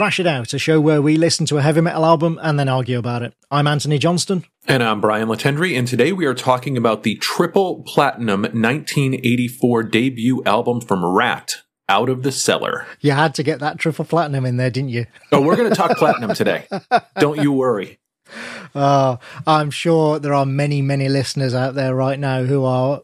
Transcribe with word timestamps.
Thrash 0.00 0.18
It 0.18 0.26
Out, 0.26 0.54
a 0.54 0.58
show 0.58 0.80
where 0.80 1.02
we 1.02 1.18
listen 1.18 1.44
to 1.44 1.58
a 1.58 1.60
heavy 1.60 1.82
metal 1.82 2.06
album 2.06 2.40
and 2.42 2.58
then 2.58 2.70
argue 2.70 2.96
about 2.98 3.20
it. 3.22 3.34
I'm 3.50 3.66
Anthony 3.66 3.98
Johnston. 3.98 4.46
And 4.66 4.82
I'm 4.82 4.98
Brian 4.98 5.28
Latendry, 5.28 5.78
and 5.78 5.86
today 5.86 6.10
we 6.10 6.24
are 6.24 6.32
talking 6.32 6.78
about 6.78 7.02
the 7.02 7.16
triple 7.16 7.82
platinum 7.82 8.40
1984 8.40 9.82
debut 9.82 10.42
album 10.46 10.80
from 10.80 11.04
Ratt, 11.04 11.56
Out 11.86 12.08
of 12.08 12.22
the 12.22 12.32
Cellar. 12.32 12.86
You 13.00 13.12
had 13.12 13.34
to 13.34 13.42
get 13.42 13.60
that 13.60 13.76
triple 13.76 14.06
platinum 14.06 14.46
in 14.46 14.56
there, 14.56 14.70
didn't 14.70 14.88
you? 14.88 15.04
Oh, 15.32 15.42
we're 15.42 15.56
going 15.56 15.68
to 15.68 15.76
talk 15.76 15.98
platinum 15.98 16.32
today. 16.34 16.66
Don't 17.18 17.42
you 17.42 17.52
worry. 17.52 17.98
Uh, 18.74 19.18
I'm 19.46 19.70
sure 19.70 20.18
there 20.18 20.32
are 20.32 20.46
many, 20.46 20.80
many 20.80 21.10
listeners 21.10 21.52
out 21.52 21.74
there 21.74 21.94
right 21.94 22.18
now 22.18 22.44
who 22.44 22.64
are 22.64 23.02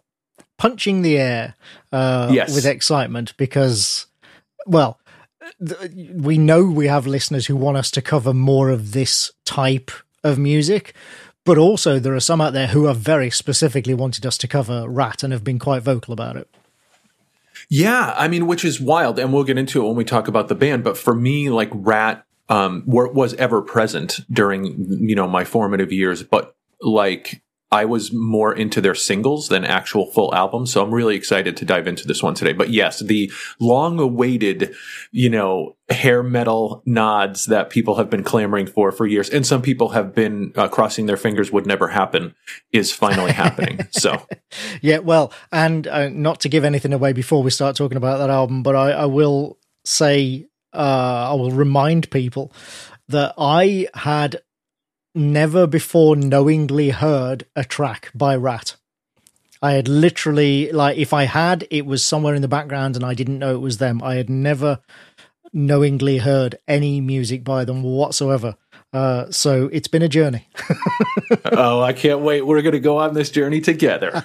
punching 0.57 1.03
the 1.03 1.19
air 1.19 1.57
uh, 1.93 2.31
Yes. 2.33 2.55
with 2.55 2.65
excitement 2.65 3.37
because, 3.37 4.07
well, 4.65 4.99
we 6.15 6.39
know 6.39 6.65
we 6.65 6.87
have 6.87 7.07
listeners 7.07 7.47
who 7.47 7.57
want 7.57 7.77
us 7.77 7.91
to 7.93 8.03
cover 8.03 8.33
more 8.35 8.71
of 8.71 8.93
this 8.93 9.33
type 9.45 9.91
of 10.25 10.39
music. 10.39 10.95
But 11.45 11.59
also, 11.59 12.01
there 12.01 12.15
are 12.15 12.21
some 12.21 12.41
out 12.41 12.53
there 12.53 12.67
who 12.67 12.87
have 12.87 12.97
very 12.97 13.31
specifically 13.31 13.95
wanted 13.95 14.27
us 14.27 14.37
to 14.39 14.49
cover 14.49 14.89
Ratt 14.89 15.23
and 15.23 15.33
have 15.33 15.45
been 15.45 15.61
quite 15.61 15.83
vocal 15.83 16.13
about 16.13 16.37
it. 16.37 16.49
Yeah, 17.69 18.15
I 18.17 18.29
mean, 18.29 18.47
which 18.47 18.65
is 18.65 18.81
wild, 18.81 19.19
and 19.19 19.33
we'll 19.33 19.45
get 19.45 19.59
into 19.59 19.83
it 19.83 19.87
when 19.87 19.97
we 19.97 20.05
talk 20.05 20.29
about 20.29 20.49
the 20.49 20.55
band. 20.55 20.83
But 20.83 20.99
for 20.99 21.15
me, 21.15 21.49
like 21.51 21.71
Ratt, 21.73 22.25
um, 22.49 22.83
was 22.87 23.35
ever 23.35 23.63
present 23.63 24.21
during 24.31 24.87
you 25.09 25.17
know 25.17 25.27
my 25.27 25.45
formative 25.45 25.93
years, 25.93 26.23
but 26.23 26.55
like 26.81 27.43
I 27.73 27.85
was 27.85 28.13
more 28.13 28.55
into 28.55 28.81
their 28.81 28.95
singles 28.95 29.49
than 29.49 29.65
actual 29.65 30.07
full 30.07 30.33
albums. 30.35 30.73
So 30.73 30.83
I'm 30.83 30.95
really 30.95 31.17
excited 31.17 31.57
to 31.57 31.65
dive 31.65 31.89
into 31.89 32.07
this 32.07 32.23
one 32.23 32.35
today. 32.35 32.53
But 32.53 32.71
yes, 32.71 33.01
the 33.01 33.31
long-awaited, 33.59 34.75
you 35.11 35.31
know, 35.31 35.77
hair 35.89 36.23
metal 36.23 36.83
nods 36.87 37.47
that 37.47 37.71
people 37.71 37.97
have 37.97 38.09
been 38.09 38.23
clamoring 38.23 38.67
for 38.67 38.93
for 38.93 39.07
years, 39.07 39.29
and 39.31 39.45
some 39.45 39.63
people 39.63 39.91
have 39.91 40.15
been 40.15 40.53
uh, 40.55 40.69
crossing 40.69 41.07
their 41.07 41.17
fingers 41.17 41.51
would 41.51 41.67
never 41.67 41.89
happen, 41.89 42.35
is 42.73 42.93
finally 42.93 43.33
happening. 43.33 43.81
So. 43.91 44.23
Yeah, 44.81 44.99
well, 44.99 45.33
and 45.53 45.87
uh, 45.87 46.09
not 46.09 46.41
to 46.41 46.49
give 46.49 46.65
anything 46.65 46.93
away 46.93 47.13
before 47.13 47.43
we 47.43 47.51
start 47.51 47.77
talking 47.77 47.97
about 47.97 48.19
that 48.19 48.31
album, 48.31 48.63
but 48.63 48.75
I, 48.75 48.93
I 48.93 49.07
will 49.07 49.59
say, 49.85 50.47
uh, 50.73 51.31
I 51.31 51.35
will 51.35 51.51
remind 51.51 52.11
people 52.11 52.53
that 53.09 53.35
I 53.37 53.89
had 53.95 54.41
never 55.17 55.67
before 55.67 56.15
knowingly 56.15 56.91
heard 56.91 57.47
a 57.57 57.65
track 57.65 58.11
by 58.15 58.37
Ratt. 58.37 58.77
I 59.63 59.73
had 59.73 59.89
literally, 59.89 60.71
like, 60.71 60.99
if 60.99 61.13
I 61.13 61.25
had, 61.25 61.67
it 61.71 61.87
was 61.87 62.05
somewhere 62.05 62.35
in 62.35 62.43
the 62.43 62.49
background 62.49 62.95
and 62.95 63.05
I 63.05 63.15
didn't 63.15 63.39
know 63.39 63.55
it 63.55 63.61
was 63.61 63.79
them. 63.79 64.03
I 64.03 64.17
had 64.17 64.29
never 64.29 64.81
knowingly 65.53 66.19
heard 66.19 66.59
any 66.69 67.01
music 67.01 67.43
by 67.43 67.65
them 67.65 67.83
whatsoever. 67.83 68.57
Uh, 68.93 69.31
so 69.31 69.69
it's 69.73 69.89
been 69.89 70.03
a 70.03 70.09
journey. 70.09 70.49
oh, 71.53 71.81
I 71.81 71.93
can't 71.93 72.21
wait. 72.21 72.43
We're 72.43 72.63
going 72.63 72.73
to 72.73 72.81
go 72.81 72.99
on 72.99 73.15
this 73.15 73.31
journey 73.31 73.61
together. 73.61 74.25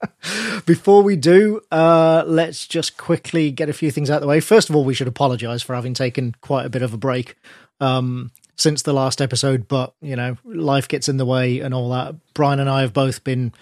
Before 0.66 1.02
we 1.02 1.16
do, 1.16 1.60
uh, 1.70 2.24
let's 2.26 2.66
just 2.66 2.96
quickly 2.96 3.50
get 3.50 3.68
a 3.68 3.72
few 3.72 3.90
things 3.90 4.10
out 4.10 4.16
of 4.16 4.22
the 4.22 4.28
way. 4.28 4.40
First 4.40 4.68
of 4.68 4.76
all, 4.76 4.84
we 4.84 4.94
should 4.94 5.08
apologize 5.08 5.62
for 5.62 5.74
having 5.74 5.94
taken 5.94 6.34
quite 6.40 6.66
a 6.66 6.70
bit 6.70 6.82
of 6.82 6.92
a 6.92 6.98
break 6.98 7.36
um, 7.80 8.32
since 8.56 8.82
the 8.82 8.92
last 8.92 9.20
episode, 9.20 9.68
but 9.68 9.94
you 10.00 10.16
know, 10.16 10.36
life 10.44 10.88
gets 10.88 11.08
in 11.08 11.16
the 11.16 11.26
way 11.26 11.60
and 11.60 11.74
all 11.74 11.90
that. 11.90 12.14
Brian 12.34 12.60
and 12.60 12.70
I 12.70 12.80
have 12.82 12.92
both 12.92 13.24
been 13.24 13.52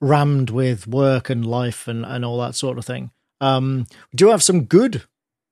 rammed 0.00 0.50
with 0.50 0.86
work 0.86 1.30
and 1.30 1.46
life 1.46 1.88
and, 1.88 2.04
and 2.04 2.24
all 2.24 2.38
that 2.38 2.54
sort 2.54 2.78
of 2.78 2.84
thing. 2.84 3.10
Um, 3.40 3.86
we 4.12 4.16
do 4.16 4.28
have 4.28 4.42
some 4.42 4.64
good 4.64 5.02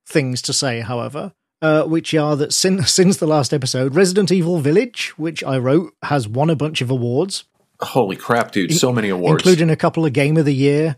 things 0.06 0.42
to 0.42 0.52
say, 0.52 0.80
however. 0.80 1.32
Uh, 1.60 1.84
which 1.84 2.12
are 2.12 2.34
that 2.34 2.52
since 2.52 2.92
since 2.92 3.18
the 3.18 3.26
last 3.26 3.54
episode, 3.54 3.94
Resident 3.94 4.32
Evil 4.32 4.58
Village, 4.58 5.16
which 5.16 5.44
I 5.44 5.58
wrote, 5.58 5.94
has 6.02 6.26
won 6.26 6.50
a 6.50 6.56
bunch 6.56 6.80
of 6.80 6.90
awards 6.90 7.44
Holy 7.82 8.16
crap, 8.16 8.52
dude. 8.52 8.72
So 8.72 8.92
many 8.92 9.08
awards. 9.08 9.42
including 9.42 9.70
a 9.70 9.76
couple 9.76 10.06
of 10.06 10.12
Game 10.12 10.36
of 10.36 10.44
the 10.44 10.54
Year 10.54 10.96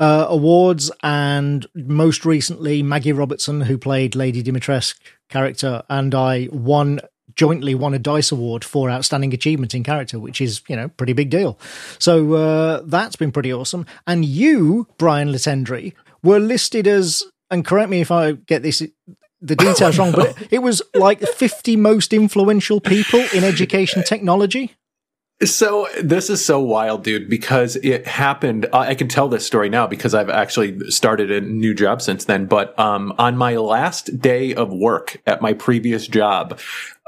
uh, 0.00 0.26
awards, 0.28 0.90
and 1.02 1.66
most 1.74 2.24
recently 2.24 2.82
Maggie 2.82 3.12
Robertson, 3.12 3.62
who 3.62 3.78
played 3.78 4.14
Lady 4.14 4.42
Dimitrescu 4.42 4.98
character, 5.28 5.82
and 5.88 6.14
I 6.14 6.48
won 6.50 7.00
jointly 7.34 7.74
won 7.74 7.94
a 7.94 7.98
Dice 7.98 8.32
Award 8.32 8.64
for 8.64 8.90
outstanding 8.90 9.32
achievement 9.32 9.74
in 9.74 9.82
character, 9.82 10.18
which 10.18 10.40
is 10.40 10.62
you 10.68 10.76
know 10.76 10.88
pretty 10.88 11.12
big 11.12 11.30
deal. 11.30 11.58
So 11.98 12.34
uh, 12.34 12.82
that's 12.84 13.16
been 13.16 13.32
pretty 13.32 13.52
awesome. 13.52 13.86
And 14.06 14.24
you, 14.24 14.86
Brian 14.98 15.28
Latendry, 15.28 15.94
were 16.22 16.40
listed 16.40 16.86
as, 16.86 17.22
and 17.50 17.64
correct 17.64 17.90
me 17.90 18.00
if 18.00 18.10
I 18.10 18.32
get 18.32 18.62
this. 18.62 18.82
The 19.40 19.56
details 19.56 19.98
wrong, 19.98 20.12
but 20.12 20.40
it, 20.40 20.48
it 20.52 20.58
was 20.60 20.80
like 20.94 21.20
50 21.20 21.76
most 21.76 22.14
influential 22.14 22.80
people 22.80 23.20
in 23.34 23.44
education 23.44 24.02
technology. 24.02 24.74
So 25.44 25.88
this 26.00 26.30
is 26.30 26.42
so 26.44 26.60
wild, 26.60 27.04
dude, 27.04 27.28
because 27.28 27.76
it 27.76 28.06
happened. 28.06 28.66
I 28.72 28.88
I 28.88 28.94
can 28.94 29.08
tell 29.08 29.28
this 29.28 29.44
story 29.44 29.68
now 29.68 29.86
because 29.86 30.14
I've 30.14 30.30
actually 30.30 30.78
started 30.90 31.30
a 31.30 31.40
new 31.40 31.74
job 31.74 32.00
since 32.00 32.24
then. 32.24 32.46
But 32.46 32.78
um, 32.78 33.12
on 33.18 33.36
my 33.36 33.56
last 33.56 34.20
day 34.20 34.54
of 34.54 34.72
work 34.72 35.20
at 35.26 35.42
my 35.42 35.52
previous 35.52 36.06
job, 36.06 36.58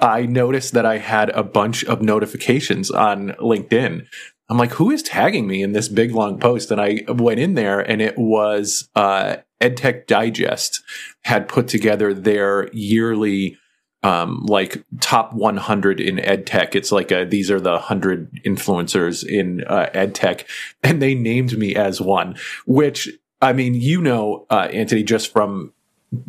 I 0.01 0.27
noticed 0.27 0.73
that 0.75 0.85
I 0.85 0.99
had 0.99 1.31
a 1.31 1.43
bunch 1.43 1.85
of 1.85 2.03
notifications 2.03 2.91
on 2.91 3.31
LinkedIn. 3.41 4.07
I'm 4.49 4.59
like, 4.59 4.73
who 4.73 4.91
is 4.91 5.03
tagging 5.03 5.47
me 5.47 5.63
in 5.63 5.73
this 5.73 5.89
big 5.89 6.13
long 6.13 6.39
post? 6.39 6.71
And 6.71 6.81
I 6.81 7.03
went 7.09 7.41
in 7.41 7.55
there 7.55 7.81
and 7.81 8.03
it 8.03 8.17
was 8.19 8.89
uh, 8.95 9.37
EdTech 9.61 10.07
Digest 10.07 10.83
had 11.23 11.49
put 11.49 11.69
together 11.69 12.13
their 12.13 12.69
yearly 12.73 13.59
um, 14.03 14.45
like 14.47 14.84
top 15.01 15.33
100 15.33 16.01
in 16.01 16.19
ed 16.21 16.47
tech. 16.47 16.75
It's 16.75 16.93
like 16.93 17.11
a, 17.11 17.25
these 17.25 17.51
are 17.51 17.61
the 17.61 17.73
100 17.73 18.43
influencers 18.45 19.27
in 19.27 19.65
uh, 19.65 19.91
ed 19.93 20.15
tech, 20.15 20.47
and 20.83 21.03
they 21.03 21.15
named 21.15 21.57
me 21.59 21.75
as 21.75 22.01
one. 22.01 22.37
Which 22.67 23.09
I 23.41 23.53
mean, 23.53 23.75
you 23.75 24.01
know, 24.01 24.47
uh, 24.51 24.69
Anthony, 24.73 25.03
just 25.03 25.33
from 25.33 25.73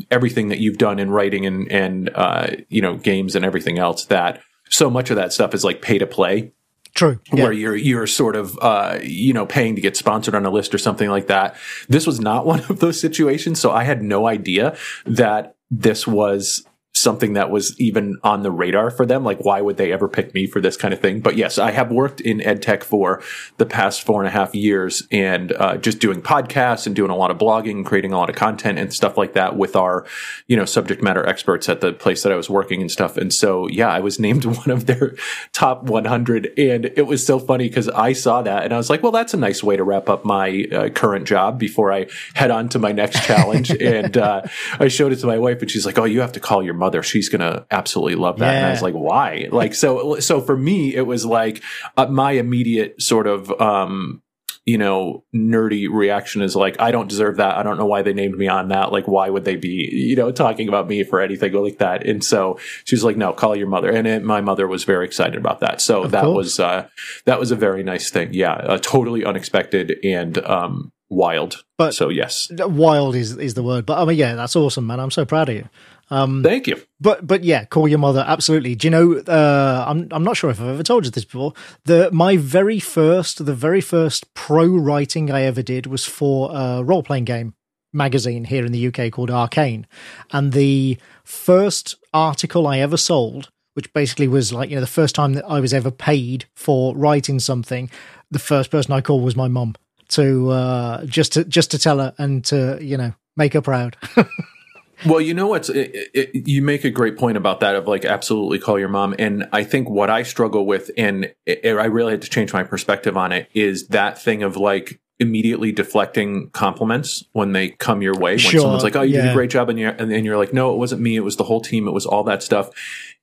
everything 0.09 0.49
that 0.49 0.59
you've 0.59 0.77
done 0.77 0.99
in 0.99 1.09
writing 1.09 1.45
and 1.45 1.71
and 1.71 2.09
uh, 2.15 2.47
you 2.69 2.81
know 2.81 2.95
games 2.95 3.35
and 3.35 3.45
everything 3.45 3.77
else, 3.77 4.05
that 4.05 4.41
so 4.69 4.89
much 4.89 5.09
of 5.09 5.15
that 5.15 5.33
stuff 5.33 5.53
is 5.53 5.63
like 5.63 5.81
pay 5.81 5.97
to 5.97 6.07
play 6.07 6.51
True. 6.93 7.19
where 7.29 7.53
you're 7.53 7.75
you're 7.75 8.07
sort 8.07 8.35
of 8.35 8.57
uh, 8.59 8.99
you 9.03 9.33
know 9.33 9.45
paying 9.45 9.75
to 9.75 9.81
get 9.81 9.95
sponsored 9.95 10.35
on 10.35 10.45
a 10.45 10.49
list 10.49 10.73
or 10.73 10.77
something 10.77 11.09
like 11.09 11.27
that. 11.27 11.55
This 11.87 12.07
was 12.07 12.19
not 12.19 12.45
one 12.47 12.61
of 12.69 12.79
those 12.79 12.99
situations, 12.99 13.59
so 13.59 13.71
I 13.71 13.83
had 13.83 14.01
no 14.01 14.27
idea 14.27 14.75
that 15.05 15.55
this 15.69 16.07
was 16.07 16.66
something 16.97 17.33
that 17.33 17.49
was 17.49 17.79
even 17.79 18.17
on 18.23 18.43
the 18.43 18.51
radar 18.51 18.91
for 18.91 19.05
them. 19.05 19.23
Like, 19.23 19.39
why 19.39 19.61
would 19.61 19.77
they 19.77 19.91
ever 19.91 20.07
pick 20.07 20.33
me 20.33 20.47
for 20.47 20.59
this 20.59 20.77
kind 20.77 20.93
of 20.93 20.99
thing? 20.99 21.19
But 21.19 21.37
yes, 21.37 21.57
I 21.57 21.71
have 21.71 21.91
worked 21.91 22.21
in 22.21 22.41
ed 22.41 22.61
tech 22.61 22.83
for 22.83 23.21
the 23.57 23.65
past 23.65 24.03
four 24.03 24.21
and 24.21 24.27
a 24.27 24.31
half 24.31 24.53
years 24.55 25.03
and 25.11 25.51
uh, 25.53 25.77
just 25.77 25.99
doing 25.99 26.21
podcasts 26.21 26.87
and 26.87 26.95
doing 26.95 27.11
a 27.11 27.15
lot 27.15 27.31
of 27.31 27.37
blogging, 27.37 27.85
creating 27.85 28.13
a 28.13 28.17
lot 28.17 28.29
of 28.29 28.35
content 28.35 28.79
and 28.79 28.93
stuff 28.93 29.17
like 29.17 29.33
that 29.33 29.55
with 29.55 29.75
our, 29.75 30.05
you 30.47 30.57
know, 30.57 30.65
subject 30.65 31.01
matter 31.01 31.25
experts 31.25 31.69
at 31.69 31.81
the 31.81 31.93
place 31.93 32.23
that 32.23 32.31
I 32.31 32.35
was 32.35 32.49
working 32.49 32.81
and 32.81 32.91
stuff. 32.91 33.17
And 33.17 33.33
so, 33.33 33.67
yeah, 33.67 33.89
I 33.89 33.99
was 33.99 34.19
named 34.27 34.45
one 34.45 34.69
of 34.69 34.85
their 34.85 35.15
top 35.53 35.83
100. 35.83 36.53
And 36.57 36.85
it 36.85 37.05
was 37.05 37.25
so 37.25 37.39
funny 37.39 37.67
because 37.67 37.89
I 37.89 38.13
saw 38.13 38.41
that 38.41 38.63
and 38.63 38.73
I 38.73 38.77
was 38.77 38.89
like, 38.89 39.03
well, 39.03 39.11
that's 39.11 39.33
a 39.33 39.37
nice 39.37 39.63
way 39.63 39.77
to 39.77 39.83
wrap 39.83 40.09
up 40.09 40.25
my 40.25 40.67
uh, 40.71 40.89
current 40.89 41.27
job 41.27 41.59
before 41.59 41.91
I 41.93 42.07
head 42.33 42.51
on 42.51 42.69
to 42.69 42.79
my 42.79 42.91
next 42.91 43.23
challenge. 43.27 43.69
and 43.71 44.17
uh, 44.17 44.41
I 44.79 44.87
showed 44.87 45.11
it 45.11 45.17
to 45.17 45.27
my 45.27 45.37
wife 45.37 45.61
and 45.61 45.69
she's 45.69 45.85
like, 45.85 45.97
oh, 45.97 46.05
you 46.05 46.21
have 46.21 46.31
to 46.33 46.39
call 46.39 46.63
your 46.63 46.73
mother. 46.73 46.86
She's 47.03 47.29
going 47.29 47.41
to 47.41 47.65
absolutely 47.71 48.15
love 48.15 48.39
that. 48.39 48.55
And 48.55 48.65
I 48.65 48.71
was 48.71 48.81
like, 48.81 48.93
why? 48.93 49.47
Like, 49.51 49.73
so, 49.75 50.19
so 50.19 50.41
for 50.41 50.55
me, 50.57 50.95
it 50.95 51.05
was 51.05 51.25
like 51.25 51.61
uh, 51.95 52.07
my 52.07 52.31
immediate 52.31 53.01
sort 53.01 53.27
of, 53.27 53.49
um, 53.61 54.21
you 54.65 54.77
know, 54.77 55.23
nerdy 55.33 55.87
reaction 55.89 56.41
is 56.41 56.53
like, 56.53 56.75
I 56.81 56.91
don't 56.91 57.07
deserve 57.07 57.37
that. 57.37 57.55
I 57.57 57.63
don't 57.63 57.77
know 57.77 57.85
why 57.85 58.01
they 58.01 58.11
named 58.13 58.35
me 58.37 58.49
on 58.49 58.67
that. 58.67 58.91
Like, 58.91 59.07
why 59.07 59.29
would 59.29 59.45
they 59.45 59.55
be, 59.55 59.89
you 59.93 60.17
know, 60.17 60.29
talking 60.31 60.67
about 60.67 60.89
me 60.89 61.03
for 61.03 61.21
anything 61.21 61.53
like 61.53 61.77
that? 61.77 62.05
And 62.05 62.21
so 62.21 62.59
she 62.83 62.93
was 62.95 63.03
like, 63.03 63.15
no, 63.15 63.31
call 63.31 63.55
your 63.55 63.67
mother. 63.67 63.89
And 63.89 64.05
it, 64.05 64.23
my 64.23 64.41
mother 64.41 64.67
was 64.67 64.83
very 64.83 65.05
excited 65.05 65.37
about 65.37 65.61
that. 65.61 65.79
So 65.79 66.03
Of 66.03 66.11
that 66.11 66.23
course. 66.25 66.35
was, 66.35 66.59
uh, 66.59 66.87
that 67.25 67.39
was 67.39 67.51
a 67.51 67.55
very 67.55 67.81
nice 67.81 68.09
thing. 68.09 68.33
Yeah. 68.33 68.53
Uh, 68.55 68.77
totally 68.77 69.23
unexpected 69.23 69.99
and, 70.03 70.37
um, 70.39 70.91
wild. 71.09 71.63
But- 71.77 71.93
so 71.95 72.09
yes, 72.09 72.49
wild 72.51 73.15
is 73.15 73.37
is 73.37 73.53
the 73.53 73.63
word. 73.63 73.85
But 73.85 73.99
I 73.99 74.03
mean, 74.03 74.17
yeah, 74.17 74.35
that's 74.35 74.57
awesome, 74.57 74.85
man. 74.87 74.99
I'm 74.99 75.11
so 75.11 75.23
proud 75.23 75.47
of 75.47 75.55
you. 75.55 75.69
Thank 76.09 76.67
you. 76.67 76.81
But 76.99 77.27
but 77.27 77.43
yeah, 77.43 77.65
call 77.65 77.87
your 77.87 77.99
mother. 77.99 78.23
Absolutely. 78.25 78.75
Do 78.75 78.87
you 78.87 78.91
know? 78.91 79.17
Uh, 79.17 79.85
I'm 79.87 80.07
I'm 80.11 80.23
not 80.23 80.37
sure 80.37 80.49
if 80.49 80.59
I've 80.61 80.67
ever 80.67 80.83
told 80.83 81.05
you 81.05 81.11
this 81.11 81.25
before. 81.25 81.53
The 81.85 82.09
my 82.11 82.37
very 82.37 82.79
first, 82.79 83.45
the 83.45 83.53
very 83.53 83.81
first 83.81 84.33
pro 84.33 84.67
writing 84.67 85.31
I 85.31 85.41
ever 85.43 85.61
did 85.61 85.85
was 85.85 86.05
for 86.05 86.49
a 86.53 86.83
role 86.83 87.03
playing 87.03 87.25
game 87.25 87.53
magazine 87.93 88.45
here 88.45 88.65
in 88.65 88.71
the 88.71 88.87
UK 88.87 89.11
called 89.11 89.31
Arcane, 89.31 89.85
and 90.31 90.53
the 90.53 90.97
first 91.23 91.95
article 92.13 92.67
I 92.67 92.79
ever 92.79 92.97
sold. 92.97 93.49
Which 93.73 93.93
basically 93.93 94.27
was 94.27 94.51
like 94.51 94.71
you 94.71 94.75
know 94.75 94.81
the 94.81 94.87
first 94.87 95.13
time 95.13 95.33
that 95.33 95.45
I 95.47 95.59
was 95.59 95.71
ever 95.71 95.91
paid 95.91 96.45
for 96.55 96.95
writing 96.95 97.39
something. 97.39 97.91
The 98.31 98.39
first 98.39 98.71
person 98.71 98.91
I 98.91 99.01
called 99.01 99.23
was 99.23 99.35
my 99.35 99.47
mum 99.47 99.75
to 100.09 100.49
uh, 100.49 101.05
just 101.05 101.33
to 101.33 101.43
just 101.43 101.69
to 101.71 101.77
tell 101.77 101.99
her 101.99 102.13
and 102.17 102.43
to 102.45 102.79
you 102.81 102.97
know 102.97 103.13
make 103.35 103.53
her 103.53 103.61
proud. 103.61 103.95
Well, 105.05 105.21
you 105.21 105.33
know 105.33 105.47
what's 105.47 105.69
it, 105.69 106.09
it, 106.13 106.47
you 106.47 106.61
make 106.61 106.83
a 106.83 106.89
great 106.89 107.17
point 107.17 107.37
about 107.37 107.59
that 107.59 107.75
of 107.75 107.87
like 107.87 108.03
absolutely 108.03 108.59
call 108.59 108.79
your 108.79 108.89
mom, 108.89 109.15
and 109.19 109.47
I 109.51 109.63
think 109.63 109.89
what 109.89 110.09
I 110.09 110.23
struggle 110.23 110.65
with, 110.65 110.89
and 110.97 111.33
it, 111.45 111.65
I 111.65 111.85
really 111.85 112.13
had 112.13 112.21
to 112.23 112.29
change 112.29 112.51
my 112.51 112.63
perspective 112.63 113.15
on 113.15 113.31
it, 113.31 113.49
is 113.53 113.87
that 113.89 114.19
thing 114.19 114.41
of 114.41 114.57
like 114.57 114.99
immediately 115.19 115.71
deflecting 115.71 116.49
compliments 116.51 117.23
when 117.33 117.51
they 117.51 117.69
come 117.69 118.01
your 118.01 118.15
way. 118.15 118.31
When 118.31 118.39
Sure, 118.39 118.61
someone's 118.61 118.83
like, 118.83 118.95
"Oh, 118.95 119.03
you 119.03 119.13
did 119.13 119.29
a 119.29 119.33
great 119.33 119.51
job," 119.51 119.69
and 119.69 119.77
you're 119.77 119.91
and 119.91 120.11
then 120.11 120.25
you're 120.25 120.37
like, 120.37 120.53
"No, 120.53 120.73
it 120.73 120.77
wasn't 120.77 121.01
me. 121.01 121.15
It 121.15 121.23
was 121.23 121.37
the 121.37 121.43
whole 121.43 121.61
team. 121.61 121.87
It 121.87 121.91
was 121.91 122.05
all 122.05 122.23
that 122.23 122.41
stuff," 122.41 122.69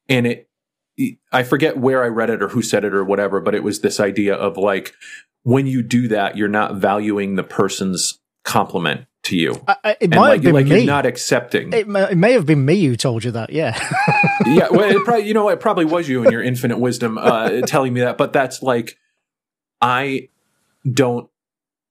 and 0.08 0.26
it. 0.26 0.48
I 1.32 1.42
forget 1.42 1.76
where 1.76 2.04
I 2.04 2.06
read 2.06 2.30
it 2.30 2.40
or 2.40 2.48
who 2.48 2.62
said 2.62 2.84
it 2.84 2.94
or 2.94 3.02
whatever, 3.02 3.40
but 3.40 3.56
it 3.56 3.64
was 3.64 3.80
this 3.80 3.98
idea 3.98 4.32
of 4.32 4.56
like 4.56 4.94
when 5.42 5.66
you 5.66 5.82
do 5.82 6.06
that, 6.06 6.36
you're 6.36 6.46
not 6.46 6.76
valuing 6.76 7.34
the 7.34 7.42
person's 7.42 8.20
compliment 8.44 9.06
to 9.24 9.36
you. 9.36 9.62
I, 9.66 9.76
I- 9.84 9.90
it 9.92 9.98
and 10.02 10.14
might 10.14 10.20
like, 10.20 10.32
have 10.34 10.42
been 10.42 10.54
like 10.54 10.66
me. 10.66 10.76
you're 10.78 10.86
not 10.86 11.06
accepting. 11.06 11.72
it, 11.72 11.88
may, 11.88 12.10
it 12.10 12.16
may 12.16 12.32
have 12.32 12.46
been 12.46 12.64
me 12.64 12.84
who 12.84 12.96
told 12.96 13.24
you 13.24 13.30
that. 13.32 13.50
Yeah. 13.50 13.76
yeah, 14.46 14.68
well, 14.70 14.90
it 14.90 15.04
probably 15.04 15.26
you 15.26 15.34
know 15.34 15.48
it 15.48 15.60
probably 15.60 15.84
was 15.84 16.08
you 16.08 16.22
and 16.22 16.32
your 16.32 16.42
infinite 16.42 16.78
wisdom 16.78 17.18
uh, 17.18 17.60
telling 17.66 17.92
me 17.92 18.00
that, 18.00 18.16
but 18.18 18.32
that's 18.32 18.62
like 18.62 18.98
I 19.80 20.28
don't 20.90 21.28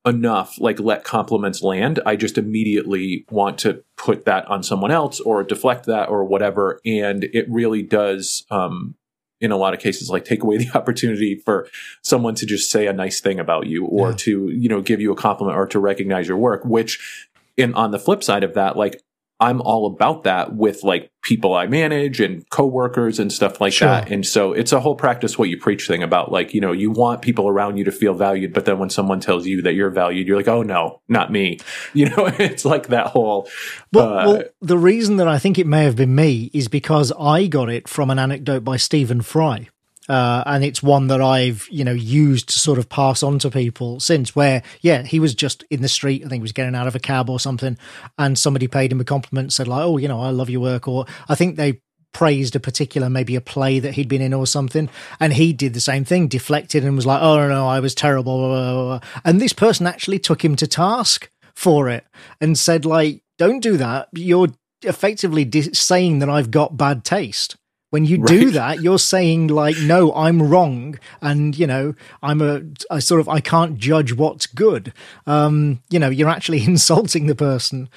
enough 0.06 0.59
like 0.59 0.80
let 0.80 1.03
compliments 1.03 1.62
land. 1.62 2.00
I 2.06 2.15
just 2.15 2.38
immediately 2.38 3.25
want 3.30 3.57
to 3.59 3.83
put 3.95 4.25
that 4.25 4.45
on 4.47 4.62
someone 4.63 4.91
else 4.91 5.19
or 5.19 5.44
deflect 5.44 5.86
that 5.86 6.09
or 6.09 6.24
whatever, 6.25 6.79
and 6.86 7.24
it 7.24 7.45
really 7.50 7.81
does. 7.81 8.45
Um, 8.51 8.95
in 9.44 9.51
a 9.51 9.57
lot 9.57 9.74
of 9.74 9.80
cases, 9.80 10.10
like 10.10 10.25
take 10.25 10.42
away 10.44 10.57
the 10.57 10.69
opportunity 10.78 11.36
for 11.36 11.68
someone 12.01 12.34
to 12.36 12.45
just 12.45 12.72
say 12.72 12.88
a 12.88 12.94
nice 12.94 13.19
thing 13.19 13.40
about 13.40 13.68
you 13.68 13.86
or 13.86 14.10
Yeah. 14.10 14.16
to 14.18 14.50
you 14.50 14.69
know 14.69 14.81
give 14.81 15.01
you 15.01 15.12
a 15.12 15.16
compliment 15.16 15.57
or 15.57 15.68
to 15.68 15.80
recognize 15.80 16.28
your 16.28 16.38
work. 16.38 16.63
Which, 16.66 17.28
in 17.57 17.74
on 17.74 17.92
the 17.92 18.00
flip 18.00 18.24
side 18.24 18.44
of 18.44 18.54
that, 18.56 18.78
like 18.78 19.01
I'm 19.39 19.62
all 19.62 19.88
about 19.88 20.24
that 20.24 20.56
with 20.56 20.83
like 20.83 21.12
people 21.21 21.53
I 21.53 21.68
manage 21.68 22.19
and 22.21 22.47
coworkers 22.50 23.19
and 23.19 23.31
stuff 23.31 23.59
like 23.59 23.74
Sure. 23.74 23.88
that. 23.88 24.09
And 24.12 24.25
so 24.25 24.53
it's 24.53 24.71
a 24.71 24.80
whole 24.80 24.95
practice 24.95 25.38
what 25.38 25.50
you 25.50 25.57
preach 25.57 25.88
thing 25.88 26.03
about 26.03 26.31
like, 26.31 26.53
you 26.53 26.62
know, 26.62 26.71
you 26.71 26.91
want 26.91 27.21
people 27.21 27.47
around 27.47 27.77
you 27.77 27.83
to 27.85 27.91
feel 27.91 28.13
valued, 28.13 28.53
but 28.53 28.65
then 28.65 28.80
when 28.80 28.89
someone 28.89 29.19
tells 29.19 29.45
you 29.45 29.62
that 29.63 29.74
you're 29.74 29.89
valued, 29.89 30.27
you're 30.27 30.38
like, 30.38 30.47
oh 30.47 30.62
no, 30.62 31.01
not 31.07 31.31
me. 31.31 31.57
You 31.94 32.09
know, 32.09 32.27
it's 32.39 32.65
like 32.65 32.88
that 32.88 33.07
whole 33.07 33.47
Well, 33.91 34.18
uh, 34.18 34.25
well, 34.25 34.44
the 34.62 34.77
reason 34.77 35.18
that 35.18 35.27
I 35.27 35.38
think 35.39 35.59
it 35.59 35.68
may 35.68 35.83
have 35.83 35.95
been 35.95 36.15
me 36.15 36.50
is 36.53 36.68
because 36.68 37.12
I 37.19 37.47
got 37.47 37.69
it 37.69 37.88
from 37.88 38.09
an 38.09 38.19
anecdote 38.19 38.63
by 38.63 38.77
Stephen 38.77 39.21
Fry. 39.21 39.68
Uh, 40.09 40.44
and 40.45 40.63
it's 40.63 40.83
one 40.83 41.07
that 41.07 41.21
I've, 41.21 41.67
you 41.71 41.83
know, 41.83 41.94
used 41.94 42.50
to 42.50 42.59
sort 42.59 42.79
of 42.79 42.89
pass 42.89 43.23
on 43.23 43.39
to 43.39 43.50
people 43.50 44.00
since 44.00 44.35
where, 44.35 44.61
yeah, 44.81 45.03
he 45.03 45.19
was 45.19 45.33
just 45.33 45.63
in 45.69 45.81
the 45.81 45.88
street. 45.88 46.23
I 46.25 46.27
think 46.27 46.41
he 46.41 46.44
was 46.44 46.51
getting 46.51 46.75
out 46.75 46.88
of 46.88 46.95
a 46.95 47.00
cab 47.00 47.29
or 47.29 47.39
something. 47.39 47.77
And 48.17 48.38
somebody 48.38 48.67
paid 48.67 48.91
him 48.91 49.00
a 49.00 49.05
compliment, 49.05 49.53
said 49.53 49.67
like, 49.67 49.83
oh, 49.83 49.97
you 49.97 50.07
know, 50.07 50.19
I 50.19 50.29
love 50.31 50.50
your 50.50 50.61
work. 50.61 50.88
Or 50.88 51.05
I 51.29 51.35
think 51.35 51.55
they 51.55 51.81
praised 52.11 52.55
a 52.55 52.59
particular, 52.59 53.09
maybe 53.09 53.35
a 53.35 53.41
play 53.41 53.79
that 53.79 53.94
he'd 53.94 54.09
been 54.09 54.21
in 54.21 54.33
or 54.33 54.45
something. 54.45 54.89
And 55.19 55.33
he 55.33 55.53
did 55.53 55.73
the 55.73 55.79
same 55.79 56.05
thing, 56.05 56.27
deflected 56.27 56.83
and 56.83 56.95
was 56.95 57.05
like, 57.05 57.21
oh, 57.21 57.47
no, 57.47 57.67
I 57.67 57.79
was 57.79 57.95
terrible. 57.95 58.38
blah, 58.38 58.47
blah, 58.50 58.83
blah. 59.00 59.09
And 59.23 59.39
this 59.39 59.53
person 59.53 59.88
actually 59.88 60.19
took 60.19 60.44
him 60.44 60.55
to 60.57 60.67
task 60.67 61.29
for 61.55 61.89
it 61.89 62.05
and 62.41 62.57
said 62.57 62.85
like 62.85 63.21
don't 63.38 63.59
do 63.59 63.77
that 63.77 64.07
you're 64.13 64.50
effectively 64.81 65.50
saying 65.73 66.19
that 66.19 66.29
i've 66.29 66.51
got 66.51 66.77
bad 66.77 67.03
taste 67.03 67.55
when 67.94 68.06
you 68.06 68.18
do 68.18 68.45
Right. 68.45 68.54
that 68.54 68.81
you're 68.81 68.98
saying 68.98 69.50
like 69.50 69.78
no 69.78 70.12
i'm 70.16 70.42
wrong 70.42 70.98
and 71.22 71.56
you 71.56 71.68
know 71.68 71.94
i'm 72.24 72.42
a 72.42 72.62
i 72.90 72.98
sort 72.98 73.22
of 73.22 73.30
i 73.30 73.40
can't 73.40 73.78
judge 73.78 74.12
what's 74.13 74.48
good. 74.48 74.92
Um 75.28 75.80
you 75.92 76.00
know 76.00 76.10
you're 76.10 76.28
actually 76.38 76.63
insulting 76.74 77.28
the 77.28 77.36
person. 77.36 77.90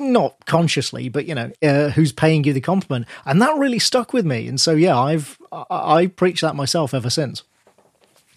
Not 0.00 0.46
consciously 0.46 1.10
but 1.10 1.26
you 1.26 1.34
know 1.34 1.52
uh, 1.62 1.90
who's 1.90 2.12
paying 2.12 2.44
you 2.44 2.54
the 2.54 2.62
compliment. 2.62 3.06
And 3.26 3.42
that 3.42 3.54
really 3.58 3.78
stuck 3.78 4.14
with 4.14 4.24
me. 4.24 4.48
And 4.48 4.58
so 4.58 4.72
yeah 4.72 4.98
i've 4.98 5.36
i, 5.52 5.64
I 5.98 6.06
preach 6.06 6.40
that 6.40 6.56
myself 6.56 6.94
ever 6.94 7.10
since 7.10 7.42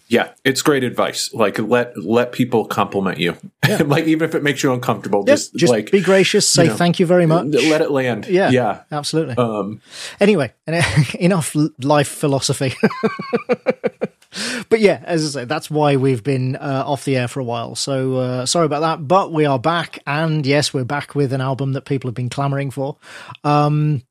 yeah, 0.08 0.32
it's 0.44 0.62
great 0.62 0.84
advice. 0.84 1.32
Like 1.34 1.58
let 1.58 1.96
let 1.96 2.32
people 2.32 2.64
compliment 2.66 3.18
you. 3.18 3.36
like 3.84 4.04
even 4.04 4.28
if 4.28 4.34
it 4.34 4.42
makes 4.42 4.62
you 4.62 4.72
uncomfortable, 4.72 5.24
Yeah, 5.26 5.34
just, 5.34 5.54
just 5.56 5.72
like 5.72 5.90
be 5.90 6.00
gracious 6.00 6.48
say 6.48 6.64
you 6.64 6.68
know, 6.70 6.76
thank 6.76 7.00
you 7.00 7.06
very 7.06 7.26
much 7.26 7.46
let 7.46 7.80
it 7.80 7.90
land. 7.90 8.26
yeah 8.28 8.50
Yeah. 8.50 8.82
absolutely 8.92 9.34
Um 9.36 9.80
Anyway, 10.20 10.52
enough 11.18 11.54
life 11.82 12.08
philosophy. 12.08 12.74
but 14.68 14.80
yeah, 14.80 15.02
as 15.04 15.24
I 15.36 15.40
say, 15.40 15.44
that's 15.46 15.70
why 15.70 15.96
we've 15.96 16.22
been 16.22 16.56
uh, 16.56 16.82
off 16.86 17.04
the 17.04 17.16
air 17.16 17.28
for 17.28 17.40
a 17.40 17.44
while. 17.44 17.74
So 17.74 18.16
uh, 18.16 18.46
sorry 18.46 18.66
about 18.66 18.80
that, 18.80 19.06
but 19.08 19.32
we 19.32 19.46
are 19.46 19.58
back, 19.58 19.98
and 20.06 20.44
yes, 20.44 20.74
we're 20.74 20.84
back 20.84 21.14
with 21.14 21.32
an 21.32 21.40
album 21.40 21.72
that 21.72 21.84
people 21.86 22.08
have 22.08 22.14
been 22.14 22.28
clamoring 22.28 22.70
for. 22.70 22.96
Um, 23.44 24.02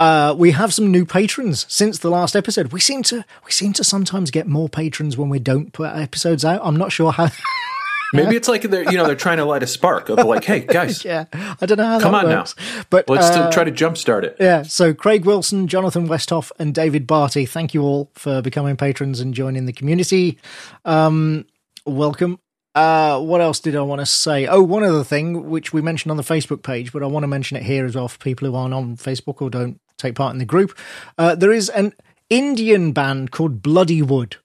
uh, 0.00 0.34
we 0.36 0.50
have 0.50 0.74
some 0.74 0.90
new 0.90 1.06
patrons 1.06 1.66
since 1.68 1.98
the 1.98 2.10
last 2.10 2.34
episode. 2.34 2.72
We 2.72 2.80
seem 2.80 3.02
to 3.04 3.24
we 3.44 3.52
seem 3.52 3.72
to 3.74 3.84
sometimes 3.84 4.30
get 4.30 4.46
more 4.46 4.68
patrons 4.68 5.16
when 5.16 5.28
we 5.28 5.38
don't 5.38 5.72
put 5.72 5.94
episodes 5.94 6.44
out. 6.44 6.60
I'm 6.64 6.76
not 6.76 6.92
sure 6.92 7.12
how. 7.12 7.28
maybe 8.12 8.36
it's 8.36 8.48
like 8.48 8.62
they're 8.62 8.90
you 8.90 8.96
know, 8.96 9.06
they're 9.06 9.14
trying 9.14 9.38
to 9.38 9.44
light 9.44 9.62
a 9.62 9.66
spark 9.66 10.08
of 10.08 10.18
like, 10.18 10.44
hey 10.44 10.60
guys, 10.60 11.04
yeah, 11.04 11.26
I 11.32 11.66
don't 11.66 11.78
know 11.78 11.86
how 11.86 12.00
Come 12.00 12.12
that 12.12 12.24
on 12.24 12.30
now. 12.30 12.44
But 12.90 13.08
let's 13.08 13.36
uh, 13.36 13.50
try 13.50 13.64
to 13.64 13.72
jumpstart 13.72 14.24
it. 14.24 14.36
Yeah, 14.40 14.62
so 14.62 14.94
Craig 14.94 15.24
Wilson, 15.24 15.68
Jonathan 15.68 16.08
Westhoff, 16.08 16.50
and 16.58 16.74
David 16.74 17.06
Barty, 17.06 17.46
thank 17.46 17.72
you 17.72 17.82
all 17.82 18.10
for 18.14 18.42
becoming 18.42 18.76
patrons 18.76 19.20
and 19.20 19.32
joining 19.32 19.66
the 19.66 19.72
community. 19.72 20.38
Um, 20.84 21.46
welcome. 21.86 22.40
Uh, 22.74 23.20
what 23.20 23.40
else 23.40 23.60
did 23.60 23.76
I 23.76 23.82
want 23.82 24.00
to 24.00 24.06
say? 24.06 24.48
Oh, 24.48 24.60
one 24.60 24.82
other 24.82 25.04
thing 25.04 25.48
which 25.48 25.72
we 25.72 25.80
mentioned 25.80 26.10
on 26.10 26.16
the 26.16 26.24
Facebook 26.24 26.64
page, 26.64 26.92
but 26.92 27.04
I 27.04 27.06
want 27.06 27.22
to 27.22 27.28
mention 27.28 27.56
it 27.56 27.62
here 27.62 27.86
as 27.86 27.94
well 27.94 28.08
for 28.08 28.18
people 28.18 28.48
who 28.48 28.56
aren't 28.56 28.74
on 28.74 28.96
Facebook 28.96 29.40
or 29.40 29.48
don't 29.48 29.80
take 30.04 30.14
part 30.14 30.32
in 30.32 30.38
the 30.38 30.44
group. 30.44 30.76
Uh, 31.18 31.34
there 31.34 31.52
is 31.52 31.68
an 31.70 31.92
Indian 32.30 32.92
band 32.92 33.30
called 33.30 33.62
Bloodywood. 33.62 34.36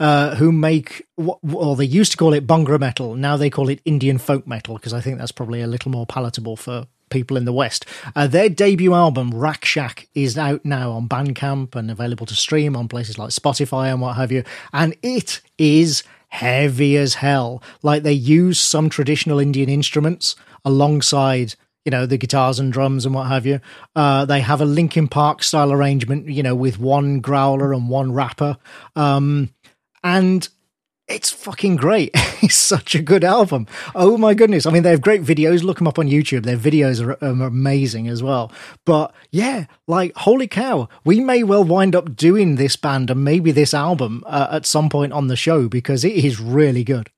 Uh, 0.00 0.34
who 0.34 0.50
make 0.50 1.06
well 1.16 1.76
they 1.76 1.84
used 1.84 2.10
to 2.10 2.18
call 2.18 2.32
it 2.32 2.44
bhangra 2.44 2.80
metal 2.80 3.14
now 3.14 3.36
they 3.36 3.50
call 3.50 3.68
it 3.68 3.80
indian 3.84 4.18
folk 4.18 4.48
metal 4.48 4.74
because 4.74 4.92
i 4.92 5.00
think 5.00 5.16
that's 5.16 5.30
probably 5.30 5.60
a 5.60 5.66
little 5.66 5.92
more 5.92 6.06
palatable 6.06 6.56
for 6.56 6.86
people 7.10 7.36
in 7.36 7.44
the 7.44 7.52
west 7.52 7.86
uh, 8.16 8.26
their 8.26 8.48
debut 8.48 8.94
album 8.94 9.30
Rakshak 9.30 10.06
is 10.14 10.36
out 10.36 10.64
now 10.64 10.90
on 10.90 11.08
bandcamp 11.08 11.76
and 11.76 11.88
available 11.88 12.26
to 12.26 12.34
stream 12.34 12.74
on 12.74 12.88
places 12.88 13.16
like 13.16 13.30
spotify 13.30 13.92
and 13.92 14.00
what 14.00 14.16
have 14.16 14.32
you 14.32 14.42
and 14.72 14.96
it 15.02 15.40
is 15.56 16.02
heavy 16.28 16.96
as 16.96 17.14
hell 17.14 17.62
like 17.82 18.02
they 18.02 18.12
use 18.12 18.58
some 18.58 18.88
traditional 18.88 19.38
indian 19.38 19.68
instruments 19.68 20.34
alongside 20.64 21.54
you 21.84 21.90
know 21.90 22.06
the 22.06 22.16
guitars 22.16 22.58
and 22.58 22.72
drums 22.72 23.04
and 23.04 23.14
what 23.14 23.26
have 23.26 23.46
you 23.46 23.60
uh, 23.96 24.24
they 24.24 24.40
have 24.40 24.60
a 24.60 24.64
linkin 24.64 25.08
park 25.08 25.42
style 25.42 25.72
arrangement 25.72 26.28
you 26.28 26.42
know 26.42 26.54
with 26.54 26.78
one 26.78 27.20
growler 27.20 27.72
and 27.72 27.88
one 27.88 28.12
rapper 28.12 28.56
um, 28.96 29.50
and 30.04 30.48
it's 31.08 31.30
fucking 31.30 31.76
great. 31.76 32.10
it's 32.14 32.56
such 32.56 32.94
a 32.94 33.02
good 33.02 33.24
album. 33.24 33.66
Oh 33.94 34.16
my 34.16 34.34
goodness. 34.34 34.66
I 34.66 34.70
mean, 34.70 34.82
they 34.82 34.90
have 34.90 35.02
great 35.02 35.22
videos. 35.22 35.62
Look 35.62 35.78
them 35.78 35.88
up 35.88 35.98
on 35.98 36.08
YouTube. 36.08 36.44
Their 36.44 36.56
videos 36.56 37.04
are 37.04 37.22
um, 37.24 37.40
amazing 37.40 38.08
as 38.08 38.22
well. 38.22 38.52
But 38.84 39.14
yeah, 39.30 39.66
like, 39.86 40.16
holy 40.16 40.46
cow, 40.46 40.88
we 41.04 41.20
may 41.20 41.42
well 41.42 41.64
wind 41.64 41.94
up 41.94 42.16
doing 42.16 42.56
this 42.56 42.76
band 42.76 43.10
and 43.10 43.24
maybe 43.24 43.52
this 43.52 43.74
album 43.74 44.22
uh, 44.26 44.48
at 44.50 44.66
some 44.66 44.88
point 44.88 45.12
on 45.12 45.28
the 45.28 45.36
show 45.36 45.68
because 45.68 46.04
it 46.04 46.12
is 46.12 46.40
really 46.40 46.84
good. 46.84 47.10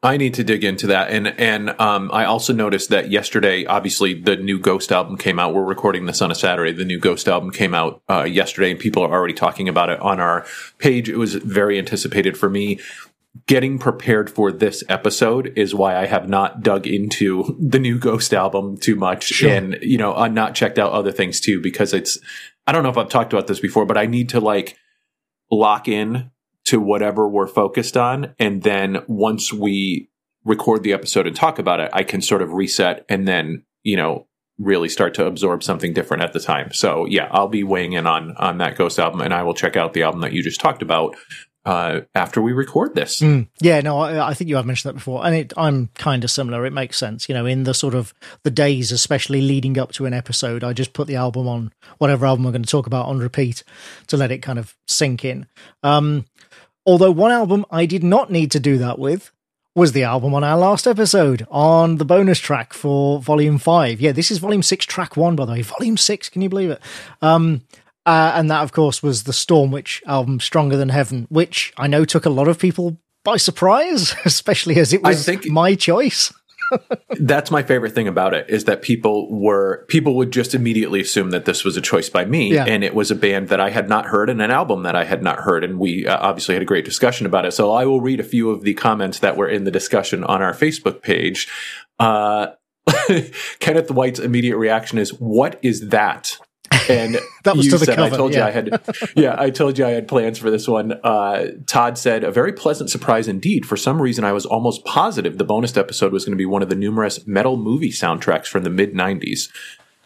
I 0.00 0.16
need 0.16 0.34
to 0.34 0.44
dig 0.44 0.62
into 0.62 0.86
that, 0.88 1.10
and 1.10 1.26
and 1.26 1.70
um, 1.80 2.10
I 2.12 2.24
also 2.24 2.52
noticed 2.52 2.90
that 2.90 3.10
yesterday, 3.10 3.66
obviously, 3.66 4.14
the 4.14 4.36
new 4.36 4.60
Ghost 4.60 4.92
album 4.92 5.16
came 5.16 5.40
out. 5.40 5.54
We're 5.54 5.64
recording 5.64 6.06
this 6.06 6.22
on 6.22 6.30
a 6.30 6.36
Saturday. 6.36 6.72
The 6.72 6.84
new 6.84 7.00
Ghost 7.00 7.26
album 7.26 7.50
came 7.50 7.74
out 7.74 8.00
uh, 8.08 8.22
yesterday, 8.22 8.70
and 8.70 8.78
people 8.78 9.02
are 9.02 9.10
already 9.10 9.34
talking 9.34 9.68
about 9.68 9.90
it 9.90 9.98
on 9.98 10.20
our 10.20 10.46
page. 10.78 11.08
It 11.08 11.16
was 11.16 11.34
very 11.34 11.78
anticipated 11.80 12.38
for 12.38 12.48
me. 12.48 12.78
Getting 13.46 13.78
prepared 13.80 14.30
for 14.30 14.52
this 14.52 14.84
episode 14.88 15.52
is 15.56 15.74
why 15.74 15.96
I 15.96 16.06
have 16.06 16.28
not 16.28 16.62
dug 16.62 16.86
into 16.86 17.56
the 17.60 17.80
new 17.80 17.98
Ghost 17.98 18.32
album 18.32 18.76
too 18.76 18.94
much, 18.94 19.24
Sure. 19.24 19.50
and 19.50 19.78
you 19.82 19.98
know, 19.98 20.14
I've 20.14 20.32
not 20.32 20.54
checked 20.54 20.78
out 20.78 20.92
other 20.92 21.10
things 21.12 21.40
too 21.40 21.60
because 21.60 21.92
it's. 21.92 22.18
I 22.68 22.72
don't 22.72 22.84
know 22.84 22.90
if 22.90 22.98
I've 22.98 23.08
talked 23.08 23.32
about 23.32 23.48
this 23.48 23.58
before, 23.58 23.84
but 23.84 23.98
I 23.98 24.06
need 24.06 24.28
to 24.28 24.38
like 24.40 24.76
lock 25.50 25.88
in 25.88 26.30
to 26.68 26.78
whatever 26.78 27.26
we're 27.26 27.46
focused 27.46 27.96
on. 27.96 28.34
And 28.38 28.62
then 28.62 28.98
once 29.06 29.52
we 29.52 30.10
record 30.44 30.82
the 30.82 30.92
episode 30.92 31.26
and 31.26 31.34
talk 31.34 31.58
about 31.58 31.80
it, 31.80 31.90
I 31.94 32.02
can 32.02 32.20
sort 32.20 32.42
of 32.42 32.52
reset 32.52 33.06
and 33.08 33.26
then, 33.26 33.64
you 33.82 33.96
know, 33.96 34.26
really 34.58 34.90
start 34.90 35.14
to 35.14 35.24
absorb 35.24 35.62
something 35.62 35.94
different 35.94 36.22
at 36.22 36.34
the 36.34 36.40
time. 36.40 36.72
So 36.74 37.06
yeah, 37.06 37.28
I'll 37.30 37.48
be 37.48 37.64
weighing 37.64 37.94
in 37.94 38.06
on 38.06 38.36
on 38.36 38.58
that 38.58 38.76
Ghost 38.76 38.98
album 38.98 39.22
and 39.22 39.32
I 39.32 39.44
will 39.44 39.54
check 39.54 39.76
out 39.76 39.94
the 39.94 40.02
album 40.02 40.20
that 40.20 40.32
you 40.32 40.42
just 40.42 40.60
talked 40.60 40.82
about 40.82 41.16
uh 41.64 42.00
after 42.14 42.42
we 42.42 42.52
record 42.52 42.94
this. 42.94 43.20
Mm. 43.20 43.48
Yeah, 43.62 43.80
no, 43.80 43.98
I, 43.98 44.30
I 44.30 44.34
think 44.34 44.50
you 44.50 44.56
have 44.56 44.66
mentioned 44.66 44.90
that 44.90 44.94
before, 44.94 45.24
and 45.24 45.34
it, 45.34 45.52
I'm 45.56 45.88
kind 45.94 46.22
of 46.22 46.30
similar. 46.30 46.66
It 46.66 46.72
makes 46.72 46.98
sense, 46.98 47.28
you 47.28 47.34
know, 47.34 47.46
in 47.46 47.64
the 47.64 47.74
sort 47.74 47.94
of 47.94 48.12
the 48.42 48.50
days, 48.50 48.92
especially 48.92 49.40
leading 49.40 49.78
up 49.78 49.92
to 49.92 50.06
an 50.06 50.12
episode, 50.12 50.64
I 50.64 50.72
just 50.72 50.92
put 50.92 51.06
the 51.06 51.16
album 51.16 51.48
on 51.48 51.72
whatever 51.98 52.26
album 52.26 52.44
we're 52.44 52.52
going 52.52 52.62
to 52.62 52.70
talk 52.70 52.86
about 52.86 53.06
on 53.06 53.18
repeat 53.18 53.64
to 54.08 54.16
let 54.16 54.30
it 54.30 54.42
kind 54.42 54.58
of 54.58 54.76
sink 54.86 55.24
in. 55.24 55.46
Um, 55.82 56.26
although 56.88 57.10
one 57.10 57.30
album 57.30 57.66
I 57.70 57.84
did 57.84 58.02
not 58.02 58.32
need 58.32 58.50
to 58.52 58.58
do 58.58 58.78
that 58.78 58.98
with 58.98 59.30
was 59.74 59.92
the 59.92 60.04
album 60.04 60.32
on 60.32 60.42
our 60.42 60.56
last 60.56 60.86
episode 60.86 61.46
on 61.50 61.96
the 61.96 62.04
bonus 62.06 62.38
track 62.38 62.72
for 62.72 63.20
Volume 63.20 63.58
5. 63.58 64.00
Yeah, 64.00 64.12
this 64.12 64.30
is 64.30 64.38
Volume 64.38 64.62
6, 64.62 64.86
Track 64.86 65.14
1, 65.14 65.36
by 65.36 65.44
the 65.44 65.52
way. 65.52 65.62
Volume 65.62 65.98
6, 65.98 66.30
can 66.30 66.40
you 66.40 66.48
believe 66.48 66.70
it? 66.70 66.80
Um, 67.20 67.60
uh, 68.06 68.32
and 68.34 68.50
that, 68.50 68.62
of 68.62 68.72
course, 68.72 69.02
was 69.02 69.24
the 69.24 69.32
Stormwitch 69.32 70.02
album, 70.06 70.40
Stronger 70.40 70.78
Than 70.78 70.88
Heaven, 70.88 71.26
which 71.28 71.74
I 71.76 71.88
know 71.88 72.06
took 72.06 72.24
a 72.24 72.30
lot 72.30 72.48
of 72.48 72.58
people 72.58 72.96
by 73.22 73.36
surprise, 73.36 74.14
especially 74.24 74.78
as 74.78 74.94
it 74.94 75.02
was 75.02 75.26
think, 75.26 75.46
my 75.46 75.74
choice. 75.74 76.32
That's 77.20 77.50
my 77.50 77.62
favorite 77.62 77.94
thing 77.94 78.08
about 78.08 78.34
it 78.34 78.48
is 78.48 78.64
that 78.64 78.82
people 78.82 79.28
were 79.30 79.84
people 79.88 80.16
would 80.16 80.30
just 80.30 80.54
immediately 80.54 81.00
assume 81.00 81.30
that 81.30 81.44
this 81.44 81.64
was 81.64 81.76
a 81.76 81.80
choice 81.80 82.08
by 82.08 82.24
me. 82.24 82.52
Yeah. 82.52 82.64
and 82.64 82.84
it 82.84 82.94
was 82.94 83.10
a 83.10 83.14
band 83.14 83.48
that 83.48 83.60
I 83.60 83.70
had 83.70 83.88
not 83.88 84.06
heard 84.06 84.30
and 84.30 84.40
an 84.40 84.50
album 84.50 84.82
that 84.82 84.96
I 84.96 85.04
had 85.04 85.22
not 85.22 85.40
heard. 85.40 85.64
And 85.64 85.78
we 85.78 86.06
uh, 86.06 86.18
obviously 86.18 86.54
had 86.54 86.62
a 86.62 86.66
great 86.66 86.84
discussion 86.84 87.26
about 87.26 87.44
it. 87.44 87.52
So 87.52 87.72
I 87.72 87.84
will 87.84 88.00
read 88.00 88.20
a 88.20 88.24
few 88.24 88.50
of 88.50 88.62
the 88.62 88.74
comments 88.74 89.20
that 89.20 89.36
were 89.36 89.48
in 89.48 89.64
the 89.64 89.70
discussion 89.70 90.24
on 90.24 90.42
our 90.42 90.52
Facebook 90.52 91.02
page. 91.02 91.48
Uh, 91.98 92.48
Kenneth 93.58 93.90
White's 93.90 94.18
immediate 94.18 94.56
reaction 94.56 94.98
is 94.98 95.10
what 95.10 95.58
is 95.62 95.88
that 95.88 96.38
and 96.88 97.18
that 97.44 97.56
was 97.56 97.66
you 97.66 97.72
to 97.72 97.78
the 97.78 97.86
said, 97.86 97.96
cover, 97.96 98.14
I 98.14 98.16
told 98.16 98.32
yeah. 98.32 98.38
you 98.38 98.44
I 98.44 98.50
had, 98.50 99.12
yeah, 99.16 99.36
I 99.38 99.50
told 99.50 99.78
you 99.78 99.86
I 99.86 99.90
had 99.90 100.08
plans 100.08 100.38
for 100.38 100.50
this 100.50 100.68
one. 100.68 100.92
Uh, 101.04 101.46
Todd 101.66 101.98
said, 101.98 102.24
a 102.24 102.30
very 102.30 102.52
pleasant 102.52 102.90
surprise 102.90 103.28
indeed. 103.28 103.66
For 103.66 103.76
some 103.76 104.00
reason, 104.00 104.24
I 104.24 104.32
was 104.32 104.46
almost 104.46 104.84
positive 104.84 105.38
the 105.38 105.44
bonus 105.44 105.76
episode 105.76 106.12
was 106.12 106.24
going 106.24 106.32
to 106.32 106.38
be 106.38 106.46
one 106.46 106.62
of 106.62 106.68
the 106.68 106.76
numerous 106.76 107.26
metal 107.26 107.56
movie 107.56 107.90
soundtracks 107.90 108.46
from 108.46 108.64
the 108.64 108.70
mid 108.70 108.94
90s. 108.94 109.48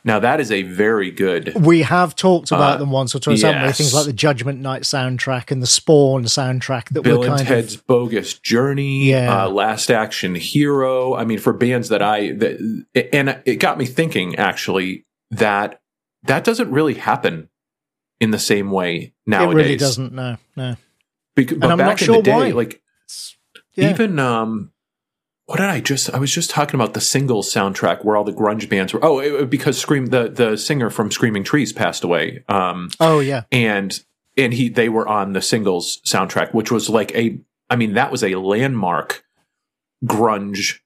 Now 0.04 0.18
that 0.18 0.40
is 0.40 0.50
a 0.50 0.62
very 0.62 1.10
good. 1.10 1.54
We 1.54 1.82
have 1.82 2.16
talked 2.16 2.50
about 2.50 2.74
uh, 2.74 2.78
them 2.78 2.90
once 2.90 3.14
or 3.14 3.20
twice, 3.20 3.42
yes. 3.42 3.52
haven't 3.52 3.68
we? 3.68 3.72
Things 3.72 3.94
like 3.94 4.06
the 4.06 4.12
Judgment 4.12 4.60
Night 4.60 4.82
soundtrack 4.82 5.50
and 5.52 5.62
the 5.62 5.66
Spawn 5.66 6.24
soundtrack 6.24 6.88
that 6.88 7.02
Bill 7.02 7.20
were 7.20 7.28
and 7.28 7.38
Ted's 7.38 7.76
of, 7.76 7.86
Bogus 7.86 8.34
Journey, 8.38 9.10
yeah. 9.10 9.44
uh, 9.44 9.48
Last 9.48 9.90
Action 9.90 10.34
Hero. 10.34 11.14
I 11.14 11.24
mean, 11.24 11.38
for 11.38 11.52
bands 11.52 11.88
that 11.90 12.02
I 12.02 12.32
that, 12.32 12.84
and 13.12 13.40
it 13.44 13.56
got 13.56 13.78
me 13.78 13.86
thinking 13.86 14.34
actually 14.36 15.06
that 15.30 15.80
that 16.24 16.44
doesn't 16.44 16.70
really 16.70 16.94
happen 16.94 17.48
in 18.20 18.30
the 18.30 18.38
same 18.38 18.70
way 18.70 19.14
nowadays. 19.26 19.52
It 19.52 19.56
really 19.56 19.76
doesn't. 19.76 20.12
No, 20.12 20.36
no. 20.56 20.76
Because, 21.34 21.58
but 21.58 21.76
back 21.76 22.00
in 22.00 22.06
sure 22.06 22.16
the 22.16 22.22
day, 22.22 22.32
why. 22.32 22.50
like 22.50 22.82
yeah. 23.74 23.90
even 23.90 24.18
um, 24.18 24.72
what 25.46 25.58
did 25.58 25.68
I 25.68 25.80
just? 25.80 26.12
I 26.14 26.18
was 26.18 26.32
just 26.32 26.50
talking 26.50 26.74
about 26.74 26.94
the 26.94 27.00
singles 27.00 27.52
soundtrack 27.52 28.04
where 28.04 28.16
all 28.16 28.24
the 28.24 28.32
grunge 28.32 28.68
bands 28.68 28.92
were. 28.92 29.04
Oh, 29.04 29.18
it, 29.18 29.50
because 29.50 29.78
Scream 29.78 30.06
the 30.06 30.28
the 30.28 30.56
singer 30.56 30.90
from 30.90 31.10
Screaming 31.10 31.44
Trees 31.44 31.72
passed 31.72 32.04
away. 32.04 32.44
Um, 32.48 32.90
oh 33.00 33.20
yeah, 33.20 33.42
and 33.50 33.98
and 34.36 34.54
he 34.54 34.68
they 34.68 34.88
were 34.88 35.08
on 35.08 35.32
the 35.32 35.42
singles 35.42 36.00
soundtrack, 36.06 36.54
which 36.54 36.70
was 36.70 36.88
like 36.88 37.14
a. 37.14 37.38
I 37.68 37.76
mean, 37.76 37.94
that 37.94 38.12
was 38.12 38.22
a 38.22 38.34
landmark 38.34 39.24
grunge 40.04 40.80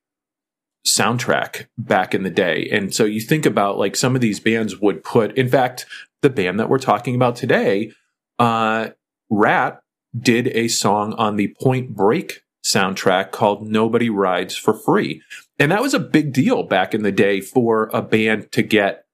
soundtrack 0.86 1.66
back 1.76 2.14
in 2.14 2.22
the 2.22 2.30
day. 2.30 2.68
And 2.70 2.94
so 2.94 3.04
you 3.04 3.20
think 3.20 3.44
about 3.44 3.76
like 3.76 3.96
some 3.96 4.14
of 4.14 4.20
these 4.20 4.40
bands 4.40 4.80
would 4.80 5.02
put, 5.04 5.36
in 5.36 5.48
fact, 5.48 5.84
the 6.22 6.30
band 6.30 6.58
that 6.60 6.68
we're 6.68 6.78
talking 6.78 7.14
about 7.14 7.36
today, 7.36 7.92
uh, 8.38 8.90
Ratt 9.28 9.80
did 10.18 10.48
a 10.48 10.68
song 10.68 11.12
on 11.14 11.36
the 11.36 11.54
Point 11.60 11.94
Break 11.94 12.42
soundtrack 12.64 13.32
called 13.32 13.68
Nobody 13.68 14.08
Rides 14.08 14.56
for 14.56 14.72
Free. 14.74 15.22
And 15.58 15.72
that 15.72 15.82
was 15.82 15.94
a 15.94 16.00
big 16.00 16.32
deal 16.32 16.62
back 16.62 16.94
in 16.94 17.02
the 17.02 17.12
day 17.12 17.40
for 17.40 17.90
a 17.92 18.02
band 18.02 18.52
to 18.52 18.62
get 18.62 19.04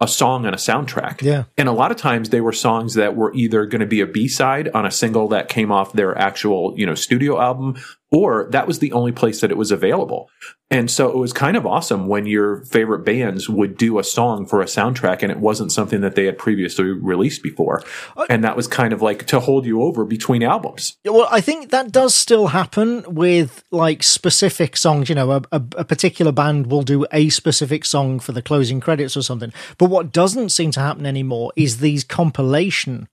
a 0.00 0.06
song 0.06 0.44
on 0.44 0.52
a 0.52 0.58
soundtrack. 0.58 1.22
Yeah. 1.22 1.44
And 1.56 1.68
a 1.68 1.72
lot 1.72 1.90
of 1.90 1.96
times 1.96 2.28
they 2.28 2.42
were 2.42 2.52
songs 2.52 2.94
that 2.94 3.16
were 3.16 3.32
either 3.34 3.64
going 3.64 3.80
to 3.80 3.86
be 3.86 4.00
a 4.00 4.06
B-side 4.06 4.68
on 4.68 4.84
a 4.84 4.90
single 4.90 5.28
that 5.28 5.48
came 5.48 5.72
off 5.72 5.94
their 5.94 6.16
actual, 6.18 6.74
you 6.76 6.84
know, 6.84 6.94
studio 6.94 7.40
album 7.40 7.76
or 8.12 8.48
that 8.50 8.66
was 8.66 8.78
the 8.78 8.92
only 8.92 9.12
place 9.12 9.40
that 9.40 9.50
it 9.50 9.56
was 9.56 9.72
available. 9.72 10.30
And 10.70 10.90
so 10.90 11.10
it 11.10 11.16
was 11.16 11.32
kind 11.32 11.56
of 11.56 11.66
awesome 11.66 12.08
when 12.08 12.26
your 12.26 12.64
favorite 12.64 13.04
bands 13.04 13.48
would 13.48 13.76
do 13.76 13.98
a 13.98 14.04
song 14.04 14.46
for 14.46 14.60
a 14.60 14.66
soundtrack 14.66 15.22
and 15.22 15.30
it 15.30 15.38
wasn't 15.38 15.72
something 15.72 16.00
that 16.00 16.14
they 16.14 16.24
had 16.24 16.38
previously 16.38 16.84
released 16.84 17.42
before. 17.42 17.82
Uh, 18.16 18.26
and 18.28 18.42
that 18.44 18.56
was 18.56 18.66
kind 18.66 18.92
of 18.92 19.02
like 19.02 19.26
to 19.26 19.40
hold 19.40 19.66
you 19.66 19.82
over 19.82 20.04
between 20.04 20.42
albums. 20.42 20.96
Well, 21.04 21.28
I 21.30 21.40
think 21.40 21.70
that 21.70 21.92
does 21.92 22.14
still 22.14 22.48
happen 22.48 23.04
with 23.08 23.62
like 23.70 24.02
specific 24.02 24.76
songs. 24.76 25.08
You 25.08 25.14
know, 25.14 25.32
a, 25.32 25.42
a, 25.52 25.62
a 25.76 25.84
particular 25.84 26.32
band 26.32 26.68
will 26.68 26.82
do 26.82 27.06
a 27.12 27.28
specific 27.28 27.84
song 27.84 28.20
for 28.20 28.32
the 28.32 28.42
closing 28.42 28.80
credits 28.80 29.16
or 29.16 29.22
something. 29.22 29.52
But 29.78 29.90
what 29.90 30.12
doesn't 30.12 30.50
seem 30.50 30.70
to 30.72 30.80
happen 30.80 31.06
anymore 31.06 31.52
is 31.56 31.78
these 31.78 32.04
compilation 32.04 33.08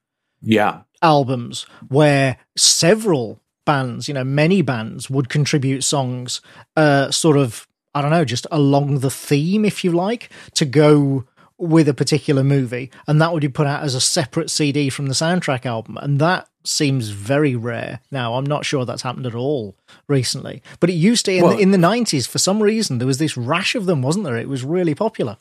yeah 0.46 0.82
albums 1.02 1.66
where 1.90 2.38
several 2.58 3.43
bands, 3.66 4.08
you 4.08 4.14
know, 4.14 4.24
many 4.24 4.62
bands 4.62 5.10
would 5.10 5.30
contribute 5.30 5.84
songs, 5.84 6.42
uh, 6.76 7.12
sort 7.12 7.38
of, 7.38 7.68
I 7.96 8.02
don't 8.02 8.12
know, 8.12 8.26
just 8.26 8.48
along 8.52 9.00
the 9.00 9.12
theme, 9.12 9.66
if 9.66 9.84
you 9.84 9.92
like, 9.92 10.30
to 10.56 10.66
go 10.66 11.26
with 11.58 11.88
a 11.88 11.94
particular 11.94 12.44
movie. 12.44 12.92
And 13.08 13.22
that 13.22 13.32
would 13.32 13.42
be 13.42 13.50
put 13.50 13.68
out 13.68 13.84
as 13.84 13.96
a 13.96 14.02
separate 14.02 14.50
CD 14.50 14.90
from 14.90 15.08
the 15.08 15.14
soundtrack 15.14 15.66
album. 15.66 15.98
And 15.98 16.20
that 16.20 16.48
seems 16.64 17.10
very 17.10 17.56
rare 17.56 18.00
now. 18.12 18.36
I'm 18.36 18.46
not 18.46 18.66
sure 18.66 18.86
that's 18.86 19.02
happened 19.02 19.26
at 19.26 19.36
all 19.36 19.76
recently. 20.08 20.62
But 20.80 20.90
it 20.90 20.94
used 20.94 21.26
to, 21.26 21.34
in, 21.34 21.44
well, 21.44 21.56
the, 21.56 21.62
in 21.62 21.72
the 21.72 21.78
90s, 21.78 22.28
for 22.28 22.40
some 22.40 22.62
reason, 22.62 22.98
there 22.98 23.08
was 23.08 23.18
this 23.18 23.38
rash 23.38 23.76
of 23.76 23.86
them, 23.86 24.02
wasn't 24.02 24.26
there? 24.26 24.38
It 24.38 24.50
was 24.50 24.64
really 24.64 24.96
popular. 24.96 25.38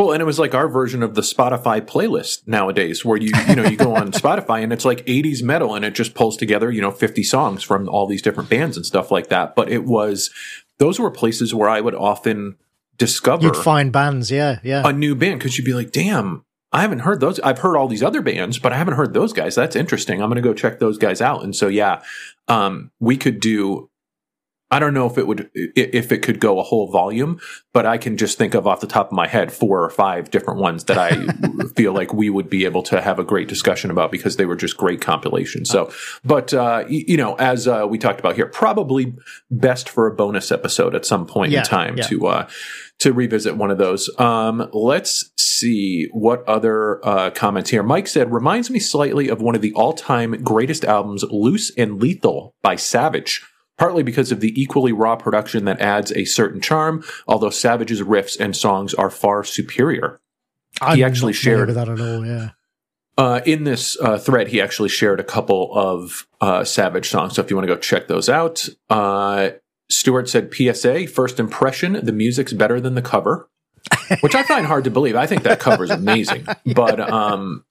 Well, 0.00 0.12
and 0.12 0.22
it 0.22 0.24
was 0.24 0.38
like 0.38 0.54
our 0.54 0.66
version 0.66 1.02
of 1.02 1.14
the 1.14 1.20
Spotify 1.20 1.82
playlist 1.82 2.48
nowadays, 2.48 3.04
where 3.04 3.18
you 3.18 3.32
you 3.46 3.54
know 3.54 3.68
you 3.68 3.76
go 3.76 3.94
on 3.94 4.12
Spotify 4.12 4.62
and 4.62 4.72
it's 4.72 4.86
like 4.86 5.04
'80s 5.04 5.42
metal, 5.42 5.74
and 5.74 5.84
it 5.84 5.94
just 5.94 6.14
pulls 6.14 6.38
together 6.38 6.72
you 6.72 6.80
know 6.80 6.90
50 6.90 7.22
songs 7.22 7.62
from 7.62 7.86
all 7.86 8.06
these 8.06 8.22
different 8.22 8.48
bands 8.48 8.78
and 8.78 8.86
stuff 8.86 9.10
like 9.10 9.28
that. 9.28 9.54
But 9.54 9.70
it 9.70 9.84
was 9.84 10.30
those 10.78 10.98
were 10.98 11.10
places 11.10 11.54
where 11.54 11.68
I 11.68 11.82
would 11.82 11.94
often 11.94 12.56
discover 12.96 13.42
you'd 13.42 13.56
find 13.56 13.92
bands, 13.92 14.30
yeah, 14.30 14.60
yeah, 14.62 14.88
a 14.88 14.92
new 14.94 15.14
band 15.14 15.40
because 15.40 15.58
you'd 15.58 15.66
be 15.66 15.74
like, 15.74 15.92
damn. 15.92 16.46
I 16.72 16.82
haven't 16.82 17.00
heard 17.00 17.18
those. 17.18 17.40
I've 17.40 17.58
heard 17.58 17.76
all 17.76 17.88
these 17.88 18.04
other 18.04 18.22
bands, 18.22 18.60
but 18.60 18.72
I 18.72 18.76
haven't 18.76 18.94
heard 18.94 19.12
those 19.12 19.32
guys. 19.32 19.56
That's 19.56 19.74
interesting. 19.74 20.22
I'm 20.22 20.28
going 20.28 20.40
to 20.40 20.48
go 20.48 20.54
check 20.54 20.78
those 20.78 20.98
guys 20.98 21.20
out. 21.20 21.42
And 21.42 21.56
so, 21.56 21.66
yeah, 21.66 22.00
um, 22.46 22.92
we 23.00 23.16
could 23.16 23.40
do 23.40 23.90
I 24.72 24.78
don't 24.78 24.94
know 24.94 25.06
if 25.06 25.18
it 25.18 25.26
would 25.26 25.50
if 25.54 26.12
it 26.12 26.22
could 26.22 26.38
go 26.38 26.60
a 26.60 26.62
whole 26.62 26.90
volume, 26.90 27.40
but 27.72 27.86
I 27.86 27.98
can 27.98 28.16
just 28.16 28.38
think 28.38 28.54
of 28.54 28.68
off 28.68 28.80
the 28.80 28.86
top 28.86 29.06
of 29.06 29.12
my 29.12 29.26
head 29.26 29.52
four 29.52 29.82
or 29.82 29.90
five 29.90 30.30
different 30.30 30.60
ones 30.60 30.84
that 30.84 30.96
I 30.96 31.66
feel 31.76 31.92
like 31.92 32.14
we 32.14 32.30
would 32.30 32.48
be 32.48 32.64
able 32.64 32.82
to 32.84 33.00
have 33.00 33.18
a 33.18 33.24
great 33.24 33.48
discussion 33.48 33.90
about 33.90 34.12
because 34.12 34.36
they 34.36 34.46
were 34.46 34.54
just 34.54 34.76
great 34.76 35.00
compilations. 35.00 35.70
So, 35.70 35.92
but 36.24 36.54
uh, 36.54 36.84
you 36.88 37.16
know, 37.16 37.34
as 37.34 37.66
uh, 37.66 37.86
we 37.88 37.98
talked 37.98 38.20
about 38.20 38.36
here, 38.36 38.46
probably 38.46 39.16
best 39.50 39.88
for 39.88 40.06
a 40.06 40.14
bonus 40.14 40.52
episode 40.52 40.94
at 40.94 41.04
some 41.04 41.26
point 41.26 41.50
yeah, 41.50 41.60
in 41.60 41.64
time 41.64 41.96
yeah. 41.98 42.04
to 42.04 42.26
uh, 42.28 42.48
to 43.00 43.12
revisit 43.12 43.56
one 43.56 43.72
of 43.72 43.78
those. 43.78 44.08
Um, 44.20 44.68
let's 44.72 45.32
see 45.36 46.08
what 46.12 46.46
other 46.46 47.04
uh, 47.04 47.30
comments 47.30 47.70
here. 47.70 47.82
Mike 47.82 48.06
said 48.06 48.32
reminds 48.32 48.70
me 48.70 48.78
slightly 48.78 49.28
of 49.28 49.42
one 49.42 49.56
of 49.56 49.62
the 49.62 49.72
all 49.72 49.94
time 49.94 50.40
greatest 50.44 50.84
albums, 50.84 51.24
Loose 51.24 51.72
and 51.76 52.00
Lethal 52.00 52.54
by 52.62 52.76
Savage 52.76 53.42
partly 53.80 54.02
because 54.02 54.30
of 54.30 54.40
the 54.40 54.60
equally 54.60 54.92
raw 54.92 55.16
production 55.16 55.64
that 55.64 55.80
adds 55.80 56.12
a 56.12 56.26
certain 56.26 56.60
charm, 56.60 57.02
although 57.26 57.48
Savage's 57.48 58.02
riffs 58.02 58.38
and 58.38 58.54
songs 58.54 58.92
are 58.92 59.08
far 59.08 59.42
superior. 59.42 60.20
I'm 60.82 60.98
he 60.98 61.02
actually 61.02 61.32
shared 61.32 61.70
that 61.70 61.88
at 61.88 61.98
all, 61.98 62.26
yeah. 62.26 62.50
Uh, 63.16 63.40
in 63.46 63.64
this 63.64 63.98
uh, 64.00 64.18
thread, 64.18 64.48
he 64.48 64.60
actually 64.60 64.90
shared 64.90 65.18
a 65.18 65.24
couple 65.24 65.70
of 65.74 66.26
uh, 66.42 66.62
Savage 66.62 67.08
songs. 67.08 67.34
So 67.34 67.42
if 67.42 67.48
you 67.48 67.56
want 67.56 67.68
to 67.68 67.74
go 67.74 67.80
check 67.80 68.06
those 68.06 68.28
out, 68.28 68.68
uh, 68.90 69.50
Stewart 69.88 70.28
said, 70.28 70.54
"PSA: 70.54 71.06
First 71.06 71.40
impression, 71.40 72.04
the 72.04 72.12
music's 72.12 72.52
better 72.52 72.80
than 72.80 72.94
the 72.94 73.02
cover." 73.02 73.48
Which 74.20 74.34
I 74.34 74.42
find 74.42 74.66
hard 74.66 74.84
to 74.84 74.90
believe. 74.90 75.16
I 75.16 75.26
think 75.26 75.42
that 75.44 75.58
cover 75.58 75.84
is 75.84 75.90
amazing, 75.90 76.44
yeah. 76.46 76.54
but 76.74 77.00
um, 77.00 77.64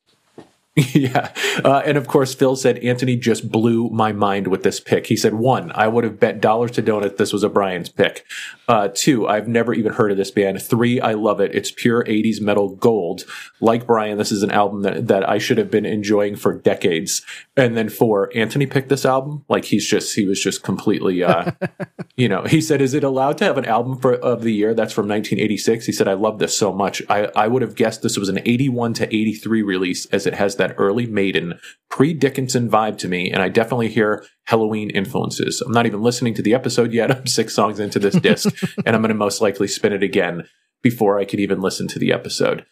yeah. 0.94 1.34
Uh, 1.64 1.82
and 1.86 1.98
of 1.98 2.08
course, 2.08 2.36
Phil 2.36 2.56
said 2.56 2.78
Anthony 2.80 3.16
just 3.16 3.52
blew 3.52 3.90
my 3.90 4.12
mind 4.12 4.48
with 4.48 4.64
this 4.64 4.80
pick. 4.80 5.08
He 5.08 5.18
said, 5.18 5.34
one, 5.34 5.72
I 5.74 5.88
would 5.88 6.04
have 6.04 6.20
bet 6.20 6.42
dollars 6.42 6.72
to 6.72 6.84
donut 6.84 7.18
this 7.18 7.34
was 7.34 7.44
a 7.44 7.50
Brian's 7.50 7.90
pick. 7.90 8.24
Uh, 8.68 8.90
two, 8.94 9.28
I've 9.28 9.48
never 9.48 9.74
even 9.74 9.94
heard 9.94 10.12
of 10.12 10.18
this 10.18 10.30
band. 10.30 10.62
Three, 10.62 11.02
I 11.02 11.14
love 11.14 11.42
it. 11.42 11.56
It's 11.56 11.72
pure 11.72 12.04
80s 12.04 12.40
metal 12.40 12.76
gold. 12.76 13.24
Like 13.60 13.88
Brian, 13.88 14.20
this 14.20 14.32
is 14.32 14.44
an 14.44 14.52
album 14.52 14.84
that, 14.84 15.08
that 15.08 15.28
I 15.28 15.40
should 15.40 15.58
have 15.58 15.72
been 15.72 15.88
enjoying 15.88 16.36
for 16.36 16.54
decades. 16.54 17.24
And 17.58 17.76
then 17.76 17.90
four, 17.90 18.32
Anthony 18.36 18.68
picked 18.68 18.90
this 18.90 19.06
album. 19.06 19.44
Like 19.50 19.66
he's 19.66 19.88
just, 19.88 20.16
he 20.16 20.28
was 20.28 20.42
just 20.42 20.62
completely, 20.62 21.24
uh, 21.24 21.52
you 22.16 22.30
know, 22.30 22.44
he 22.44 22.62
said, 22.62 22.80
is 22.80 22.94
it 22.94 23.04
allowed 23.04 23.40
to 23.40 23.46
have 23.46 23.58
an 23.58 23.66
album 23.66 23.98
for, 23.98 24.14
of 24.14 24.44
the 24.44 24.54
year? 24.54 24.76
That's 24.76 24.94
from 24.94 25.08
1986. 25.08 25.88
He 25.88 25.92
said, 25.92 26.08
I 26.08 26.14
love 26.14 26.38
this 26.38 26.56
so 26.56 26.72
much. 26.72 27.02
I, 27.10 27.30
I 27.36 27.48
would 27.48 27.64
have 27.64 27.74
guessed 27.74 28.04
this 28.04 28.18
was 28.18 28.30
an 28.30 28.40
81 28.46 28.94
to 28.96 29.16
83 29.16 29.64
release 29.64 30.06
as 30.08 30.28
it 30.28 30.36
has 30.36 30.58
that 30.58 30.69
that 30.70 30.76
early 30.78 31.06
Maiden, 31.06 31.60
pre 31.90 32.14
Dickinson 32.14 32.70
vibe 32.70 32.98
to 33.00 33.08
me, 33.08 33.32
and 33.32 33.42
I 33.42 33.50
definitely 33.50 33.90
hear 33.90 34.26
Helloween 34.48 34.92
influences. 34.94 35.62
I'm 35.62 35.72
not 35.72 35.86
even 35.86 36.02
listening 36.02 36.34
to 36.36 36.42
the 36.42 36.54
episode 36.54 36.94
yet. 36.94 37.12
I'm 37.16 37.28
six 37.28 37.54
songs 37.54 37.80
into 37.80 38.00
this 38.00 38.16
disc, 38.16 38.50
and 38.86 38.96
I'm 38.96 39.02
going 39.02 39.10
to 39.10 39.16
most 39.16 39.42
likely 39.42 39.68
spin 39.68 39.94
it 39.94 40.04
again 40.04 40.48
before 40.82 41.20
I 41.20 41.26
could 41.26 41.42
even 41.42 41.60
listen 41.60 41.88
to 41.90 42.00
the 42.00 42.14
episode. 42.14 42.66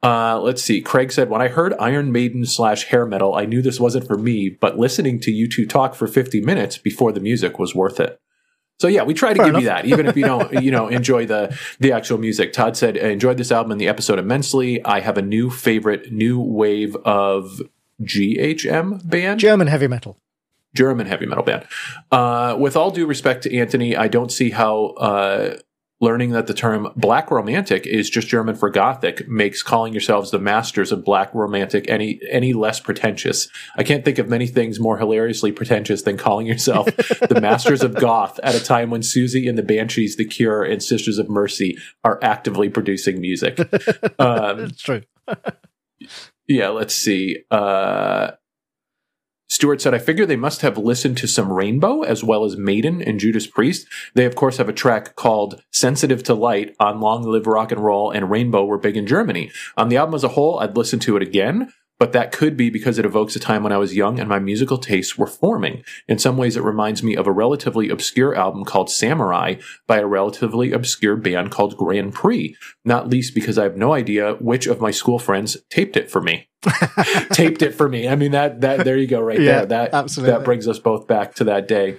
Uh, 0.00 0.40
let's 0.40 0.62
see. 0.62 0.80
Craig 0.80 1.10
said, 1.10 1.28
when 1.28 1.42
I 1.42 1.48
heard 1.48 1.74
Iron 1.80 2.12
Maiden 2.12 2.44
slash 2.44 2.84
hair 2.84 3.04
metal, 3.04 3.34
I 3.34 3.46
knew 3.46 3.60
this 3.60 3.80
wasn't 3.80 4.06
for 4.06 4.16
me, 4.16 4.48
but 4.48 4.78
listening 4.78 5.18
to 5.20 5.32
you 5.32 5.48
two 5.48 5.66
talk 5.66 5.96
for 5.96 6.06
50 6.06 6.40
minutes 6.40 6.78
before 6.78 7.10
the 7.10 7.18
music 7.18 7.58
was 7.58 7.74
worth 7.74 7.98
it. 7.98 8.20
So 8.80 8.86
yeah, 8.88 9.02
we 9.02 9.12
try 9.14 9.30
to 9.32 9.36
Fair 9.36 9.46
give 9.46 9.54
enough. 9.54 9.62
you 9.62 9.68
that, 9.68 9.84
even 9.86 10.06
if 10.06 10.16
you 10.16 10.24
don't, 10.24 10.62
you 10.62 10.70
know, 10.70 10.88
enjoy 10.88 11.26
the 11.26 11.56
the 11.80 11.92
actual 11.92 12.18
music. 12.18 12.52
Todd 12.52 12.76
said, 12.76 12.96
"I 12.96 13.08
enjoyed 13.08 13.36
this 13.36 13.50
album 13.50 13.72
and 13.72 13.80
the 13.80 13.88
episode 13.88 14.18
immensely. 14.18 14.84
I 14.84 15.00
have 15.00 15.18
a 15.18 15.22
new 15.22 15.50
favorite, 15.50 16.12
new 16.12 16.40
wave 16.40 16.94
of 17.04 17.60
GHM 18.02 19.08
band, 19.08 19.40
German 19.40 19.66
heavy 19.66 19.88
metal. 19.88 20.16
German 20.74 21.06
heavy 21.06 21.26
metal 21.26 21.42
band. 21.44 21.66
Uh, 22.12 22.56
with 22.58 22.76
all 22.76 22.90
due 22.90 23.06
respect 23.06 23.42
to 23.44 23.56
Anthony, 23.56 23.96
I 23.96 24.06
don't 24.06 24.30
see 24.30 24.50
how 24.50 24.86
uh, 24.98 25.56
learning 26.00 26.30
that 26.30 26.46
the 26.46 26.54
term 26.54 26.88
black 26.96 27.30
romantic 27.30 27.86
is 27.86 28.08
just 28.08 28.28
German 28.28 28.54
for 28.54 28.70
gothic 28.70 29.28
makes 29.28 29.62
calling 29.62 29.92
yourselves 29.92 30.30
the 30.30 30.38
masters 30.38 30.92
of 30.92 31.04
black 31.04 31.34
romantic 31.34 31.88
any 31.88 32.20
any 32.30 32.52
less 32.52 32.78
pretentious. 32.80 33.48
I 33.76 33.82
can't 33.82 34.04
think 34.04 34.18
of 34.18 34.28
many 34.28 34.46
things 34.46 34.78
more 34.78 34.98
hilariously 34.98 35.52
pretentious 35.52 36.02
than 36.02 36.16
calling 36.16 36.46
yourself 36.46 36.86
the 36.86 37.40
masters 37.42 37.82
of 37.82 37.94
goth 37.94 38.38
at 38.42 38.54
a 38.54 38.62
time 38.62 38.90
when 38.90 39.00
Siouxsie 39.00 39.48
and 39.48 39.58
the 39.58 39.62
Banshees, 39.62 40.16
The 40.16 40.24
Cure, 40.24 40.62
and 40.62 40.82
Sisters 40.82 41.18
of 41.18 41.28
Mercy 41.28 41.78
are 42.04 42.18
actively 42.22 42.68
producing 42.68 43.20
music. 43.20 43.58
Um, 44.18 44.60
It's 44.60 44.82
true. 44.82 45.02
yeah, 46.48 46.68
let's 46.68 46.94
see. 46.94 47.44
Uh, 47.50 48.32
Stewart 49.50 49.80
said, 49.80 49.94
I 49.94 49.98
figure 49.98 50.26
they 50.26 50.36
must 50.36 50.60
have 50.60 50.76
listened 50.76 51.16
to 51.18 51.26
some 51.26 51.50
Rainbow 51.50 52.02
as 52.02 52.22
well 52.22 52.44
as 52.44 52.56
Maiden 52.56 53.00
and 53.00 53.18
Judas 53.18 53.46
Priest. 53.46 53.86
They, 54.14 54.26
of 54.26 54.34
course, 54.34 54.58
have 54.58 54.68
a 54.68 54.74
track 54.74 55.16
called 55.16 55.62
Sensitive 55.72 56.22
to 56.24 56.34
Light 56.34 56.76
on 56.78 57.00
Long 57.00 57.22
Live 57.22 57.46
Rock 57.46 57.72
and 57.72 57.82
Roll, 57.82 58.10
and 58.10 58.30
Rainbow 58.30 58.66
were 58.66 58.78
big 58.78 58.96
in 58.96 59.06
Germany. 59.06 59.50
On 59.76 59.88
the 59.88 59.96
album 59.96 60.14
as 60.14 60.24
a 60.24 60.28
whole, 60.28 60.60
I'd 60.60 60.76
listen 60.76 60.98
to 61.00 61.16
it 61.16 61.22
again, 61.22 61.72
but 61.98 62.12
that 62.12 62.30
could 62.32 62.56
be 62.56 62.70
because 62.70 62.98
it 62.98 63.04
evokes 63.04 63.34
a 63.36 63.40
time 63.40 63.62
when 63.62 63.72
I 63.72 63.76
was 63.78 63.96
young 63.96 64.20
and 64.20 64.28
my 64.28 64.38
musical 64.38 64.78
tastes 64.78 65.18
were 65.18 65.26
forming. 65.26 65.82
In 66.06 66.18
some 66.18 66.36
ways, 66.36 66.56
it 66.56 66.62
reminds 66.62 67.02
me 67.02 67.16
of 67.16 67.26
a 67.26 67.32
relatively 67.32 67.88
obscure 67.88 68.34
album 68.34 68.64
called 68.64 68.90
Samurai 68.90 69.54
by 69.86 69.98
a 69.98 70.06
relatively 70.06 70.72
obscure 70.72 71.16
band 71.16 71.50
called 71.50 71.76
Grand 71.76 72.14
Prix, 72.14 72.56
not 72.84 73.08
least 73.08 73.34
because 73.34 73.58
I 73.58 73.64
have 73.64 73.76
no 73.76 73.92
idea 73.94 74.34
which 74.34 74.66
of 74.66 74.80
my 74.80 74.90
school 74.92 75.18
friends 75.18 75.56
taped 75.70 75.96
it 75.96 76.10
for 76.10 76.20
me. 76.20 76.48
taped 77.32 77.62
it 77.62 77.74
for 77.74 77.88
me. 77.88 78.08
I 78.08 78.16
mean 78.16 78.32
that 78.32 78.60
that 78.62 78.84
there 78.84 78.96
you 78.96 79.06
go 79.06 79.20
right 79.20 79.40
Yeah, 79.40 79.64
there. 79.64 79.66
That 79.66 79.94
absolutely. 79.94 80.36
that 80.36 80.44
brings 80.44 80.66
us 80.68 80.78
both 80.78 81.06
back 81.06 81.34
to 81.36 81.44
that 81.44 81.68
day. 81.68 81.98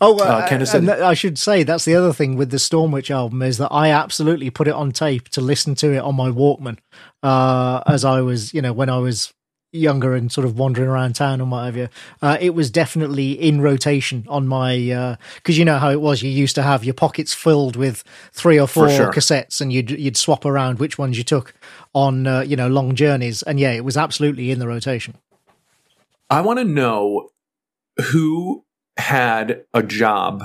Oh, 0.00 0.18
uh, 0.18 0.22
Uh, 0.24 0.48
Kenneth 0.48 0.68
said- 0.70 0.78
and 0.78 0.88
th- 0.88 1.00
I 1.00 1.14
should 1.14 1.38
say 1.38 1.62
that's 1.62 1.84
the 1.84 1.94
other 1.94 2.12
thing 2.12 2.36
with 2.36 2.50
the 2.50 2.56
Stormwitch 2.56 3.10
album 3.10 3.42
is 3.42 3.58
that 3.58 3.68
I 3.70 3.90
absolutely 3.90 4.48
put 4.50 4.68
it 4.68 4.74
on 4.74 4.90
tape 4.90 5.28
to 5.30 5.40
listen 5.40 5.74
to 5.76 5.92
it 5.92 5.98
on 5.98 6.14
my 6.16 6.30
Walkman 6.30 6.78
uh, 7.22 7.82
as 7.86 8.04
I 8.04 8.20
was, 8.22 8.54
you 8.54 8.62
know, 8.62 8.72
when 8.72 8.88
I 8.88 8.98
was 8.98 9.32
younger 9.72 10.14
and 10.14 10.30
sort 10.30 10.44
of 10.44 10.58
wandering 10.58 10.88
around 10.88 11.14
town 11.14 11.40
and 11.40 11.50
what 11.50 11.64
have 11.64 11.76
you. 11.76 11.88
Uh, 12.22 12.36
it 12.40 12.50
was 12.50 12.70
definitely 12.70 13.32
in 13.32 13.60
rotation 13.60 14.24
on 14.28 14.46
my 14.46 15.18
because 15.36 15.58
you 15.58 15.64
know 15.64 15.78
how 15.78 15.90
it 15.90 16.00
was. 16.00 16.22
You 16.22 16.30
used 16.30 16.54
to 16.54 16.62
have 16.62 16.84
your 16.84 16.94
pockets 16.94 17.34
filled 17.34 17.76
with 17.76 18.04
three 18.32 18.58
or 18.58 18.66
four 18.66 18.88
sure. 18.88 19.12
cassettes, 19.12 19.60
and 19.60 19.72
you'd 19.72 19.90
you'd 19.90 20.16
swap 20.16 20.44
around 20.44 20.78
which 20.78 20.98
ones 20.98 21.18
you 21.18 21.24
took 21.24 21.54
on 21.94 22.26
uh, 22.26 22.40
you 22.40 22.56
know 22.56 22.68
long 22.68 22.94
journeys. 22.94 23.42
And 23.42 23.60
yeah, 23.60 23.72
it 23.72 23.84
was 23.84 23.96
absolutely 23.96 24.50
in 24.50 24.58
the 24.58 24.68
rotation. 24.68 25.16
I 26.28 26.40
want 26.40 26.58
to 26.58 26.64
know 26.64 27.30
who 28.10 28.64
had 28.96 29.64
a 29.72 29.82
job 29.82 30.42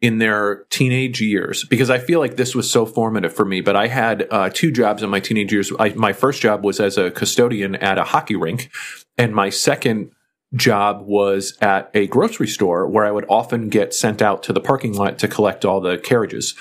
in 0.00 0.18
their 0.18 0.64
teenage 0.70 1.20
years 1.20 1.64
because 1.64 1.88
I 1.88 1.98
feel 1.98 2.20
like 2.20 2.36
this 2.36 2.54
was 2.54 2.70
so 2.70 2.84
formative 2.84 3.34
for 3.34 3.44
me. 3.44 3.60
But 3.60 3.76
I 3.76 3.86
had 3.86 4.26
uh, 4.30 4.50
two 4.52 4.70
jobs 4.70 5.02
in 5.02 5.10
my 5.10 5.20
teenage 5.20 5.52
years. 5.52 5.72
I, 5.78 5.90
my 5.90 6.12
first 6.12 6.42
job 6.42 6.64
was 6.64 6.80
as 6.80 6.98
a 6.98 7.10
custodian 7.10 7.76
at 7.76 7.98
a 7.98 8.04
hockey 8.04 8.36
rink, 8.36 8.70
and 9.16 9.34
my 9.34 9.50
second 9.50 10.10
job 10.54 11.02
was 11.06 11.56
at 11.60 11.90
a 11.94 12.06
grocery 12.06 12.46
store 12.46 12.86
where 12.86 13.04
I 13.04 13.10
would 13.10 13.26
often 13.28 13.68
get 13.68 13.94
sent 13.94 14.22
out 14.22 14.42
to 14.44 14.52
the 14.52 14.60
parking 14.60 14.94
lot 14.94 15.18
to 15.18 15.28
collect 15.28 15.64
all 15.64 15.80
the 15.80 15.98
carriages. 15.98 16.54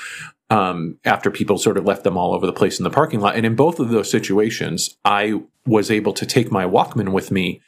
Um, 0.50 1.00
after 1.04 1.32
people 1.32 1.58
sort 1.58 1.78
of 1.78 1.86
left 1.86 2.04
them 2.04 2.16
all 2.16 2.36
over 2.36 2.46
the 2.46 2.54
place 2.54 2.78
in 2.80 2.84
the 2.84 2.92
parking 2.92 3.22
lot. 3.22 3.36
And 3.36 3.44
in 3.44 3.56
both 3.56 3.80
of 3.80 3.90
those 3.90 4.12
situations, 4.12 4.96
I 5.04 5.42
was 5.66 5.90
able 5.90 6.14
to 6.14 6.28
take 6.28 6.52
my 6.52 6.66
Walkman 6.66 7.12
with 7.12 7.32
me 7.32 7.62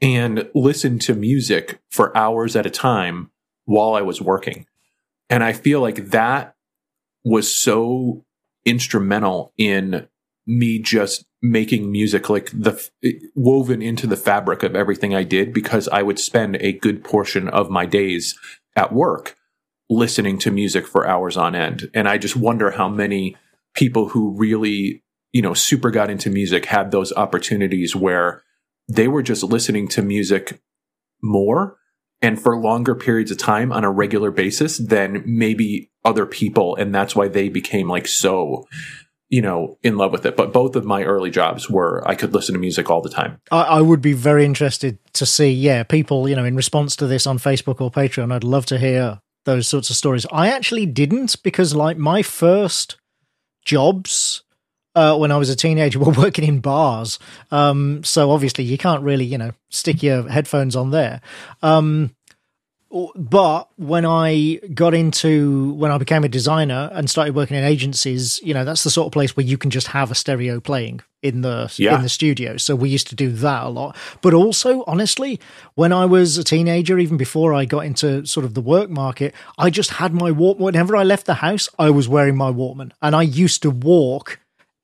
and 0.00 0.48
listen 0.52 0.98
to 1.00 1.14
music 1.14 1.78
for 1.90 2.16
hours 2.16 2.56
at 2.56 2.66
a 2.66 2.70
time 2.70 3.30
while 3.64 3.94
I 3.94 4.02
was 4.02 4.20
working. 4.20 4.66
And 5.32 5.42
I 5.42 5.54
feel 5.54 5.80
like 5.80 6.10
that 6.10 6.56
was 7.24 7.52
so 7.52 8.22
instrumental 8.66 9.54
in 9.56 10.06
me 10.46 10.78
just 10.78 11.24
making 11.40 11.90
music 11.90 12.28
like 12.28 12.50
the 12.50 12.78
woven 13.34 13.80
into 13.80 14.06
the 14.06 14.18
fabric 14.18 14.62
of 14.62 14.76
everything 14.76 15.14
I 15.14 15.22
did 15.22 15.54
because 15.54 15.88
I 15.88 16.02
would 16.02 16.18
spend 16.18 16.56
a 16.56 16.74
good 16.74 17.02
portion 17.02 17.48
of 17.48 17.70
my 17.70 17.86
days 17.86 18.38
at 18.76 18.92
work 18.92 19.34
listening 19.88 20.36
to 20.40 20.50
music 20.50 20.86
for 20.86 21.08
hours 21.08 21.38
on 21.38 21.54
end. 21.54 21.88
And 21.94 22.10
I 22.10 22.18
just 22.18 22.36
wonder 22.36 22.72
how 22.72 22.90
many 22.90 23.34
people 23.74 24.10
who 24.10 24.36
really, 24.36 25.02
you 25.32 25.40
know, 25.40 25.54
super 25.54 25.90
got 25.90 26.10
into 26.10 26.28
music 26.28 26.66
had 26.66 26.90
those 26.90 27.10
opportunities 27.14 27.96
where 27.96 28.42
they 28.86 29.08
were 29.08 29.22
just 29.22 29.42
listening 29.42 29.88
to 29.88 30.02
music 30.02 30.60
more 31.22 31.78
and 32.22 32.40
for 32.40 32.56
longer 32.56 32.94
periods 32.94 33.30
of 33.30 33.38
time 33.38 33.72
on 33.72 33.84
a 33.84 33.90
regular 33.90 34.30
basis 34.30 34.78
than 34.78 35.22
maybe 35.26 35.90
other 36.04 36.24
people. 36.24 36.76
And 36.76 36.94
that's 36.94 37.14
why 37.14 37.28
they 37.28 37.48
became 37.48 37.88
like 37.88 38.06
so, 38.06 38.66
you 39.28 39.42
know, 39.42 39.76
in 39.82 39.96
love 39.96 40.12
with 40.12 40.24
it. 40.24 40.36
But 40.36 40.52
both 40.52 40.76
of 40.76 40.84
my 40.84 41.02
early 41.02 41.30
jobs 41.30 41.68
were 41.68 42.06
I 42.08 42.14
could 42.14 42.32
listen 42.32 42.54
to 42.54 42.60
music 42.60 42.88
all 42.88 43.02
the 43.02 43.10
time. 43.10 43.40
I, 43.50 43.62
I 43.62 43.80
would 43.80 44.00
be 44.00 44.12
very 44.12 44.44
interested 44.44 44.98
to 45.14 45.26
see, 45.26 45.50
yeah, 45.50 45.82
people, 45.82 46.28
you 46.28 46.36
know, 46.36 46.44
in 46.44 46.56
response 46.56 46.96
to 46.96 47.06
this 47.06 47.26
on 47.26 47.38
Facebook 47.38 47.80
or 47.80 47.90
Patreon. 47.90 48.32
I'd 48.32 48.44
love 48.44 48.66
to 48.66 48.78
hear 48.78 49.20
those 49.44 49.66
sorts 49.66 49.90
of 49.90 49.96
stories. 49.96 50.24
I 50.30 50.48
actually 50.48 50.86
didn't 50.86 51.42
because, 51.42 51.74
like, 51.74 51.96
my 51.96 52.22
first 52.22 52.96
jobs 53.64 54.41
uh, 54.94 55.16
when 55.16 55.32
I 55.32 55.36
was 55.36 55.48
a 55.50 55.56
teenager 55.56 55.98
we 55.98 56.04
were 56.12 56.12
working 56.12 56.44
in 56.46 56.60
bars. 56.60 57.18
Um, 57.50 58.04
so 58.04 58.30
obviously, 58.30 58.64
you 58.64 58.78
can't 58.78 59.02
really, 59.02 59.24
you 59.24 59.38
know, 59.38 59.52
stick 59.70 60.02
your 60.02 60.28
headphones 60.28 60.76
on 60.76 60.90
there. 60.90 61.20
Um, 61.62 62.14
but 63.16 63.70
when 63.76 64.04
I 64.04 64.60
got 64.74 64.92
into 64.92 65.72
when 65.74 65.90
I 65.90 65.96
became 65.96 66.24
a 66.24 66.28
designer 66.28 66.90
and 66.92 67.08
started 67.08 67.34
working 67.34 67.56
in 67.56 67.64
agencies, 67.64 68.38
you 68.42 68.52
know, 68.52 68.66
that's 68.66 68.84
the 68.84 68.90
sort 68.90 69.06
of 69.06 69.12
place 69.12 69.34
where 69.34 69.46
you 69.46 69.56
can 69.56 69.70
just 69.70 69.86
have 69.88 70.10
a 70.10 70.14
stereo 70.14 70.60
playing 70.60 71.00
in 71.22 71.40
the 71.40 71.72
Yeah. 71.78 71.96
in 71.96 72.02
the 72.02 72.10
studio. 72.10 72.58
So 72.58 72.76
we 72.76 72.90
used 72.90 73.06
to 73.08 73.14
do 73.14 73.30
that 73.32 73.62
a 73.64 73.68
lot. 73.70 73.96
But 74.20 74.34
also, 74.34 74.84
honestly, 74.86 75.40
when 75.74 75.90
I 75.90 76.04
was 76.04 76.36
a 76.36 76.44
teenager, 76.44 76.98
even 76.98 77.16
before 77.16 77.54
I 77.54 77.64
got 77.64 77.86
into 77.86 78.26
sort 78.26 78.44
of 78.44 78.52
the 78.52 78.60
work 78.60 78.90
market, 78.90 79.34
I 79.56 79.70
just 79.70 79.92
had 79.92 80.12
my 80.12 80.30
walk. 80.30 80.58
Whenever 80.58 80.94
I 80.94 81.02
left 81.02 81.24
the 81.24 81.34
house, 81.34 81.70
I 81.78 81.88
was 81.88 82.08
wearing 82.10 82.36
my 82.36 82.52
Walkman, 82.52 82.92
and 83.00 83.16
I 83.16 83.22
used 83.22 83.62
to 83.62 83.70
walk 83.70 84.38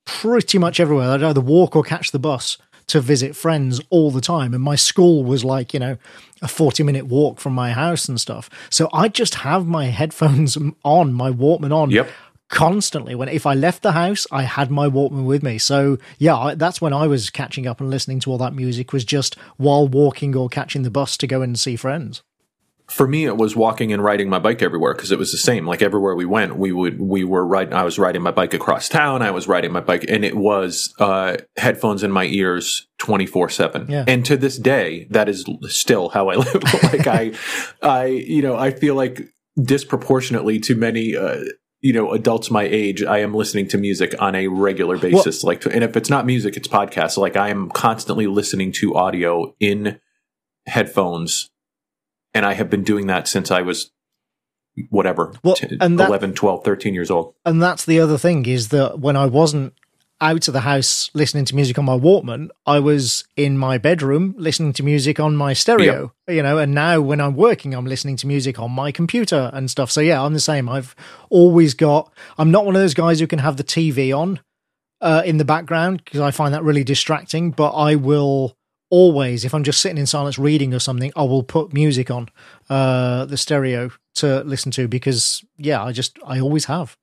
pretty 0.08 0.56
much 0.56 0.80
everywhere. 0.80 1.10
I'd 1.10 1.22
either 1.22 1.40
walk 1.40 1.76
or 1.76 1.82
catch 1.82 2.12
the 2.12 2.18
bus 2.18 2.56
to 2.86 2.98
visit 2.98 3.36
friends 3.36 3.78
all 3.90 4.10
the 4.10 4.22
time. 4.22 4.54
And 4.54 4.62
my 4.62 4.74
school 4.74 5.22
was 5.22 5.44
like, 5.44 5.74
you 5.74 5.80
know, 5.80 5.98
a 6.40 6.48
40 6.48 6.82
minute 6.82 7.06
walk 7.06 7.38
from 7.38 7.52
my 7.52 7.72
house 7.72 8.08
and 8.08 8.18
stuff. 8.18 8.48
So 8.70 8.88
I 8.92 9.08
just 9.08 9.36
have 9.36 9.66
my 9.66 9.84
headphones 9.84 10.56
on, 10.84 11.12
my 11.12 11.30
Walkman 11.30 11.72
on. 11.72 11.90
Yep. 11.90 12.10
Constantly, 12.48 13.14
when 13.14 13.28
if 13.28 13.44
I 13.44 13.52
left 13.52 13.82
the 13.82 13.92
house, 13.92 14.26
I 14.32 14.44
had 14.44 14.70
my 14.70 14.88
Walkman 14.88 15.26
with 15.26 15.42
me. 15.42 15.58
So 15.58 15.98
yeah, 16.16 16.34
I, 16.34 16.54
that's 16.54 16.80
when 16.80 16.94
I 16.94 17.06
was 17.06 17.28
catching 17.28 17.66
up 17.66 17.78
and 17.78 17.90
listening 17.90 18.20
to 18.20 18.30
all 18.30 18.38
that 18.38 18.54
music. 18.54 18.94
Was 18.94 19.04
just 19.04 19.36
while 19.58 19.86
walking 19.86 20.34
or 20.34 20.48
catching 20.48 20.82
the 20.82 20.90
bus 20.90 21.18
to 21.18 21.26
go 21.26 21.42
and 21.42 21.58
see 21.58 21.76
friends. 21.76 22.22
For 22.88 23.06
me 23.06 23.26
it 23.26 23.36
was 23.36 23.54
walking 23.54 23.92
and 23.92 24.02
riding 24.02 24.28
my 24.30 24.38
bike 24.38 24.62
everywhere 24.62 24.94
because 24.94 25.10
it 25.12 25.18
was 25.18 25.30
the 25.30 25.36
same. 25.38 25.66
Like 25.66 25.82
everywhere 25.82 26.14
we 26.14 26.24
went 26.24 26.56
we 26.56 26.72
would 26.72 26.98
we 27.00 27.22
were 27.24 27.46
riding 27.46 27.74
i 27.74 27.84
was 27.84 27.98
riding 27.98 28.22
my 28.22 28.30
bike 28.30 28.54
across 28.54 28.88
town 28.88 29.20
i 29.22 29.30
was 29.30 29.46
riding 29.46 29.72
my 29.72 29.80
bike 29.80 30.04
and 30.08 30.24
it 30.24 30.36
was 30.36 30.94
uh 30.98 31.36
headphones 31.56 32.02
in 32.02 32.10
my 32.10 32.24
ears 32.24 32.86
24 32.98 33.50
7 33.50 33.86
Yeah. 33.88 34.04
and 34.08 34.24
to 34.26 34.36
this 34.36 34.56
day 34.58 35.06
that 35.10 35.28
is 35.28 35.44
still 35.68 36.08
how 36.08 36.28
i 36.30 36.34
live. 36.44 36.62
Like 36.82 37.06
i 37.06 37.32
i 37.82 38.06
you 38.06 38.40
know 38.42 38.56
i 38.56 38.70
feel 38.70 38.94
like 38.94 39.28
disproportionately 39.62 40.58
to 40.60 40.74
many 40.74 41.14
uh 41.16 41.44
you 41.80 41.92
know 41.92 42.12
adults 42.12 42.50
my 42.50 42.62
age 42.64 43.02
i 43.02 43.18
am 43.18 43.34
listening 43.34 43.68
to 43.68 43.78
music 43.78 44.14
on 44.18 44.34
a 44.34 44.48
regular 44.48 44.96
basis. 44.98 45.44
Like 45.44 45.64
and 45.66 45.84
if 45.84 45.96
it's 45.96 46.10
not 46.10 46.24
music 46.26 46.56
it's 46.56 46.68
podcasts. 46.68 47.16
Like 47.18 47.36
i 47.36 47.50
am 47.50 47.68
constantly 47.70 48.26
listening 48.26 48.72
to 48.72 48.94
audio 48.96 49.54
in 49.60 50.00
headphones 50.66 51.50
and 52.34 52.44
I 52.46 52.54
have 52.54 52.70
been 52.70 52.84
doing 52.84 53.06
that 53.08 53.28
since 53.28 53.50
I 53.50 53.62
was 53.62 53.90
whatever, 54.90 55.32
Well, 55.42 55.56
t- 55.56 55.76
and 55.80 55.98
that- 55.98 56.08
11, 56.08 56.34
12, 56.34 56.64
13 56.64 56.94
years 56.94 57.10
old. 57.10 57.34
and 57.44 57.60
that's 57.60 57.84
the 57.84 57.98
other 58.00 58.16
thing 58.18 58.46
is 58.46 58.68
that 58.68 59.00
when 59.00 59.16
I 59.16 59.26
wasn't 59.26 59.74
out 60.20 60.48
of 60.48 60.54
the 60.54 60.60
house 60.60 61.10
listening 61.14 61.44
to 61.44 61.54
music 61.54 61.78
on 61.78 61.84
my 61.84 61.96
Walkman, 61.96 62.48
I 62.66 62.80
was 62.80 63.24
in 63.36 63.56
my 63.56 63.78
bedroom 63.78 64.34
listening 64.36 64.72
to 64.74 64.82
music 64.82 65.20
on 65.20 65.36
my 65.36 65.52
stereo, 65.52 66.12
you 66.28 66.42
know, 66.42 66.58
and 66.58 66.74
now 66.74 67.00
when 67.00 67.20
I'm 67.20 67.36
working, 67.36 67.72
I'm 67.74 67.86
listening 67.86 68.16
to 68.16 68.26
music 68.26 68.58
on 68.58 68.72
my 68.72 68.90
computer 68.92 69.50
and 69.52 69.70
stuff. 69.70 69.90
So 69.92 70.00
yeah, 70.00 70.20
I'm 70.22 70.34
the 70.34 70.40
same. 70.40 70.68
I've 70.68 70.94
always 71.30 71.74
got, 71.74 72.12
I'm 72.36 72.50
not 72.50 72.66
one 72.66 72.74
of 72.74 72.82
those 72.82 72.94
guys 72.94 73.20
who 73.20 73.28
can 73.28 73.38
have 73.38 73.56
the 73.58 73.64
TV 73.64 74.16
on 74.16 74.40
uh, 75.00 75.22
in 75.24 75.36
the 75.36 75.44
background 75.44 76.02
because 76.04 76.20
I 76.20 76.32
find 76.32 76.52
that 76.52 76.64
really 76.64 76.82
distracting, 76.84 77.52
but 77.52 77.70
I 77.70 77.94
will 77.94 78.56
always, 78.90 79.44
if 79.44 79.54
I'm 79.54 79.64
just 79.64 79.80
sitting 79.80 79.98
in 79.98 80.06
silence 80.06 80.38
reading 80.38 80.74
or 80.74 80.78
something, 80.78 81.12
I 81.16 81.22
will 81.22 81.42
put 81.42 81.72
music 81.72 82.10
on 82.10 82.28
uh, 82.68 83.24
the 83.26 83.36
stereo 83.36 83.90
to 84.16 84.42
listen 84.44 84.72
to 84.72 84.88
because, 84.88 85.44
yeah, 85.56 85.82
I 85.82 85.92
just, 85.92 86.18
I 86.24 86.40
always 86.40 86.66
have. 86.66 86.96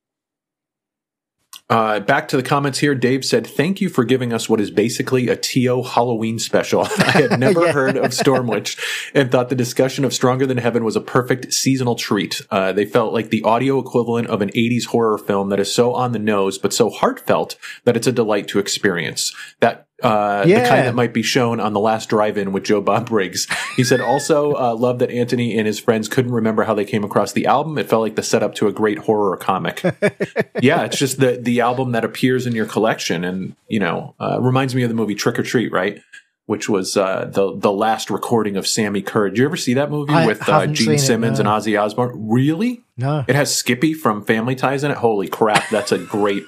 Uh, 1.67 1.99
back 1.99 2.27
to 2.27 2.37
the 2.37 2.43
comments 2.43 2.77
here. 2.77 2.93
Dave 2.93 3.25
said, 3.25 3.47
Thank 3.47 3.81
you 3.81 3.89
for 3.89 4.03
giving 4.03 4.31
us 4.31 4.47
what 4.47 4.61
is 4.61 4.69
basically 4.69 5.29
a 5.29 5.35
TO 5.35 5.81
Halloween 5.81 6.37
special. 6.37 6.81
I 6.99 7.11
had 7.11 7.39
never 7.39 7.65
yeah. 7.65 7.71
heard 7.71 7.97
of 7.97 8.11
Stormwitch 8.11 8.79
and 9.15 9.31
thought 9.31 9.49
the 9.49 9.55
discussion 9.55 10.05
of 10.05 10.13
Stronger 10.13 10.45
Than 10.45 10.59
Heaven 10.59 10.83
was 10.83 10.95
a 10.95 11.01
perfect 11.01 11.53
seasonal 11.53 11.95
treat. 11.95 12.39
Uh, 12.51 12.71
they 12.71 12.85
felt 12.85 13.13
like 13.13 13.29
the 13.29 13.41
audio 13.41 13.79
equivalent 13.79 14.27
of 14.27 14.43
an 14.43 14.49
80s 14.49 14.85
horror 14.85 15.17
film 15.17 15.49
that 15.49 15.59
is 15.59 15.73
so 15.73 15.93
on 15.93 16.11
the 16.11 16.19
nose, 16.19 16.59
but 16.59 16.71
so 16.71 16.91
heartfelt 16.91 17.57
that 17.83 17.97
it's 17.97 18.07
a 18.07 18.11
delight 18.11 18.47
to 18.49 18.59
experience. 18.59 19.33
That 19.59 19.87
uh, 20.03 20.43
yeah. 20.45 20.61
the 20.61 20.69
kind 20.69 20.87
that 20.87 20.95
might 20.95 21.13
be 21.13 21.21
shown 21.21 21.59
on 21.59 21.73
the 21.73 21.79
last 21.79 22.09
drive-in 22.09 22.51
with 22.51 22.63
Joe 22.63 22.81
Bob 22.81 23.07
Briggs. 23.07 23.47
He 23.75 23.83
said 23.83 24.01
also 24.01 24.53
uh, 24.53 24.75
loved 24.75 24.99
that 24.99 25.09
Anthony 25.09 25.57
and 25.57 25.65
his 25.65 25.79
friends 25.79 26.09
couldn't 26.09 26.33
remember 26.33 26.63
how 26.63 26.73
they 26.73 26.85
came 26.85 27.03
across 27.03 27.31
the 27.31 27.45
album. 27.45 27.77
It 27.77 27.87
felt 27.87 28.01
like 28.01 28.15
the 28.15 28.23
setup 28.23 28.55
to 28.55 28.67
a 28.67 28.73
great 28.73 28.99
horror 28.99 29.37
comic. 29.37 29.81
yeah, 30.61 30.83
it's 30.83 30.97
just 30.97 31.19
the 31.19 31.37
the 31.41 31.61
album 31.61 31.93
that 31.93 32.03
appears 32.03 32.45
in 32.45 32.53
your 32.53 32.65
collection, 32.65 33.23
and 33.23 33.55
you 33.67 33.79
know, 33.79 34.15
uh, 34.19 34.39
reminds 34.41 34.75
me 34.75 34.83
of 34.83 34.89
the 34.89 34.95
movie 34.95 35.15
Trick 35.15 35.39
or 35.39 35.43
Treat, 35.43 35.71
right? 35.71 36.01
Which 36.45 36.67
was 36.67 36.97
uh, 36.97 37.29
the 37.31 37.55
the 37.55 37.71
last 37.71 38.09
recording 38.09 38.57
of 38.57 38.65
Sammi 38.65 39.01
Curr. 39.01 39.29
Did 39.29 39.39
you 39.39 39.45
ever 39.45 39.57
see 39.57 39.75
that 39.75 39.89
movie 39.89 40.13
I 40.13 40.25
with 40.25 40.47
uh, 40.47 40.67
Gene 40.67 40.99
Simmons 40.99 41.39
it, 41.39 41.43
no. 41.43 41.55
and 41.55 41.63
Ozzy 41.63 41.81
Osbourne? 41.81 42.29
Really? 42.29 42.83
No. 42.97 43.23
It 43.27 43.35
has 43.35 43.55
Skippy 43.55 43.93
from 43.93 44.23
Family 44.23 44.55
Ties 44.55 44.83
in 44.83 44.91
it. 44.91 44.97
Holy 44.97 45.27
crap, 45.27 45.69
that's 45.69 45.91
a 45.91 45.97
great 45.97 46.43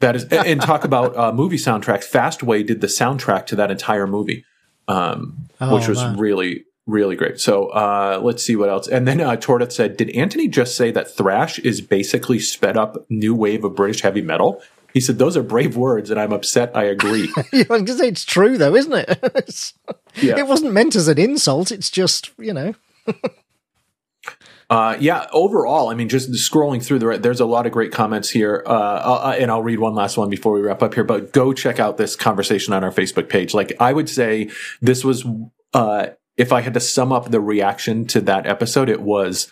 that 0.00 0.16
is, 0.16 0.24
and 0.24 0.60
talk 0.60 0.84
about 0.84 1.16
uh, 1.16 1.32
movie 1.32 1.56
soundtracks. 1.56 2.08
Fastway 2.08 2.64
did 2.64 2.80
the 2.80 2.86
soundtrack 2.86 3.46
to 3.46 3.56
that 3.56 3.70
entire 3.70 4.06
movie, 4.06 4.44
um, 4.86 5.48
oh, 5.60 5.74
which 5.74 5.88
was 5.88 6.04
really, 6.16 6.64
really 6.86 7.16
great. 7.16 7.40
So 7.40 7.68
uh, 7.68 8.20
let's 8.22 8.42
see 8.42 8.54
what 8.54 8.68
else. 8.68 8.86
And 8.86 9.08
then 9.08 9.20
uh, 9.20 9.36
Torta 9.36 9.70
said, 9.70 9.96
"Did 9.96 10.10
Anthony 10.10 10.46
just 10.48 10.76
say 10.76 10.90
that 10.92 11.10
thrash 11.10 11.58
is 11.58 11.80
basically 11.80 12.38
sped 12.38 12.76
up 12.76 13.06
new 13.10 13.34
wave 13.34 13.64
of 13.64 13.74
British 13.74 14.02
heavy 14.02 14.22
metal?" 14.22 14.62
He 14.94 15.00
said, 15.00 15.18
"Those 15.18 15.36
are 15.36 15.42
brave 15.42 15.76
words, 15.76 16.10
and 16.10 16.20
I'm 16.20 16.32
upset. 16.32 16.76
I 16.76 16.84
agree." 16.84 17.32
Because 17.50 18.00
it's 18.00 18.24
true, 18.24 18.56
though, 18.56 18.74
isn't 18.74 18.92
it? 18.92 19.72
yeah. 20.22 20.38
It 20.38 20.46
wasn't 20.46 20.72
meant 20.72 20.94
as 20.94 21.08
an 21.08 21.18
insult. 21.18 21.72
It's 21.72 21.90
just 21.90 22.30
you 22.38 22.52
know. 22.52 22.74
Uh, 24.70 24.96
yeah, 25.00 25.26
overall, 25.32 25.88
I 25.88 25.94
mean, 25.94 26.10
just 26.10 26.30
scrolling 26.32 26.84
through 26.84 26.98
the, 26.98 27.18
there's 27.18 27.40
a 27.40 27.46
lot 27.46 27.64
of 27.64 27.72
great 27.72 27.90
comments 27.90 28.28
here. 28.28 28.62
Uh, 28.66 28.70
uh, 28.70 29.36
and 29.38 29.50
I'll 29.50 29.62
read 29.62 29.78
one 29.78 29.94
last 29.94 30.18
one 30.18 30.28
before 30.28 30.52
we 30.52 30.60
wrap 30.60 30.82
up 30.82 30.94
here, 30.94 31.04
but 31.04 31.32
go 31.32 31.54
check 31.54 31.80
out 31.80 31.96
this 31.96 32.16
conversation 32.16 32.74
on 32.74 32.84
our 32.84 32.92
Facebook 32.92 33.30
page. 33.30 33.54
Like, 33.54 33.72
I 33.80 33.94
would 33.94 34.10
say 34.10 34.50
this 34.82 35.04
was, 35.04 35.24
uh, 35.72 36.08
if 36.36 36.52
I 36.52 36.60
had 36.60 36.74
to 36.74 36.80
sum 36.80 37.12
up 37.12 37.30
the 37.30 37.40
reaction 37.40 38.06
to 38.08 38.20
that 38.22 38.46
episode, 38.46 38.90
it 38.90 39.00
was 39.00 39.50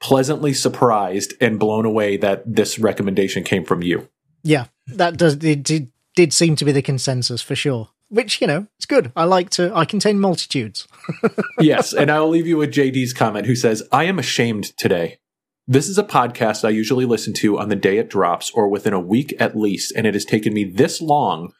pleasantly 0.00 0.52
surprised 0.52 1.34
and 1.40 1.60
blown 1.60 1.84
away 1.84 2.16
that 2.16 2.42
this 2.44 2.78
recommendation 2.78 3.44
came 3.44 3.64
from 3.64 3.82
you. 3.82 4.08
Yeah, 4.42 4.66
that 4.88 5.16
does, 5.16 5.34
it 5.44 5.62
did, 5.62 5.92
did 6.16 6.32
seem 6.32 6.56
to 6.56 6.64
be 6.64 6.72
the 6.72 6.82
consensus 6.82 7.40
for 7.40 7.54
sure 7.54 7.90
which 8.08 8.40
you 8.40 8.46
know 8.46 8.66
it's 8.76 8.86
good. 8.86 9.12
I 9.16 9.24
like 9.24 9.50
to 9.50 9.74
i 9.74 9.84
contain 9.84 10.18
multitudes. 10.18 10.86
Yes 11.60 11.92
and 11.92 12.10
i'll 12.10 12.28
leave 12.28 12.46
you 12.46 12.56
with 12.56 12.72
jd's 12.72 13.12
comment 13.12 13.46
who 13.46 13.56
says 13.56 13.82
i 13.92 14.04
am 14.04 14.18
ashamed 14.18 14.76
today. 14.76 15.18
This 15.66 15.88
is 15.88 15.98
a 15.98 16.04
podcast 16.04 16.64
i 16.64 16.70
usually 16.70 17.04
listen 17.04 17.32
to 17.34 17.58
on 17.58 17.68
the 17.68 17.76
day 17.76 17.98
it 17.98 18.10
drops 18.10 18.50
or 18.50 18.68
within 18.68 18.92
a 18.92 19.00
week 19.00 19.34
at 19.38 19.56
least 19.56 19.92
and 19.96 20.06
it 20.06 20.14
has 20.14 20.24
taken 20.24 20.52
me 20.54 20.64
this 20.64 21.00
long 21.00 21.52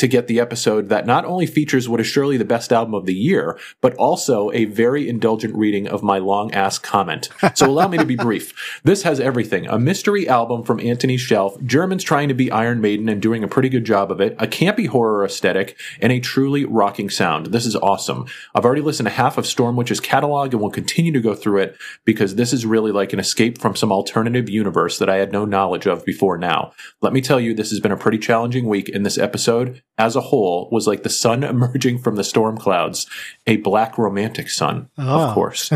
to 0.00 0.08
get 0.08 0.28
the 0.28 0.40
episode 0.40 0.88
that 0.88 1.04
not 1.04 1.26
only 1.26 1.44
features 1.44 1.86
what 1.86 2.00
is 2.00 2.06
surely 2.06 2.38
the 2.38 2.44
best 2.44 2.72
album 2.72 2.94
of 2.94 3.04
the 3.04 3.14
year, 3.14 3.58
but 3.82 3.94
also 3.96 4.50
a 4.52 4.64
very 4.64 5.06
indulgent 5.06 5.54
reading 5.54 5.86
of 5.86 6.02
my 6.02 6.16
long 6.16 6.52
ass 6.54 6.78
comment. 6.78 7.28
So 7.54 7.66
allow 7.66 7.86
me 7.86 7.98
to 7.98 8.06
be 8.06 8.16
brief. 8.16 8.52
This 8.82 9.02
has 9.02 9.20
everything. 9.20 9.66
A 9.66 9.78
mystery 9.78 10.26
album 10.26 10.64
from 10.64 10.80
Anthony's 10.80 11.20
shelf, 11.20 11.60
Germans 11.62 12.02
trying 12.02 12.28
to 12.28 12.34
be 12.34 12.50
Iron 12.50 12.80
Maiden 12.80 13.08
and 13.08 13.20
doing 13.20 13.44
a 13.44 13.48
pretty 13.48 13.68
good 13.68 13.84
job 13.84 14.10
of 14.10 14.20
it, 14.20 14.34
a 14.38 14.46
campy 14.46 14.86
horror 14.86 15.24
aesthetic, 15.24 15.78
and 16.00 16.10
a 16.10 16.18
truly 16.18 16.64
rocking 16.64 17.10
sound. 17.10 17.46
This 17.46 17.66
is 17.66 17.76
awesome. 17.76 18.26
I've 18.54 18.64
already 18.64 18.80
listened 18.80 19.06
to 19.06 19.14
half 19.14 19.36
of 19.36 19.44
Stormwitch's 19.44 20.00
catalog 20.00 20.52
and 20.52 20.62
will 20.62 20.70
continue 20.70 21.12
to 21.12 21.20
go 21.20 21.34
through 21.34 21.58
it 21.58 21.76
because 22.04 22.36
this 22.36 22.52
is 22.52 22.64
really 22.64 22.90
like 22.90 23.12
an 23.12 23.20
escape 23.20 23.58
from 23.60 23.76
some 23.76 23.92
alternative 23.92 24.48
universe 24.48 24.98
that 24.98 25.10
I 25.10 25.16
had 25.16 25.32
no 25.32 25.44
knowledge 25.44 25.86
of 25.86 26.04
before 26.04 26.38
now. 26.38 26.72
Let 27.02 27.12
me 27.12 27.20
tell 27.20 27.40
you, 27.40 27.52
this 27.52 27.70
has 27.70 27.80
been 27.80 27.92
a 27.92 27.96
pretty 27.96 28.18
challenging 28.18 28.66
week 28.66 28.88
in 28.88 29.02
this 29.02 29.18
episode 29.18 29.82
as 30.00 30.16
a 30.16 30.20
whole 30.22 30.68
was 30.72 30.86
like 30.86 31.02
the 31.02 31.10
sun 31.10 31.44
emerging 31.54 31.98
from 31.98 32.16
the 32.16 32.24
storm 32.24 32.56
clouds, 32.56 33.06
a 33.46 33.58
black 33.58 33.98
romantic 33.98 34.48
sun, 34.48 34.88
oh. 34.98 35.28
of 35.28 35.34
course. 35.34 35.70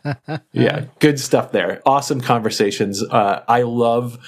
yeah, 0.52 0.86
good 0.98 1.20
stuff 1.20 1.52
there. 1.52 1.80
Awesome 1.86 2.20
conversations. 2.20 3.02
Uh, 3.02 3.44
I 3.46 3.62
love 3.62 4.18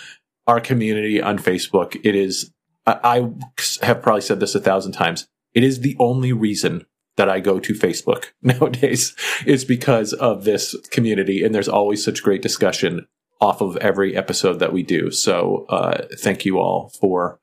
our 0.47 0.61
community 0.61 1.21
on 1.21 1.39
Facebook. 1.39 2.01
It 2.05 2.15
is, 2.15 2.53
I, 2.87 3.01
I 3.03 3.85
have 3.85 4.03
probably 4.03 4.23
said 4.23 4.41
this 4.41 4.55
a 4.55 4.61
thousand 4.61 4.93
times. 4.93 5.27
It 5.53 5.65
is 5.65 5.81
the 5.81 5.97
only 5.99 6.33
reason 6.33 6.87
that 7.17 7.29
I 7.29 7.41
go 7.41 7.59
to 7.59 7.75
Facebook 7.75 8.27
nowadays 8.43 9.17
is 9.47 9.65
because 9.65 10.13
of 10.13 10.45
this 10.45 10.77
community. 10.91 11.43
And 11.43 11.53
there's 11.53 11.69
always 11.69 12.05
such 12.05 12.23
great 12.23 12.41
discussion 12.41 13.07
off 13.41 13.61
of 13.61 13.77
every 13.79 14.17
episode 14.17 14.61
that 14.61 14.73
we 14.73 14.85
do. 14.85 15.11
So, 15.11 15.67
uh, 15.71 16.07
thank 16.19 16.45
you 16.45 16.59
all 16.59 16.93
for 17.01 17.41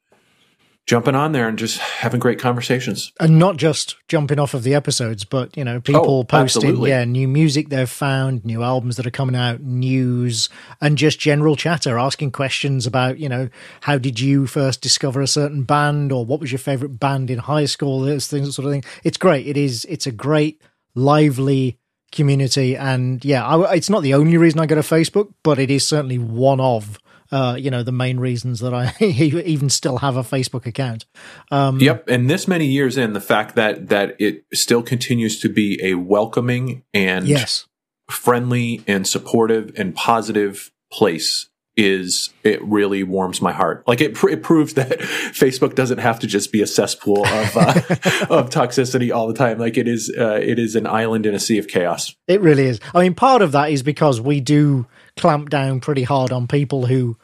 jumping 0.87 1.15
on 1.15 1.33
there 1.33 1.49
and 1.49 1.59
just 1.59 1.79
having 1.79 2.19
great 2.19 2.39
conversations. 2.39 3.11
And 3.19 3.37
not 3.37 3.57
just 3.57 3.97
jumping 4.07 4.39
off 4.39 4.53
of 4.53 4.63
the 4.63 4.73
episodes, 4.73 5.25
but 5.25 5.55
you 5.57 5.65
know, 5.65 5.81
people 5.81 6.19
oh, 6.19 6.23
posting 6.23 6.63
absolutely. 6.63 6.89
yeah, 6.91 7.03
new 7.03 7.27
music 7.27 7.67
they've 7.67 7.89
found, 7.89 8.45
new 8.45 8.63
albums 8.63 8.95
that 8.95 9.05
are 9.05 9.11
coming 9.11 9.35
out, 9.35 9.59
news, 9.61 10.47
and 10.79 10.97
just 10.97 11.19
general 11.19 11.57
chatter, 11.57 11.99
asking 11.99 12.31
questions 12.31 12.87
about, 12.87 13.19
you 13.19 13.27
know, 13.27 13.49
how 13.81 13.97
did 13.97 14.19
you 14.21 14.47
first 14.47 14.81
discover 14.81 15.19
a 15.21 15.27
certain 15.27 15.63
band 15.63 16.13
or 16.13 16.25
what 16.25 16.39
was 16.39 16.53
your 16.53 16.59
favorite 16.59 16.99
band 16.99 17.29
in 17.29 17.39
high 17.39 17.65
school, 17.65 17.99
those 17.99 18.27
things 18.27 18.55
sort 18.55 18.65
of 18.65 18.71
thing. 18.71 18.83
It's 19.03 19.17
great. 19.17 19.45
It 19.45 19.57
is 19.57 19.85
it's 19.89 20.07
a 20.07 20.11
great 20.11 20.61
lively 20.95 21.77
community 22.13 22.77
and 22.77 23.23
yeah, 23.25 23.45
I, 23.45 23.75
it's 23.75 23.89
not 23.89 24.03
the 24.03 24.13
only 24.13 24.37
reason 24.37 24.61
I 24.61 24.65
go 24.65 24.75
to 24.75 24.81
Facebook, 24.81 25.33
but 25.43 25.59
it 25.59 25.69
is 25.69 25.85
certainly 25.85 26.17
one 26.17 26.61
of 26.61 26.97
uh, 27.31 27.57
you 27.59 27.71
know, 27.71 27.83
the 27.83 27.91
main 27.91 28.19
reasons 28.19 28.59
that 28.59 28.73
I 28.73 28.93
even 29.03 29.69
still 29.69 29.97
have 29.97 30.15
a 30.15 30.23
Facebook 30.23 30.65
account. 30.65 31.05
Um, 31.51 31.79
yep, 31.79 32.07
and 32.07 32.29
this 32.29 32.47
many 32.47 32.65
years 32.65 32.97
in, 32.97 33.13
the 33.13 33.21
fact 33.21 33.55
that 33.55 33.89
that 33.89 34.15
it 34.19 34.45
still 34.53 34.83
continues 34.83 35.39
to 35.41 35.49
be 35.49 35.79
a 35.83 35.95
welcoming 35.95 36.83
and 36.93 37.27
yes. 37.27 37.67
friendly 38.09 38.83
and 38.87 39.07
supportive 39.07 39.71
and 39.77 39.95
positive 39.95 40.71
place 40.91 41.49
is 41.77 42.31
it 42.43 42.61
really 42.63 43.03
warms 43.03 43.39
my 43.39 43.51
heart. 43.51 43.87
Like 43.87 44.01
it, 44.01 44.21
it 44.23 44.41
proves 44.41 44.73
that 44.73 44.89
Facebook 44.99 45.75
doesn't 45.75 45.99
have 45.99 46.19
to 46.19 46.27
just 46.27 46.51
be 46.51 46.61
a 46.61 46.67
cesspool 46.67 47.25
of 47.25 47.55
uh, 47.55 47.73
of 48.29 48.49
toxicity 48.49 49.15
all 49.15 49.27
the 49.27 49.35
time. 49.35 49.59
Like 49.59 49.77
it 49.77 49.87
is, 49.87 50.11
uh, 50.17 50.39
it 50.41 50.57
is 50.57 50.75
an 50.75 50.87
island 50.87 51.27
in 51.27 51.35
a 51.35 51.39
sea 51.39 51.59
of 51.59 51.67
chaos. 51.67 52.15
It 52.27 52.41
really 52.41 52.65
is. 52.65 52.79
I 52.95 53.03
mean, 53.03 53.13
part 53.13 53.43
of 53.43 53.51
that 53.51 53.71
is 53.71 53.83
because 53.83 54.19
we 54.19 54.41
do 54.41 54.87
clamp 55.17 55.49
down 55.49 55.79
pretty 55.79 56.03
hard 56.03 56.31
on 56.31 56.47
people 56.47 56.85
who 56.85 57.17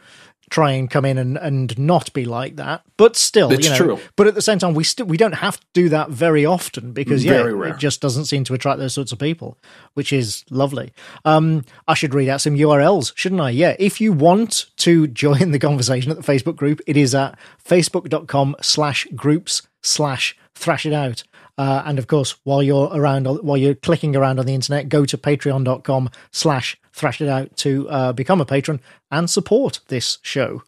try 0.53 0.71
and 0.71 0.89
come 0.89 1.03
in 1.03 1.17
and, 1.17 1.35
and 1.37 1.77
not 1.79 2.13
be 2.13 2.25
like 2.25 2.57
that. 2.57 2.83
But 2.95 3.15
still, 3.15 3.51
it's 3.51 3.65
you 3.65 3.71
know, 3.71 3.77
true. 3.77 3.99
But 4.15 4.27
at 4.27 4.35
the 4.35 4.41
same 4.41 4.59
time, 4.59 4.75
we 4.75 4.83
still 4.83 5.07
we 5.07 5.17
don't 5.17 5.33
have 5.33 5.59
to 5.59 5.65
do 5.73 5.89
that 5.89 6.09
very 6.09 6.45
often 6.45 6.93
because 6.93 7.25
yeah, 7.25 7.47
it 7.47 7.77
just 7.79 8.01
doesn't 8.01 8.25
seem 8.25 8.43
to 8.45 8.53
attract 8.53 8.79
those 8.79 8.93
sorts 8.93 9.11
of 9.11 9.19
people, 9.19 9.57
which 9.95 10.13
is 10.13 10.45
lovely. 10.51 10.93
Um, 11.25 11.65
I 11.87 11.95
should 11.95 12.13
read 12.13 12.29
out 12.29 12.41
some 12.41 12.55
URLs, 12.55 13.13
shouldn't 13.15 13.41
I? 13.41 13.49
Yeah, 13.49 13.75
if 13.79 13.99
you 13.99 14.13
want 14.13 14.67
to 14.77 15.07
join 15.23 15.51
the 15.51 15.59
conversation 15.59 16.11
at 16.11 16.17
the 16.17 16.23
Facebook 16.23 16.55
group, 16.55 16.81
it 16.85 16.95
is 16.95 17.15
at 17.15 17.37
facebook.com 17.65 18.55
slash 18.61 19.07
groups 19.15 19.63
slash 19.81 20.37
thrash 20.53 20.85
it 20.85 20.93
out. 20.93 21.23
Uh, 21.57 21.83
and 21.85 21.99
of 21.99 22.07
course, 22.07 22.35
while 22.43 22.63
you're 22.63 22.89
around, 22.93 23.25
while 23.25 23.57
you're 23.57 23.75
clicking 23.75 24.15
around 24.15 24.39
on 24.39 24.45
the 24.45 24.55
internet, 24.55 24.89
go 24.89 25.05
to 25.05 25.17
patreon.com 25.17 26.09
slash 26.31 26.79
thrash 26.93 27.19
it 27.21 27.27
out 27.27 27.55
to 27.57 27.89
uh, 27.89 28.13
become 28.13 28.39
a 28.39 28.45
patron 28.45 28.79
and 29.11 29.29
support 29.29 29.79
this 29.87 30.19
show. 30.21 30.63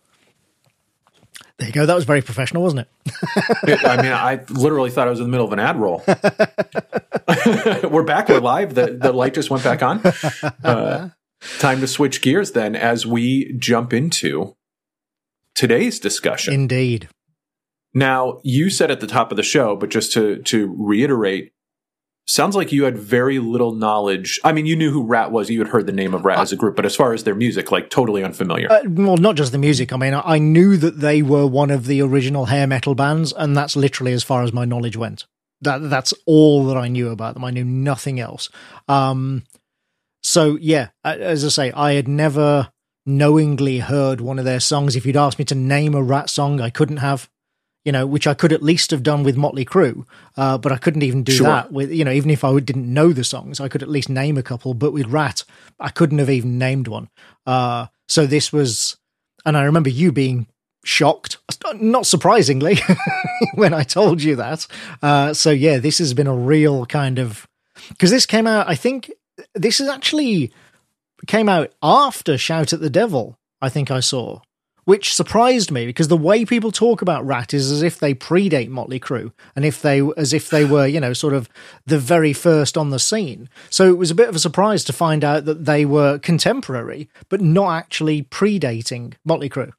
There 1.58 1.68
you 1.68 1.74
go. 1.74 1.86
That 1.86 1.96
was 1.96 2.04
very 2.04 2.22
professional, 2.22 2.64
wasn't 2.64 2.88
it? 2.88 3.86
I 3.86 4.02
mean, 4.02 4.12
I 4.12 4.42
literally 4.50 4.90
thought 4.90 5.08
I 5.08 5.12
was 5.12 5.20
in 5.20 5.26
the 5.26 5.32
middle 5.32 5.46
of 5.46 5.54
an 5.54 5.60
ad 5.60 5.78
roll. 5.78 6.04
we're 7.90 8.04
back. 8.04 8.28
We're 8.28 8.40
live. 8.40 8.76
The, 8.76 8.98
the 9.00 9.14
light 9.14 9.36
just 9.36 9.50
went 9.50 9.64
back 9.64 9.82
on. 9.82 10.02
Uh, 10.64 11.10
time 11.60 11.80
to 11.80 11.88
switch 11.88 12.22
gears 12.22 12.52
then 12.52 12.76
as 12.76 13.06
we 13.06 13.54
jump 13.58 13.94
into 13.94 14.58
today's 15.54 15.98
discussion. 15.98 16.54
Indeed. 16.54 17.08
Now, 17.94 18.42
you 18.44 18.70
said 18.70 18.92
at 18.92 19.00
the 19.00 19.08
top 19.08 19.32
of 19.32 19.38
the 19.38 19.44
show, 19.44 19.78
but 19.78 19.90
just 19.90 20.12
to 20.14 20.42
to 20.44 20.76
reiterate, 20.78 21.54
sounds 22.26 22.56
like 22.56 22.72
you 22.72 22.84
had 22.84 22.98
very 22.98 23.40
little 23.40 23.74
knowledge. 23.74 24.40
I 24.44 24.52
mean, 24.52 24.66
you 24.66 24.76
knew 24.76 24.92
who 24.92 25.04
Ratt 25.04 25.32
was, 25.32 25.50
you 25.50 25.60
had 25.60 25.70
heard 25.70 25.86
the 25.86 25.92
name 25.92 26.14
of 26.14 26.26
Ratt 26.26 26.40
uh, 26.40 26.42
as 26.42 26.52
a 26.52 26.56
group, 26.56 26.76
but 26.76 26.86
as 26.86 26.96
far 26.96 27.14
as 27.14 27.24
their 27.24 27.36
music, 27.36 27.72
like 27.72 27.90
totally 27.90 28.24
unfamiliar. 28.24 28.72
Uh, 28.72 28.82
well, 28.88 29.18
not 29.18 29.36
just 29.36 29.52
the 29.52 29.58
music. 29.58 29.94
I 29.94 29.98
mean, 29.98 30.14
I 30.14 30.40
knew 30.40 30.78
that 30.78 31.00
they 31.00 31.22
were 31.22 31.46
one 31.46 31.72
of 31.72 31.86
the 31.86 32.02
original 32.02 32.46
hair 32.46 32.68
metal 32.68 32.96
bands, 32.96 33.34
and 33.34 33.56
that's 33.56 33.76
literally 33.76 34.14
as 34.14 34.24
far 34.24 34.44
as 34.44 34.54
my 34.54 34.66
knowledge 34.66 34.98
went. 34.98 35.26
That 35.62 35.90
that's 35.90 36.14
all 36.26 36.66
that 36.66 36.78
I 36.78 36.90
knew 36.90 37.10
about 37.10 37.34
them. 37.34 37.46
I 37.46 37.52
knew 37.52 37.64
nothing 37.64 38.20
else. 38.20 38.50
Um, 38.88 39.44
so 40.22 40.58
yeah, 40.60 40.90
as 41.04 41.46
I 41.46 41.50
say, 41.50 41.72
I 41.72 41.94
had 41.94 42.08
never 42.08 42.72
knowingly 43.06 43.80
heard 43.80 44.20
one 44.20 44.40
of 44.40 44.46
their 44.46 44.60
songs. 44.60 44.96
If 44.96 45.06
you'd 45.06 45.16
asked 45.16 45.40
me 45.40 45.46
to 45.46 45.56
name 45.56 45.94
a 45.94 46.04
Ratt 46.04 46.30
song, 46.30 46.60
I 46.60 46.70
couldn't 46.70 46.98
have. 46.98 47.30
You 47.86 47.92
know, 47.92 48.08
which 48.08 48.26
I 48.26 48.34
could 48.34 48.52
at 48.52 48.64
least 48.64 48.90
have 48.92 49.04
done 49.04 49.22
with 49.24 49.38
Motley 49.38 49.64
Crue, 49.64 50.06
uh, 50.38 50.58
but 50.58 50.72
I 50.72 50.78
couldn't 50.78 51.04
even 51.04 51.24
do 51.24 51.32
Sure. 51.34 51.46
that 51.48 51.72
with 51.72 51.92
you 51.92 52.04
know 52.04 52.12
even 52.12 52.32
if 52.32 52.44
I 52.44 52.60
didn't 52.60 52.92
know 52.92 53.14
the 53.14 53.24
songs, 53.24 53.60
I 53.60 53.68
could 53.70 53.84
at 53.84 53.90
least 53.90 54.10
name 54.10 54.38
a 54.38 54.44
couple. 54.44 54.74
But 54.74 54.92
with 54.92 55.06
Ratt, 55.06 55.44
I 55.80 55.90
couldn't 55.90 56.18
have 56.18 56.30
even 56.30 56.58
named 56.58 56.88
one. 56.88 57.10
Uh, 57.46 57.86
so 58.08 58.26
this 58.26 58.52
was, 58.52 58.98
and 59.46 59.56
I 59.56 59.64
remember 59.64 59.90
you 59.90 60.12
being 60.12 60.48
shocked, 60.84 61.38
not 61.76 62.06
surprisingly, 62.08 62.78
when 63.56 63.74
I 63.74 63.84
told 63.84 64.22
you 64.24 64.36
that. 64.36 64.66
Uh, 65.02 65.34
so 65.34 65.52
yeah, 65.52 65.78
this 65.78 66.00
has 66.00 66.14
been 66.16 66.28
a 66.28 66.36
real 66.36 66.86
kind 66.88 67.20
of 67.20 67.48
because 67.90 68.10
this 68.10 68.26
came 68.26 68.48
out. 68.48 68.68
I 68.68 68.74
think 68.76 69.12
this 69.54 69.80
is 69.80 69.90
actually 69.90 70.52
came 71.28 71.50
out 71.50 71.72
after 71.84 72.38
Shout 72.38 72.74
at 72.74 72.80
the 72.82 72.90
Devil. 72.90 73.38
I 73.62 73.70
think 73.70 73.90
I 73.92 74.00
saw, 74.00 74.40
which 74.86 75.14
surprised 75.14 75.72
me 75.72 75.86
because 75.86 76.08
the 76.08 76.18
way 76.18 76.46
people 76.46 76.72
talk 76.72 77.02
about 77.02 77.26
Ratt 77.26 77.54
is 77.54 77.72
as 77.72 77.82
if 77.82 78.00
they 78.00 78.14
predate 78.14 78.70
Motley 78.70 79.00
Crue 79.00 79.32
and 79.56 79.66
if 79.66 79.82
they 79.82 80.02
as 80.18 80.34
if 80.34 80.50
they 80.50 80.64
were 80.64 80.88
you 80.88 81.00
know 81.00 81.14
sort 81.14 81.34
of 81.34 81.50
the 81.86 82.00
very 82.00 82.34
first 82.34 82.78
on 82.78 82.92
the 82.92 83.00
scene. 83.00 83.50
So 83.70 83.90
it 83.90 83.98
was 83.98 84.12
a 84.12 84.16
bit 84.16 84.30
of 84.30 84.36
a 84.36 84.40
surprise 84.40 84.84
to 84.86 84.94
find 84.94 85.24
out 85.24 85.46
that 85.46 85.66
they 85.66 85.86
were 85.86 86.20
contemporary, 86.20 87.10
but 87.30 87.42
not 87.42 87.76
actually 87.76 88.24
predating 88.24 89.14
Motley 89.26 89.50
Crue. 89.50 89.74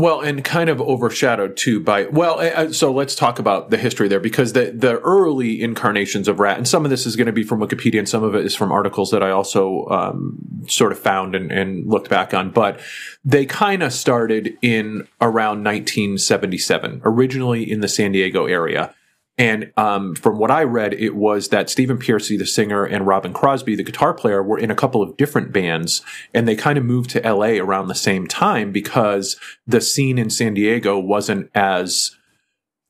Well, 0.00 0.22
and 0.22 0.42
kind 0.42 0.70
of 0.70 0.80
overshadowed 0.80 1.58
too 1.58 1.78
by 1.78 2.04
well. 2.04 2.72
So 2.72 2.90
let's 2.90 3.14
talk 3.14 3.38
about 3.38 3.68
the 3.68 3.76
history 3.76 4.08
there 4.08 4.18
because 4.18 4.54
the 4.54 4.70
the 4.70 4.98
early 5.00 5.60
incarnations 5.60 6.26
of 6.26 6.40
Ratt, 6.40 6.56
and 6.56 6.66
some 6.66 6.86
of 6.86 6.90
this 6.90 7.04
is 7.04 7.16
going 7.16 7.26
to 7.26 7.32
be 7.32 7.42
from 7.42 7.60
Wikipedia, 7.60 7.98
and 7.98 8.08
some 8.08 8.22
of 8.22 8.34
it 8.34 8.46
is 8.46 8.56
from 8.56 8.72
articles 8.72 9.10
that 9.10 9.22
I 9.22 9.30
also 9.30 9.86
um, 9.88 10.38
sort 10.66 10.92
of 10.92 10.98
found 10.98 11.34
and, 11.34 11.52
and 11.52 11.86
looked 11.86 12.08
back 12.08 12.32
on. 12.32 12.50
But 12.50 12.80
they 13.26 13.44
kind 13.44 13.82
of 13.82 13.92
started 13.92 14.56
in 14.62 15.06
around 15.20 15.64
1977, 15.64 17.02
originally 17.04 17.70
in 17.70 17.80
the 17.80 17.88
San 17.88 18.12
Diego 18.12 18.46
area. 18.46 18.94
And 19.40 19.72
um, 19.78 20.14
from 20.16 20.38
what 20.38 20.50
I 20.50 20.64
read, 20.64 20.92
it 20.92 21.16
was 21.16 21.48
that 21.48 21.70
Stephen 21.70 21.96
Pearcy, 21.96 22.36
the 22.36 22.44
singer, 22.44 22.84
and 22.84 23.06
Robin 23.06 23.32
Crosby, 23.32 23.74
the 23.74 23.82
guitar 23.82 24.12
player, 24.12 24.42
were 24.42 24.58
in 24.58 24.70
a 24.70 24.74
couple 24.74 25.00
of 25.00 25.16
different 25.16 25.50
bands, 25.50 26.02
and 26.34 26.46
they 26.46 26.54
kind 26.54 26.76
of 26.76 26.84
moved 26.84 27.08
to 27.10 27.20
LA 27.20 27.52
around 27.56 27.88
the 27.88 27.94
same 27.94 28.26
time 28.26 28.70
because 28.70 29.40
the 29.66 29.80
scene 29.80 30.18
in 30.18 30.28
San 30.28 30.52
Diego 30.52 30.98
wasn't 30.98 31.50
as 31.54 32.18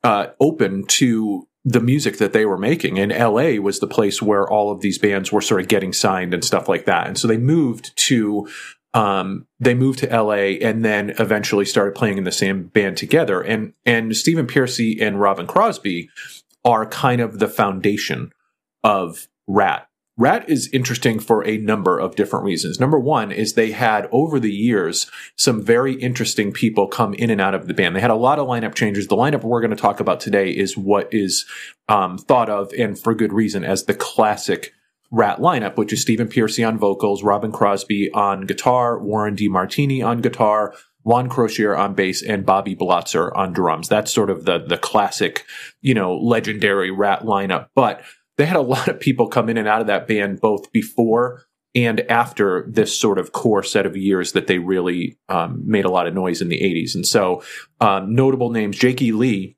uh, 0.03 0.27
open 0.41 0.85
to 0.87 1.47
the 1.65 1.81
music 1.81 2.19
that 2.19 2.33
they 2.33 2.45
were 2.45 2.59
making. 2.59 2.99
And 2.99 3.13
LA 3.13 3.63
was 3.63 3.79
the 3.79 3.87
place 3.87 4.21
where 4.21 4.51
all 4.51 4.73
of 4.73 4.81
these 4.81 4.99
bands 4.99 5.31
were 5.31 5.43
sort 5.43 5.61
of 5.61 5.69
getting 5.69 5.93
signed 5.93 6.35
and 6.35 6.45
stuff 6.45 6.69
like 6.69 6.85
that. 6.87 7.07
And 7.07 7.17
so 7.17 7.29
they 7.29 7.39
moved 7.39 7.97
to 8.09 8.49
um, 8.93 9.47
they 9.61 9.75
moved 9.75 10.01
to 10.01 10.09
LA 10.09 10.59
and 10.67 10.85
then 10.85 11.11
eventually 11.19 11.65
started 11.65 11.95
playing 11.95 12.19
in 12.19 12.25
the 12.25 12.33
same 12.33 12.65
band 12.65 12.97
together. 12.97 13.41
And 13.41 13.73
and 13.87 14.17
Stephen 14.17 14.47
Pearcy 14.47 15.01
and 15.01 15.21
Robin 15.21 15.47
Crosby 15.47 16.11
are 16.65 16.87
kind 16.87 17.21
of 17.21 17.39
the 17.39 17.49
foundation 17.49 18.33
of 18.85 19.29
Ratt. 19.47 19.87
Ratt 20.17 20.51
is 20.51 20.69
interesting 20.73 21.19
for 21.19 21.47
a 21.47 21.57
number 21.57 21.99
of 21.99 22.15
different 22.15 22.45
reasons. 22.45 22.79
Number 22.79 22.99
one 22.99 23.33
is 23.33 23.55
they 23.55 23.71
had 23.71 24.07
over 24.13 24.39
the 24.39 24.53
years 24.53 25.11
some 25.35 25.63
very 25.63 25.95
interesting 25.95 26.53
people 26.53 26.89
come 26.89 27.15
in 27.15 27.31
and 27.31 27.41
out 27.41 27.55
of 27.55 27.67
the 27.67 27.73
band. 27.73 27.97
They 27.97 28.01
had 28.01 28.11
a 28.11 28.15
lot 28.15 28.39
of 28.39 28.47
lineup 28.47 28.75
changes. 28.75 29.07
The 29.07 29.17
lineup 29.17 29.43
we're 29.43 29.63
going 29.63 29.71
to 29.71 29.77
talk 29.77 29.99
about 29.99 30.21
today 30.21 30.51
is 30.51 30.77
what 30.77 31.09
is 31.11 31.47
um, 31.89 32.19
thought 32.19 32.51
of, 32.51 32.71
and 32.79 32.99
for 32.99 33.15
good 33.15 33.33
reason, 33.33 33.65
as 33.65 33.85
the 33.85 33.95
classic 33.95 34.75
Ratt 35.11 35.39
lineup, 35.39 35.77
which 35.77 35.93
is 35.93 36.03
Stephen 36.03 36.29
Pearcy 36.29 36.69
on 36.69 36.79
vocals, 36.79 37.23
Robin 37.23 37.51
Crosby 37.51 38.13
on 38.13 38.43
guitar, 38.43 39.03
Warren 39.03 39.37
DeMartini 39.37 40.05
on 40.05 40.21
guitar, 40.21 40.75
Juan 41.03 41.29
Croucier 41.29 41.77
on 41.77 41.95
bass, 41.95 42.23
and 42.23 42.45
Bobby 42.45 42.77
Blotzer 42.77 43.35
on 43.37 43.53
drums. 43.53 43.89
That's 43.89 44.13
sort 44.13 44.31
of 44.31 44.45
the 44.45 44.59
the 44.59 44.79
classic, 44.79 45.45
you 45.81 45.95
know, 45.95 46.17
legendary 46.17 46.91
Ratt 46.91 47.23
lineup. 47.23 47.69
But 47.75 48.03
they 48.37 48.47
had 48.47 48.57
a 48.57 48.61
lot 48.63 48.89
of 48.89 49.01
people 49.01 49.29
come 49.29 49.49
in 49.49 49.59
and 49.59 49.69
out 49.69 49.81
of 49.81 49.87
that 49.87 50.07
band 50.07 50.41
both 50.41 50.71
before 50.73 51.45
and 51.75 52.01
after 52.11 52.67
this 52.69 52.99
sort 52.99 53.19
of 53.19 53.33
core 53.33 53.63
set 53.63 53.87
of 53.87 53.97
years 53.97 54.33
that 54.33 54.47
they 54.47 54.59
really 54.59 55.19
um, 55.29 55.63
made 55.65 55.85
a 55.85 55.91
lot 55.91 56.07
of 56.07 56.15
noise 56.15 56.41
in 56.41 56.49
the 56.49 56.61
80s. 56.61 56.95
And 56.95 57.07
so, 57.07 57.43
um, 57.81 58.15
notable 58.15 58.51
names 58.51 58.77
Jakey 58.77 59.13
Lee 59.13 59.57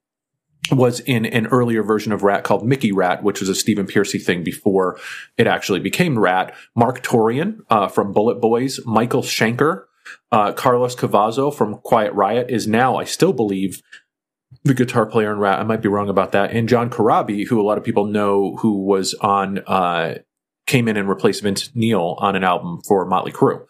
was 0.71 1.01
in 1.01 1.27
an 1.27 1.47
earlier 1.49 1.83
version 1.83 2.13
of 2.13 2.23
Ratt 2.23 2.45
called 2.45 2.65
Mickey 2.65 2.93
Ratt, 2.93 3.23
which 3.23 3.41
was 3.41 3.49
a 3.49 3.55
Stephen 3.55 3.87
Pearcy 3.87 4.23
thing 4.23 4.45
before 4.45 4.99
it 5.37 5.47
actually 5.47 5.81
became 5.81 6.19
Ratt. 6.19 6.55
Marq 6.79 7.03
Torien 7.03 7.61
uh, 7.69 7.89
from 7.89 8.15
BulletBoys, 8.15 8.85
Michael 8.87 9.23
Schenker, 9.23 9.85
uh, 10.31 10.53
Carlos 10.53 10.97
Cavazo 10.97 11.55
from 11.55 11.79
Quiet 11.79 12.13
Riot 12.15 12.51
is 12.51 12.67
now, 12.67 12.97
I 12.97 13.05
still 13.05 13.33
believe, 13.33 13.83
the 14.65 14.75
guitar 14.75 15.07
player 15.07 15.33
in 15.33 15.39
Ratt. 15.39 15.61
I 15.61 15.65
might 15.65 15.83
be 15.83 15.89
wrong 15.89 16.09
about 16.09 16.33
that. 16.33 16.51
And 16.53 16.69
John 16.69 16.91
Corabi, 16.91 17.47
who 17.47 17.61
a 17.61 17.65
lot 17.65 17.79
of 17.79 17.85
people 17.85 18.07
know, 18.07 18.57
who 18.57 18.85
was 18.85 19.15
on, 19.15 19.59
uh, 19.67 20.17
came 20.67 20.89
in 20.89 20.97
and 20.97 21.09
replaced 21.09 21.43
Vince 21.43 21.71
Neil 21.75 22.17
on 22.19 22.37
an 22.37 22.45
album 22.45 22.81
for 22.87 23.05
Motley 23.05 23.33
Crue. 23.33 23.67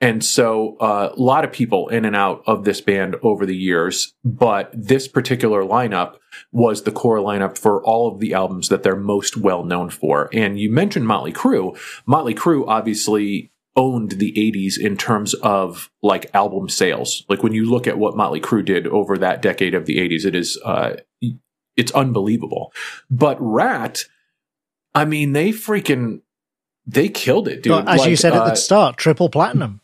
And 0.00 0.24
so 0.24 0.76
uh, 0.78 1.10
a 1.16 1.20
lot 1.20 1.44
of 1.44 1.52
people 1.52 1.88
in 1.88 2.04
and 2.04 2.16
out 2.16 2.42
of 2.46 2.64
this 2.64 2.80
band 2.80 3.14
over 3.22 3.46
the 3.46 3.56
years, 3.56 4.14
but 4.24 4.68
this 4.74 5.06
particular 5.06 5.62
lineup 5.62 6.16
was 6.50 6.82
the 6.82 6.90
core 6.90 7.18
lineup 7.18 7.56
for 7.56 7.84
all 7.84 8.12
of 8.12 8.18
the 8.18 8.34
albums 8.34 8.68
that 8.68 8.82
they're 8.82 8.96
most 8.96 9.36
well 9.36 9.64
known 9.64 9.90
for. 9.90 10.28
And 10.32 10.58
you 10.58 10.70
mentioned 10.70 11.06
Motley 11.06 11.32
Crue. 11.32 11.78
Motley 12.06 12.34
Crue 12.34 12.64
obviously 12.66 13.51
owned 13.74 14.12
the 14.12 14.32
80s 14.32 14.78
in 14.78 14.96
terms 14.96 15.32
of 15.34 15.90
like 16.02 16.30
album 16.34 16.68
sales. 16.68 17.24
Like 17.28 17.42
when 17.42 17.52
you 17.54 17.68
look 17.68 17.86
at 17.86 17.98
what 17.98 18.16
Motley 18.16 18.40
Crue 18.40 18.64
did 18.64 18.86
over 18.86 19.16
that 19.18 19.40
decade 19.40 19.74
of 19.74 19.86
the 19.86 19.96
80s, 19.98 20.24
it 20.26 20.34
is 20.34 20.58
uh 20.64 20.96
it's 21.76 21.92
unbelievable. 21.92 22.72
But 23.10 23.38
Ratt, 23.40 24.04
I 24.94 25.04
mean, 25.06 25.32
they 25.32 25.50
freaking 25.52 26.20
they 26.86 27.08
killed 27.08 27.48
it, 27.48 27.62
dude. 27.62 27.72
But 27.84 27.88
as 27.88 28.04
you 28.04 28.10
Like, 28.10 28.18
said 28.18 28.32
at 28.34 28.42
uh, 28.42 28.48
the 28.50 28.54
start, 28.56 28.96
triple 28.98 29.30
platinum. 29.30 29.80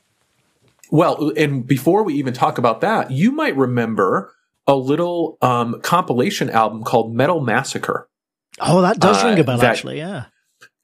well, 0.91 1.33
and 1.37 1.67
before 1.67 2.03
we 2.03 2.15
even 2.15 2.35
talk 2.35 2.59
about 2.59 2.81
that, 2.83 3.11
you 3.11 3.31
might 3.33 3.57
remember 3.57 4.35
a 4.67 4.75
little 4.77 5.39
um, 5.41 5.81
compilation 5.81 6.51
album 6.51 6.83
called 6.85 7.15
Metal 7.15 7.41
Massacre. 7.41 8.09
Oh, 8.61 8.83
that 8.83 8.99
does 8.99 9.23
uh, 9.23 9.29
ring 9.29 9.39
a 9.39 9.45
bell, 9.45 9.59
that- 9.59 9.71
actually. 9.71 9.99
Yeah. 9.99 10.25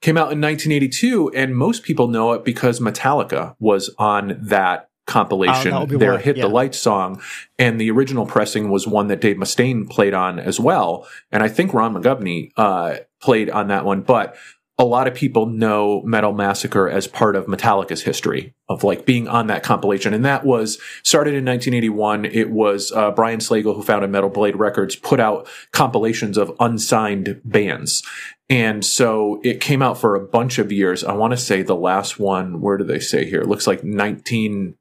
Came 0.05 0.19
out 0.19 0.33
in 0.33 0.41
1982, 0.43 1.31
and 1.31 1.57
most 1.57 1.83
people 1.83 2.09
know 2.09 2.35
it 2.35 2.45
because 2.45 2.79
Metallica 2.79 3.57
was 3.59 3.89
on 3.97 4.39
that 4.39 4.91
compilation. 5.07 5.73
Oh, 5.73 5.87
that 5.87 5.99
Their 5.99 6.19
"Hit 6.19 6.37
yeah. 6.37 6.43
the 6.43 6.51
Lights" 6.51 6.79
song, 6.79 7.23
and 7.59 7.81
the 7.81 7.91
original 7.91 8.27
pressing 8.27 8.69
was 8.69 8.87
one 8.87 9.07
that 9.07 9.23
Dave 9.23 9.37
Mustaine 9.37 9.89
played 9.89 10.13
on 10.13 10.39
as 10.39 10.61
well, 10.61 11.09
and 11.33 11.43
I 11.43 11.49
think 11.49 11.73
Ron 11.73 11.95
McGovney 11.95 12.51
uh, 12.59 12.97
played 13.23 13.49
on 13.49 13.69
that 13.69 13.87
one, 13.87 14.03
but 14.03 14.37
a 14.77 14.85
lot 14.85 15.07
of 15.07 15.15
people 15.15 15.47
know 15.47 16.03
Metal 16.03 16.33
Massacre 16.33 16.89
as 16.89 17.07
part 17.07 17.37
of 17.37 17.47
Metallica's 17.47 18.03
history 18.03 18.55
of 18.69 18.83
like 18.83 19.07
being 19.07 19.29
on 19.29 19.47
that 19.47 19.63
compilation. 19.63 20.13
And 20.13 20.25
that 20.25 20.45
was 20.45 20.81
started 21.05 21.35
in 21.35 21.45
1981. 21.45 22.25
It 22.25 22.51
was 22.51 22.91
uh, 22.91 23.13
Brian 23.13 23.39
Slagel, 23.39 23.77
who 23.77 23.83
founded 23.83 24.11
Metal 24.11 24.31
Blade 24.31 24.57
Records, 24.57 24.97
put 24.97 25.21
out 25.21 25.49
compilations 25.71 26.37
of 26.37 26.53
unsigned 26.59 27.41
bands. 27.45 28.03
And 28.51 28.85
so 28.85 29.41
it 29.45 29.61
came 29.61 29.81
out 29.81 29.97
for 29.97 30.17
a 30.17 30.27
bunch 30.27 30.59
of 30.59 30.73
years. 30.73 31.05
I 31.05 31.13
want 31.13 31.31
to 31.31 31.37
say 31.37 31.63
the 31.63 31.77
last 31.77 32.19
one, 32.19 32.61
where 32.61 32.77
do 32.77 32.85
they 32.85 32.99
say 32.99 33.29
here? 33.29 33.41
It 33.41 33.49
looks 33.49 33.69
like 33.69 33.85
19. 33.85 34.77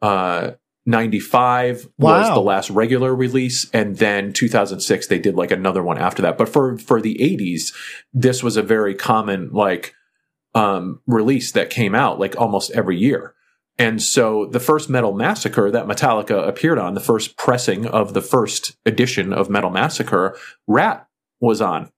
Uh, 0.00 0.52
95 0.86 1.88
wow. 1.98 2.18
was 2.18 2.28
the 2.28 2.40
last 2.40 2.70
regular 2.70 3.14
release 3.14 3.70
and 3.72 3.96
then 3.96 4.32
2006 4.32 5.06
they 5.06 5.18
did 5.18 5.34
like 5.34 5.50
another 5.50 5.82
one 5.82 5.98
after 5.98 6.20
that 6.22 6.36
but 6.36 6.48
for 6.48 6.76
for 6.76 7.00
the 7.00 7.16
80s 7.16 7.74
this 8.12 8.42
was 8.42 8.56
a 8.56 8.62
very 8.62 8.94
common 8.94 9.50
like 9.50 9.94
um 10.54 11.00
release 11.06 11.52
that 11.52 11.70
came 11.70 11.94
out 11.94 12.18
like 12.18 12.36
almost 12.38 12.70
every 12.72 12.98
year 12.98 13.34
and 13.78 14.02
so 14.02 14.46
the 14.46 14.60
first 14.60 14.90
metal 14.90 15.14
massacre 15.14 15.70
that 15.70 15.86
metallica 15.86 16.46
appeared 16.46 16.78
on 16.78 16.94
the 16.94 17.00
first 17.00 17.36
pressing 17.36 17.86
of 17.86 18.12
the 18.12 18.22
first 18.22 18.76
edition 18.84 19.32
of 19.32 19.48
metal 19.48 19.70
massacre 19.70 20.36
ratt 20.66 21.08
was 21.40 21.62
on 21.62 21.90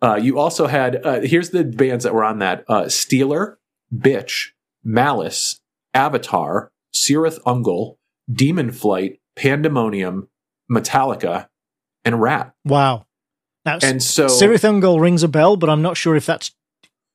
uh 0.00 0.16
you 0.16 0.38
also 0.38 0.66
had 0.66 1.04
uh 1.04 1.20
here's 1.20 1.50
the 1.50 1.64
bands 1.64 2.04
that 2.04 2.14
were 2.14 2.24
on 2.24 2.38
that 2.38 2.64
uh 2.68 2.84
steeler 2.84 3.56
bitch 3.94 4.52
malice 4.82 5.60
avatar 5.92 6.72
Cirith 6.94 7.40
Ungol. 7.44 7.96
Demon 8.30 8.70
Flight, 8.70 9.20
Pandemonium, 9.36 10.28
Metallica, 10.70 11.48
and 12.04 12.20
Ratt. 12.20 12.52
Wow. 12.64 13.06
Now, 13.64 13.78
And 13.82 14.02
so. 14.02 14.26
Cirith 14.26 14.64
Ungol 14.68 15.00
rings 15.00 15.22
a 15.22 15.28
bell, 15.28 15.56
but 15.56 15.70
I'm 15.70 15.82
not 15.82 15.96
sure 15.96 16.16
if 16.16 16.26
that's 16.26 16.50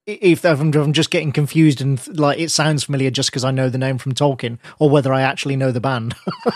if 0.08 0.46
I'm, 0.46 0.94
just 0.94 1.12
getting 1.12 1.34
confused 1.34 1.82
and 1.82 2.18
like 2.18 2.40
it 2.40 2.50
sounds 2.50 2.86
familiar 2.86 3.12
just 3.12 3.30
because 3.30 3.44
I 3.44 3.52
know 3.52 3.70
the 3.70 3.78
name 3.78 3.98
from 3.98 4.14
Tolkien, 4.14 4.58
or 4.80 4.90
whether 4.90 5.14
I 5.14 5.22
actually 5.22 5.58
know 5.58 5.72
the 5.74 5.82
band. 5.82 6.16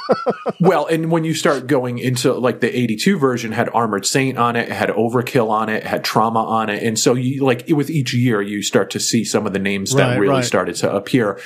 well, 0.62 0.86
and 0.86 1.12
when 1.12 1.26
you 1.26 1.34
start 1.34 1.68
going 1.68 1.98
into 1.98 2.34
like 2.34 2.62
the 2.62 2.76
82 2.76 3.20
version 3.20 3.52
had 3.52 3.70
Armored 3.74 4.06
Saint 4.06 4.38
on 4.38 4.56
it, 4.56 4.72
had 4.72 4.90
Overkill 4.90 5.50
on 5.50 5.68
it, 5.68 5.84
had 5.84 6.04
Trauma 6.06 6.44
on 6.44 6.70
it. 6.70 6.82
And 6.82 6.98
so 6.98 7.14
you 7.14 7.44
like 7.44 7.66
with 7.68 7.90
each 7.90 8.14
year, 8.14 8.42
you 8.42 8.64
start 8.64 8.90
to 8.92 9.00
see 9.02 9.26
some 9.26 9.46
of 9.46 9.52
the 9.52 9.60
names 9.60 9.94
that 9.94 10.12
Right, 10.12 10.20
really 10.20 10.36
right. 10.36 10.46
started 10.46 10.76
to 10.78 10.96
appear 10.96 11.40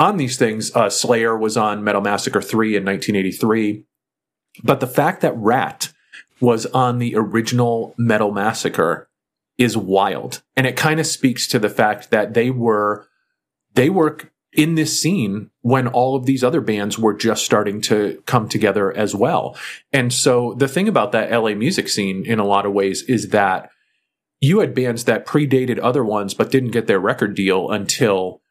on 0.00 0.16
these 0.16 0.36
things. 0.36 0.74
Uh, 0.74 0.90
Slayer 0.90 1.38
was 1.38 1.56
on 1.56 1.84
Metal 1.84 2.00
Massacre 2.00 2.42
3 2.42 2.76
in 2.76 2.84
1983. 2.84 3.84
But 4.64 4.80
the 4.80 4.86
fact 4.88 5.20
that 5.22 5.36
Ratt 5.36 5.92
was 6.40 6.66
on 6.66 6.98
the 6.98 7.14
original 7.16 7.94
Metal 7.96 8.32
Massacre 8.32 9.08
is 9.58 9.76
wild. 9.76 10.42
And 10.56 10.66
it 10.66 10.76
kind 10.76 11.00
of 11.00 11.06
speaks 11.06 11.46
to 11.48 11.58
the 11.58 11.70
fact 11.70 12.10
that 12.10 12.34
they 12.34 12.50
were, 12.50 13.06
they 13.74 13.90
were 13.90 14.18
in 14.52 14.74
this 14.74 15.00
scene 15.00 15.50
when 15.62 15.88
all 15.88 16.14
of 16.14 16.26
these 16.26 16.44
other 16.44 16.60
bands 16.60 16.98
were 16.98 17.14
just 17.14 17.44
starting 17.44 17.80
to 17.80 18.22
come 18.26 18.48
together 18.48 18.94
as 18.94 19.14
well. 19.14 19.56
And 19.92 20.12
so 20.12 20.54
the 20.54 20.68
thing 20.68 20.88
about 20.88 21.12
that 21.12 21.30
LA 21.30 21.54
music 21.54 21.88
scene 21.88 22.24
in 22.26 22.38
a 22.38 22.46
lot 22.46 22.66
of 22.66 22.72
ways 22.72 23.02
is 23.02 23.30
that 23.30 23.70
you 24.40 24.58
had 24.58 24.74
bands 24.74 25.04
that 25.04 25.24
predated 25.24 25.78
other 25.80 26.04
ones 26.04 26.34
but 26.34 26.50
didn't 26.50 26.72
get 26.72 26.86
their 26.86 27.00
record 27.00 27.34
deal 27.34 27.70
until 27.70 28.41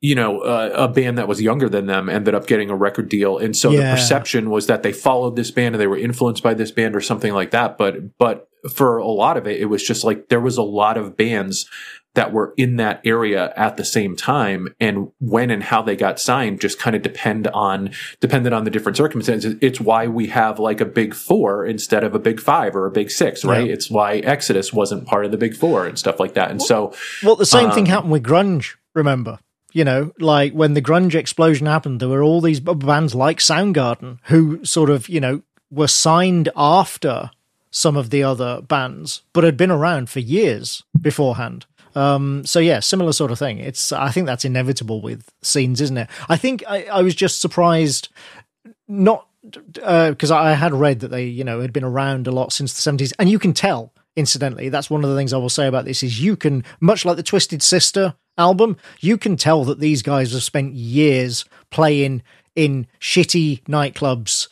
you 0.00 0.14
know 0.14 0.40
uh, 0.40 0.70
a 0.74 0.88
band 0.88 1.16
that 1.18 1.26
was 1.28 1.40
younger 1.40 1.68
than 1.68 1.86
them 1.86 2.08
ended 2.08 2.34
up 2.34 2.46
getting 2.46 2.70
a 2.70 2.76
record 2.76 3.08
deal 3.08 3.38
and 3.38 3.56
so 3.56 3.70
Yeah. 3.70 3.90
the 3.90 3.96
perception 3.96 4.50
was 4.50 4.66
that 4.66 4.82
they 4.82 4.92
followed 4.92 5.36
this 5.36 5.50
band 5.50 5.74
and 5.74 5.80
they 5.80 5.86
were 5.86 5.96
influenced 5.98 6.42
by 6.42 6.54
this 6.54 6.70
band 6.70 6.94
or 6.94 7.00
something 7.00 7.32
like 7.32 7.50
that 7.52 7.78
but 7.78 8.16
but 8.18 8.48
for 8.74 8.98
a 8.98 9.06
lot 9.06 9.36
of 9.36 9.46
it 9.46 9.60
it 9.60 9.66
was 9.66 9.82
just 9.82 10.04
like 10.04 10.28
there 10.28 10.40
was 10.40 10.58
a 10.58 10.62
lot 10.62 10.96
of 10.98 11.16
bands 11.16 11.66
that 12.14 12.32
were 12.32 12.54
in 12.56 12.76
that 12.76 13.00
area 13.04 13.52
at 13.56 13.76
the 13.76 13.84
same 13.84 14.16
time 14.16 14.68
and 14.80 15.08
when 15.20 15.50
and 15.50 15.62
how 15.62 15.80
they 15.82 15.94
got 15.96 16.18
signed 16.18 16.60
just 16.60 16.78
kind 16.78 16.96
of 16.96 17.02
depend 17.02 17.46
on 17.48 17.90
depended 18.20 18.52
on 18.52 18.64
the 18.64 18.70
different 18.70 18.96
circumstances 18.96 19.54
it's 19.62 19.80
why 19.80 20.06
we 20.06 20.26
have 20.26 20.58
like 20.58 20.80
a 20.80 20.84
big 20.86 21.14
four 21.14 21.64
instead 21.64 22.02
of 22.04 22.14
a 22.14 22.18
big 22.18 22.40
five 22.40 22.74
or 22.76 22.86
a 22.86 22.90
big 22.90 23.10
six 23.10 23.44
right 23.44 23.66
Yeah. 23.66 23.72
it's 23.72 23.90
why 23.90 24.16
exodus 24.16 24.72
wasn't 24.72 25.06
part 25.06 25.24
of 25.24 25.30
the 25.30 25.38
big 25.38 25.54
four 25.54 25.86
and 25.86 25.98
stuff 25.98 26.18
like 26.20 26.34
that 26.34 26.50
and 26.50 26.60
so 26.62 26.92
Well, 27.22 27.36
the 27.36 27.46
same 27.46 27.70
thing 27.70 27.84
Um, 27.84 27.90
happened 27.90 28.12
with 28.12 28.22
grunge. 28.24 28.74
Remember, 28.94 29.38
you 29.76 29.84
know, 29.84 30.10
like 30.18 30.54
when 30.54 30.72
the 30.72 30.80
grunge 30.80 31.14
explosion 31.14 31.66
happened, 31.66 32.00
there 32.00 32.08
were 32.08 32.22
all 32.22 32.40
these 32.40 32.60
bands 32.60 33.14
like 33.14 33.40
Soundgarden 33.40 34.16
who 34.22 34.64
sort 34.64 34.88
of, 34.88 35.06
you 35.06 35.20
know, 35.20 35.42
were 35.70 35.86
signed 35.86 36.48
after 36.56 37.30
some 37.70 37.94
of 37.94 38.08
the 38.08 38.22
other 38.22 38.62
bands, 38.62 39.20
but 39.34 39.44
had 39.44 39.58
been 39.58 39.70
around 39.70 40.08
for 40.08 40.20
years 40.20 40.82
beforehand. 40.98 41.66
Um, 41.94 42.46
so 42.46 42.58
yeah, 42.58 42.80
similar 42.80 43.12
sort 43.12 43.30
of 43.30 43.38
thing. 43.38 43.58
It's 43.58 43.92
I 43.92 44.10
think 44.10 44.26
that's 44.26 44.46
inevitable 44.46 45.02
with 45.02 45.30
scenes, 45.42 45.82
isn't 45.82 45.98
it? 45.98 46.08
I 46.26 46.38
think 46.38 46.64
I, 46.66 46.84
I 46.84 47.02
was 47.02 47.14
just 47.14 47.42
surprised, 47.42 48.08
not 48.88 49.28
because 49.74 50.30
I 50.30 50.54
had 50.54 50.72
read 50.72 51.00
that 51.00 51.08
they, 51.08 51.26
you 51.26 51.44
know, 51.44 51.60
had 51.60 51.74
been 51.74 51.84
around 51.84 52.26
a 52.26 52.32
lot 52.32 52.50
since 52.50 52.72
the 52.72 52.80
seventies, 52.80 53.12
and 53.18 53.28
you 53.28 53.38
can 53.38 53.52
tell. 53.52 53.92
Incidentally, 54.16 54.70
that's 54.70 54.88
one 54.88 55.04
of 55.04 55.10
the 55.10 55.16
things 55.16 55.34
I 55.34 55.36
will 55.36 55.50
say 55.50 55.66
about 55.66 55.84
this 55.84 56.02
is 56.02 56.22
you 56.22 56.34
can, 56.34 56.64
much 56.80 57.04
like 57.04 57.18
the 57.18 57.22
Twisted 57.22 57.62
Sister 57.62 58.14
album, 58.38 58.76
you 59.00 59.16
can 59.18 59.36
tell 59.36 59.64
that 59.64 59.80
these 59.80 60.02
guys 60.02 60.32
have 60.32 60.42
spent 60.42 60.74
years 60.74 61.44
playing 61.70 62.22
in 62.54 62.86
shitty 63.00 63.62
nightclubs 63.64 64.48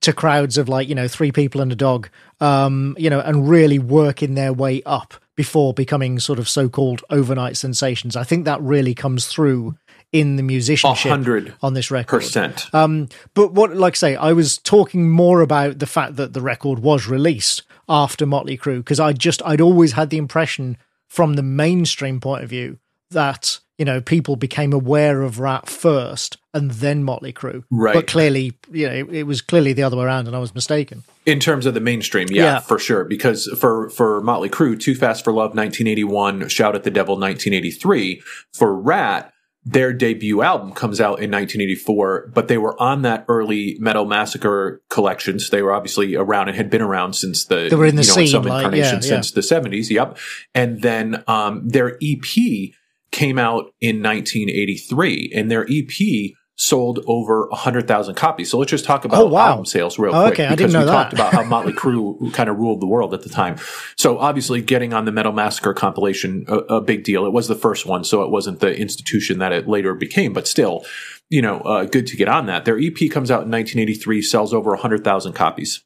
to 0.00 0.12
crowds 0.12 0.58
of 0.58 0.68
like 0.68 0.88
you 0.88 0.94
know 0.94 1.08
three 1.08 1.32
people 1.32 1.62
and 1.62 1.72
a 1.72 1.76
dog 1.76 2.10
um 2.40 2.94
you 2.98 3.08
know 3.08 3.20
and 3.20 3.48
really 3.48 3.78
working 3.78 4.34
their 4.34 4.52
way 4.52 4.82
up 4.84 5.14
before 5.36 5.74
becoming 5.74 6.18
sort 6.20 6.38
of 6.38 6.48
so-called 6.48 7.02
overnight 7.10 7.56
sensations. 7.56 8.16
I 8.16 8.24
think 8.24 8.44
that 8.44 8.60
really 8.60 8.94
comes 8.94 9.26
through 9.26 9.76
in 10.12 10.36
the 10.36 10.42
musicianship 10.42 11.10
hundred 11.10 11.54
on 11.60 11.74
this 11.74 11.90
record. 11.90 12.20
percent. 12.20 12.72
Um, 12.72 13.08
but 13.34 13.52
what, 13.52 13.74
like 13.76 13.94
I 13.94 13.96
say, 13.96 14.16
I 14.16 14.32
was 14.32 14.58
talking 14.58 15.10
more 15.10 15.40
about 15.40 15.80
the 15.80 15.86
fact 15.86 16.16
that 16.16 16.34
the 16.34 16.40
record 16.40 16.78
was 16.78 17.08
released 17.08 17.62
after 17.88 18.26
Motley 18.26 18.56
Crue 18.56 18.78
because 18.78 19.00
I 19.00 19.12
just 19.12 19.42
I'd 19.44 19.60
always 19.60 19.92
had 19.92 20.10
the 20.10 20.18
impression 20.18 20.76
from 21.08 21.34
the 21.34 21.42
mainstream 21.42 22.20
point 22.20 22.44
of 22.44 22.50
view 22.50 22.78
that 23.10 23.60
you 23.78 23.84
know 23.84 24.00
people 24.00 24.36
became 24.36 24.72
aware 24.72 25.22
of 25.22 25.38
Ratt 25.40 25.68
first 25.68 26.38
and 26.52 26.70
then 26.70 27.02
Motley 27.02 27.32
Crue. 27.32 27.64
Right. 27.70 27.94
But 27.94 28.06
clearly, 28.06 28.52
you 28.70 28.88
know, 28.88 29.08
it, 29.10 29.24
was 29.24 29.40
clearly 29.40 29.72
the 29.72 29.82
other 29.82 29.96
way 29.96 30.04
around, 30.04 30.28
and 30.28 30.36
I 30.36 30.38
was 30.38 30.54
mistaken. 30.54 31.02
in 31.26 31.40
terms 31.40 31.66
of 31.66 31.74
the 31.74 31.80
mainstream, 31.80 32.28
yeah, 32.30 32.42
Yeah. 32.44 32.60
for 32.60 32.78
sure. 32.78 33.04
Because 33.04 33.48
for 33.58 33.90
for 33.90 34.20
Motley 34.20 34.48
Crue, 34.48 34.78
Too 34.78 34.94
Fast 34.94 35.24
for 35.24 35.32
Love, 35.32 35.54
1981, 35.54 36.48
Shout 36.48 36.74
at 36.74 36.84
the 36.84 36.90
Devil, 36.90 37.16
1983. 37.16 38.22
For 38.52 38.74
Ratt, 38.74 39.32
their 39.64 39.92
debut 39.94 40.42
album 40.42 40.72
comes 40.72 41.00
out 41.00 41.20
in 41.20 41.30
1984, 41.30 42.30
but 42.34 42.48
they 42.48 42.58
were 42.58 42.80
on 42.80 43.02
that 43.02 43.24
early 43.28 43.76
Metal 43.80 44.04
Massacre 44.04 44.82
collection. 44.90 45.40
So 45.40 45.56
they 45.56 45.62
were 45.62 45.72
obviously 45.72 46.14
around 46.14 46.48
and 46.48 46.56
had 46.56 46.68
been 46.70 46.82
around 46.82 47.14
since 47.14 47.46
the 47.46 47.68
They 47.70 47.76
were 47.76 47.86
in 47.86 47.96
the 47.96 48.02
you 48.02 48.08
know, 48.08 48.14
scene, 48.14 48.26
some 48.28 48.42
like, 48.44 48.58
incarnation 48.58 49.00
yeah, 49.02 49.16
yeah. 49.16 49.20
since 49.22 49.30
the 49.32 49.40
70s. 49.40 49.88
Yep, 49.90 50.18
and 50.54 50.82
then 50.82 51.24
um, 51.26 51.66
their 51.66 51.96
EP 52.02 52.74
came 53.14 53.38
out 53.38 53.72
in 53.80 54.02
1983, 54.02 55.32
and 55.34 55.50
their 55.50 55.66
EP 55.70 56.32
sold 56.56 57.00
over 57.08 57.48
100,000 57.48 58.14
copies. 58.14 58.48
So 58.50 58.58
let's 58.58 58.70
just 58.70 58.84
talk 58.84 59.04
about 59.04 59.22
Oh, 59.22 59.26
wow. 59.26 59.48
album 59.48 59.66
sales 59.66 59.98
real 59.98 60.14
Oh, 60.14 60.22
quick 60.26 60.34
okay, 60.34 60.46
I 60.46 60.50
because 60.54 60.72
didn't 60.72 60.82
we 60.82 60.86
know 60.86 60.92
talked 60.92 61.10
that. 61.12 61.20
about 61.20 61.32
how 61.32 61.42
Motley 61.42 61.72
Crue 61.72 62.32
kind 62.32 62.48
of 62.48 62.56
ruled 62.58 62.80
the 62.80 62.86
world 62.86 63.12
at 63.12 63.22
the 63.22 63.28
time. 63.28 63.56
So 63.96 64.18
obviously 64.18 64.62
getting 64.62 64.92
on 64.92 65.04
the 65.04 65.10
Metal 65.10 65.32
Massacre 65.32 65.74
compilation, 65.74 66.44
a, 66.46 66.58
a 66.76 66.80
big 66.80 67.02
deal. 67.02 67.26
It 67.26 67.32
was 67.32 67.48
the 67.48 67.56
first 67.56 67.86
one, 67.86 68.04
so 68.04 68.22
it 68.22 68.30
wasn't 68.30 68.60
the 68.60 68.72
institution 68.76 69.38
that 69.40 69.50
it 69.52 69.66
later 69.66 69.94
became, 69.94 70.32
but 70.32 70.46
still, 70.46 70.84
you 71.28 71.42
know, 71.42 71.58
uh, 71.62 71.84
good 71.86 72.06
to 72.08 72.16
get 72.16 72.28
on 72.28 72.46
that. 72.46 72.64
Their 72.64 72.78
EP 72.78 72.94
comes 73.10 73.32
out 73.32 73.42
in 73.42 73.50
1983, 73.50 74.22
sells 74.22 74.54
over 74.54 74.70
100,000 74.70 75.32
copies. 75.32 75.82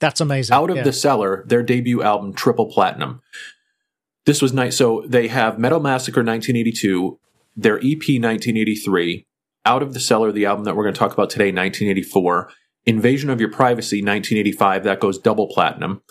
That's 0.00 0.22
amazing. 0.22 0.54
Out 0.54 0.70
of 0.70 0.76
Yeah. 0.76 0.82
the 0.82 0.92
cellar, 0.94 1.44
their 1.46 1.62
debut 1.62 2.02
album, 2.02 2.32
Triple 2.32 2.66
Platinum. 2.70 3.20
This 4.26 4.42
was 4.42 4.52
nice. 4.52 4.76
So 4.76 5.04
they 5.06 5.28
have 5.28 5.58
Metal 5.58 5.80
Massacre 5.80 6.20
1982, 6.20 7.18
their 7.56 7.78
EP 7.78 8.02
1983, 8.02 9.24
Out 9.64 9.82
of 9.82 9.94
the 9.94 10.00
Cellar, 10.00 10.32
the 10.32 10.46
album 10.46 10.64
that 10.64 10.76
we're 10.76 10.82
going 10.82 10.94
to 10.94 10.98
talk 10.98 11.12
about 11.12 11.30
today, 11.30 11.46
1984, 11.46 12.50
Invasion 12.84 13.30
of 13.30 13.40
Your 13.40 13.50
Privacy 13.50 13.98
1985, 13.98 14.84
that 14.84 15.00
goes 15.00 15.18
double 15.18 15.46
platinum, 15.46 16.02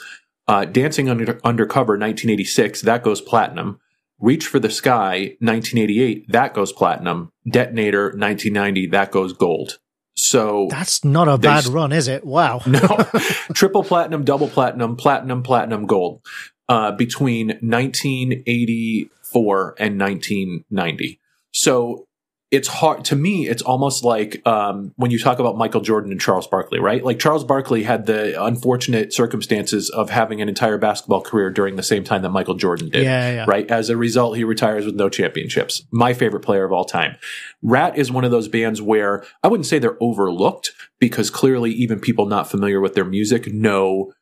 uh, 0.47 0.63
Dancing 0.65 1.09
Under- 1.09 1.39
Undercover 1.43 1.93
1986, 1.93 2.81
that 2.81 3.03
goes 3.03 3.21
platinum, 3.21 3.79
Reach 4.17 4.47
for 4.47 4.59
the 4.59 4.69
Sky 4.69 5.35
1988, 5.41 6.31
that 6.31 6.53
goes 6.53 6.71
platinum, 6.71 7.31
Detonator 7.49 8.05
1990, 8.05 8.87
that 8.87 9.11
goes 9.11 9.33
gold. 9.33 9.77
So 10.17 10.67
That's 10.69 11.03
not 11.03 11.27
a 11.27 11.37
bad 11.37 11.65
run, 11.65 11.91
is 11.91 12.07
it? 12.07 12.23
Wow. 12.23 12.61
no, 12.65 12.79
triple 13.53 13.83
platinum, 13.83 14.23
double 14.23 14.47
platinum, 14.47 14.95
platinum, 14.95 15.43
platinum, 15.43 15.85
gold 15.85 16.21
uh, 16.69 16.91
between 16.91 17.47
1984 17.61 19.75
and 19.77 19.99
1990. 19.99 21.19
So 21.51 22.07
it's 22.51 22.67
hard 22.67 23.03
to 23.05 23.15
me. 23.15 23.47
It's 23.47 23.63
almost 23.63 24.03
like 24.03 24.45
um, 24.47 24.93
when 24.95 25.11
you 25.11 25.19
talk 25.19 25.39
about 25.39 25.57
Michael 25.57 25.81
Jordan 25.81 26.11
and 26.11 26.21
Charles 26.21 26.47
Barkley, 26.47 26.79
right? 26.79 27.03
Like 27.03 27.19
Charles 27.19 27.43
Barkley 27.43 27.83
had 27.83 28.05
the 28.05 28.41
unfortunate 28.41 29.13
circumstances 29.13 29.89
of 29.89 30.09
having 30.09 30.41
an 30.41 30.47
entire 30.47 30.77
basketball 30.77 31.21
career 31.21 31.49
during 31.49 31.75
the 31.75 31.83
same 31.83 32.03
time 32.03 32.21
that 32.21 32.29
Michael 32.29 32.53
Jordan 32.53 32.89
did 32.89 33.03
Yeah, 33.03 33.31
yeah. 33.31 33.45
right? 33.47 33.69
As 33.69 33.89
a 33.89 33.97
result, 33.97 34.37
he 34.37 34.43
retires 34.43 34.85
with 34.85 34.95
no 34.95 35.09
championships. 35.09 35.83
My 35.91 36.13
favorite 36.13 36.41
player 36.41 36.63
of 36.63 36.71
all 36.71 36.85
time. 36.85 37.17
Ratt 37.61 37.97
is 37.97 38.11
one 38.11 38.23
of 38.23 38.31
those 38.31 38.47
bands 38.47 38.81
where 38.81 39.25
I 39.43 39.47
wouldn't 39.47 39.65
say 39.65 39.79
they're 39.79 40.01
overlooked 40.01 40.71
because 40.99 41.29
clearly 41.29 41.71
even 41.71 41.99
people 41.99 42.25
not 42.25 42.49
familiar 42.49 42.79
with 42.79 42.93
their 42.93 43.05
music 43.05 43.51
know 43.51 44.13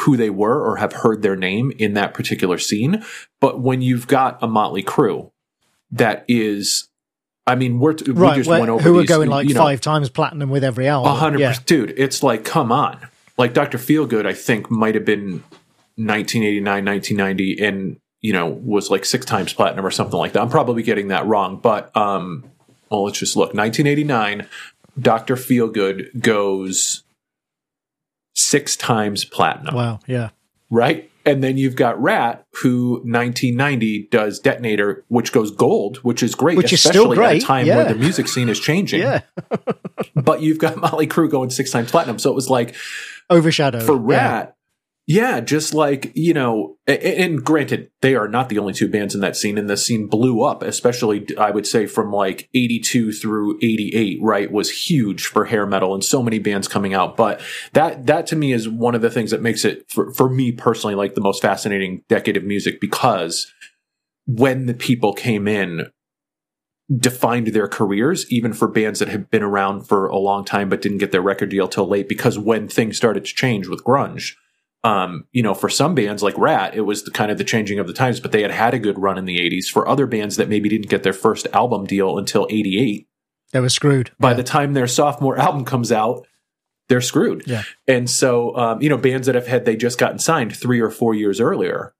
who 0.00 0.16
they 0.16 0.30
were 0.30 0.60
or 0.62 0.76
have 0.76 0.92
heard 0.92 1.22
their 1.22 1.36
name 1.36 1.72
in 1.78 1.94
that 1.94 2.14
particular 2.14 2.58
scene. 2.58 3.04
But 3.40 3.60
when 3.60 3.82
you've 3.82 4.06
got 4.06 4.42
a 4.42 4.46
Motley 4.46 4.82
Crue 4.82 5.30
that 5.90 6.24
is, 6.28 6.88
I 7.46 7.54
mean, 7.56 7.78
we're, 7.78 7.94
we 8.06 8.12
Right. 8.12 8.36
just 8.36 8.48
went 8.48 8.68
over 8.68 8.82
who 8.82 8.98
are 8.98 9.04
going 9.04 9.28
like 9.28 9.46
you 9.48 9.54
know, 9.54 9.60
five 9.60 9.80
times 9.80 10.08
platinum 10.08 10.48
with 10.50 10.64
every 10.64 10.88
album. 10.88 11.12
a 11.12 11.14
hundred 11.14 11.40
Yeah. 11.40 11.54
dude. 11.66 11.92
It's 11.96 12.22
like, 12.22 12.44
come 12.44 12.72
on. 12.72 12.98
Like 13.36 13.52
Dr. 13.54 13.78
Feelgood, 13.78 14.26
I 14.26 14.32
think 14.32 14.70
might 14.70 14.94
have 14.94 15.04
been 15.04 15.42
1989, 15.96 16.84
1990, 16.84 17.64
and 17.64 17.96
you 18.20 18.32
know 18.32 18.46
was 18.48 18.90
like 18.90 19.04
six 19.04 19.26
times 19.26 19.52
platinum 19.52 19.84
or 19.84 19.90
something 19.90 20.18
like 20.18 20.32
that. 20.32 20.42
I'm 20.42 20.48
probably 20.48 20.82
getting 20.82 21.08
that 21.08 21.26
wrong, 21.26 21.58
but 21.58 21.94
um, 21.96 22.44
well, 22.90 23.04
let's 23.04 23.18
just 23.18 23.36
look. 23.36 23.54
1989, 23.54 24.46
Dr. 25.00 25.36
Feelgood 25.36 26.20
goes 26.20 27.02
six 28.34 28.76
times 28.76 29.24
platinum, 29.24 29.74
Wow. 29.74 29.98
Yeah. 30.06 30.30
right? 30.70 31.08
And 31.24 31.42
then 31.44 31.56
you've 31.56 31.76
got 31.76 32.02
Ratt, 32.02 32.44
who 32.62 32.94
1990 33.04 34.08
does 34.10 34.40
Detonator, 34.40 35.04
which 35.06 35.30
goes 35.32 35.52
gold, 35.52 35.98
which 35.98 36.20
is 36.22 36.34
great, 36.34 36.56
Which 36.56 36.72
is 36.72 36.80
especially 36.80 36.98
still 37.00 37.12
at 37.12 37.16
great, 37.16 37.42
a 37.42 37.46
time 37.46 37.66
yeah. 37.66 37.76
where 37.76 37.84
the 37.84 37.94
music 37.94 38.26
scene 38.26 38.48
is 38.48 38.58
changing 38.58 39.02
Yeah. 39.02 39.20
but 40.16 40.42
you've 40.42 40.58
got 40.58 40.78
Motley 40.78 41.06
Crue 41.06 41.30
going 41.30 41.50
six 41.50 41.70
times 41.70 41.90
platinum. 41.92 42.18
So 42.18 42.30
it 42.30 42.34
was 42.34 42.50
like 42.50 42.74
Overshadowed. 43.30 43.84
for. 43.84 43.96
Ratt, 43.96 44.56
Yeah, 45.06 45.40
just 45.40 45.74
like, 45.74 46.12
you 46.14 46.32
know, 46.32 46.76
and 46.86 47.42
granted, 47.42 47.90
they 48.02 48.14
are 48.14 48.28
not 48.28 48.48
the 48.48 48.60
only 48.60 48.72
two 48.72 48.88
bands 48.88 49.16
in 49.16 49.20
that 49.22 49.36
scene, 49.36 49.58
and 49.58 49.68
the 49.68 49.76
scene 49.76 50.06
blew 50.06 50.42
up, 50.42 50.62
especially, 50.62 51.26
I 51.36 51.50
would 51.50 51.66
say, 51.66 51.86
from 51.86 52.12
like 52.12 52.48
82 52.54 53.10
through 53.12 53.58
88, 53.60 54.20
right, 54.22 54.52
was 54.52 54.70
huge 54.70 55.26
for 55.26 55.46
hair 55.46 55.66
metal 55.66 55.92
and 55.92 56.04
so 56.04 56.22
many 56.22 56.38
bands 56.38 56.68
coming 56.68 56.94
out. 56.94 57.16
But 57.16 57.40
that, 57.72 58.06
that 58.06 58.28
to 58.28 58.36
me 58.36 58.52
is 58.52 58.68
one 58.68 58.94
of 58.94 59.02
the 59.02 59.10
things 59.10 59.32
that 59.32 59.42
makes 59.42 59.64
it, 59.64 59.90
for, 59.90 60.12
for 60.14 60.30
me 60.30 60.52
personally, 60.52 60.94
like 60.94 61.14
the 61.14 61.20
most 61.20 61.42
fascinating 61.42 62.04
decade 62.08 62.36
of 62.36 62.44
music 62.44 62.80
because 62.80 63.52
when 64.26 64.66
the 64.66 64.74
people 64.74 65.12
came 65.14 65.48
in, 65.48 65.90
defined 66.96 67.48
their 67.48 67.68
careers, 67.68 68.30
even 68.30 68.52
for 68.52 68.68
bands 68.68 69.00
that 69.00 69.08
have 69.08 69.30
been 69.30 69.42
around 69.42 69.82
for 69.82 70.06
a 70.06 70.18
long 70.18 70.44
time 70.44 70.68
but 70.68 70.82
didn't 70.82 70.98
get 70.98 71.10
their 71.10 71.22
record 71.22 71.48
deal 71.48 71.66
till 71.66 71.88
late, 71.88 72.08
because 72.08 72.38
when 72.38 72.68
things 72.68 72.96
started 72.96 73.24
to 73.24 73.34
change 73.34 73.66
with 73.66 73.82
grunge, 73.82 74.34
um, 74.84 75.26
you 75.32 75.42
know, 75.42 75.54
for 75.54 75.68
some 75.68 75.94
bands 75.94 76.22
like 76.22 76.36
Ratt, 76.36 76.74
it 76.74 76.82
was 76.82 77.04
the 77.04 77.10
kind 77.10 77.30
of 77.30 77.38
the 77.38 77.44
changing 77.44 77.78
of 77.78 77.86
the 77.86 77.92
times, 77.92 78.20
but 78.20 78.32
they 78.32 78.42
had 78.42 78.50
had 78.50 78.74
a 78.74 78.78
good 78.78 78.98
run 78.98 79.16
in 79.16 79.26
the 79.26 79.38
80s. 79.38 79.66
For 79.66 79.86
other 79.86 80.06
bands 80.06 80.36
that 80.36 80.48
maybe 80.48 80.68
didn't 80.68 80.88
get 80.88 81.02
their 81.02 81.12
first 81.12 81.46
album 81.52 81.86
deal 81.86 82.18
until 82.18 82.46
88, 82.50 83.06
they 83.52 83.60
were 83.60 83.68
screwed. 83.68 84.10
By 84.18 84.30
yeah. 84.30 84.36
the 84.36 84.42
time 84.42 84.72
their 84.72 84.88
sophomore 84.88 85.36
album 85.38 85.64
comes 85.64 85.92
out, 85.92 86.26
they're 86.88 87.00
screwed. 87.00 87.44
Yeah. 87.46 87.62
And 87.86 88.10
so, 88.10 88.56
um, 88.56 88.82
you 88.82 88.88
know, 88.88 88.96
bands 88.96 89.26
that 89.26 89.34
have 89.34 89.46
had 89.46 89.64
they 89.64 89.76
just 89.76 89.98
gotten 89.98 90.18
signed 90.18 90.56
three 90.56 90.80
or 90.80 90.90
four 90.90 91.14
years 91.14 91.40
earlier 91.40 91.94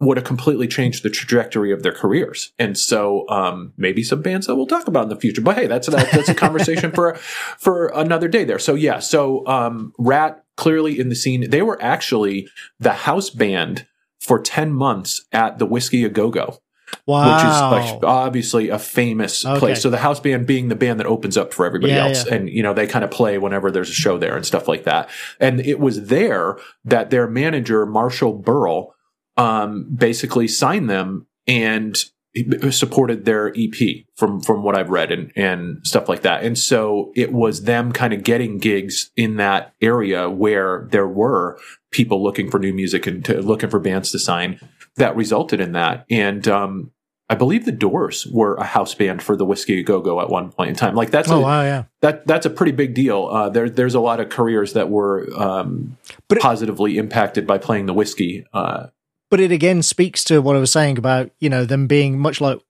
would 0.00 0.16
have 0.16 0.26
completely 0.26 0.68
changed 0.68 1.02
the 1.02 1.10
trajectory 1.10 1.72
of 1.72 1.82
their 1.82 1.92
careers. 1.92 2.52
And 2.58 2.78
so, 2.78 3.28
um, 3.28 3.72
maybe 3.76 4.02
some 4.02 4.22
bands 4.22 4.46
that 4.46 4.54
we'll 4.54 4.66
talk 4.66 4.86
about 4.86 5.04
in 5.04 5.08
the 5.08 5.16
future. 5.16 5.40
But 5.40 5.56
hey, 5.56 5.66
that's 5.66 5.88
a, 5.88 5.90
that's 5.90 6.28
a 6.28 6.34
conversation 6.34 6.92
for 6.92 7.14
for 7.58 7.88
another 7.88 8.28
day 8.28 8.44
there. 8.44 8.58
So 8.58 8.74
yeah, 8.74 9.00
so 9.00 9.46
um, 9.46 9.92
Ratt 9.98 10.44
clearly 10.56 10.98
in 10.98 11.08
the 11.08 11.16
scene. 11.16 11.50
They 11.50 11.62
were 11.62 11.80
actually 11.82 12.48
the 12.78 12.92
house 12.92 13.30
band 13.30 13.86
for 14.20 14.40
ten 14.40 14.72
months 14.72 15.24
at 15.32 15.58
the 15.58 15.66
Whisky 15.66 16.04
a 16.04 16.08
Go 16.08 16.30
Go. 16.30 16.60
Wow. 17.06 17.74
Which 17.74 17.84
is 17.84 18.02
obviously 18.02 18.68
a 18.68 18.78
famous 18.78 19.44
okay. 19.44 19.58
place. 19.58 19.82
So 19.82 19.90
the 19.90 19.98
house 19.98 20.20
band 20.20 20.46
being 20.46 20.68
the 20.68 20.76
band 20.76 21.00
that 21.00 21.06
opens 21.06 21.36
up 21.36 21.52
for 21.52 21.66
everybody 21.66 21.92
yeah, 21.92 22.06
else. 22.06 22.26
Yeah. 22.26 22.34
And, 22.34 22.48
you 22.48 22.62
know, 22.62 22.72
they 22.72 22.86
kind 22.86 23.04
of 23.04 23.10
play 23.10 23.38
whenever 23.38 23.70
there's 23.70 23.90
a 23.90 23.94
show 23.94 24.18
there 24.18 24.36
and 24.36 24.46
stuff 24.46 24.68
like 24.68 24.84
that. 24.84 25.08
And 25.38 25.60
it 25.60 25.80
was 25.80 26.06
there 26.06 26.56
that 26.84 27.10
their 27.10 27.26
manager, 27.26 27.84
Marshall 27.84 28.38
Berle, 28.38 28.92
um, 29.38 29.86
basically 29.94 30.48
signed 30.48 30.90
them 30.90 31.26
and 31.46 31.96
supported 32.70 33.24
their 33.24 33.52
EP 33.56 34.04
from 34.16 34.40
from 34.40 34.62
what 34.62 34.76
I've 34.76 34.90
read 34.90 35.10
and 35.10 35.32
and 35.34 35.78
stuff 35.86 36.08
like 36.08 36.22
that. 36.22 36.44
And 36.44 36.58
so 36.58 37.12
it 37.16 37.32
was 37.32 37.62
them 37.62 37.92
kind 37.92 38.12
of 38.12 38.22
getting 38.22 38.58
gigs 38.58 39.10
in 39.16 39.36
that 39.36 39.74
area 39.80 40.28
where 40.28 40.86
there 40.90 41.08
were 41.08 41.58
people 41.90 42.22
looking 42.22 42.50
for 42.50 42.58
new 42.58 42.74
music 42.74 43.06
and 43.06 43.24
to, 43.24 43.40
looking 43.40 43.70
for 43.70 43.80
bands 43.80 44.12
to 44.12 44.18
sign 44.18 44.60
that 44.96 45.16
resulted 45.16 45.60
in 45.60 45.72
that. 45.72 46.04
And 46.10 46.46
um, 46.46 46.92
I 47.30 47.34
believe 47.34 47.64
the 47.64 47.72
Doors 47.72 48.26
were 48.26 48.56
a 48.56 48.64
house 48.64 48.94
band 48.94 49.22
for 49.22 49.36
the 49.36 49.44
Whiskey 49.44 49.82
Go 49.82 50.00
Go 50.00 50.20
at 50.20 50.28
one 50.28 50.50
point 50.50 50.70
in 50.70 50.76
time. 50.76 50.94
Like 50.94 51.10
that's 51.10 51.30
oh 51.30 51.38
a, 51.38 51.40
wow, 51.40 51.62
yeah. 51.62 51.84
That 52.02 52.26
that's 52.26 52.46
a 52.46 52.50
pretty 52.50 52.72
big 52.72 52.94
deal. 52.94 53.26
Uh, 53.26 53.48
there 53.48 53.70
there's 53.70 53.94
a 53.94 54.00
lot 54.00 54.20
of 54.20 54.28
careers 54.28 54.74
that 54.74 54.90
were 54.90 55.28
um, 55.36 55.96
but 56.28 56.40
positively 56.40 56.98
impacted 56.98 57.46
by 57.46 57.58
playing 57.58 57.86
the 57.86 57.94
whiskey. 57.94 58.46
Uh, 58.52 58.88
but 59.30 59.40
it 59.40 59.52
again 59.52 59.82
speaks 59.82 60.24
to 60.24 60.40
what 60.40 60.56
I 60.56 60.60
was 60.60 60.72
saying 60.72 60.98
about 60.98 61.30
you 61.38 61.48
know 61.48 61.64
them 61.64 61.86
being 61.86 62.18
much 62.18 62.40
like 62.40 62.60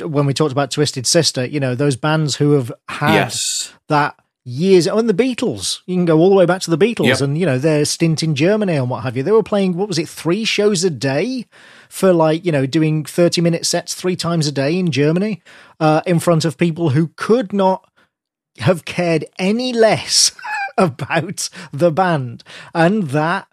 when 0.00 0.26
we 0.26 0.34
talked 0.34 0.52
about 0.52 0.70
Twisted 0.70 1.06
Sister. 1.06 1.44
You 1.44 1.60
know 1.60 1.74
those 1.74 1.96
bands 1.96 2.36
who 2.36 2.52
have 2.52 2.72
had 2.88 3.14
yes. 3.14 3.72
that 3.88 4.16
years 4.48 4.88
Oh, 4.88 4.98
and 4.98 5.08
the 5.08 5.14
Beatles. 5.14 5.80
You 5.86 5.96
can 5.96 6.06
go 6.06 6.18
all 6.18 6.30
the 6.30 6.36
way 6.36 6.46
back 6.46 6.62
to 6.62 6.70
the 6.70 6.78
Beatles 6.78 7.06
yep. 7.06 7.20
and 7.20 7.36
you 7.36 7.44
know 7.44 7.58
their 7.58 7.84
stint 7.84 8.22
in 8.22 8.34
Germany 8.34 8.76
and 8.76 8.88
what 8.88 9.02
have 9.02 9.16
you. 9.16 9.22
They 9.22 9.32
were 9.32 9.42
playing 9.42 9.76
what 9.76 9.88
was 9.88 9.98
it 9.98 10.08
three 10.08 10.44
shows 10.44 10.84
a 10.84 10.90
day 10.90 11.46
for 11.88 12.12
like 12.12 12.44
you 12.44 12.52
know 12.52 12.66
doing 12.66 13.04
thirty 13.04 13.40
minute 13.40 13.66
sets 13.66 13.94
three 13.94 14.16
times 14.16 14.46
a 14.46 14.52
day 14.52 14.78
in 14.78 14.90
Germany 14.90 15.42
uh, 15.80 16.02
in 16.06 16.18
front 16.18 16.44
of 16.44 16.56
people 16.56 16.90
who 16.90 17.08
could 17.16 17.52
not 17.52 17.88
have 18.58 18.84
cared 18.84 19.24
any 19.38 19.72
less 19.72 20.32
about 20.78 21.48
the 21.72 21.92
band 21.92 22.42
and 22.74 23.04
that 23.10 23.46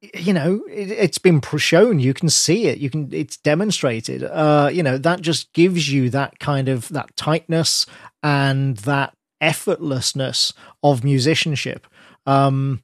you 0.00 0.32
know 0.32 0.62
it, 0.68 0.96
has 0.96 1.18
been 1.18 1.40
shown 1.56 1.98
you 1.98 2.14
can 2.14 2.28
see 2.28 2.66
it 2.66 2.78
you 2.78 2.88
can 2.88 3.08
it's 3.12 3.36
demonstrated 3.38 4.22
uh 4.22 4.70
you 4.72 4.82
know 4.82 4.96
that 4.96 5.20
just 5.20 5.52
gives 5.52 5.90
you 5.90 6.08
that 6.10 6.38
kind 6.38 6.68
of 6.68 6.88
that 6.88 7.14
tightness 7.16 7.84
and 8.22 8.76
that 8.78 9.14
effortlessness 9.42 10.52
of 10.82 11.02
musicianship 11.02 11.86
um 12.26 12.82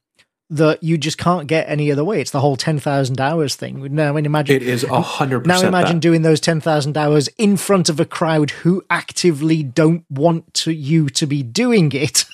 that 0.50 0.82
you 0.82 0.98
just 0.98 1.18
can't 1.18 1.46
get 1.46 1.68
any 1.68 1.90
other 1.90 2.04
way. 2.04 2.20
It's 2.20 2.30
the 2.30 2.40
whole 2.40 2.56
ten 2.56 2.78
thousand 2.78 3.20
hours 3.20 3.56
thing. 3.56 3.94
Now, 3.94 4.10
I 4.10 4.12
mean, 4.12 4.26
imagine 4.26 4.56
it 4.56 4.62
is 4.62 4.84
a 4.84 5.00
hundred. 5.00 5.46
Now, 5.46 5.60
imagine 5.62 5.96
that. 5.96 6.02
doing 6.02 6.22
those 6.22 6.40
ten 6.40 6.60
thousand 6.60 6.96
hours 6.96 7.28
in 7.38 7.56
front 7.56 7.88
of 7.88 7.98
a 7.98 8.04
crowd 8.04 8.50
who 8.50 8.84
actively 8.90 9.62
don't 9.62 10.04
want 10.10 10.52
to 10.54 10.72
you 10.72 11.08
to 11.10 11.26
be 11.26 11.42
doing 11.42 11.90
it. 11.92 12.24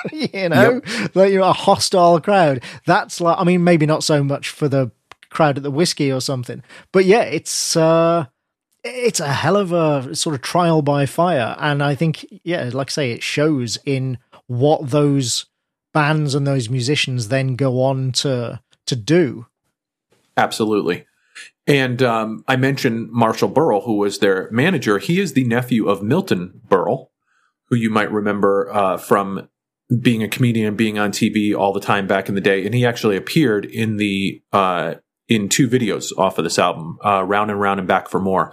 you 0.12 0.48
know, 0.48 0.80
yep. 0.84 1.14
like 1.14 1.32
you're 1.32 1.42
a 1.42 1.52
hostile 1.52 2.20
crowd. 2.20 2.62
That's 2.86 3.20
like, 3.20 3.38
I 3.38 3.44
mean, 3.44 3.64
maybe 3.64 3.86
not 3.86 4.04
so 4.04 4.22
much 4.22 4.50
for 4.50 4.68
the 4.68 4.90
crowd 5.30 5.56
at 5.56 5.62
the 5.62 5.70
whiskey 5.70 6.12
or 6.12 6.20
something, 6.20 6.62
but 6.92 7.04
yeah, 7.04 7.22
it's 7.22 7.76
uh, 7.76 8.26
it's 8.82 9.20
a 9.20 9.32
hell 9.32 9.56
of 9.56 9.72
a 9.72 10.14
sort 10.14 10.34
of 10.34 10.42
trial 10.42 10.82
by 10.82 11.06
fire, 11.06 11.56
and 11.58 11.82
I 11.82 11.94
think, 11.94 12.26
yeah, 12.44 12.70
like 12.72 12.90
I 12.90 12.92
say, 12.92 13.10
it 13.12 13.22
shows 13.22 13.78
in 13.84 14.18
what 14.46 14.90
those 14.90 15.46
bands 15.92 16.34
and 16.34 16.46
those 16.46 16.68
musicians 16.68 17.28
then 17.28 17.56
go 17.56 17.82
on 17.82 18.12
to 18.12 18.60
to 18.86 18.96
do. 18.96 19.46
Absolutely. 20.36 21.06
And 21.66 22.02
um, 22.02 22.44
I 22.48 22.56
mentioned 22.56 23.10
Marshall 23.12 23.50
Berle, 23.50 23.84
who 23.84 23.96
was 23.96 24.18
their 24.18 24.50
manager. 24.50 24.98
He 24.98 25.20
is 25.20 25.34
the 25.34 25.44
nephew 25.44 25.88
of 25.88 26.02
Milton 26.02 26.60
Berle, 26.66 27.10
who 27.66 27.76
you 27.76 27.90
might 27.90 28.10
remember 28.10 28.68
uh, 28.72 28.96
from 28.96 29.48
being 29.98 30.22
a 30.22 30.28
comedian, 30.28 30.76
being 30.76 30.98
on 30.98 31.10
TV 31.10 31.54
all 31.54 31.72
the 31.72 31.80
time 31.80 32.06
back 32.06 32.28
in 32.28 32.34
the 32.34 32.40
day, 32.40 32.64
and 32.64 32.74
he 32.74 32.86
actually 32.86 33.16
appeared 33.16 33.64
in 33.64 33.96
the 33.96 34.42
uh, 34.52 34.94
in 35.28 35.48
two 35.48 35.68
videos 35.68 36.12
off 36.16 36.38
of 36.38 36.44
this 36.44 36.58
album, 36.58 36.98
uh, 37.04 37.24
"Round 37.24 37.50
and 37.50 37.60
Round" 37.60 37.80
and 37.80 37.88
"Back 37.88 38.08
for 38.08 38.20
More," 38.20 38.52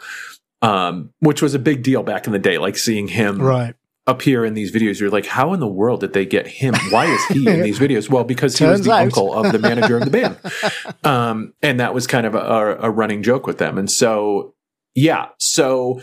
um, 0.62 1.12
which 1.20 1.42
was 1.42 1.54
a 1.54 1.60
big 1.60 1.84
deal 1.84 2.04
back 2.04 2.28
in 2.28 2.34
the 2.34 2.40
day. 2.40 2.58
Like 2.58 2.78
seeing 2.78 3.08
him 3.08 3.40
right. 3.40 3.76
appear 4.08 4.46
in 4.46 4.56
these 4.56 4.72
videos, 4.72 5.00
you're 5.00 5.12
like, 5.12 5.28
how 5.28 5.54
in 5.54 5.60
the 5.60 5.68
world 5.68 6.00
did 6.00 6.14
they 6.14 6.26
get 6.26 6.48
him? 6.48 6.74
Why 6.90 7.06
is 7.06 7.26
he 7.28 7.48
in 7.48 7.62
these 7.62 7.80
videos? 7.80 8.10
Well, 8.10 8.24
because 8.24 8.58
he 8.58 8.66
was 8.66 8.82
the 8.82 8.92
out. 8.92 9.02
uncle 9.02 9.34
of 9.34 9.52
the 9.52 9.60
manager 9.60 9.98
of 9.98 10.06
the 10.06 10.12
band, 10.12 10.38
um, 11.04 11.54
and 11.62 11.80
that 11.80 11.94
was 11.94 12.08
kind 12.08 12.26
of 12.26 12.34
a, 12.34 12.78
a 12.80 12.90
running 12.90 13.22
joke 13.22 13.46
with 13.46 13.60
them. 13.60 13.78
And 13.78 13.92
so, 13.92 14.56
yeah, 14.96 15.28
so 15.38 16.02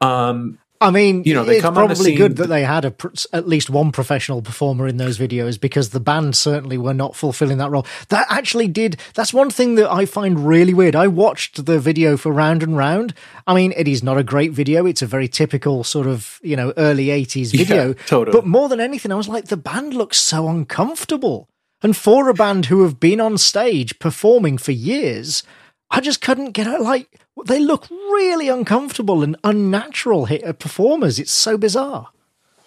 um, 0.00 0.58
I 0.80 0.90
mean, 0.90 1.22
you 1.24 1.34
know, 1.34 1.44
they 1.44 1.56
it's 1.56 1.62
probably 1.62 2.14
good 2.14 2.36
that 2.36 2.48
they 2.48 2.64
had 2.64 2.84
a, 2.84 2.94
at 3.32 3.48
least 3.48 3.70
one 3.70 3.92
professional 3.92 4.42
performer 4.42 4.86
in 4.86 4.96
those 4.96 5.18
videos 5.18 5.60
because 5.60 5.90
the 5.90 6.00
band 6.00 6.36
certainly 6.36 6.78
were 6.78 6.94
not 6.94 7.16
fulfilling 7.16 7.58
that 7.58 7.70
role. 7.70 7.86
That 8.08 8.26
actually 8.28 8.68
did. 8.68 8.96
That's 9.14 9.32
one 9.32 9.50
thing 9.50 9.76
that 9.76 9.90
I 9.90 10.06
find 10.06 10.46
really 10.46 10.74
weird. 10.74 10.94
I 10.94 11.06
watched 11.06 11.66
the 11.66 11.78
video 11.78 12.16
for 12.16 12.32
Round 12.32 12.62
and 12.62 12.76
Round. 12.76 13.14
I 13.46 13.54
mean, 13.54 13.72
it 13.76 13.88
is 13.88 14.02
not 14.02 14.18
a 14.18 14.24
great 14.24 14.52
video. 14.52 14.86
It's 14.86 15.02
a 15.02 15.06
very 15.06 15.28
typical 15.28 15.84
sort 15.84 16.06
of 16.06 16.40
you 16.42 16.56
know 16.56 16.72
early 16.76 17.06
'80s 17.06 17.52
video. 17.52 17.88
Yeah, 17.88 17.94
totally. 18.06 18.36
But 18.36 18.46
more 18.46 18.68
than 18.68 18.80
anything, 18.80 19.12
I 19.12 19.16
was 19.16 19.28
like, 19.28 19.46
the 19.46 19.56
band 19.56 19.94
looks 19.94 20.18
so 20.18 20.48
uncomfortable. 20.48 21.48
And 21.82 21.96
for 21.96 22.28
a 22.28 22.34
band 22.34 22.66
who 22.66 22.82
have 22.82 22.98
been 22.98 23.20
on 23.20 23.38
stage 23.38 23.98
performing 23.98 24.58
for 24.58 24.72
years, 24.72 25.42
I 25.90 26.00
just 26.00 26.20
couldn't 26.20 26.52
get 26.52 26.66
it. 26.66 26.80
Like 26.80 27.20
they 27.46 27.60
look 27.60 27.88
really 27.90 28.48
uncomfortable 28.48 29.22
and 29.22 29.36
unnatural 29.44 30.28
uh, 30.30 30.52
performers. 30.52 31.18
It's 31.18 31.32
so 31.32 31.56
bizarre. 31.56 32.08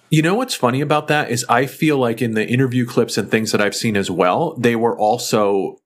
You 0.09 0.23
know 0.23 0.35
what's 0.35 0.55
funny 0.55 0.81
about 0.81 1.07
that 1.09 1.29
is 1.29 1.45
I 1.49 1.67
feel 1.67 1.97
like 1.97 2.21
in 2.21 2.33
the 2.33 2.47
interview 2.47 2.85
clips 2.85 3.17
and 3.17 3.29
things 3.29 3.51
that 3.51 3.61
I've 3.61 3.75
seen 3.75 3.95
as 3.95 4.09
well, 4.09 4.55
they 4.55 4.75
were 4.75 4.97
also 4.97 5.77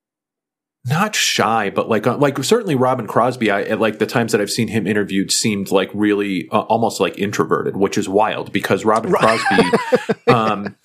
not 0.85 1.15
shy, 1.15 1.69
but 1.69 1.89
like 1.89 2.05
uh, 2.07 2.17
like 2.17 2.41
certainly 2.43 2.75
Robin 2.75 3.07
Crosby. 3.07 3.51
I 3.51 3.63
at 3.63 3.79
like 3.79 3.99
the 3.99 4.05
times 4.05 4.31
that 4.31 4.41
I've 4.41 4.51
seen 4.51 4.67
him 4.67 4.85
interviewed 4.85 5.31
seemed 5.31 5.71
like 5.71 5.89
really 5.93 6.47
uh, 6.51 6.61
almost 6.61 6.99
like 6.99 7.17
introverted, 7.17 7.77
which 7.77 7.97
is 7.97 8.09
wild 8.09 8.51
because 8.51 8.83
Robin 8.83 9.11
Crosby, 9.11 9.63
um, 10.27 10.75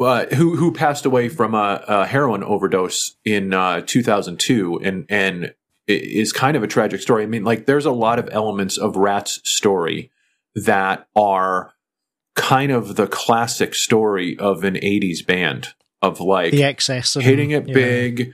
uh, 0.00 0.26
who 0.34 0.56
who 0.56 0.72
passed 0.72 1.04
away 1.04 1.28
from 1.28 1.54
a, 1.54 1.84
a 1.86 2.06
heroin 2.06 2.42
overdose 2.42 3.16
in 3.24 3.54
uh, 3.54 3.80
2002, 3.86 4.80
and 4.82 5.06
and 5.08 5.54
is 5.88 6.32
kind 6.32 6.56
of 6.56 6.62
a 6.62 6.66
tragic 6.66 7.00
story. 7.00 7.22
I 7.22 7.26
mean, 7.26 7.44
like 7.44 7.66
there's 7.66 7.86
a 7.86 7.90
lot 7.90 8.18
of 8.18 8.28
elements 8.30 8.76
of 8.76 8.96
Ratt's 8.96 9.40
story 9.48 10.10
that 10.54 11.08
are 11.16 11.72
kind 12.36 12.70
of 12.70 12.96
the 12.96 13.06
classic 13.06 13.74
story 13.74 14.38
of 14.38 14.64
an 14.64 14.74
80s 14.74 15.26
band 15.26 15.74
of 16.00 16.20
like 16.20 16.52
the 16.52 16.62
excess 16.62 17.14
hitting 17.14 17.50
it 17.50 17.66
big 17.66 18.32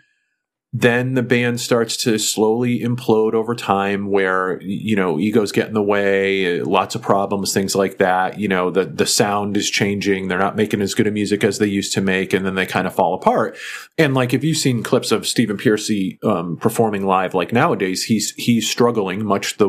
then 0.76 1.14
the 1.14 1.22
band 1.22 1.60
starts 1.60 1.96
to 1.98 2.18
slowly 2.18 2.80
implode 2.80 3.32
over 3.32 3.54
time 3.54 4.08
where 4.08 4.60
you 4.60 4.96
know 4.96 5.20
egos 5.20 5.52
get 5.52 5.68
in 5.68 5.72
the 5.72 5.82
way 5.82 6.60
lots 6.62 6.96
of 6.96 7.02
problems 7.02 7.54
things 7.54 7.76
like 7.76 7.98
that. 7.98 8.40
You 8.40 8.48
know 8.48 8.70
the 8.70 8.84
the 8.84 9.06
sound 9.06 9.56
is 9.56 9.70
changing. 9.70 10.26
They're 10.26 10.36
not 10.36 10.56
making 10.56 10.82
as 10.82 10.92
good 10.92 11.06
a 11.06 11.12
music 11.12 11.44
as 11.44 11.58
they 11.58 11.68
used 11.68 11.92
to 11.92 12.00
make 12.00 12.32
and 12.32 12.44
then 12.44 12.56
they 12.56 12.66
kind 12.66 12.88
of 12.88 12.94
fall 12.94 13.14
apart. 13.14 13.56
And 13.98 14.14
like 14.14 14.34
if 14.34 14.42
you've 14.42 14.56
seen 14.56 14.82
clips 14.82 15.12
of 15.12 15.28
Stephen 15.28 15.56
Pearcy 15.56 16.18
um, 16.24 16.56
performing 16.56 17.06
live 17.06 17.34
like 17.34 17.52
nowadays 17.52 18.02
he's 18.02 18.32
he's 18.32 18.68
struggling 18.68 19.24
much 19.24 19.58
the 19.58 19.68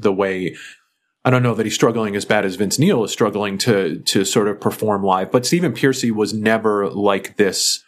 the 0.00 0.12
way 0.12 0.56
I 1.26 1.30
don't 1.30 1.42
know 1.42 1.54
that 1.54 1.66
he's 1.66 1.74
struggling 1.74 2.16
as 2.16 2.24
bad 2.24 2.46
as 2.46 2.56
Vince 2.56 2.78
Neil 2.78 3.04
is 3.04 3.12
struggling 3.12 3.58
to 3.58 3.98
to 3.98 4.24
sort 4.24 4.48
of 4.48 4.58
perform 4.58 5.02
live 5.02 5.30
but 5.30 5.44
Stephen 5.44 5.74
Pearcy 5.74 6.10
was 6.10 6.32
never 6.32 6.88
like 6.88 7.36
this 7.36 7.84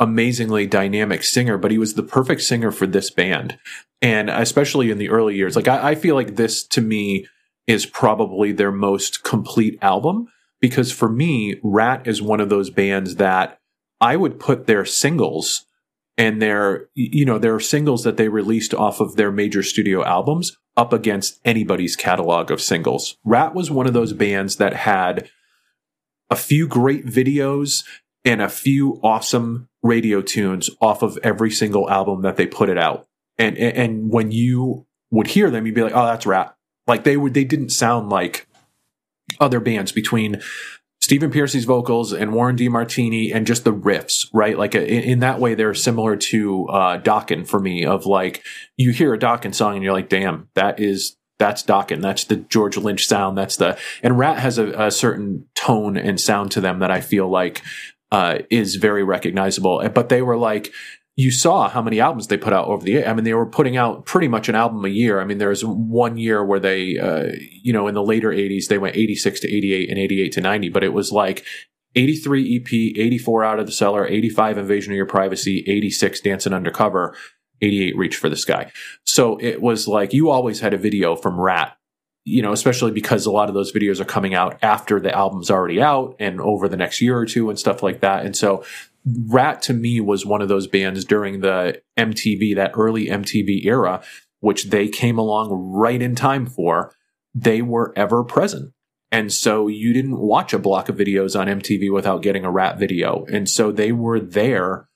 amazingly 0.00 0.66
dynamic 0.66 1.22
singer, 1.22 1.56
but 1.56 1.70
he 1.70 1.78
was 1.78 1.94
the 1.94 2.02
perfect 2.02 2.42
singer 2.42 2.70
for 2.70 2.86
this 2.86 3.10
band. 3.10 3.58
And 4.02 4.28
especially 4.28 4.90
in 4.90 4.98
the 4.98 5.08
early 5.08 5.36
years, 5.36 5.56
like 5.56 5.68
I, 5.68 5.90
I 5.90 5.94
feel 5.94 6.14
like 6.14 6.36
this 6.36 6.66
to 6.68 6.80
me 6.80 7.26
is 7.66 7.86
probably 7.86 8.52
their 8.52 8.72
most 8.72 9.24
complete 9.24 9.78
album 9.80 10.28
because 10.60 10.92
for 10.92 11.08
me, 11.08 11.60
Ratt 11.62 12.06
is 12.06 12.22
one 12.22 12.40
of 12.40 12.48
those 12.48 12.70
bands 12.70 13.16
that 13.16 13.60
I 14.00 14.16
would 14.16 14.40
put 14.40 14.66
their 14.66 14.84
singles 14.84 15.66
and 16.16 16.40
their, 16.40 16.88
you 16.94 17.24
know, 17.24 17.38
their 17.38 17.58
singles 17.60 18.04
that 18.04 18.16
they 18.16 18.28
released 18.28 18.74
off 18.74 19.00
of 19.00 19.16
their 19.16 19.32
major 19.32 19.62
studio 19.62 20.04
albums 20.04 20.56
up 20.76 20.92
against 20.92 21.40
anybody's 21.44 21.96
catalog 21.96 22.50
of 22.50 22.60
singles. 22.60 23.16
Ratt 23.24 23.54
was 23.54 23.70
one 23.70 23.86
of 23.86 23.92
those 23.92 24.12
bands 24.12 24.56
that 24.56 24.74
had 24.74 25.28
a 26.30 26.36
few 26.36 26.66
great 26.66 27.06
videos 27.06 27.84
and 28.24 28.40
a 28.40 28.48
few 28.48 29.00
awesome 29.02 29.68
radio 29.84 30.22
tunes 30.22 30.70
off 30.80 31.02
of 31.02 31.16
every 31.22 31.50
single 31.50 31.88
album 31.88 32.22
that 32.22 32.36
they 32.36 32.46
put 32.46 32.68
it 32.68 32.78
out. 32.78 33.06
And, 33.38 33.56
and 33.56 34.10
when 34.10 34.32
you 34.32 34.86
would 35.10 35.28
hear 35.28 35.50
them, 35.50 35.66
you'd 35.66 35.74
be 35.74 35.82
like, 35.82 35.94
oh, 35.94 36.06
that's 36.06 36.26
Ratt. 36.26 36.56
Like 36.88 37.04
they 37.04 37.16
would, 37.16 37.34
they 37.34 37.44
didn't 37.44 37.68
sound 37.68 38.08
like 38.08 38.48
other 39.38 39.60
bands 39.60 39.92
between 39.92 40.40
Stephen 41.00 41.30
Pearcy's 41.30 41.66
vocals 41.66 42.12
and 42.14 42.32
Warren 42.32 42.56
DeMartini 42.56 43.34
and 43.34 43.46
just 43.46 43.64
the 43.64 43.74
riffs, 43.74 44.26
right? 44.32 44.56
Like 44.56 44.74
in, 44.74 44.82
in 44.82 45.18
that 45.20 45.38
way, 45.38 45.54
they're 45.54 45.74
similar 45.74 46.16
to 46.16 46.66
uh, 46.68 46.98
Dokken 47.00 47.46
for 47.46 47.60
me. 47.60 47.84
Of 47.84 48.06
like, 48.06 48.42
you 48.78 48.90
hear 48.90 49.12
a 49.12 49.18
Dokken 49.18 49.54
song 49.54 49.74
and 49.74 49.84
you're 49.84 49.92
like, 49.92 50.08
damn, 50.08 50.48
that 50.54 50.80
is 50.80 51.16
that's 51.38 51.62
Dokken. 51.62 52.00
That's 52.00 52.24
the 52.24 52.36
George 52.36 52.76
Lynch 52.76 53.06
sound. 53.06 53.36
That's 53.36 53.56
the 53.56 53.78
and 54.02 54.18
Ratt 54.18 54.38
has 54.38 54.56
a, 54.56 54.86
a, 54.86 54.90
certain 54.90 55.46
tone 55.54 55.96
and 55.96 56.20
sound 56.20 56.52
to 56.52 56.60
them 56.60 56.78
that 56.78 56.90
I 56.90 57.00
feel 57.00 57.28
like 57.28 57.62
uh, 58.12 58.38
is 58.50 58.76
very 58.76 59.02
recognizable. 59.02 59.86
But 59.94 60.08
they 60.08 60.22
were 60.22 60.36
like, 60.36 60.72
you 61.16 61.30
saw 61.30 61.68
how 61.68 61.80
many 61.80 62.00
albums 62.00 62.26
they 62.26 62.36
put 62.36 62.52
out 62.52 62.66
over 62.66 62.84
the 62.84 62.92
year. 62.92 63.08
I 63.08 63.14
mean, 63.14 63.24
they 63.24 63.34
were 63.34 63.46
putting 63.46 63.76
out 63.76 64.04
pretty 64.04 64.26
much 64.26 64.48
an 64.48 64.56
album 64.56 64.84
a 64.84 64.88
year. 64.88 65.20
I 65.20 65.24
mean, 65.24 65.38
there 65.38 65.50
was 65.50 65.64
one 65.64 66.16
year 66.16 66.44
where 66.44 66.58
they, 66.58 66.98
uh, 66.98 67.26
you 67.62 67.72
know, 67.72 67.86
in 67.86 67.94
the 67.94 68.02
later 68.02 68.30
80s, 68.30 68.66
they 68.66 68.78
went 68.78 68.96
86 68.96 69.40
to 69.40 69.48
88 69.48 69.90
and 69.90 69.98
88 69.98 70.32
to 70.32 70.40
90, 70.40 70.68
but 70.70 70.82
it 70.82 70.92
was 70.92 71.12
like 71.12 71.44
83 71.94 72.56
EP, 72.56 72.72
84 72.98 73.44
Out 73.44 73.60
of 73.60 73.66
the 73.66 73.72
Cellar, 73.72 74.06
85 74.06 74.58
Invasion 74.58 74.92
of 74.92 74.96
Your 74.96 75.06
Privacy, 75.06 75.64
86 75.68 76.20
Dancing 76.20 76.52
Undercover, 76.52 77.16
88 77.62 77.96
Reach 77.96 78.16
for 78.16 78.28
the 78.28 78.36
Sky. 78.36 78.72
So 79.04 79.38
it 79.40 79.62
was 79.62 79.86
like 79.86 80.12
you 80.12 80.30
always 80.30 80.60
had 80.60 80.74
a 80.74 80.78
video 80.78 81.14
from 81.14 81.40
Ratt 81.40 81.76
you 82.24 82.40
know, 82.40 82.52
especially 82.52 82.90
because 82.90 83.26
a 83.26 83.30
lot 83.30 83.48
of 83.48 83.54
those 83.54 83.72
videos 83.72 84.00
are 84.00 84.06
coming 84.06 84.34
out 84.34 84.58
after 84.62 84.98
the 84.98 85.14
album's 85.14 85.50
already 85.50 85.82
out 85.82 86.16
and 86.18 86.40
over 86.40 86.68
the 86.68 86.76
next 86.76 87.00
year 87.00 87.18
or 87.18 87.26
two 87.26 87.50
and 87.50 87.58
stuff 87.58 87.82
like 87.82 88.00
that. 88.00 88.24
And 88.24 88.34
so 88.34 88.64
Ratt 89.04 89.60
to 89.62 89.74
me 89.74 90.00
was 90.00 90.24
one 90.24 90.40
of 90.40 90.48
those 90.48 90.66
bands 90.66 91.04
during 91.04 91.40
the 91.40 91.82
MTV, 91.98 92.56
that 92.56 92.72
early 92.74 93.06
MTV 93.06 93.66
era, 93.66 94.02
which 94.40 94.64
they 94.64 94.88
came 94.88 95.18
along 95.18 95.50
right 95.52 96.00
in 96.00 96.14
time 96.14 96.46
for. 96.46 96.94
They 97.34 97.60
were 97.60 97.92
ever 97.96 98.24
present. 98.24 98.72
And 99.12 99.32
so 99.32 99.68
you 99.68 99.92
didn't 99.92 100.18
watch 100.18 100.52
a 100.52 100.58
block 100.58 100.88
of 100.88 100.96
videos 100.96 101.38
on 101.38 101.46
MTV 101.46 101.92
without 101.92 102.22
getting 102.22 102.44
a 102.44 102.50
Ratt 102.50 102.78
video. 102.78 103.26
And 103.30 103.48
so 103.48 103.70
they 103.70 103.92
were 103.92 104.18
there 104.18 104.88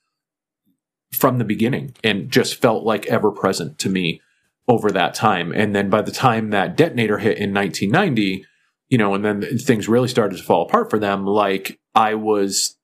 from 1.13 1.39
the 1.39 1.45
beginning 1.45 1.95
and 2.03 2.31
just 2.31 2.57
felt 2.57 2.85
like 2.85 3.07
ever 3.07 3.31
present 3.31 3.79
to 3.81 3.89
me 3.89 4.21
over 4.69 4.91
that 4.91 5.15
time. 5.15 5.53
And 5.53 5.75
then 5.75 5.89
by 5.89 6.03
the 6.03 6.13
time 6.13 6.51
that 6.51 6.77
detonator 6.77 7.19
hit 7.19 7.39
in 7.39 7.55
1990, 7.55 8.45
you 8.91 8.99
know, 8.99 9.15
and 9.15 9.25
then 9.25 9.43
things 9.59 9.89
really 9.89 10.09
started 10.09 10.37
to 10.37 10.43
fall 10.43 10.67
apart 10.67 10.91
for 10.91 10.99
them, 10.99 11.27
like 11.27 11.79
I 11.95 12.15
was, 12.15 12.77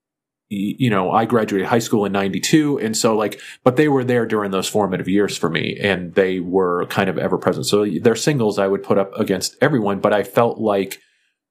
you 0.49 0.91
know, 0.91 1.11
I 1.11 1.27
graduated 1.27 1.69
high 1.69 1.79
school 1.79 2.05
in 2.05 2.13
92. 2.13 2.79
And 2.79 2.97
so 2.97 3.17
like, 3.17 3.41
but 3.65 3.77
they 3.77 3.89
were 3.89 4.05
there 4.05 4.27
during 4.27 4.51
those 4.51 4.69
formative 4.69 5.09
years 5.09 5.37
for 5.37 5.51
me 5.51 5.79
and 5.81 6.15
they 6.15 6.41
were 6.41 6.87
kind 6.87 7.11
of 7.11 7.19
ever 7.19 7.39
present. 7.39 7.67
So 7.67 7.87
their 7.87 8.17
singles 8.17 8.59
I 8.59 8.67
would 8.67 8.83
put 8.83 8.99
up 8.99 9.19
against 9.19 9.57
everyone, 9.61 10.01
but 10.01 10.13
I 10.13 10.23
felt 10.23 10.59
like 10.59 11.01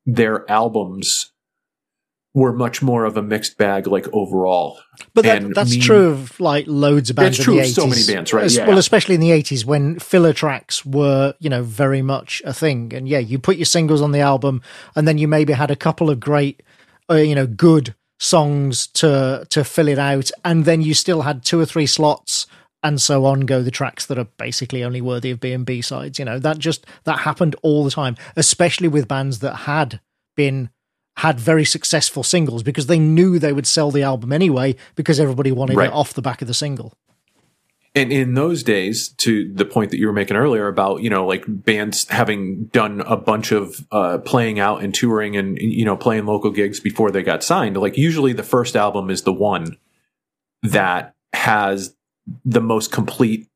their 0.05 0.49
albums 0.49 1.32
were 2.33 2.51
much 2.51 2.81
more 2.81 3.05
of 3.05 3.15
a 3.15 3.21
mixed 3.21 3.57
bag, 3.57 3.85
like 3.85 4.07
overall. 4.11 4.79
But 5.13 5.23
that, 5.23 5.53
that's 5.53 5.75
me, 5.75 5.79
true 5.79 6.07
of 6.09 6.39
like 6.39 6.65
loads 6.67 7.09
of 7.09 7.15
bands. 7.15 7.37
It's 7.37 7.45
true 7.45 7.59
of 7.59 7.67
so 7.67 7.85
many 7.85 8.05
bands, 8.05 8.33
right? 8.33 8.49
yeah. 8.49 8.67
Well, 8.67 8.79
especially 8.79 9.15
in 9.15 9.21
the 9.21 9.31
eighties 9.31 9.65
when 9.65 9.99
filler 9.99 10.33
tracks 10.33 10.85
were, 10.85 11.35
you 11.39 11.49
know, 11.49 11.61
very 11.61 12.01
much 12.01 12.41
a 12.45 12.53
thing. 12.53 12.93
And 12.93 13.07
yeah, 13.07 13.19
you 13.19 13.37
put 13.37 13.57
your 13.57 13.65
singles 13.65 14.01
on 14.01 14.11
the 14.11 14.19
album, 14.19 14.61
and 14.95 15.07
then 15.07 15.17
you 15.17 15.27
maybe 15.27 15.53
had 15.53 15.69
a 15.69 15.75
couple 15.75 16.09
of 16.09 16.19
great, 16.19 16.63
uh, 17.09 17.15
you 17.15 17.35
know, 17.35 17.45
good 17.47 17.93
songs 18.19 18.87
to 18.87 19.45
to 19.49 19.63
fill 19.63 19.87
it 19.87 19.99
out, 19.99 20.31
and 20.43 20.65
then 20.65 20.81
you 20.81 20.93
still 20.93 21.21
had 21.21 21.43
two 21.43 21.59
or 21.59 21.65
three 21.65 21.87
slots. 21.87 22.47
And 22.85 23.01
so 23.01 23.23
on 23.23 23.41
go 23.41 23.61
the 23.61 23.71
tracks 23.71 24.07
that 24.07 24.17
are 24.17 24.27
basically 24.37 24.83
only 24.83 24.99
worthy 24.99 25.31
of 25.31 25.39
being 25.39 25.63
B 25.63 25.81
sides. 25.81 26.19
You 26.19 26.25
know 26.25 26.37
that 26.39 26.57
just 26.57 26.85
that 27.05 27.19
happened 27.19 27.55
all 27.61 27.85
the 27.85 27.91
time, 27.91 28.17
especially 28.35 28.89
with 28.89 29.07
bands 29.07 29.39
that 29.39 29.55
had 29.55 30.01
been 30.35 30.69
had 31.17 31.39
very 31.39 31.65
successful 31.65 32.23
singles 32.23 32.63
because 32.63 32.87
they 32.87 32.99
knew 32.99 33.37
they 33.37 33.53
would 33.53 33.67
sell 33.67 33.91
the 33.91 34.03
album 34.03 34.31
anyway 34.31 34.75
because 34.95 35.19
everybody 35.19 35.51
wanted 35.51 35.77
right. 35.77 35.87
it 35.87 35.93
off 35.93 36.13
the 36.13 36.21
back 36.21 36.41
of 36.41 36.47
the 36.47 36.53
single. 36.53 36.93
And 37.95 38.11
in 38.11 38.33
those 38.33 38.63
days, 38.63 39.09
to 39.17 39.53
the 39.53 39.65
point 39.65 39.91
that 39.91 39.99
you 39.99 40.07
were 40.07 40.13
making 40.13 40.35
earlier 40.35 40.67
about, 40.67 41.03
you 41.03 41.11
know, 41.11 41.27
like 41.27 41.43
bands 41.47 42.09
having 42.09 42.65
done 42.65 43.01
a 43.01 43.15
bunch 43.15 43.51
of 43.51 43.85
uh, 43.91 44.17
playing 44.17 44.59
out 44.59 44.81
and 44.81 44.95
touring 44.95 45.37
and, 45.37 45.57
you 45.59 45.85
know, 45.85 45.95
playing 45.95 46.25
local 46.25 46.49
gigs 46.49 46.79
before 46.79 47.11
they 47.11 47.21
got 47.21 47.43
signed, 47.43 47.77
like 47.77 47.95
usually 47.95 48.33
the 48.33 48.41
first 48.41 48.75
album 48.75 49.11
is 49.11 49.21
the 49.21 49.33
one 49.33 49.77
that 50.63 51.13
has 51.33 51.95
the 52.45 52.61
most 52.61 52.91
complete 52.91 53.49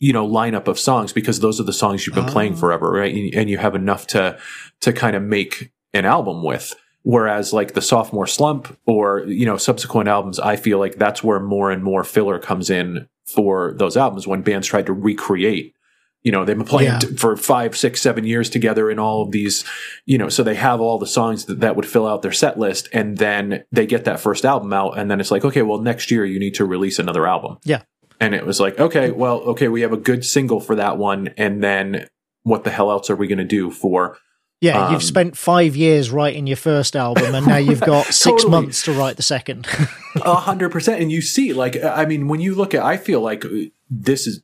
you 0.00 0.12
know 0.12 0.26
lineup 0.26 0.68
of 0.68 0.78
songs 0.78 1.12
because 1.12 1.40
those 1.40 1.58
are 1.58 1.64
the 1.64 1.72
songs 1.72 2.06
you've 2.06 2.14
been 2.14 2.28
oh. 2.28 2.32
playing 2.32 2.54
forever 2.54 2.88
right 2.92 3.34
and 3.34 3.50
you 3.50 3.58
have 3.58 3.74
enough 3.74 4.06
to 4.06 4.38
to 4.80 4.92
kind 4.92 5.16
of 5.16 5.22
make 5.24 5.72
an 5.98 6.04
album 6.04 6.42
with. 6.42 6.74
Whereas 7.02 7.52
like 7.52 7.74
the 7.74 7.82
sophomore 7.82 8.26
slump 8.26 8.76
or, 8.84 9.20
you 9.20 9.46
know, 9.46 9.56
subsequent 9.56 10.08
albums, 10.08 10.38
I 10.38 10.56
feel 10.56 10.78
like 10.78 10.96
that's 10.96 11.22
where 11.22 11.40
more 11.40 11.70
and 11.70 11.82
more 11.82 12.04
filler 12.04 12.38
comes 12.38 12.70
in 12.70 13.08
for 13.26 13.74
those 13.78 13.96
albums 13.96 14.26
when 14.26 14.42
bands 14.42 14.66
tried 14.66 14.86
to 14.86 14.92
recreate 14.92 15.74
you 16.22 16.32
know 16.32 16.44
they've 16.44 16.56
been 16.56 16.66
playing 16.66 16.90
yeah. 16.90 16.98
t- 16.98 17.16
for 17.16 17.36
five 17.36 17.76
six 17.76 18.00
seven 18.00 18.24
years 18.24 18.50
together 18.50 18.90
in 18.90 18.98
all 18.98 19.22
of 19.22 19.30
these 19.30 19.64
you 20.06 20.18
know 20.18 20.28
so 20.28 20.42
they 20.42 20.54
have 20.54 20.80
all 20.80 20.98
the 20.98 21.06
songs 21.06 21.44
that, 21.44 21.60
that 21.60 21.76
would 21.76 21.86
fill 21.86 22.06
out 22.06 22.22
their 22.22 22.32
set 22.32 22.58
list 22.58 22.88
and 22.92 23.18
then 23.18 23.64
they 23.70 23.86
get 23.86 24.04
that 24.04 24.20
first 24.20 24.44
album 24.44 24.72
out 24.72 24.98
and 24.98 25.10
then 25.10 25.20
it's 25.20 25.30
like 25.30 25.44
okay 25.44 25.62
well 25.62 25.78
next 25.78 26.10
year 26.10 26.24
you 26.24 26.38
need 26.38 26.54
to 26.54 26.64
release 26.64 26.98
another 26.98 27.26
album 27.26 27.58
yeah 27.64 27.82
and 28.20 28.34
it 28.34 28.44
was 28.44 28.60
like 28.60 28.78
okay 28.78 29.10
well 29.10 29.40
okay 29.40 29.68
we 29.68 29.82
have 29.82 29.92
a 29.92 29.96
good 29.96 30.24
single 30.24 30.60
for 30.60 30.74
that 30.74 30.98
one 30.98 31.28
and 31.36 31.62
then 31.62 32.06
what 32.42 32.64
the 32.64 32.70
hell 32.70 32.90
else 32.90 33.10
are 33.10 33.16
we 33.16 33.26
going 33.26 33.38
to 33.38 33.44
do 33.44 33.70
for 33.70 34.18
yeah, 34.60 34.86
um, 34.86 34.92
you've 34.92 35.04
spent 35.04 35.36
five 35.36 35.76
years 35.76 36.10
writing 36.10 36.46
your 36.46 36.56
first 36.56 36.96
album, 36.96 37.34
and 37.34 37.46
now 37.46 37.58
you've 37.58 37.80
got 37.80 38.06
six 38.06 38.42
totally. 38.42 38.50
months 38.50 38.82
to 38.82 38.92
write 38.92 39.16
the 39.16 39.22
second. 39.22 39.68
A 40.16 40.34
hundred 40.34 40.70
percent, 40.70 41.00
and 41.00 41.12
you 41.12 41.22
see, 41.22 41.52
like, 41.52 41.82
I 41.82 42.06
mean, 42.06 42.26
when 42.26 42.40
you 42.40 42.54
look 42.54 42.74
at, 42.74 42.82
I 42.82 42.96
feel 42.96 43.20
like 43.20 43.44
this 43.88 44.26
is 44.26 44.42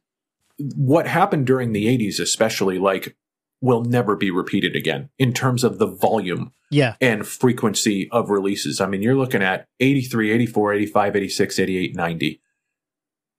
what 0.77 1.09
happened 1.09 1.47
during 1.47 1.73
the 1.73 1.87
'80s, 1.87 2.21
especially, 2.21 2.79
like, 2.79 3.17
will 3.61 3.83
never 3.83 4.15
be 4.15 4.31
repeated 4.31 4.77
again 4.77 5.11
in 5.19 5.33
terms 5.33 5.65
of 5.65 5.79
the 5.79 5.87
volume, 5.87 6.53
yeah, 6.71 6.95
and 7.01 7.27
frequency 7.27 8.09
of 8.13 8.31
releases. 8.31 8.81
I 8.81 8.87
mean, 8.87 9.03
you're 9.03 9.17
looking 9.17 9.43
at 9.43 9.67
83, 9.81 10.31
84, 10.31 10.75
85, 10.75 11.17
86, 11.17 11.59
88, 11.59 11.97
90. 11.97 12.41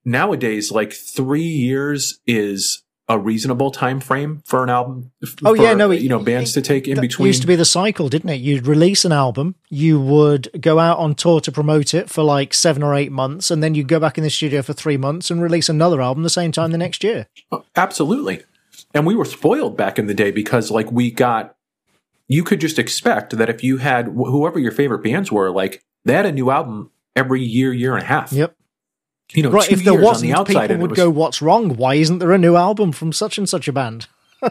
Nowadays, 0.04 0.70
like 0.70 0.92
three 0.92 1.40
years 1.40 2.20
is 2.26 2.82
a 3.08 3.18
reasonable 3.18 3.70
time 3.70 4.00
frame 4.00 4.42
for 4.44 4.64
an 4.64 4.70
album. 4.70 5.12
Oh 5.44 5.54
for, 5.54 5.56
yeah, 5.56 5.74
no, 5.74 5.90
it, 5.92 6.02
you 6.02 6.08
know, 6.08 6.18
bands 6.18 6.50
it, 6.50 6.60
to 6.60 6.62
take 6.62 6.88
in 6.88 7.00
between. 7.00 7.28
Used 7.28 7.42
to 7.42 7.46
be 7.46 7.54
the 7.54 7.64
cycle, 7.64 8.08
didn't 8.08 8.30
it? 8.30 8.40
You'd 8.40 8.66
release 8.66 9.04
an 9.04 9.12
album, 9.12 9.54
you 9.68 10.00
would 10.00 10.50
go 10.60 10.78
out 10.78 10.98
on 10.98 11.14
tour 11.14 11.40
to 11.40 11.52
promote 11.52 11.94
it 11.94 12.10
for 12.10 12.24
like 12.24 12.52
seven 12.52 12.82
or 12.82 12.94
eight 12.94 13.12
months, 13.12 13.50
and 13.50 13.62
then 13.62 13.74
you 13.74 13.84
go 13.84 14.00
back 14.00 14.18
in 14.18 14.24
the 14.24 14.30
studio 14.30 14.60
for 14.62 14.72
three 14.72 14.96
months 14.96 15.30
and 15.30 15.40
release 15.40 15.68
another 15.68 16.02
album 16.02 16.22
the 16.24 16.30
same 16.30 16.50
time 16.50 16.72
the 16.72 16.78
next 16.78 17.04
year. 17.04 17.28
Oh, 17.52 17.64
absolutely, 17.76 18.42
and 18.92 19.06
we 19.06 19.14
were 19.14 19.24
spoiled 19.24 19.76
back 19.76 19.98
in 19.98 20.06
the 20.06 20.14
day 20.14 20.32
because 20.32 20.70
like 20.70 20.90
we 20.90 21.10
got, 21.12 21.56
you 22.26 22.42
could 22.42 22.60
just 22.60 22.78
expect 22.78 23.36
that 23.36 23.48
if 23.48 23.62
you 23.62 23.76
had 23.76 24.06
whoever 24.08 24.58
your 24.58 24.72
favorite 24.72 25.04
bands 25.04 25.30
were, 25.30 25.50
like 25.50 25.84
they 26.04 26.14
had 26.14 26.26
a 26.26 26.32
new 26.32 26.50
album 26.50 26.90
every 27.14 27.42
year, 27.42 27.72
year 27.72 27.94
and 27.94 28.02
a 28.02 28.06
half. 28.06 28.32
Yep. 28.32 28.56
You 29.32 29.42
know, 29.42 29.50
right. 29.50 29.68
two 29.68 29.74
If 29.74 29.84
there 29.84 29.94
years 29.94 30.04
wasn't, 30.04 30.32
the 30.32 30.38
outside, 30.38 30.68
people 30.68 30.82
would 30.82 30.90
was- 30.90 30.96
go, 30.96 31.10
"What's 31.10 31.42
wrong? 31.42 31.76
Why 31.76 31.94
isn't 31.94 32.18
there 32.18 32.32
a 32.32 32.38
new 32.38 32.56
album 32.56 32.92
from 32.92 33.12
such 33.12 33.38
and 33.38 33.48
such 33.48 33.68
a 33.68 33.72
band?" 33.72 34.06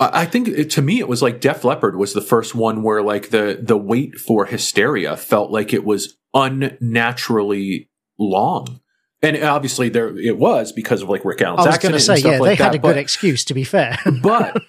I 0.00 0.24
think 0.24 0.48
it, 0.48 0.70
to 0.70 0.82
me 0.82 0.98
it 0.98 1.08
was 1.08 1.20
like 1.20 1.42
Def 1.42 1.62
Leppard 1.62 1.94
was 1.94 2.14
the 2.14 2.22
first 2.22 2.54
one 2.54 2.82
where 2.82 3.02
like 3.02 3.28
the 3.28 3.58
the 3.60 3.76
wait 3.76 4.16
for 4.16 4.46
hysteria 4.46 5.14
felt 5.14 5.50
like 5.50 5.74
it 5.74 5.84
was 5.84 6.16
unnaturally 6.32 7.90
long, 8.18 8.80
and 9.20 9.36
obviously 9.44 9.90
there 9.90 10.16
it 10.18 10.38
was 10.38 10.72
because 10.72 11.02
of 11.02 11.10
like 11.10 11.24
Rick 11.24 11.42
Allen's 11.42 11.66
I 11.66 11.68
was 11.68 11.74
accident 11.74 11.92
going 11.92 11.98
to 11.98 12.04
say, 12.04 12.12
and 12.14 12.20
stuff 12.20 12.32
yeah, 12.32 12.38
like 12.38 12.58
they 12.58 12.64
had 12.64 12.72
that, 12.72 12.78
a 12.78 12.80
good 12.80 12.96
excuse. 12.96 13.44
To 13.44 13.54
be 13.54 13.62
fair, 13.62 13.98
but 14.22 14.62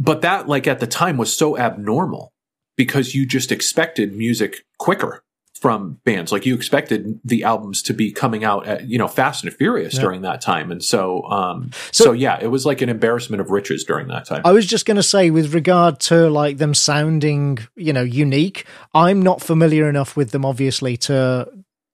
but 0.00 0.22
that 0.22 0.48
like 0.48 0.66
at 0.66 0.80
the 0.80 0.86
time 0.88 1.16
was 1.16 1.34
so 1.34 1.56
abnormal 1.56 2.32
because 2.76 3.14
you 3.14 3.26
just 3.26 3.52
expected 3.52 4.16
music 4.16 4.64
quicker 4.78 5.22
from 5.60 6.00
bands 6.04 6.32
like 6.32 6.46
you 6.46 6.54
expected 6.54 7.20
the 7.24 7.44
albums 7.44 7.82
to 7.82 7.92
be 7.92 8.10
coming 8.10 8.44
out 8.44 8.66
at 8.66 8.88
you 8.88 8.96
know 8.98 9.06
fast 9.08 9.44
and 9.44 9.52
furious 9.52 9.94
Yeah. 9.94 10.00
during 10.00 10.22
that 10.22 10.40
time 10.40 10.72
and 10.72 10.82
so 10.82 11.22
um 11.24 11.70
so, 11.92 12.04
So- 12.06 12.12
yeah 12.12 12.38
it 12.40 12.46
was 12.48 12.64
like 12.64 12.80
an 12.80 12.88
embarrassment 12.88 13.40
of 13.42 13.50
riches 13.50 13.84
during 13.84 14.08
that 14.08 14.24
time 14.26 14.40
I 14.44 14.52
was 14.52 14.66
just 14.66 14.86
going 14.86 14.96
to 14.96 15.02
say, 15.02 15.30
with 15.30 15.52
regard 15.54 16.00
to 16.00 16.30
like 16.30 16.56
them 16.58 16.72
sounding, 16.74 17.58
you 17.76 17.92
know, 17.92 18.02
unique. 18.02 18.64
I'm 18.94 19.20
not 19.22 19.42
familiar 19.42 19.88
enough 19.88 20.16
with 20.16 20.30
them, 20.30 20.44
obviously, 20.44 20.96
to 20.98 21.46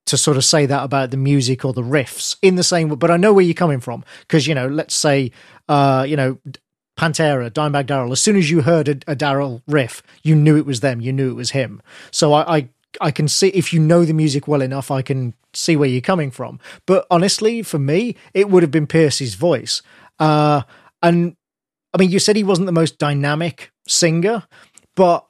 to 0.05 0.17
sort 0.17 0.37
of 0.37 0.45
say 0.45 0.65
that 0.65 0.83
about 0.83 1.11
the 1.11 1.17
music 1.17 1.65
or 1.65 1.73
the 1.73 1.81
riffs 1.83 2.37
in 2.41 2.55
the 2.55 2.63
same. 2.63 2.87
But 2.89 3.11
I 3.11 3.17
know 3.17 3.33
where 3.33 3.43
you're 3.43 3.53
coming 3.53 3.81
from 3.81 4.05
because 4.21 4.47
you 4.47 4.55
know, 4.55 4.67
let's 4.67 4.95
say, 4.95 5.31
uh, 5.67 6.05
you 6.07 6.15
know. 6.15 6.37
Pantera, 6.97 7.51
Dimebag 7.51 7.85
Darrell. 7.85 8.11
As 8.11 8.19
soon 8.19 8.37
as 8.37 8.49
you 8.49 8.61
heard 8.63 8.87
a, 8.87 8.93
a 9.11 9.15
Daryl 9.15 9.61
riff, 9.67 10.01
you 10.23 10.35
knew 10.35 10.57
it 10.57 10.65
was 10.65 10.79
them. 10.79 10.99
You 10.99 11.13
knew 11.13 11.29
it 11.29 11.35
was 11.35 11.51
him. 11.51 11.79
So 12.09 12.33
I, 12.33 12.57
I, 12.57 12.69
I 13.01 13.11
can 13.11 13.27
see 13.27 13.49
if 13.49 13.73
you 13.73 13.79
know 13.79 14.05
the 14.05 14.13
music 14.13 14.47
well 14.47 14.61
enough, 14.61 14.91
I 14.91 15.01
can 15.01 15.33
see 15.53 15.75
where 15.75 15.89
you're 15.89 16.01
coming 16.01 16.31
from. 16.31 16.59
But 16.85 17.05
honestly, 17.09 17.61
for 17.63 17.79
me, 17.79 18.15
it 18.33 18.49
would 18.49 18.63
have 18.63 18.71
been 18.71 18.87
Pearcy's 18.87 19.35
voice. 19.35 19.81
Uh, 20.19 20.61
and 21.01 21.35
I 21.93 21.97
mean, 21.97 22.09
you 22.09 22.19
said 22.19 22.35
he 22.35 22.43
wasn't 22.43 22.65
the 22.65 22.71
most 22.71 22.97
dynamic 22.97 23.71
singer, 23.87 24.43
but 24.95 25.29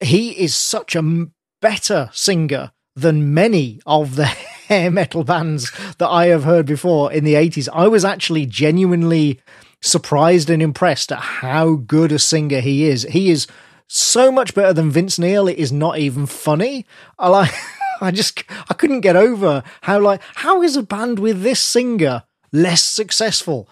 he 0.00 0.30
is 0.30 0.54
such 0.54 0.94
a 0.96 1.26
better 1.60 2.10
singer 2.12 2.72
than 2.96 3.34
many 3.34 3.80
of 3.86 4.16
the 4.16 4.24
hair 4.68 4.90
metal 4.90 5.24
bands 5.24 5.70
that 5.98 6.08
I 6.08 6.26
have 6.26 6.44
heard 6.44 6.66
before 6.66 7.12
in 7.12 7.24
the 7.24 7.34
80s. 7.34 7.68
I 7.72 7.88
was 7.88 8.04
actually 8.04 8.46
genuinely 8.46 9.40
surprised 9.82 10.50
and 10.50 10.62
impressed 10.62 11.10
at 11.12 11.18
how 11.18 11.74
good 11.74 12.12
a 12.12 12.18
singer 12.18 12.60
he 12.60 12.84
is. 12.84 13.02
He 13.04 13.30
is 13.30 13.46
so 13.92 14.30
much 14.30 14.54
better 14.54 14.72
than 14.72 14.90
Vince 14.90 15.18
Neil. 15.18 15.48
It 15.48 15.58
is 15.58 15.72
not 15.72 15.98
even 15.98 16.26
funny. 16.26 16.86
I 17.18 17.28
like. 17.28 17.52
I 18.02 18.10
just 18.10 18.44
I 18.70 18.72
couldn't 18.72 19.02
get 19.02 19.16
over 19.16 19.62
how 19.82 20.00
like 20.00 20.22
how 20.36 20.62
is 20.62 20.74
a 20.74 20.82
band 20.82 21.18
with 21.18 21.42
this 21.42 21.60
singer 21.60 22.22
less 22.50 22.82
successful 22.82 23.68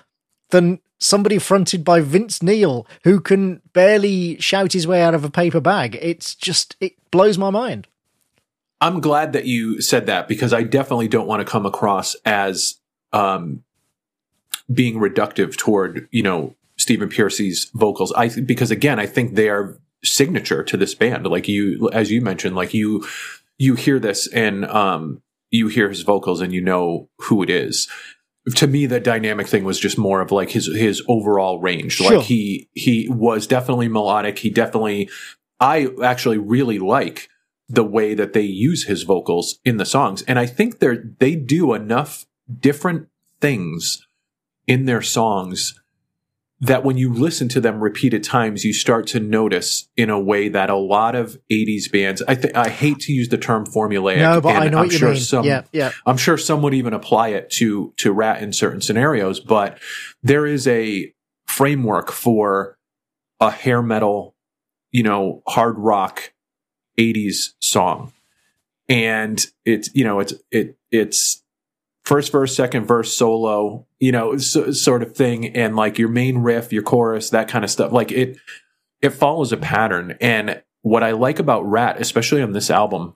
than 0.50 0.80
somebody 0.98 1.38
fronted 1.38 1.82
by 1.82 2.00
Vince 2.00 2.42
Neil 2.42 2.86
who 3.04 3.20
can 3.20 3.62
barely 3.72 4.38
shout 4.38 4.74
his 4.74 4.86
way 4.86 5.00
out 5.00 5.14
of 5.14 5.24
a 5.24 5.30
paper 5.30 5.60
bag. 5.60 5.98
It's 6.02 6.34
just 6.34 6.76
it 6.78 6.92
blows 7.10 7.38
my 7.38 7.48
mind. 7.48 7.86
I'm 8.82 9.00
glad 9.00 9.32
that 9.32 9.46
you 9.46 9.80
said 9.80 10.04
that 10.06 10.28
because 10.28 10.52
I 10.52 10.62
definitely 10.62 11.08
don't 11.08 11.26
want 11.26 11.40
to 11.40 11.50
come 11.50 11.64
across 11.64 12.14
as 12.26 12.74
um, 13.14 13.64
being 14.70 14.96
reductive 14.96 15.56
toward 15.56 16.06
you 16.10 16.22
know 16.22 16.54
Stephen 16.76 17.08
Pearcy's 17.08 17.70
vocals. 17.72 18.12
I 18.12 18.28
because 18.28 18.70
again, 18.70 18.98
I 18.98 19.06
think 19.06 19.36
they 19.36 19.48
are 19.48 19.78
signature 20.04 20.62
to 20.64 20.76
this 20.76 20.94
band. 20.94 21.26
Like 21.26 21.48
you, 21.48 21.90
as 21.92 22.10
you 22.10 22.20
mentioned, 22.20 22.56
like 22.56 22.74
you 22.74 23.06
you 23.58 23.74
hear 23.74 23.98
this 23.98 24.26
and 24.32 24.64
um, 24.66 25.22
you 25.50 25.68
hear 25.68 25.88
his 25.88 26.02
vocals 26.02 26.40
and 26.40 26.52
you 26.52 26.60
know 26.60 27.08
who 27.22 27.42
it 27.42 27.50
is. 27.50 27.88
To 28.54 28.66
me, 28.66 28.86
the 28.86 29.00
dynamic 29.00 29.46
thing 29.46 29.64
was 29.64 29.78
just 29.78 29.98
more 29.98 30.20
of 30.20 30.32
like 30.32 30.50
his 30.50 30.66
his 30.66 31.02
overall 31.08 31.60
range. 31.60 31.94
Sure. 31.94 32.16
Like 32.16 32.26
he 32.26 32.68
he 32.74 33.08
was 33.10 33.46
definitely 33.46 33.88
melodic. 33.88 34.38
He 34.38 34.50
definitely. 34.50 35.10
I 35.60 35.88
actually 36.04 36.38
really 36.38 36.78
like 36.78 37.28
the 37.68 37.84
way 37.84 38.14
that 38.14 38.32
they 38.32 38.42
use 38.42 38.84
his 38.84 39.02
vocals 39.02 39.58
in 39.64 39.76
the 39.76 39.84
songs. 39.84 40.22
And 40.22 40.38
I 40.38 40.46
think 40.46 40.78
they're, 40.78 41.04
they 41.18 41.34
do 41.34 41.74
enough 41.74 42.26
different 42.60 43.08
things 43.40 44.06
in 44.66 44.86
their 44.86 45.02
songs 45.02 45.78
that 46.60 46.82
when 46.84 46.96
you 46.96 47.12
listen 47.12 47.48
to 47.48 47.60
them 47.60 47.80
repeated 47.80 48.24
times, 48.24 48.64
you 48.64 48.72
start 48.72 49.06
to 49.08 49.20
notice 49.20 49.88
in 49.96 50.10
a 50.10 50.18
way 50.18 50.48
that 50.48 50.70
a 50.70 50.76
lot 50.76 51.14
of 51.14 51.38
80s 51.50 51.90
bands, 51.90 52.20
I 52.26 52.34
think, 52.34 52.56
I 52.56 52.68
hate 52.68 52.98
to 53.00 53.12
use 53.12 53.28
the 53.28 53.38
term 53.38 53.64
formulaic. 53.64 54.18
no, 54.18 54.40
but 54.40 54.56
I 54.56 54.68
know 54.68 54.78
I'm 54.78 54.84
what 54.86 54.92
you 54.92 54.98
sure 54.98 55.12
mean. 55.12 55.20
Some, 55.20 55.44
yeah, 55.44 55.62
yeah. 55.72 55.92
I'm 56.04 56.16
sure 56.16 56.36
some 56.36 56.62
would 56.62 56.74
even 56.74 56.94
apply 56.94 57.28
it 57.28 57.50
to 57.52 57.92
to 57.98 58.12
ratt 58.12 58.42
in 58.42 58.52
certain 58.52 58.80
scenarios, 58.80 59.38
but 59.38 59.78
there 60.22 60.46
is 60.46 60.66
a 60.66 61.12
framework 61.46 62.10
for 62.10 62.76
a 63.40 63.50
hair 63.50 63.80
metal, 63.80 64.34
you 64.90 65.04
know, 65.04 65.42
hard 65.46 65.78
rock 65.78 66.32
80s 66.98 67.52
song. 67.60 68.12
And 68.88 69.44
it's, 69.64 69.94
you 69.94 70.02
know, 70.02 70.18
it's 70.18 70.34
it 70.50 70.76
it's 70.90 71.44
first 72.08 72.32
verse, 72.32 72.56
second 72.56 72.86
verse, 72.86 73.12
solo, 73.12 73.86
you 74.00 74.10
know, 74.10 74.38
so, 74.38 74.72
sort 74.72 75.02
of 75.02 75.14
thing 75.14 75.54
and 75.54 75.76
like 75.76 75.98
your 75.98 76.08
main 76.08 76.38
riff, 76.38 76.72
your 76.72 76.82
chorus, 76.82 77.28
that 77.30 77.48
kind 77.48 77.64
of 77.64 77.70
stuff. 77.70 77.92
Like 77.92 78.10
it 78.10 78.38
it 79.02 79.10
follows 79.10 79.52
a 79.52 79.58
pattern 79.58 80.16
and 80.20 80.62
what 80.82 81.02
I 81.02 81.10
like 81.10 81.38
about 81.38 81.68
Ratt, 81.68 82.00
especially 82.00 82.40
on 82.40 82.52
this 82.52 82.70
album, 82.70 83.14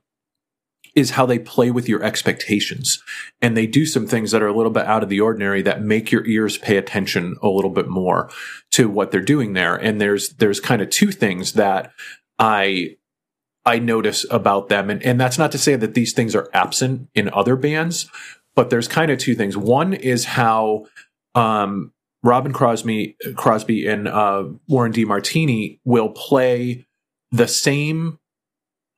is 0.95 1.13
how 1.13 1.25
they 1.25 1.39
play 1.39 1.71
with 1.71 1.89
your 1.89 2.03
expectations. 2.03 3.03
And 3.41 3.57
they 3.57 3.67
do 3.67 3.87
some 3.87 4.07
things 4.07 4.31
that 4.33 4.43
are 4.43 4.49
a 4.49 4.55
little 4.55 4.73
bit 4.73 4.85
out 4.85 5.03
of 5.03 5.09
the 5.09 5.21
ordinary 5.21 5.63
that 5.63 5.81
make 5.81 6.13
your 6.13 6.27
ears 6.27 6.59
pay 6.59 6.77
attention 6.77 7.37
a 7.41 7.49
little 7.49 7.71
bit 7.71 7.89
more 7.89 8.29
to 8.73 8.91
what 8.91 9.11
they're 9.11 9.23
doing 9.23 9.55
there. 9.55 9.75
And 9.75 10.01
there's 10.01 10.31
there's 10.35 10.61
kind 10.61 10.83
of 10.83 10.91
two 10.91 11.13
things 11.13 11.55
that 11.55 11.93
I 12.39 12.97
I 13.65 13.79
notice 13.79 14.27
about 14.31 14.69
them. 14.69 14.91
And, 14.91 15.03
and 15.03 15.21
that's 15.21 15.39
not 15.39 15.53
to 15.53 15.59
say 15.59 15.77
that 15.77 15.95
these 15.95 16.13
things 16.13 16.35
are 16.35 16.51
absent 16.53 17.09
in 17.15 17.31
other 17.33 17.57
bands, 17.57 18.11
but 18.55 18.71
there's 18.71 18.89
kind 18.89 19.11
of 19.11 19.19
two 19.19 19.35
things. 19.35 19.57
One 19.57 19.95
is 19.95 20.25
how 20.25 20.87
um 21.35 21.93
Robin 22.23 22.53
Crosby 22.53 23.17
Crosby 23.37 23.87
and 23.87 24.09
uh 24.09 24.45
Warren 24.69 24.93
DeMartini 24.93 25.81
will 25.85 26.11
play 26.11 26.87
the 27.31 27.49
same 27.49 28.19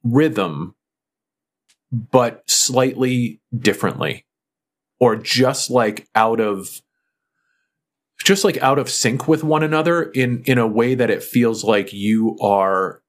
rhythm 0.03 0.75
but 1.93 2.43
slightly 2.49 3.41
differently 3.57 4.27
or 4.99 5.17
just 5.17 5.71
like 5.71 6.09
out 6.15 6.41
of 6.41 6.83
just 8.25 8.45
like 8.45 8.57
out 8.59 8.79
of 8.79 8.91
sync 8.91 9.29
with 9.29 9.45
one 9.45 9.63
another 9.63 10.03
in 10.03 10.43
in 10.47 10.59
a 10.59 10.67
way 10.67 10.95
that 10.95 11.11
it 11.11 11.23
feels 11.23 11.63
like 11.63 11.93
you 11.93 12.37
are 12.41 13.03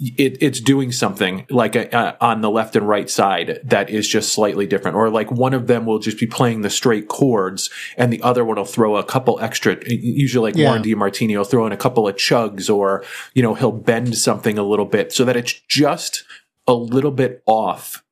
it, 0.00 0.36
it's 0.40 0.60
doing 0.60 0.90
something 0.90 1.46
like 1.50 1.76
uh 1.76 2.14
on 2.20 2.40
the 2.40 2.50
left 2.50 2.74
and 2.74 2.88
right 2.88 3.08
side 3.08 3.60
that 3.62 3.88
is 3.88 4.08
just 4.08 4.32
slightly 4.32 4.66
different 4.66 4.96
or 4.96 5.08
like 5.08 5.30
one 5.30 5.54
of 5.54 5.68
them 5.68 5.86
will 5.86 6.00
just 6.00 6.18
be 6.18 6.26
playing 6.26 6.62
the 6.62 6.70
straight 6.70 7.06
chords 7.06 7.70
and 7.96 8.12
the 8.12 8.20
other 8.22 8.44
one 8.44 8.56
will 8.56 8.64
throw 8.64 8.96
a 8.96 9.04
couple 9.04 9.38
extra 9.40 9.76
usually 9.86 10.50
like 10.50 10.58
Yeah. 10.58 10.70
Warren 10.70 10.82
DeMartini 10.82 11.36
will 11.36 11.44
throw 11.44 11.64
in 11.64 11.72
a 11.72 11.76
couple 11.76 12.08
of 12.08 12.16
chugs 12.16 12.68
or 12.74 13.04
you 13.34 13.42
know 13.42 13.54
he'll 13.54 13.70
bend 13.70 14.16
something 14.16 14.58
a 14.58 14.64
little 14.64 14.84
bit 14.84 15.12
so 15.12 15.24
that 15.24 15.36
it's 15.36 15.52
just 15.52 16.24
a 16.66 16.74
little 16.74 17.12
bit 17.12 17.42
off 17.46 18.02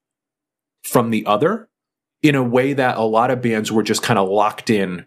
from 0.85 1.11
the 1.11 1.27
other 1.27 1.69
in 2.23 2.37
a 2.37 2.43
way 2.45 2.73
that 2.75 2.97
a 2.97 3.03
lot 3.03 3.31
of 3.33 3.43
bands 3.43 3.73
were 3.73 3.83
just 3.83 4.03
kind 4.03 4.19
of 4.21 4.29
locked 4.29 4.71
in 4.71 5.07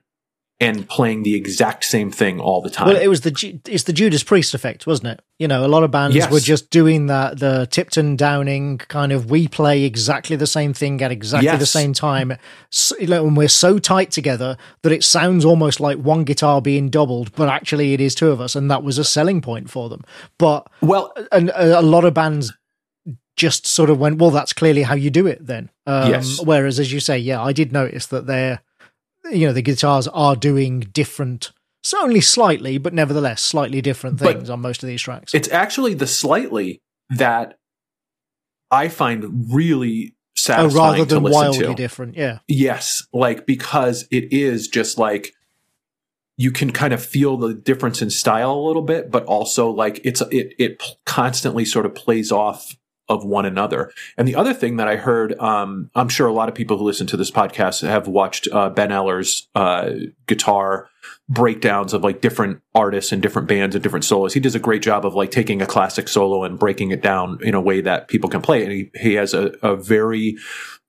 and 0.62 0.88
playing 0.88 1.24
the 1.24 1.36
exact 1.36 1.84
same 1.84 2.10
thing 2.10 2.39
all 2.39 2.62
the 2.62 2.70
time. 2.70 2.88
Well, 2.88 2.95
it 2.95 3.08
was 3.08 3.22
the 3.22 3.60
it's 3.68 3.84
the 3.84 3.91
Judas 3.91 4.24
Priest 4.24 4.53
effect, 4.53 4.88
wasn't 4.88 5.10
it? 5.10 5.22
You 5.38 5.49
know, 5.49 5.66
a 5.66 5.68
lot 5.68 5.84
of 5.84 5.91
bands 5.91 6.16
Yes. 6.16 6.32
were 6.32 6.39
just 6.39 6.70
doing 6.70 7.08
that 7.08 7.39
the 7.39 7.68
Tipton 7.70 8.16
Downing 8.16 8.78
kind 8.78 9.12
of 9.12 9.30
we 9.30 9.49
play 9.49 9.84
exactly 9.84 10.38
the 10.38 10.47
same 10.47 10.74
thing 10.74 11.01
at 11.01 11.12
exactly 11.12 11.58
the 11.58 11.66
same 11.66 11.91
time, 11.91 12.32
S 12.72 12.93
you 12.99 13.08
know, 13.08 13.28
and 13.28 13.36
we're 13.36 13.49
so 13.49 13.80
tight 13.80 14.12
together 14.12 14.56
that 14.84 14.93
it 14.93 15.03
sounds 15.03 15.43
almost 15.43 15.82
like 15.82 15.97
one 15.97 16.24
guitar 16.24 16.62
being 16.62 16.89
doubled, 16.89 17.34
but 17.36 17.49
actually 17.49 17.93
it 17.93 17.99
is 17.99 18.16
two 18.16 18.32
of 18.32 18.39
us, 18.39 18.56
and 18.56 18.72
that 18.72 18.82
was 18.82 18.97
a 18.97 19.03
selling 19.03 19.41
point 19.41 19.70
for 19.70 19.89
them. 19.89 20.03
But 20.38 20.68
well, 20.82 21.14
and 21.34 21.49
a, 21.49 21.80
a 21.80 21.82
lot 21.82 22.06
of 22.06 22.14
bands 22.14 22.53
just 23.36 23.68
sort 23.68 23.89
of 23.89 23.99
went, 23.99 24.18
well, 24.18 24.32
that's 24.32 24.53
clearly 24.53 24.84
how 24.84 24.95
you 24.95 25.10
do 25.10 25.28
it 25.28 25.45
then. 25.45 25.70
Um, 25.86 26.10
Yes. 26.10 26.41
Whereas, 26.41 26.80
as 26.80 26.93
you 26.93 27.01
say, 27.01 27.18
yeah, 27.18 27.41
I 27.43 27.51
did 27.51 27.74
notice 27.74 28.06
that 28.08 28.26
they're, 28.28 28.62
you 29.32 29.47
know, 29.47 29.53
the 29.53 29.61
guitars 29.61 30.07
are 30.09 30.36
doing 30.36 30.82
different, 30.82 31.51
so 31.84 32.01
only 32.01 32.21
slightly, 32.21 32.78
but 32.78 32.93
nevertheless 32.93 33.41
slightly 33.41 33.82
different 33.82 34.19
But 34.19 34.38
things 34.38 34.49
on 34.49 34.61
most 34.61 34.84
of 34.84 34.88
these 34.88 35.01
tracks. 35.01 35.34
it's 35.34 35.49
actually 35.49 35.93
the 35.93 36.07
slightly 36.07 36.82
that 37.09 37.57
I 38.71 38.88
find 38.89 39.53
really 39.53 40.13
oh, 40.13 40.17
satisfying 40.36 40.91
rather 40.91 41.05
to 41.05 41.15
than 41.15 41.23
listen 41.23 41.39
wildly 41.39 41.65
to. 41.67 41.76
different. 41.76 42.15
Yeah. 42.15 42.39
Yes, 42.47 43.05
like 43.13 43.45
because 43.45 44.07
it 44.11 44.32
is 44.34 44.67
just 44.67 44.97
like 44.97 45.34
you 46.38 46.51
can 46.51 46.71
kind 46.71 46.93
of 46.93 47.03
feel 47.03 47.38
the 47.38 47.53
difference 47.53 48.01
in 48.01 48.09
style 48.09 48.53
a 48.53 48.65
little 48.67 48.82
bit, 48.82 49.09
but 49.11 49.23
also 49.26 49.69
like 49.69 50.01
it's 50.03 50.21
it 50.32 50.53
it 50.59 50.84
constantly 51.05 51.63
sort 51.65 51.86
of 51.86 51.95
plays 51.95 52.32
off 52.32 52.76
of 53.08 53.24
one 53.24 53.45
another. 53.45 53.91
And 54.18 54.28
the 54.28 54.36
other 54.36 54.53
thing 54.53 54.78
that 54.78 54.88
I 54.88 54.95
heard, 54.95 55.38
um, 55.39 55.89
I'm 55.95 56.10
sure 56.10 56.28
a 56.28 56.34
lot 56.34 56.49
of 56.49 56.56
people 56.56 56.78
who 56.78 56.84
listen 56.84 57.08
to 57.08 57.18
this 57.18 57.32
podcast 57.32 57.88
have 57.88 58.08
watched 58.08 58.47
uh, 58.51 58.70
Ben 58.70 58.91
Eller's 58.91 59.47
uh, 59.56 59.91
guitar 60.28 60.89
breakdowns 61.30 61.93
of 61.93 62.03
like 62.03 62.22
different 62.22 62.62
artists 62.74 63.12
and 63.12 63.22
different 63.22 63.47
bands 63.47 63.76
and 63.76 63.84
different 63.84 64.06
solos. 64.06 64.34
He 64.34 64.39
does 64.39 64.56
a 64.56 64.60
great 64.60 64.82
job 64.82 65.06
of 65.06 65.14
like 65.14 65.32
taking 65.32 65.62
a 65.62 65.68
classic 65.68 66.08
solo 66.08 66.43
and 66.43 66.58
breaking 66.58 66.91
it 66.91 67.01
down 67.01 67.39
in 67.41 67.53
a 67.53 67.62
way 67.62 67.82
that 67.82 68.08
people 68.08 68.30
can 68.30 68.41
play. 68.41 68.64
And 68.64 68.72
he, 68.72 68.91
he 68.95 69.14
has 69.14 69.34
a, 69.34 69.53
a 69.62 69.76
very, 69.76 70.38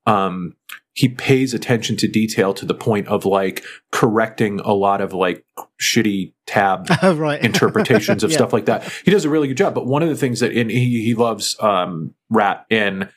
um, 0.07 0.55
he 0.97 1.11
pays 1.11 1.53
attention 1.53 1.95
to 1.95 2.09
detail 2.09 2.55
to 2.55 2.65
the 2.65 2.73
point 2.75 3.07
of 3.07 3.27
like 3.27 3.63
correcting 3.93 4.61
a 4.61 4.73
lot 4.73 5.03
of 5.03 5.13
like 5.13 5.45
shitty 5.79 6.33
tab 6.47 6.89
right. 7.03 7.45
interpretations 7.45 8.25
of 8.25 8.31
Yeah. 8.33 8.39
stuff 8.39 8.55
like 8.55 8.65
that. 8.65 8.83
He 9.05 9.11
does 9.11 9.27
a 9.27 9.31
really 9.31 9.47
good 9.47 9.59
job. 9.59 9.75
But 9.75 9.87
one 9.87 10.03
of 10.03 10.09
the 10.09 10.17
things 10.17 10.41
that 10.41 10.53
and 10.53 10.71
he 10.71 11.03
he 11.05 11.15
loves 11.15 11.55
um, 11.61 12.15
Ratt 12.31 12.65
and 12.71 13.11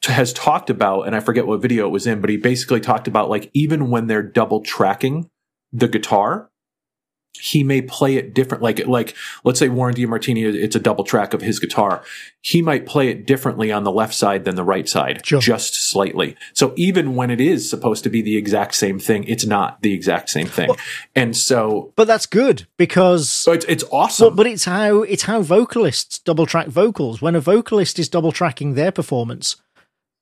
t- 0.00 0.12
has 0.12 0.32
talked 0.32 0.70
about, 0.70 1.02
and 1.02 1.14
I 1.14 1.20
forget 1.20 1.46
what 1.46 1.60
video 1.60 1.86
it 1.86 1.90
was 1.90 2.06
in, 2.06 2.22
but 2.22 2.30
he 2.30 2.38
basically 2.38 2.80
talked 2.80 3.06
about 3.06 3.28
like 3.28 3.50
even 3.52 3.90
when 3.90 4.06
they're 4.06 4.22
double 4.22 4.62
tracking 4.62 5.28
the 5.74 5.88
guitar, 5.88 6.50
he 7.40 7.62
may 7.64 7.82
play 7.82 8.16
it 8.16 8.34
different. 8.34 8.62
Like 8.62 8.86
like 8.86 9.14
let's 9.44 9.58
say 9.58 9.68
Warren 9.68 9.94
DeMartini, 9.94 10.54
it's 10.54 10.76
a 10.76 10.80
double 10.80 11.04
track 11.04 11.34
of 11.34 11.42
his 11.42 11.58
guitar. 11.58 12.02
He 12.40 12.62
might 12.62 12.86
play 12.86 13.08
it 13.08 13.26
differently 13.26 13.72
on 13.72 13.82
the 13.84 13.90
left 13.90 14.14
side 14.14 14.44
than 14.44 14.54
the 14.54 14.62
right 14.62 14.88
side, 14.88 15.26
Sure. 15.26 15.40
just 15.40 15.74
slightly. 15.90 16.36
So 16.52 16.72
even 16.76 17.16
when 17.16 17.30
it 17.30 17.40
is 17.40 17.68
supposed 17.68 18.04
to 18.04 18.10
be 18.10 18.22
the 18.22 18.36
exact 18.36 18.74
same 18.76 18.98
thing, 19.00 19.24
it's 19.24 19.44
not 19.44 19.82
the 19.82 19.92
exact 19.92 20.30
same 20.30 20.46
thing. 20.46 20.70
and 21.14 21.36
so 21.36 21.92
But 21.96 22.06
that's 22.06 22.26
good 22.26 22.66
because 22.76 23.28
so 23.28 23.52
it's 23.52 23.64
it's 23.66 23.84
awesome. 23.90 24.28
But, 24.30 24.36
but 24.36 24.46
it's 24.46 24.64
how 24.64 25.02
it's 25.02 25.24
how 25.24 25.42
vocalists 25.42 26.18
double 26.20 26.46
track 26.46 26.68
vocals. 26.68 27.20
When 27.20 27.34
a 27.34 27.40
vocalist 27.40 27.98
is 27.98 28.08
double 28.08 28.32
tracking 28.32 28.74
their 28.74 28.92
performance, 28.92 29.56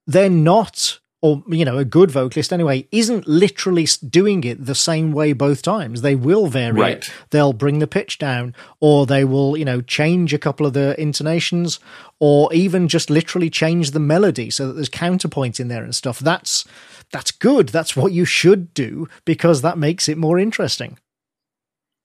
they're 0.06 0.30
not, 0.30 1.00
or 1.24 1.42
you 1.48 1.64
know, 1.64 1.78
a 1.78 1.86
good 1.86 2.10
vocalist 2.10 2.52
anyway, 2.52 2.86
isn't 2.92 3.26
literally 3.26 3.88
doing 4.10 4.44
it 4.44 4.66
the 4.66 4.74
same 4.74 5.10
way 5.10 5.32
both 5.32 5.62
times. 5.62 6.02
They 6.02 6.14
will 6.14 6.48
vary 6.48 6.78
Right. 6.78 6.96
it. 6.98 7.10
They'll 7.30 7.54
bring 7.54 7.78
the 7.78 7.86
pitch 7.86 8.18
down, 8.18 8.54
or 8.78 9.06
they 9.06 9.24
will, 9.24 9.56
you 9.56 9.64
know, 9.64 9.80
change 9.80 10.34
a 10.34 10.38
couple 10.38 10.66
of 10.66 10.74
the 10.74 10.94
intonations, 11.00 11.80
or 12.20 12.52
even 12.52 12.88
just 12.88 13.08
literally 13.08 13.48
change 13.48 13.92
the 13.92 14.00
melody 14.00 14.50
so 14.50 14.66
that 14.66 14.74
there's 14.74 14.90
counterpoint 14.90 15.58
in 15.58 15.68
there 15.68 15.82
and 15.82 15.94
stuff. 15.94 16.18
That's 16.18 16.66
that's 17.10 17.30
good. 17.30 17.70
That's 17.70 17.96
what 17.96 18.12
you 18.12 18.26
should 18.26 18.74
do 18.74 19.08
because 19.24 19.62
that 19.62 19.78
makes 19.78 20.10
it 20.10 20.18
more 20.18 20.38
interesting. 20.38 20.98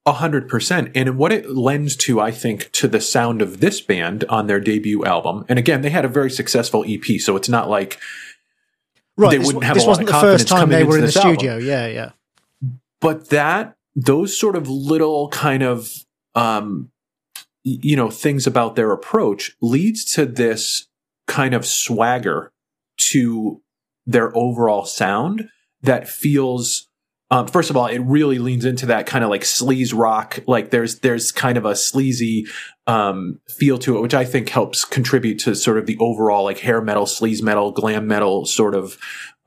A 0.05 0.13
hundred 0.13 0.47
percent. 0.47 0.91
And 0.95 1.17
what 1.17 1.34
it 1.34 1.49
lends 1.51 1.97
to, 1.97 2.22
I 2.22 2.32
think, 2.32 2.72
to 2.72 2.88
the 2.88 3.01
sound 3.01 3.41
of 3.41 3.59
this 3.59 3.82
band 3.82 4.24
on 4.30 4.47
their 4.47 4.61
debut 4.61 5.03
album. 5.03 5.43
And 5.49 5.59
again, 5.59 5.82
they 5.82 5.89
had 5.89 6.05
a 6.05 6.07
very 6.07 6.32
successful 6.32 6.86
EP, 6.88 7.20
so 7.20 7.36
it's 7.36 7.49
not 7.49 7.70
like 7.70 7.99
Right. 9.20 9.32
They 9.32 9.38
this, 9.39 9.47
wouldn't 9.47 9.65
have 9.65 9.74
this 9.76 9.84
a 9.84 9.88
lot 9.88 9.91
wasn't 9.91 10.09
of 10.09 10.15
the 10.15 10.22
first 10.22 10.47
time 10.47 10.70
they 10.70 10.84
were 10.84 10.95
in 10.95 11.01
the 11.01 11.07
this 11.07 11.17
album. 11.17 11.36
studio. 11.36 11.57
Yeah, 11.57 11.88
yeah. 11.88 12.11
but 13.01 13.30
that 13.30 13.76
those 13.95 14.39
sort 14.39 14.55
of 14.55 14.70
little 14.70 15.28
kind 15.30 15.61
of 15.61 15.91
um 16.36 16.89
you 17.63 17.95
know 17.95 18.09
things 18.09 18.47
about 18.47 18.76
their 18.76 18.91
approach 18.91 19.55
leads 19.61 20.05
to 20.13 20.26
this 20.26 20.88
kind 21.28 21.53
of 21.53 21.65
swagger 21.65 22.51
to 22.97 23.61
their 24.05 24.36
overall 24.36 24.86
sound 24.86 25.49
that 25.82 26.07
feels 26.09 26.89
um, 27.32 27.47
first 27.47 27.69
of 27.69 27.77
all, 27.77 27.86
it 27.86 27.99
really 27.99 28.39
leans 28.39 28.65
into 28.65 28.88
that 28.88 29.05
kind 29.05 29.23
of 29.23 29.30
like 29.30 29.41
sleaze 29.41 29.93
rock. 29.95 30.39
Like 30.47 30.71
there's 30.71 30.99
there's 30.99 31.32
kind 31.32 31.57
of 31.57 31.65
a 31.65 31.75
sleazy 31.75 32.47
um, 32.88 33.39
feel 33.47 33.77
to 33.80 33.97
it, 33.97 34.01
which 34.01 34.15
I 34.15 34.25
think 34.25 34.49
helps 34.49 34.84
contribute 34.84 35.38
to 35.39 35.55
sort 35.55 35.77
of 35.77 35.86
the 35.86 35.97
overall 35.99 36.43
like 36.43 36.59
hair 36.59 36.82
metal, 36.82 37.05
sleaze 37.05 37.43
metal, 37.43 37.71
glam 37.71 38.07
metal 38.07 38.45
sort 38.45 38.73
of 38.73 38.97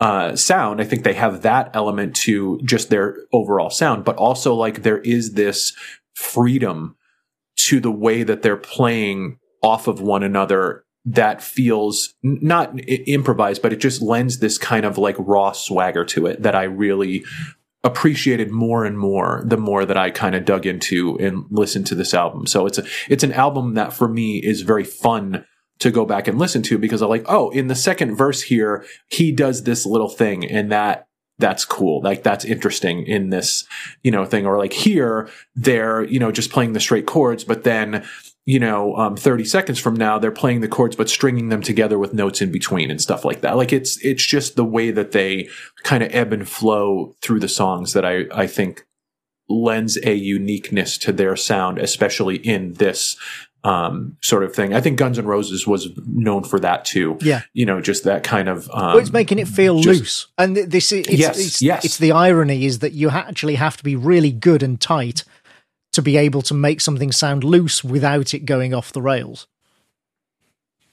uh, 0.01 0.37
sound. 0.37 0.81
I 0.81 0.85
think 0.85 1.03
they 1.03 1.15
have 1.15 1.43
that 1.43 1.75
element 1.75 2.15
to 2.17 2.61
just 2.63 2.89
their 2.89 3.17
overall 3.33 3.71
sound, 3.71 4.05
but 4.05 4.17
also 4.17 4.55
like 4.55 4.83
there 4.83 4.99
is 4.99 5.33
this 5.33 5.73
freedom 6.15 6.97
to 7.57 7.81
the 7.81 7.91
way 7.91 8.23
that 8.23 8.43
they're 8.43 8.57
playing 8.57 9.39
off 9.61 9.89
of 9.89 10.01
one 10.01 10.23
another 10.23 10.85
that 11.05 11.43
feels 11.43 12.15
not 12.23 12.79
improvised, 13.07 13.61
but 13.61 13.73
it 13.73 13.81
just 13.81 14.01
lends 14.01 14.39
this 14.39 14.57
kind 14.57 14.85
of 14.85 14.99
like 14.99 15.17
raw 15.19 15.51
swagger 15.51 16.05
to 16.05 16.27
it 16.27 16.43
that 16.43 16.55
I 16.55 16.63
really 16.65 17.25
appreciated 17.85 18.51
more 18.51 18.85
and 18.85 18.97
more 18.97 19.43
the 19.45 19.57
more 19.57 19.85
that 19.85 19.97
I 19.97 20.11
kind 20.11 20.35
of 20.35 20.45
dug 20.45 20.67
into 20.67 21.19
and 21.19 21.45
listened 21.51 21.87
to 21.89 21.95
this 21.95 22.15
album. 22.15 22.47
So 22.47 22.67
it's 22.67 22.79
a, 22.79 22.85
it's 23.09 23.25
an 23.25 23.33
album 23.33 23.75
that 23.75 23.93
for 23.93 24.09
me 24.09 24.39
is 24.39 24.63
very 24.63 24.85
fun 24.85 25.45
to 25.81 25.91
go 25.91 26.05
back 26.05 26.29
and 26.29 26.39
listen 26.39 26.63
to 26.63 26.79
because 26.79 27.03
I'm 27.03 27.09
like, 27.09 27.25
oh, 27.27 27.51
in 27.51 27.67
the 27.67 27.75
second 27.75 28.15
verse 28.15 28.43
here, 28.43 28.85
he 29.09 29.33
does 29.33 29.65
this 29.65 29.85
little 29.85 30.09
thing 30.09 30.49
and 30.49 30.71
that 30.71 31.09
that's 31.39 31.65
cool. 31.65 32.01
Like 32.03 32.23
that's 32.23 32.45
interesting 32.45 33.05
in 33.05 33.31
this, 33.31 33.67
you 34.05 34.13
know, 34.13 34.25
thing. 34.25 34.47
Or 34.47 34.59
like 34.59 34.73
here, 34.73 35.29
they're, 35.57 36.05
you 36.05 36.21
know, 36.21 36.31
just 36.31 36.53
playing 36.53 36.73
the 36.75 36.81
straight 36.81 37.07
chords, 37.07 37.43
but 37.43 37.65
then, 37.65 38.05
you 38.45 38.59
know, 38.59 38.97
um, 38.97 39.17
30 39.17 39.45
seconds 39.45 39.79
from 39.79 39.95
now, 39.95 40.19
they're 40.19 40.33
playing 40.33 40.61
the 40.61 40.69
chords, 40.69 40.97
but 40.97 41.09
stringing 41.09 41.49
them 41.49 41.63
together 41.63 41.99
with 41.99 42.13
notes 42.13 42.41
in 42.43 42.51
between 42.51 42.91
and 42.91 43.01
stuff 43.01 43.25
like 43.25 43.41
that. 43.43 43.57
Like 43.57 43.73
it's, 43.73 44.05
it's 44.05 44.27
just 44.27 44.57
the 44.57 44.65
way 44.65 44.91
that 44.91 45.13
they 45.13 45.49
kind 45.85 46.03
of 46.03 46.13
ebb 46.13 46.33
and 46.33 46.49
flow 46.49 47.15
through 47.23 47.39
the 47.41 47.49
songs 47.49 47.93
that 47.93 48.05
I, 48.05 48.25
I 48.35 48.49
think 48.49 48.85
lends 49.49 49.97
a 50.05 50.15
uniqueness 50.15 50.99
to 50.99 51.13
their 51.13 51.37
sound, 51.37 51.79
especially 51.79 52.37
in 52.37 52.73
this, 52.75 53.17
um, 53.65 54.17
sort 54.23 54.43
of 54.43 54.53
thing. 54.53 54.75
I 54.75 54.81
think 54.81 54.99
Guns 54.99 55.21
N' 55.21 55.25
Roses 55.27 55.67
was 55.69 55.89
known 56.05 56.43
for 56.43 56.59
that 56.59 56.85
too. 56.85 57.19
Yeah. 57.21 57.43
You 57.53 57.65
know, 57.65 57.81
just 57.81 58.03
that 58.05 58.25
kind 58.25 58.49
of, 58.49 58.69
um, 58.71 58.87
Well, 58.95 58.99
it's 58.99 59.13
making 59.13 59.39
it 59.39 59.47
feel 59.47 59.79
just- 59.81 60.01
loose, 60.01 60.27
and 60.37 60.57
this 60.57 60.91
is 60.91 61.07
it's, 61.07 61.13
Yes, 61.13 61.39
it's, 61.39 61.63
yes. 61.63 61.85
it's 61.85 61.99
the 61.99 62.11
irony 62.11 62.65
is 62.65 62.81
that 62.81 62.93
you 62.93 63.11
actually 63.11 63.55
have 63.55 63.77
to 63.77 63.85
be 63.85 63.95
really 63.95 64.33
good 64.33 64.65
and 64.65 64.81
tight 64.81 65.23
to 65.93 66.03
be 66.03 66.17
able 66.17 66.43
to 66.43 66.55
make 66.55 66.81
something 66.81 67.13
sound 67.13 67.45
loose 67.45 67.85
without 67.85 68.35
it 68.35 68.41
going 68.41 68.75
off 68.75 68.93
the 68.93 69.03
rails. 69.03 69.47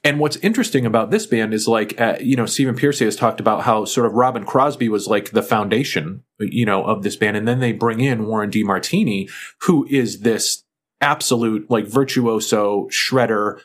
And 0.04 0.20
what's 0.20 0.38
interesting 0.38 0.86
about 0.86 1.12
this 1.12 1.26
band 1.26 1.54
is 1.54 1.68
like, 1.68 2.00
uh, 2.00 2.18
you 2.22 2.38
know, 2.38 2.46
Stephen 2.46 2.76
Pearcy 2.76 3.04
has 3.04 3.18
talked 3.18 3.42
about 3.42 3.64
how 3.64 3.84
sort 3.84 4.08
of 4.08 4.14
Robin 4.14 4.46
Crosby 4.46 4.88
was 4.88 5.08
like 5.08 5.32
the 5.32 5.44
foundation, 5.44 6.24
you 6.40 6.66
know, 6.66 6.84
of 6.84 7.04
this 7.04 7.18
band. 7.18 7.36
And 7.36 7.48
then 7.48 7.60
they 7.60 7.74
bring 7.74 8.00
in 8.00 8.26
Warren 8.26 8.50
DeMartini, 8.50 9.30
who 9.62 9.86
is 9.90 10.22
this 10.22 10.64
absolute 11.02 11.70
like 11.70 11.86
virtuoso 11.86 12.88
shredder. 12.88 13.60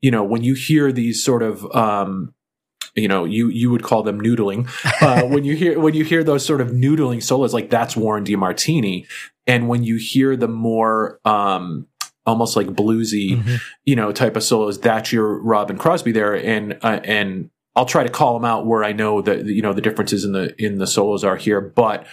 You 0.00 0.12
know, 0.12 0.22
when 0.22 0.44
you 0.44 0.54
hear 0.54 0.92
these 0.92 1.22
sort 1.22 1.42
of, 1.42 1.64
um, 1.74 2.32
you 2.94 3.08
know, 3.08 3.24
you 3.24 3.48
you 3.48 3.70
would 3.70 3.82
call 3.82 4.02
them 4.02 4.20
noodling. 4.20 4.68
Uh, 5.02 5.26
when 5.26 5.44
you 5.44 5.56
hear 5.56 5.78
when 5.78 5.94
you 5.94 6.04
hear 6.04 6.22
those 6.22 6.44
sort 6.44 6.60
of 6.60 6.68
noodling 6.68 7.22
solos, 7.22 7.54
like 7.54 7.70
that's 7.70 7.96
Warren 7.96 8.24
DeMartini. 8.24 9.06
And 9.46 9.68
when 9.68 9.82
you 9.82 9.96
hear 9.96 10.36
the 10.36 10.48
more 10.48 11.18
um, 11.24 11.86
almost 12.26 12.56
like 12.56 12.68
bluesy, 12.68 13.60
you 13.84 13.96
know, 13.96 14.12
type 14.12 14.36
of 14.36 14.42
solos, 14.42 14.78
that's 14.78 15.12
your 15.12 15.42
Robin 15.42 15.76
Crosby 15.76 16.12
there. 16.12 16.34
And 16.34 16.78
uh, 16.82 17.00
and 17.04 17.50
I'll 17.74 17.86
try 17.86 18.02
to 18.02 18.10
call 18.10 18.34
them 18.34 18.44
out 18.44 18.66
where 18.66 18.84
I 18.84 18.92
know 18.92 19.22
that 19.22 19.46
you 19.46 19.62
know 19.62 19.72
the 19.72 19.80
differences 19.80 20.24
in 20.24 20.32
the 20.32 20.54
in 20.62 20.78
the 20.78 20.86
solos 20.86 21.24
are 21.24 21.36
here, 21.36 21.60
but 21.60 22.06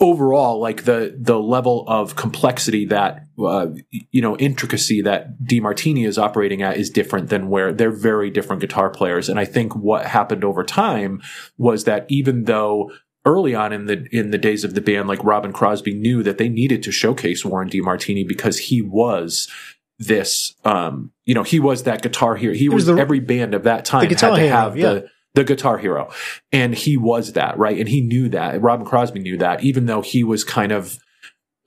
overall 0.00 0.60
like 0.60 0.84
the 0.84 1.14
the 1.18 1.38
level 1.38 1.84
of 1.88 2.16
complexity 2.16 2.86
that 2.86 3.26
uh, 3.38 3.66
you 3.90 4.22
know 4.22 4.36
intricacy 4.38 5.02
that 5.02 5.42
DeMartini 5.42 6.06
is 6.06 6.18
operating 6.18 6.62
at 6.62 6.78
is 6.78 6.88
different 6.88 7.28
than 7.28 7.48
where 7.50 7.72
they're 7.72 7.90
very 7.90 8.30
different 8.30 8.60
guitar 8.60 8.88
players 8.88 9.28
and 9.28 9.38
I 9.38 9.44
think 9.44 9.76
what 9.76 10.06
happened 10.06 10.42
over 10.42 10.64
time 10.64 11.20
was 11.58 11.84
that 11.84 12.06
even 12.08 12.44
though 12.44 12.90
early 13.26 13.54
on 13.54 13.72
in 13.72 13.84
the 13.86 14.06
in 14.10 14.30
the 14.30 14.38
days 14.38 14.64
of 14.64 14.74
the 14.74 14.80
band 14.80 15.06
like 15.06 15.22
Robin 15.22 15.52
Crosby 15.52 15.94
knew 15.94 16.22
that 16.22 16.38
they 16.38 16.48
needed 16.48 16.82
to 16.84 16.92
showcase 16.92 17.44
Warren 17.44 17.68
DeMartini 17.68 18.26
because 18.26 18.58
he 18.58 18.80
was 18.80 19.50
this 19.98 20.54
um 20.64 21.12
you 21.26 21.34
know 21.34 21.42
he 21.42 21.60
was 21.60 21.82
that 21.82 22.02
guitar 22.02 22.36
hero 22.36 22.54
he 22.54 22.68
was 22.68 22.86
was, 22.86 22.96
the- 22.96 23.00
every 23.00 23.20
band 23.20 23.54
of 23.54 23.64
that 23.64 23.84
time 23.84 24.08
guitar 24.08 24.30
had 24.30 24.36
to 24.36 24.42
hero, 24.42 24.56
have 24.56 24.76
yeah. 24.76 24.92
the 24.94 25.08
the 25.34 25.44
guitar 25.44 25.78
hero. 25.78 26.10
And 26.52 26.74
he 26.74 26.96
was 26.96 27.32
that, 27.32 27.58
right? 27.58 27.78
And 27.78 27.88
he 27.88 28.00
knew 28.00 28.28
that. 28.30 28.60
Robin 28.62 28.86
Crosby 28.86 29.20
knew 29.20 29.36
that, 29.38 29.62
even 29.64 29.86
though 29.86 30.00
he 30.00 30.24
was 30.24 30.44
kind 30.44 30.72
of, 30.72 30.98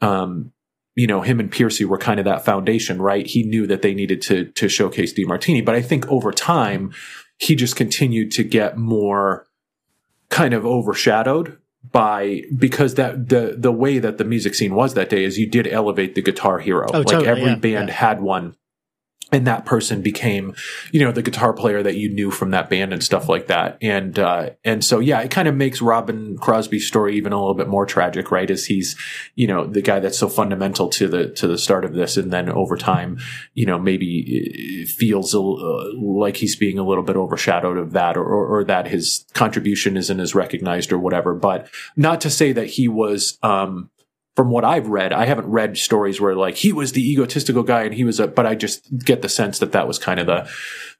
um, 0.01 0.53
you 0.95 1.05
know, 1.05 1.21
him 1.21 1.39
and 1.39 1.51
Pearcy 1.51 1.85
were 1.85 1.97
kind 1.97 2.19
of 2.19 2.25
that 2.25 2.43
foundation, 2.43 3.01
right? 3.01 3.27
He 3.27 3.43
knew 3.43 3.67
that 3.67 3.81
they 3.81 3.93
needed 3.93 4.21
to 4.23 4.45
to 4.45 4.67
showcase 4.67 5.13
DeMartini. 5.13 5.63
But 5.63 5.75
I 5.75 5.81
think 5.81 6.07
over 6.07 6.31
time, 6.31 6.93
he 7.37 7.55
just 7.55 7.75
continued 7.75 8.31
to 8.31 8.43
get 8.43 8.77
more 8.77 9.45
kind 10.29 10.53
of 10.53 10.65
overshadowed 10.65 11.57
by 11.91 12.41
because 12.57 12.95
that 12.95 13.29
the 13.29 13.55
the 13.57 13.71
way 13.71 13.99
that 13.99 14.17
the 14.17 14.23
music 14.23 14.55
scene 14.55 14.73
was 14.73 14.93
that 14.95 15.09
day 15.09 15.23
is 15.23 15.37
you 15.37 15.47
did 15.47 15.67
elevate 15.67 16.15
the 16.15 16.21
guitar 16.21 16.59
hero. 16.59 16.87
Oh, 16.93 16.99
like 16.99 17.07
totally, 17.07 17.27
every 17.27 17.43
yeah, 17.43 17.55
band 17.55 17.89
yeah. 17.89 17.95
had 17.95 18.21
one 18.21 18.55
and 19.31 19.45
that 19.45 19.65
person 19.65 20.01
became 20.01 20.55
you 20.91 21.01
know 21.01 21.11
the 21.11 21.21
guitar 21.21 21.53
player 21.53 21.83
that 21.83 21.95
you 21.95 22.09
knew 22.09 22.31
from 22.31 22.51
that 22.51 22.69
band 22.69 22.93
and 22.93 23.03
stuff 23.03 23.27
like 23.27 23.47
that. 23.47 23.77
And 23.81 24.17
uh, 24.17 24.51
and 24.63 24.83
so 24.83 24.99
yeah 24.99 25.21
it 25.21 25.31
kind 25.31 25.47
of 25.47 25.55
makes 25.55 25.81
robin 25.81 26.37
crosby's 26.37 26.87
story 26.87 27.17
even 27.17 27.33
a 27.33 27.39
little 27.39 27.53
bit 27.53 27.67
more 27.67 27.85
tragic 27.85 28.31
right? 28.31 28.49
As 28.49 28.65
he's 28.65 28.95
you 29.35 29.47
know 29.47 29.65
the 29.65 29.81
guy 29.81 29.99
that's 29.99 30.17
so 30.17 30.29
fundamental 30.29 30.89
to 30.89 31.07
the 31.07 31.29
to 31.31 31.47
the 31.47 31.57
start 31.57 31.83
of 31.83 31.93
this. 31.93 32.17
And 32.17 32.31
then 32.31 32.49
over 32.49 32.77
time 32.77 33.19
you 33.53 33.65
know 33.65 33.77
maybe 33.77 34.85
feels 34.85 35.33
a, 35.33 35.39
uh, 35.39 35.91
like 35.99 36.37
he's 36.37 36.55
being 36.55 36.79
a 36.79 36.85
little 36.85 37.03
bit 37.03 37.15
overshadowed 37.15 37.77
of 37.77 37.91
that 37.91 38.17
or, 38.17 38.23
or, 38.23 38.59
or 38.59 38.63
that 38.63 38.87
his 38.87 39.25
contribution 39.33 39.97
isn't 39.97 40.19
as 40.19 40.35
recognized 40.35 40.91
or 40.91 40.99
whatever. 40.99 41.33
But 41.33 41.69
not 41.95 42.21
to 42.21 42.29
say 42.29 42.53
that 42.53 42.67
he 42.67 42.87
was 42.87 43.37
um 43.43 43.89
from 44.37 44.51
what 44.51 44.63
I've 44.63 44.87
read, 44.87 45.13
I 45.13 45.25
haven't 45.25 45.47
read 45.47 45.79
stories 45.79 46.21
where 46.21 46.35
like 46.35 46.57
he 46.57 46.71
was 46.71 46.91
the 46.91 47.11
egotistical 47.11 47.63
guy 47.63 47.81
and 47.81 47.93
he 47.95 48.03
was 48.03 48.19
a, 48.19 48.27
but 48.27 48.45
I 48.45 48.53
just 48.53 48.87
get 48.99 49.23
the 49.23 49.29
sense 49.29 49.57
that 49.57 49.71
that 49.71 49.87
was 49.87 49.97
kind 49.97 50.19
of 50.19 50.27
the, 50.27 50.47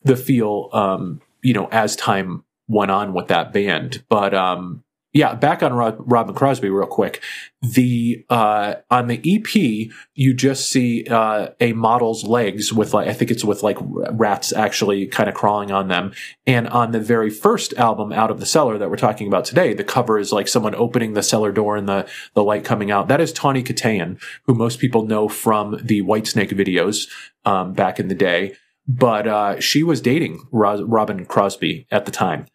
the 0.04 0.16
feel, 0.16 0.70
um, 0.74 1.22
you 1.44 1.54
know, 1.54 1.68
as 1.72 1.96
time 1.96 2.44
went 2.68 2.90
on 2.90 3.14
with 3.14 3.28
that 3.28 3.54
band. 3.54 4.04
But, 4.10 4.34
um, 4.34 4.84
yeah, 5.14 5.36
back 5.36 5.64
on 5.64 5.74
Rob, 5.74 5.96
Robin 6.00 6.36
Crosby 6.36 6.70
real 6.70 6.86
quick. 6.86 7.24
The 7.62 8.26
uh, 8.30 8.76
on 8.92 9.08
the 9.08 9.20
EP, 9.26 9.92
you 10.14 10.34
just 10.34 10.70
see 10.70 11.06
uh, 11.10 11.50
a 11.60 11.74
model's 11.74 12.24
legs 12.26 12.74
with 12.74 12.94
like 12.94 13.08
I 13.08 13.14
think 13.14 13.32
it's 13.32 13.44
with 13.44 13.64
like 13.64 13.78
rats 13.82 14.52
actually 14.54 15.08
kind 15.08 15.30
of 15.30 15.36
crawling 15.36 15.72
on 15.72 15.88
them. 15.88 16.14
And 16.46 16.68
on 16.68 16.92
the 16.92 17.00
very 17.00 17.30
first 17.30 17.74
album, 17.76 18.12
Out 18.12 18.30
of 18.30 18.40
the 18.40 18.46
Cellar, 18.46 18.78
that 18.78 18.90
we're 18.90 18.98
talking 18.98 19.28
about 19.28 19.46
today, 19.46 19.74
the 19.74 19.84
cover 19.84 20.20
is 20.20 20.32
like 20.32 20.48
someone 20.48 20.76
opening 20.76 21.14
the 21.14 21.24
cellar 21.24 21.52
door 21.52 21.78
and 21.78 21.88
the 21.88 22.08
the 22.34 22.44
light 22.44 22.66
coming 22.66 22.92
out. 22.92 23.08
That 23.08 23.22
is 23.22 23.32
Tawny 23.32 23.64
Kitaen, 23.64 24.22
who 24.44 24.54
most 24.54 24.78
people 24.78 25.06
know 25.06 25.30
from 25.30 25.80
the 25.82 26.04
Whitesnake 26.04 26.52
videos 26.52 27.08
um, 27.46 27.74
back 27.74 28.00
in 28.00 28.10
the 28.10 28.16
day. 28.16 28.56
But 28.88 29.28
uh, 29.28 29.60
she 29.60 29.84
was 29.84 30.00
dating 30.00 30.48
Robin 30.52 31.26
Crosby 31.26 31.88
at 31.92 32.06
the 32.06 32.12
time. 32.12 32.46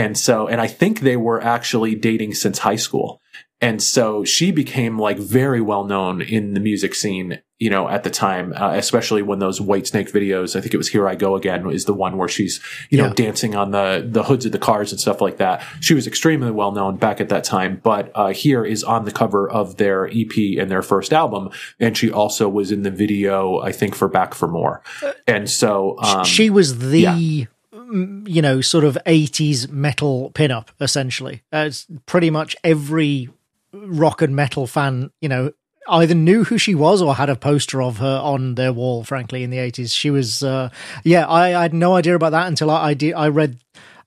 And 0.00 0.16
so, 0.16 0.48
and 0.48 0.62
I 0.62 0.66
think 0.66 1.00
they 1.00 1.18
were 1.18 1.42
actually 1.42 1.94
dating 1.94 2.32
since 2.32 2.60
high 2.60 2.76
school. 2.76 3.20
And 3.60 3.82
so 3.82 4.24
she 4.24 4.50
became 4.50 4.98
like 4.98 5.18
very 5.18 5.60
well 5.60 5.84
known 5.84 6.22
in 6.22 6.54
the 6.54 6.60
music 6.60 6.94
scene, 6.94 7.42
you 7.58 7.68
know, 7.68 7.86
at 7.86 8.02
the 8.02 8.08
time, 8.08 8.54
uh, 8.56 8.72
especially 8.76 9.20
when 9.20 9.40
those 9.40 9.60
Whitesnake 9.60 10.10
videos, 10.10 10.56
I 10.56 10.62
think 10.62 10.72
it 10.72 10.78
was 10.78 10.88
Here 10.88 11.06
I 11.06 11.16
Go 11.16 11.36
Again 11.36 11.68
is 11.68 11.84
the 11.84 11.92
one 11.92 12.16
where 12.16 12.28
she's, 12.28 12.60
you 12.88 12.96
yeah. 12.96 13.08
know, 13.08 13.12
dancing 13.12 13.54
on 13.54 13.72
the, 13.72 14.02
the 14.08 14.22
hoods 14.22 14.46
of 14.46 14.52
the 14.52 14.58
cars 14.58 14.90
and 14.90 14.98
stuff 14.98 15.20
like 15.20 15.36
that. 15.36 15.62
She 15.80 15.92
was 15.92 16.06
extremely 16.06 16.50
well 16.50 16.72
known 16.72 16.96
back 16.96 17.20
at 17.20 17.28
that 17.28 17.44
time, 17.44 17.78
but, 17.84 18.10
uh, 18.14 18.28
here 18.28 18.64
is 18.64 18.82
on 18.82 19.04
the 19.04 19.12
cover 19.12 19.50
of 19.50 19.76
their 19.76 20.06
EP 20.06 20.34
and 20.58 20.70
their 20.70 20.80
first 20.80 21.12
album. 21.12 21.50
And 21.78 21.94
she 21.94 22.10
also 22.10 22.48
was 22.48 22.72
in 22.72 22.80
the 22.80 22.90
video, 22.90 23.60
I 23.60 23.72
think, 23.72 23.94
for 23.94 24.08
Back 24.08 24.32
for 24.32 24.48
More. 24.48 24.82
And 25.26 25.50
so, 25.50 25.98
um, 25.98 26.24
she 26.24 26.48
was 26.48 26.78
the, 26.78 27.00
yeah 27.00 27.44
you 27.90 28.42
know, 28.42 28.60
sort 28.60 28.84
of 28.84 28.96
80s 29.06 29.70
metal 29.70 30.30
pinup, 30.34 30.68
essentially. 30.80 31.42
Uh, 31.52 31.64
it's 31.68 31.86
pretty 32.06 32.30
much 32.30 32.56
every 32.62 33.28
rock 33.72 34.22
and 34.22 34.34
metal 34.34 34.66
fan, 34.66 35.10
you 35.20 35.28
know, 35.28 35.52
either 35.88 36.14
knew 36.14 36.44
who 36.44 36.58
she 36.58 36.74
was 36.74 37.02
or 37.02 37.14
had 37.14 37.28
a 37.28 37.36
poster 37.36 37.82
of 37.82 37.98
her 37.98 38.20
on 38.22 38.54
their 38.54 38.72
wall, 38.72 39.04
frankly, 39.04 39.42
in 39.42 39.50
the 39.50 39.58
80s. 39.58 39.94
She 39.94 40.10
was, 40.10 40.42
uh, 40.42 40.70
yeah, 41.04 41.26
I, 41.26 41.58
I, 41.58 41.62
had 41.62 41.74
no 41.74 41.94
idea 41.94 42.14
about 42.14 42.30
that 42.30 42.46
until 42.46 42.70
I, 42.70 42.90
I, 42.90 43.12
I 43.16 43.28
read 43.28 43.58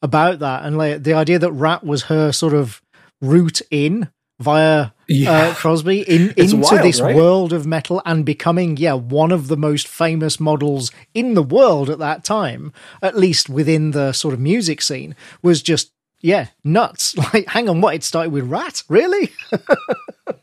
about 0.02 0.40
that. 0.40 0.66
And 0.66 0.78
like, 0.78 1.04
the 1.04 1.14
idea 1.14 1.40
that 1.40 1.52
Ratt 1.52 1.84
was 1.84 2.04
her 2.04 2.32
sort 2.32 2.54
of 2.54 2.82
route 3.22 3.62
in 3.70 4.10
via 4.40 4.92
yeah. 5.08 5.32
uh, 5.32 5.54
Crosby 5.54 6.02
in, 6.02 6.34
into 6.38 6.58
wild, 6.58 6.84
this 6.84 7.02
right? 7.02 7.16
world 7.16 7.54
of 7.54 7.66
metal 7.66 8.02
and 8.06 8.26
becoming, 8.26 8.78
yeah, 8.78 8.94
one 8.94 9.32
of 9.32 9.48
the 9.48 9.58
most 9.58 9.88
famous 9.88 10.40
models 10.40 10.92
in 11.14 11.34
the 11.34 11.44
world 11.44 11.90
at 11.90 12.00
that 12.00 12.24
time, 12.24 12.74
at 13.02 13.18
least 13.18 13.50
within 13.50 13.92
the 13.92 14.14
sort 14.14 14.34
of 14.34 14.40
music 14.40 14.82
scene, 14.82 15.16
was 15.42 15.62
just, 15.62 15.92
yeah, 16.22 16.48
nuts. 16.64 17.16
Like, 17.34 17.48
hang 17.48 17.70
on, 17.70 17.82
what? 17.82 17.96
It 17.96 18.04
started 18.04 18.32
with 18.32 18.46
Ratt? 18.46 18.84
Really? 18.88 19.32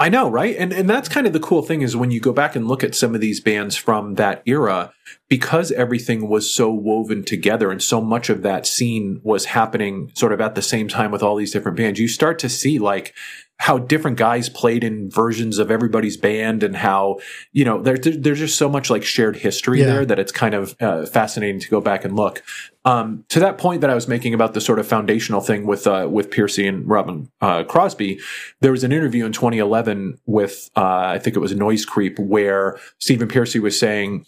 I 0.00 0.08
know, 0.08 0.30
right? 0.30 0.56
And 0.58 0.72
and 0.72 0.88
that's 0.88 1.10
kind 1.10 1.26
of 1.26 1.34
the 1.34 1.40
cool 1.40 1.60
thing 1.60 1.82
is 1.82 1.94
when 1.94 2.10
you 2.10 2.20
go 2.20 2.32
back 2.32 2.56
and 2.56 2.66
look 2.66 2.82
at 2.82 2.94
some 2.94 3.14
of 3.14 3.20
these 3.20 3.38
bands 3.38 3.76
from 3.76 4.14
that 4.14 4.42
era, 4.46 4.94
because 5.28 5.70
everything 5.72 6.26
was 6.26 6.50
so 6.50 6.72
woven 6.72 7.22
together 7.22 7.70
and 7.70 7.82
so 7.82 8.00
much 8.00 8.30
of 8.30 8.40
that 8.40 8.66
scene 8.66 9.20
was 9.22 9.44
happening 9.44 10.10
sort 10.14 10.32
of 10.32 10.40
at 10.40 10.54
the 10.54 10.62
same 10.62 10.88
time 10.88 11.10
with 11.10 11.22
all 11.22 11.36
these 11.36 11.52
different 11.52 11.76
bands, 11.76 12.00
you 12.00 12.08
start 12.08 12.38
to 12.38 12.48
see 12.48 12.78
like 12.78 13.14
how 13.60 13.76
different 13.76 14.16
guys 14.16 14.48
played 14.48 14.82
in 14.82 15.10
versions 15.10 15.58
of 15.58 15.70
everybody's 15.70 16.16
band 16.16 16.62
and 16.62 16.74
how, 16.74 17.18
you 17.52 17.62
know, 17.62 17.82
there, 17.82 17.98
there's 17.98 18.38
just 18.38 18.56
so 18.56 18.70
much 18.70 18.88
like 18.88 19.04
shared 19.04 19.36
history 19.36 19.80
yeah. 19.80 19.84
there 19.84 20.06
that 20.06 20.18
it's 20.18 20.32
kind 20.32 20.54
of 20.54 20.74
uh, 20.80 21.04
fascinating 21.04 21.60
to 21.60 21.68
go 21.68 21.78
back 21.78 22.02
and 22.02 22.16
look. 22.16 22.42
Um, 22.86 23.26
to 23.28 23.38
that 23.40 23.58
point 23.58 23.82
that 23.82 23.90
I 23.90 23.94
was 23.94 24.08
making 24.08 24.32
about 24.32 24.54
the 24.54 24.62
sort 24.62 24.78
of 24.78 24.88
foundational 24.88 25.42
thing 25.42 25.66
with, 25.66 25.86
uh, 25.86 26.08
with 26.10 26.30
Pearcy 26.30 26.66
and 26.66 26.88
Robin, 26.88 27.30
uh, 27.42 27.62
Crosby, 27.64 28.18
there 28.60 28.72
was 28.72 28.82
an 28.82 28.92
interview 28.92 29.26
in 29.26 29.32
2011 29.32 30.18
with, 30.24 30.70
uh, 30.74 30.80
I 30.80 31.18
think 31.18 31.36
it 31.36 31.40
was 31.40 31.52
Noisecreep 31.52 32.18
where 32.18 32.78
Stephen 32.98 33.28
Pearcy 33.28 33.60
was 33.60 33.78
saying, 33.78 34.24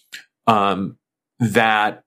um, 0.47 0.99
that 1.39 2.05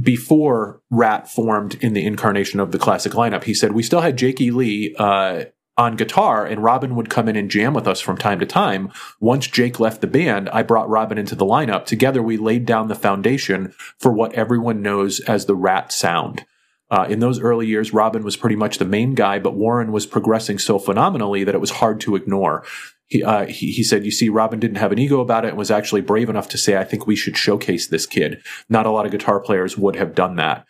before 0.00 0.80
Ratt 0.90 1.30
formed 1.30 1.74
in 1.82 1.92
the 1.92 2.06
incarnation 2.06 2.60
of 2.60 2.72
the 2.72 2.78
classic 2.78 3.12
lineup, 3.12 3.44
he 3.44 3.52
said 3.52 3.72
we 3.72 3.82
still 3.82 4.00
had 4.00 4.16
Jake 4.16 4.40
E. 4.40 4.50
Lee 4.50 4.94
uh, 4.98 5.44
on 5.78 5.96
guitar 5.96 6.46
and 6.46 6.62
Robin 6.62 6.96
would 6.96 7.10
come 7.10 7.28
in 7.28 7.36
and 7.36 7.50
jam 7.50 7.74
with 7.74 7.86
us 7.86 8.00
from 8.00 8.16
time 8.16 8.40
to 8.40 8.46
time. 8.46 8.90
Once 9.20 9.46
Jake 9.46 9.78
left 9.78 10.00
the 10.00 10.06
band, 10.06 10.48
I 10.50 10.62
brought 10.62 10.88
Robin 10.88 11.18
into 11.18 11.34
the 11.34 11.44
lineup. 11.44 11.84
Together 11.84 12.22
we 12.22 12.36
laid 12.36 12.64
down 12.64 12.88
the 12.88 12.94
foundation 12.94 13.74
for 13.98 14.12
what 14.12 14.34
everyone 14.34 14.82
knows 14.82 15.20
as 15.20 15.46
the 15.46 15.54
Ratt 15.54 15.92
sound. 15.92 16.44
Uh, 16.88 17.04
in 17.08 17.18
those 17.18 17.40
early 17.40 17.66
years, 17.66 17.92
Robin 17.92 18.22
was 18.22 18.36
pretty 18.36 18.54
much 18.54 18.78
the 18.78 18.84
main 18.84 19.14
guy, 19.14 19.38
but 19.38 19.56
Warren 19.56 19.90
was 19.90 20.06
progressing 20.06 20.58
so 20.58 20.78
phenomenally 20.78 21.42
that 21.42 21.54
it 21.54 21.60
was 21.60 21.72
hard 21.72 22.00
to 22.00 22.14
ignore. 22.14 22.64
He, 23.08 23.22
uh, 23.22 23.46
he, 23.46 23.70
he 23.70 23.84
said, 23.84 24.04
you 24.04 24.10
see, 24.10 24.28
Robin 24.28 24.58
didn't 24.58 24.78
have 24.78 24.90
an 24.92 24.98
ego 24.98 25.20
about 25.20 25.44
it 25.44 25.48
and 25.48 25.56
was 25.56 25.70
actually 25.70 26.00
brave 26.00 26.28
enough 26.28 26.48
to 26.48 26.58
say, 26.58 26.76
I 26.76 26.84
think 26.84 27.06
we 27.06 27.14
should 27.14 27.36
showcase 27.36 27.86
this 27.86 28.04
kid. 28.04 28.42
Not 28.68 28.86
a 28.86 28.90
lot 28.90 29.06
of 29.06 29.12
guitar 29.12 29.38
players 29.38 29.78
would 29.78 29.94
have 29.96 30.14
done 30.14 30.36
that. 30.36 30.66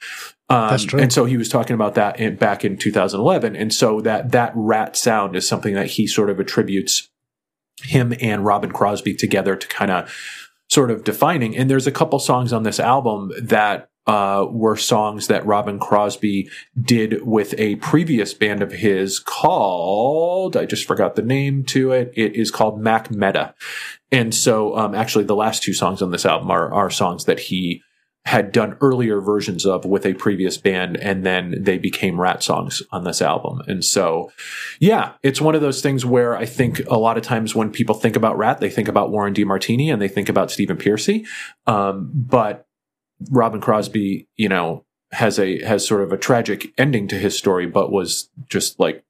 Um, 0.49 0.70
That's 0.70 0.84
true. 0.84 1.01
And 1.01 1.12
so 1.12 1.24
he 1.24 1.37
was 1.37 1.49
talking 1.49 1.74
about 1.74 1.95
that 1.95 2.20
in, 2.20 2.37
back 2.37 2.64
in 2.64 2.76
2011. 2.76 3.57
And 3.57 3.72
so 3.72 4.01
that, 4.03 4.32
that 4.32 4.53
Ratt 4.55 4.97
sound 4.97 5.34
is 5.34 5.49
something 5.49 5.74
that 5.74 5.87
he 5.87 6.07
sort 6.07 6.30
of 6.30 6.39
attributes 6.39 7.09
him 7.82 8.14
and 8.20 8.45
Robin 8.45 8.72
Crosby 8.72 9.14
together 9.14 9.57
to 9.57 9.68
kind 9.68 9.91
of 9.91 10.14
sort 10.68 10.91
of 10.91 11.05
defining. 11.05 11.57
And 11.57 11.70
there's 11.70 11.87
a 11.87 11.93
couple 11.93 12.18
songs 12.18 12.53
on 12.53 12.62
this 12.62 12.80
album 12.80 13.32
that 13.41 13.89
uh, 14.07 14.46
were 14.50 14.76
songs 14.76 15.26
that 15.26 15.44
Robin 15.44 15.78
Crosby 15.78 16.48
did 16.80 17.26
with 17.26 17.54
a 17.59 17.76
previous 17.76 18.34
band 18.34 18.62
of 18.62 18.72
his 18.72 19.18
called, 19.18 20.57
I 20.57 20.64
just 20.64 20.86
forgot 20.86 21.16
the 21.16 21.22
name 21.22 21.64
to 21.64 21.92
it. 21.92 22.12
It 22.14 22.36
is 22.36 22.50
called 22.50 22.80
Mac 22.80 23.11
Meda. 23.11 23.54
And 24.12 24.34
so, 24.34 24.76
um, 24.76 24.94
actually 24.94 25.24
the 25.24 25.34
last 25.34 25.62
two 25.62 25.72
songs 25.72 26.02
on 26.02 26.12
this 26.12 26.24
album 26.24 26.50
are, 26.50 26.72
are 26.72 26.90
songs 26.90 27.24
that 27.24 27.40
he 27.40 27.82
had 28.26 28.50
done 28.50 28.76
earlier 28.80 29.20
versions 29.20 29.64
of 29.64 29.84
with 29.84 30.04
a 30.04 30.12
previous 30.14 30.59
band 30.59 30.96
and 30.96 31.24
then 31.24 31.54
they 31.62 31.78
became 31.78 32.20
Ratt 32.20 32.42
songs 32.42 32.82
on 32.90 33.04
this 33.04 33.22
album. 33.22 33.62
And 33.68 33.84
so, 33.84 34.32
yeah, 34.80 35.12
it's 35.22 35.40
one 35.40 35.54
of 35.54 35.61
those 35.61 35.80
things 35.80 36.04
where 36.04 36.36
I 36.36 36.44
think 36.44 36.80
a 36.88 36.98
lot 36.98 37.16
of 37.16 37.22
times 37.22 37.54
when 37.54 37.70
people 37.70 37.94
think 37.94 38.16
about 38.16 38.36
Ratt, 38.36 38.59
they 38.59 38.68
think 38.68 38.88
about 38.88 39.12
Warren 39.12 39.32
DeMartini 39.32 39.92
and 39.92 40.02
they 40.02 40.09
think 40.09 40.28
about 40.28 40.50
Stephen 40.50 40.76
Pearcy. 40.76 41.24
Um, 41.68 42.11
but 42.12 42.65
Robin 43.30 43.60
Crosby, 43.60 44.28
you 44.36 44.48
know, 44.48 44.84
has 45.12 45.38
a, 45.38 45.62
has 45.64 45.86
sort 45.86 46.02
of 46.02 46.12
a 46.12 46.16
tragic 46.16 46.72
ending 46.78 47.08
to 47.08 47.16
his 47.16 47.36
story, 47.36 47.66
but 47.66 47.92
was 47.92 48.28
just 48.48 48.78
like 48.78 49.04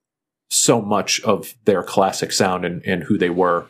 so 0.49 0.81
much 0.81 1.21
of 1.21 1.55
their 1.65 1.83
classic 1.83 2.31
sound 2.31 2.65
and, 2.65 2.83
and 2.85 3.03
who 3.03 3.17
they 3.17 3.29
were. 3.29 3.67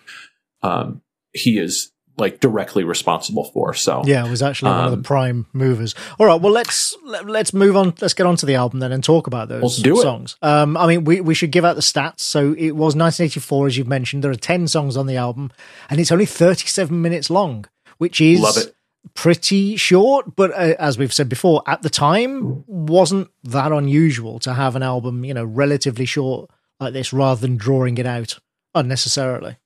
Um, 0.61 1.01
he 1.33 1.57
is 1.57 1.91
like 2.17 2.39
directly 2.39 2.83
responsible 2.83 3.43
for. 3.43 3.73
So 3.73 4.01
yeah, 4.05 4.25
it 4.25 4.29
was 4.29 4.41
actually 4.41 4.71
um, 4.71 4.77
one 4.77 4.85
of 4.85 4.91
the 4.91 4.97
um, 4.97 5.03
prime 5.03 5.45
movers. 5.53 5.93
All 6.19 6.25
right, 6.25 6.39
well 6.41 6.51
let's 6.51 6.95
let, 7.03 7.29
us 7.29 7.53
move 7.53 7.77
on. 7.77 7.93
Let's 8.01 8.13
get 8.13 8.25
on 8.25 8.35
to 8.37 8.45
the 8.45 8.55
album 8.55 8.79
then 8.79 8.91
and 8.91 9.03
talk 9.03 9.27
about 9.27 9.49
those 9.49 9.61
songs. 10.01 10.35
Um, 10.41 10.75
I 10.77 10.87
mean, 10.87 11.03
we 11.03 11.21
we 11.21 11.35
should 11.35 11.51
give 11.51 11.63
out 11.63 11.75
the 11.75 11.81
stats. 11.81 12.21
So 12.21 12.53
it 12.53 12.71
was 12.71 12.95
1984, 12.95 13.67
as 13.67 13.77
you've 13.77 13.87
mentioned. 13.87 14.23
There 14.23 14.31
are 14.31 14.35
10 14.35 14.67
songs 14.67 14.97
on 14.97 15.05
the 15.05 15.15
album, 15.15 15.51
and 15.89 15.99
it's 15.99 16.11
only 16.11 16.25
37 16.25 16.99
minutes 17.01 17.29
long, 17.29 17.65
which 17.97 18.19
is 18.19 18.71
pretty 19.13 19.75
short. 19.75 20.35
But 20.35 20.51
uh, 20.51 20.75
as 20.79 20.97
we've 20.97 21.13
said 21.13 21.29
before, 21.29 21.63
at 21.67 21.81
the 21.81 21.89
time 21.89 22.63
wasn't 22.67 23.29
that 23.43 23.71
unusual 23.71 24.39
to 24.39 24.53
have 24.53 24.75
an 24.75 24.83
album, 24.83 25.23
you 25.23 25.33
know, 25.33 25.45
relatively 25.45 26.05
short 26.05 26.49
like 26.79 26.93
this, 26.93 27.11
rather 27.11 27.41
than 27.41 27.57
drawing 27.57 27.97
it 27.97 28.05
out 28.05 28.39
unnecessarily. 28.75 29.57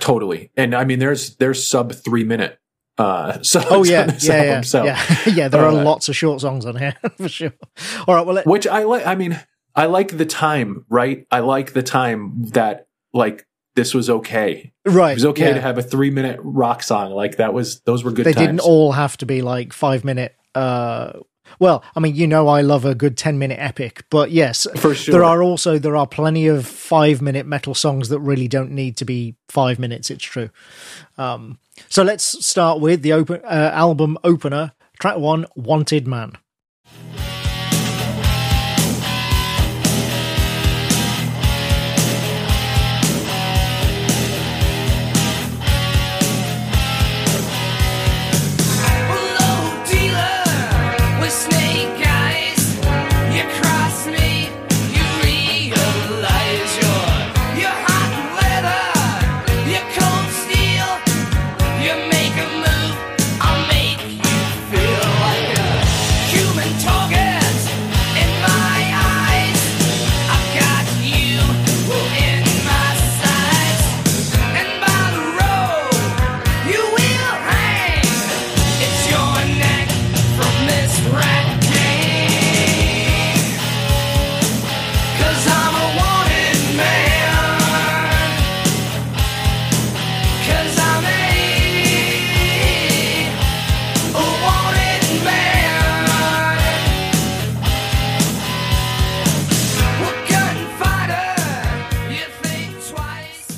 Totally. 0.00 0.50
And 0.56 0.74
I 0.74 0.84
mean, 0.84 0.98
there's, 0.98 1.36
there's 1.36 1.66
sub 1.66 1.92
three 1.92 2.24
minute, 2.24 2.58
uh, 2.96 3.40
songs 3.42 3.66
oh 3.70 3.84
yeah, 3.84 4.16
yeah, 4.18 4.32
album, 4.32 4.46
yeah, 4.48 4.60
so, 4.62 4.84
yeah, 4.84 5.04
yeah. 5.26 5.48
There 5.48 5.64
uh, 5.64 5.68
are 5.68 5.84
lots 5.84 6.08
of 6.08 6.16
short 6.16 6.40
songs 6.40 6.66
on 6.66 6.76
here 6.76 6.96
for 7.16 7.28
sure. 7.28 7.52
All 8.08 8.14
right. 8.14 8.26
Well, 8.26 8.34
let- 8.36 8.46
which 8.46 8.66
I 8.66 8.82
like, 8.82 9.06
I 9.06 9.14
mean, 9.14 9.38
I 9.74 9.86
like 9.86 10.16
the 10.16 10.26
time, 10.26 10.84
right? 10.88 11.26
I 11.30 11.40
like 11.40 11.72
the 11.74 11.84
time 11.84 12.46
that 12.48 12.88
like 13.12 13.46
this 13.78 13.94
was 13.94 14.10
okay. 14.10 14.72
Right. 14.84 15.12
It 15.12 15.14
was 15.14 15.24
okay 15.26 15.48
yeah. 15.48 15.54
to 15.54 15.60
have 15.60 15.78
a 15.78 15.82
three 15.82 16.10
minute 16.10 16.40
rock 16.42 16.82
song. 16.82 17.12
Like 17.12 17.36
that 17.36 17.54
was 17.54 17.80
those 17.82 18.02
were 18.02 18.10
good 18.10 18.26
They 18.26 18.32
times. 18.32 18.46
didn't 18.46 18.60
all 18.60 18.90
have 18.92 19.16
to 19.18 19.26
be 19.26 19.40
like 19.40 19.72
five 19.72 20.04
minute. 20.04 20.34
Uh, 20.52 21.12
well, 21.60 21.84
I 21.94 22.00
mean, 22.00 22.16
you 22.16 22.26
know, 22.26 22.48
I 22.48 22.60
love 22.62 22.84
a 22.84 22.96
good 22.96 23.16
ten 23.16 23.38
minute 23.38 23.58
epic, 23.60 24.04
but 24.10 24.32
yes, 24.32 24.66
For 24.76 24.96
sure. 24.96 25.12
there 25.12 25.24
are 25.24 25.42
also 25.44 25.78
there 25.78 25.96
are 25.96 26.08
plenty 26.08 26.48
of 26.48 26.66
five 26.66 27.22
minute 27.22 27.46
metal 27.46 27.72
songs 27.72 28.08
that 28.08 28.18
really 28.18 28.48
don't 28.48 28.72
need 28.72 28.96
to 28.96 29.04
be 29.04 29.36
five 29.48 29.78
minutes. 29.78 30.10
It's 30.10 30.24
true. 30.24 30.50
Um, 31.16 31.60
so 31.88 32.02
let's 32.02 32.44
start 32.44 32.80
with 32.80 33.02
the 33.02 33.12
open 33.12 33.40
uh, 33.44 33.70
album 33.72 34.18
opener, 34.24 34.72
track 34.98 35.18
one, 35.18 35.46
"Wanted 35.54 36.08
Man." 36.08 36.32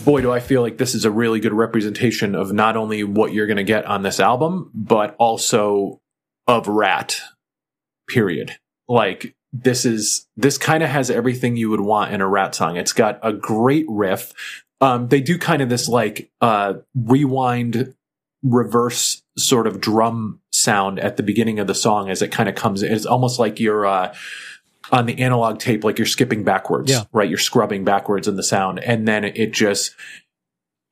Boy, 0.05 0.23
do 0.23 0.33
I 0.33 0.41
feel 0.41 0.63
like 0.63 0.79
this 0.79 0.95
is 0.95 1.05
a 1.05 1.11
really 1.11 1.41
good 1.41 1.53
representation 1.53 2.35
of 2.35 2.53
not 2.53 2.77
only 2.77 3.05
what 3.05 3.33
you're 3.33 3.47
going 3.47 3.59
to 3.59 3.65
get 3.65 3.85
on 3.85 4.03
this 4.03 4.19
album, 4.19 4.71
but 4.75 5.15
also 5.19 6.01
of 6.47 6.69
Ratt. 6.69 7.21
Period. 8.09 8.57
Like 8.89 9.35
this 9.53 9.85
is 9.85 10.27
this 10.37 10.59
kind 10.59 10.83
of 10.83 10.91
has 10.91 11.11
everything 11.11 11.57
you 11.57 11.71
would 11.71 11.81
want 11.81 12.13
in 12.13 12.21
a 12.21 12.29
Ratt 12.29 12.55
song. 12.55 12.77
It's 12.77 12.93
got 12.93 13.19
a 13.23 13.33
great 13.33 13.87
riff. 13.89 14.33
Um, 14.81 15.09
they 15.09 15.21
do 15.21 15.39
kind 15.39 15.63
of 15.63 15.69
this 15.69 15.89
like 15.89 16.31
uh, 16.41 16.75
rewind, 16.95 17.95
reverse 18.43 19.23
sort 19.37 19.67
of 19.67 19.81
drum 19.81 20.41
sound 20.53 20.99
at 20.99 21.17
the 21.17 21.23
beginning 21.23 21.59
of 21.59 21.67
the 21.67 21.75
song 21.75 22.09
as 22.11 22.23
it 22.23 22.33
kind 22.33 22.49
of 22.49 22.55
comes. 22.55 22.83
in. 22.83 22.93
It's 22.93 23.07
almost 23.07 23.39
like 23.39 23.61
you're. 23.61 23.87
Uh, 23.87 24.15
on 24.93 25.07
the 25.07 25.19
analog 25.21 25.59
tape, 25.59 25.85
like 25.85 25.99
you're 25.99 26.07
skipping 26.07 26.43
backwards, 26.45 26.91
Yeah. 26.91 27.03
right? 27.13 27.29
You're 27.29 27.39
scrubbing 27.39 27.85
backwards 27.85 28.27
in 28.27 28.37
the 28.37 28.43
sound. 28.43 28.79
And 28.83 29.07
then 29.07 29.25
it 29.25 29.53
just 29.53 29.95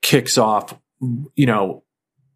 kicks 0.02 0.38
off, 0.38 0.78
you 1.34 1.46
know, 1.46 1.84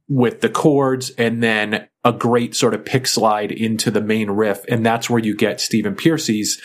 with 0.08 0.40
the 0.40 0.48
chords 0.48 1.10
and 1.10 1.42
then 1.42 1.88
a 2.04 2.12
great 2.12 2.54
sort 2.56 2.74
of 2.74 2.84
pick 2.84 3.06
slide 3.06 3.52
into 3.52 3.90
the 3.90 4.00
main 4.00 4.30
riff. 4.30 4.64
And 4.68 4.84
that's 4.84 5.08
where 5.08 5.20
you 5.22 5.36
get 5.36 5.60
Stephen 5.60 5.94
Pearcy's 5.94 6.60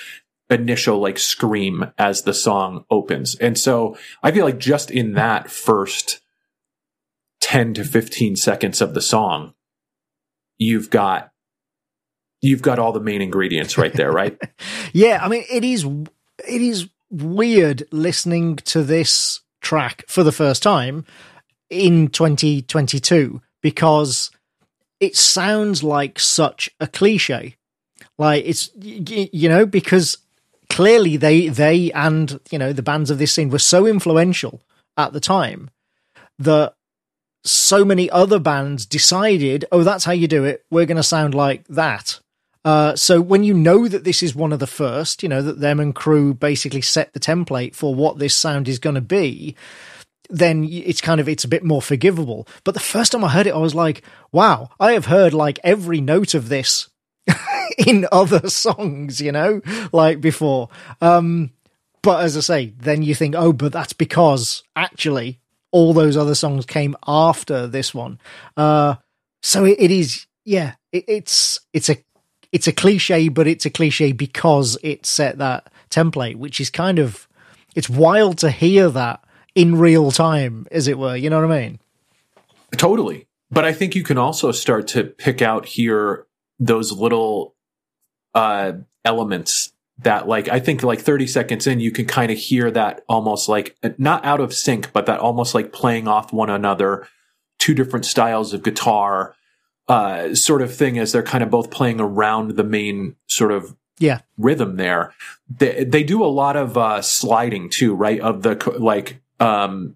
initial 0.49 0.99
like 0.99 1.19
scream 1.19 1.91
as 1.97 2.23
the 2.23 2.33
song 2.33 2.85
opens. 2.89 3.35
And 3.35 3.57
so 3.57 3.97
I 4.23 4.31
feel 4.31 4.45
like 4.45 4.57
just 4.57 4.89
in 4.89 5.13
that 5.13 5.51
first 5.51 6.21
10 7.41 7.73
to 7.75 7.83
15 7.83 8.35
seconds 8.35 8.81
of 8.81 8.93
the 8.93 9.01
song, 9.01 9.53
you've 10.57 10.89
got 10.89 11.31
you've 12.41 12.61
got 12.61 12.79
all 12.79 12.91
the 12.91 12.99
main 12.99 13.21
ingredients 13.21 13.77
right 13.77 13.93
there, 13.93 14.11
right? 14.11 14.37
Yeah, 14.93 15.19
I 15.21 15.27
mean, 15.27 15.43
it 15.51 15.63
is 15.63 15.83
it 15.83 16.61
is 16.61 16.89
weird 17.09 17.87
listening 17.91 18.55
to 18.55 18.83
this 18.83 19.41
track 19.61 20.05
for 20.07 20.23
the 20.23 20.31
first 20.31 20.63
time 20.63 21.05
in 21.69 22.07
2022 22.07 23.41
because 23.61 24.31
it 24.99 25.15
sounds 25.15 25.83
like 25.83 26.19
such 26.19 26.69
a 26.79 26.87
cliche. 26.87 27.57
Like 28.17 28.45
it's 28.45 28.71
you 28.79 29.49
know 29.49 29.65
because 29.65 30.17
clearly 30.69 31.17
they 31.17 31.49
they 31.49 31.91
and 31.91 32.39
you 32.49 32.57
know 32.57 32.73
the 32.73 32.81
bands 32.81 33.11
of 33.11 33.19
this 33.19 33.33
scene 33.33 33.49
were 33.49 33.59
so 33.59 33.85
influential 33.85 34.61
at 34.95 35.13
the 35.13 35.19
time 35.19 35.69
that 36.39 36.73
so 37.43 37.85
many 37.85 38.09
other 38.09 38.39
bands 38.39 38.85
decided, 38.85 39.65
oh, 39.71 39.83
that's 39.83 40.05
how 40.05 40.11
you 40.11 40.27
do 40.27 40.43
it. 40.43 40.65
We're 40.69 40.85
going 40.85 40.97
to 40.97 41.03
sound 41.03 41.33
like 41.33 41.65
that. 41.67 42.19
Uh, 42.65 42.95
so 42.95 43.21
when 43.21 43.43
you 43.43 43.53
know 43.53 43.87
that 43.87 44.03
this 44.03 44.21
is 44.21 44.35
one 44.35 44.51
of 44.51 44.59
the 44.59 44.67
first, 44.67 45.23
you 45.23 45.29
know 45.29 45.41
that 45.41 45.59
them 45.59 45.79
and 45.79 45.95
Crue 45.95 46.37
basically 46.37 46.81
set 46.81 47.13
the 47.13 47.19
template 47.19 47.75
for 47.75 47.95
what 47.95 48.19
this 48.19 48.35
sound 48.35 48.67
is 48.67 48.79
going 48.79 48.95
to 48.95 49.01
be, 49.01 49.55
then 50.29 50.63
it's 50.65 51.01
kind 51.01 51.19
of 51.19 51.29
it's 51.29 51.43
a 51.43 51.49
bit 51.49 51.63
more 51.63 51.81
forgivable. 51.81 52.47
But 52.63 52.73
the 52.73 52.79
first 52.79 53.11
time 53.11 53.23
I 53.23 53.29
heard 53.29 53.47
it, 53.47 53.53
I 53.53 53.59
was 53.59 53.75
like, 53.75 54.03
wow, 54.31 54.69
I 54.79 54.93
have 54.93 55.05
heard 55.05 55.33
like 55.33 55.59
every 55.63 56.01
note 56.01 56.33
of 56.33 56.49
this 56.49 56.89
in 57.77 58.07
other 58.11 58.49
songs, 58.49 59.21
you 59.21 59.31
know, 59.31 59.61
like 59.91 60.21
before. 60.21 60.69
Um, 61.01 61.51
but 62.01 62.23
as 62.23 62.37
I 62.37 62.41
say, 62.41 62.73
then 62.79 63.01
you 63.03 63.15
think, 63.15 63.35
oh, 63.35 63.53
but 63.53 63.71
that's 63.71 63.93
because 63.93 64.63
actually 64.75 65.39
all 65.71 65.93
those 65.93 66.17
other 66.17 66.35
songs 66.35 66.65
came 66.65 66.95
after 67.05 67.67
this 67.67 67.93
one. 67.93 68.19
Uh, 68.55 68.95
so 69.41 69.65
it, 69.65 69.77
it 69.79 69.91
is, 69.91 70.25
yeah, 70.45 70.75
it, 70.91 71.05
it's 71.07 71.59
it's 71.73 71.89
a 71.89 71.97
it's 72.51 72.67
a 72.67 72.71
cliche, 72.71 73.29
but 73.29 73.47
it's 73.47 73.65
a 73.65 73.69
cliche 73.69 74.11
because 74.11 74.77
it 74.83 75.05
set 75.05 75.37
that 75.37 75.71
template, 75.89 76.35
which 76.35 76.59
is 76.59 76.69
kind 76.69 76.99
of 76.99 77.27
it's 77.75 77.89
wild 77.89 78.37
to 78.39 78.49
hear 78.49 78.89
that 78.89 79.23
in 79.55 79.77
real 79.77 80.11
time, 80.11 80.67
as 80.71 80.87
it 80.87 80.97
were. 80.97 81.15
You 81.15 81.29
know 81.29 81.41
what 81.41 81.51
I 81.51 81.61
mean? 81.61 81.79
Totally. 82.75 83.27
But 83.49 83.65
I 83.65 83.73
think 83.73 83.95
you 83.95 84.03
can 84.03 84.17
also 84.17 84.51
start 84.51 84.87
to 84.89 85.03
pick 85.03 85.41
out 85.41 85.65
here 85.65 86.25
those 86.59 86.91
little 86.91 87.55
uh 88.33 88.73
elements 89.05 89.71
that 89.99 90.27
like 90.27 90.47
I 90.49 90.59
think 90.59 90.83
like 90.83 90.99
30 90.99 91.27
seconds 91.27 91.65
in 91.65 91.79
you 91.79 91.91
can 91.91 92.05
kind 92.05 92.31
of 92.31 92.37
hear 92.37 92.69
that 92.71 93.03
almost 93.07 93.47
like 93.47 93.75
not 93.97 94.25
out 94.25 94.39
of 94.39 94.53
sync 94.53 94.91
but 94.91 95.05
that 95.05 95.19
almost 95.19 95.55
like 95.55 95.71
playing 95.71 96.07
off 96.07 96.33
one 96.33 96.49
another 96.49 97.07
two 97.57 97.73
different 97.73 98.05
styles 98.05 98.53
of 98.53 98.63
guitar 98.63 99.35
uh 99.87 100.35
sort 100.35 100.61
of 100.61 100.73
thing 100.75 100.97
as 100.97 101.11
they're 101.11 101.23
kind 101.23 101.43
of 101.43 101.49
both 101.49 101.71
playing 101.71 101.99
around 101.99 102.51
the 102.51 102.63
main 102.63 103.15
sort 103.27 103.51
of 103.51 103.75
Yeah, 103.99 104.21
rhythm 104.37 104.75
there. 104.77 105.13
They, 105.49 105.83
they 105.85 106.03
do 106.03 106.23
a 106.23 106.27
lot 106.27 106.55
of 106.57 106.77
uh, 106.77 107.01
sliding 107.01 107.69
too, 107.69 107.95
right? 107.95 108.19
Of 108.19 108.43
the 108.43 108.55
like 108.79 109.21
um 109.39 109.95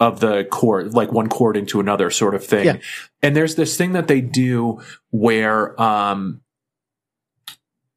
of 0.00 0.20
the 0.20 0.44
chord, 0.44 0.94
like 0.94 1.12
one 1.12 1.28
chord 1.28 1.56
into 1.56 1.78
another 1.80 2.10
sort 2.10 2.34
of 2.34 2.44
thing. 2.44 2.66
Yeah. 2.66 2.76
And 3.22 3.36
there's 3.36 3.54
this 3.54 3.76
thing 3.76 3.92
that 3.92 4.08
they 4.08 4.20
do 4.20 4.80
where 5.10 5.80
um 5.80 6.40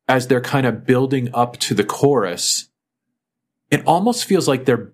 as 0.07 0.27
they're 0.27 0.41
kind 0.41 0.67
of 0.67 0.85
building 0.85 1.29
up 1.33 1.57
to 1.57 1.73
the 1.73 1.83
chorus, 1.83 2.69
it 3.71 3.83
almost 3.85 4.25
feels 4.25 4.47
like 4.47 4.65
they're 4.65 4.93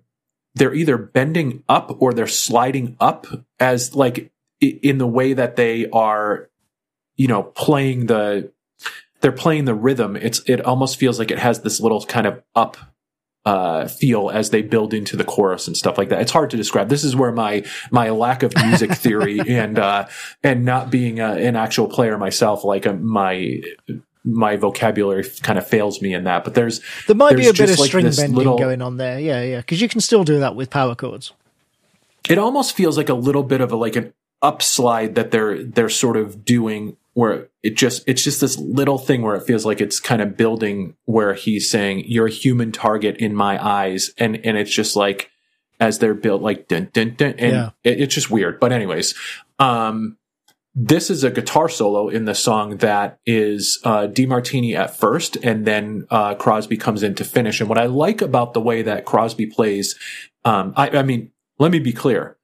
they're 0.54 0.74
either 0.74 0.96
bending 0.98 1.62
up 1.68 1.96
or 2.00 2.12
they're 2.12 2.26
sliding 2.26 2.96
up 3.00 3.26
as 3.58 3.94
like 3.94 4.31
in 4.62 4.98
the 4.98 5.06
way 5.06 5.32
that 5.34 5.56
they 5.56 5.88
are 5.90 6.48
you 7.16 7.28
know 7.28 7.42
playing 7.42 8.06
the 8.06 8.50
they're 9.20 9.32
playing 9.32 9.66
the 9.66 9.74
rhythm. 9.74 10.16
It's 10.16 10.40
it 10.48 10.60
almost 10.64 10.96
feels 10.96 11.18
like 11.18 11.30
it 11.30 11.38
has 11.38 11.60
this 11.60 11.80
little 11.80 12.02
kind 12.04 12.26
of 12.26 12.42
up 12.54 12.76
uh 13.44 13.88
feel 13.88 14.30
as 14.30 14.50
they 14.50 14.62
build 14.62 14.94
into 14.94 15.16
the 15.16 15.24
chorus 15.24 15.66
and 15.66 15.76
stuff 15.76 15.98
like 15.98 16.08
that. 16.10 16.20
It's 16.22 16.30
hard 16.30 16.50
to 16.50 16.56
describe. 16.56 16.88
This 16.88 17.02
is 17.04 17.14
where 17.16 17.32
my 17.32 17.64
my 17.90 18.10
lack 18.10 18.42
of 18.44 18.52
music 18.56 18.92
theory 19.04 19.40
and 19.40 19.78
uh 19.78 20.06
and 20.44 20.64
not 20.64 20.90
being 20.90 21.18
a, 21.20 21.32
an 21.34 21.56
actual 21.56 21.88
player 21.88 22.16
myself 22.18 22.64
like 22.64 22.86
uh 22.86 22.94
my 22.94 23.60
my 24.24 24.54
vocabulary 24.56 25.24
kind 25.42 25.58
of 25.58 25.66
fails 25.66 26.00
me 26.00 26.14
in 26.14 26.22
that. 26.24 26.44
But 26.44 26.54
there's 26.54 26.80
there 27.08 27.16
might 27.16 27.30
be 27.36 27.42
there's 27.42 27.58
a 27.58 27.62
bit 27.62 27.70
of 27.70 27.78
like 27.80 27.88
string 27.88 28.04
bending 28.04 28.34
little- 28.34 28.58
going 28.58 28.80
on 28.80 28.96
there. 28.96 29.18
Yeah, 29.18 29.42
yeah, 29.42 29.56
because 29.58 29.80
you 29.80 29.88
can 29.88 30.00
still 30.00 30.22
do 30.22 30.38
that 30.38 30.54
with 30.54 30.70
power 30.70 30.94
chords. 30.94 31.32
it 32.30 32.38
almost 32.38 32.76
feels 32.76 32.96
like 32.96 33.08
a 33.08 33.14
little 33.14 33.42
bit 33.42 33.60
of 33.60 33.72
a 33.72 33.76
like 33.76 33.96
an 33.96 34.12
upslide 34.42 35.14
that 35.14 35.30
they're 35.30 35.62
they're 35.62 35.88
sort 35.88 36.16
of 36.16 36.44
doing 36.44 36.96
where 37.14 37.48
it 37.62 37.76
just 37.76 38.02
it's 38.06 38.24
just 38.24 38.40
this 38.40 38.58
little 38.58 38.98
thing 38.98 39.22
where 39.22 39.36
it 39.36 39.42
feels 39.46 39.64
like 39.66 39.80
it's 39.80 40.00
kind 40.00 40.22
of 40.22 40.36
building 40.36 40.96
where 41.04 41.34
he's 41.34 41.70
saying 41.70 42.04
you're 42.06 42.26
a 42.26 42.30
human 42.30 42.72
target 42.72 43.16
in 43.18 43.34
my 43.34 43.62
eyes 43.64 44.10
and 44.18 44.36
and 44.44 44.56
it's 44.56 44.70
just 44.74 44.96
like 44.96 45.30
as 45.78 45.98
they're 45.98 46.14
built 46.14 46.42
like 46.42 46.68
dun 46.68 46.88
dun 46.92 47.14
dun 47.16 47.34
and 47.38 47.52
Yeah. 47.52 47.70
it, 47.84 48.00
it's 48.00 48.14
just 48.14 48.30
weird. 48.30 48.58
But 48.60 48.72
anyways, 48.72 49.14
um 49.58 50.16
this 50.74 51.10
is 51.10 51.22
a 51.22 51.30
guitar 51.30 51.68
solo 51.68 52.08
in 52.08 52.24
the 52.24 52.34
song 52.34 52.78
that 52.78 53.18
is 53.26 53.78
uh 53.84 54.06
DeMartini 54.08 54.74
at 54.74 54.96
first 54.96 55.36
and 55.42 55.66
then 55.66 56.06
uh 56.10 56.34
Crosby 56.34 56.78
comes 56.78 57.02
in 57.02 57.14
to 57.16 57.24
finish. 57.24 57.60
And 57.60 57.68
what 57.68 57.78
I 57.78 57.86
like 57.86 58.22
about 58.22 58.54
the 58.54 58.60
way 58.60 58.80
that 58.82 59.04
Crosby 59.04 59.46
plays, 59.46 59.94
um 60.46 60.72
I, 60.76 60.88
I 60.90 61.02
mean, 61.02 61.30
let 61.58 61.70
me 61.70 61.78
be 61.78 61.92
clear. 61.92 62.38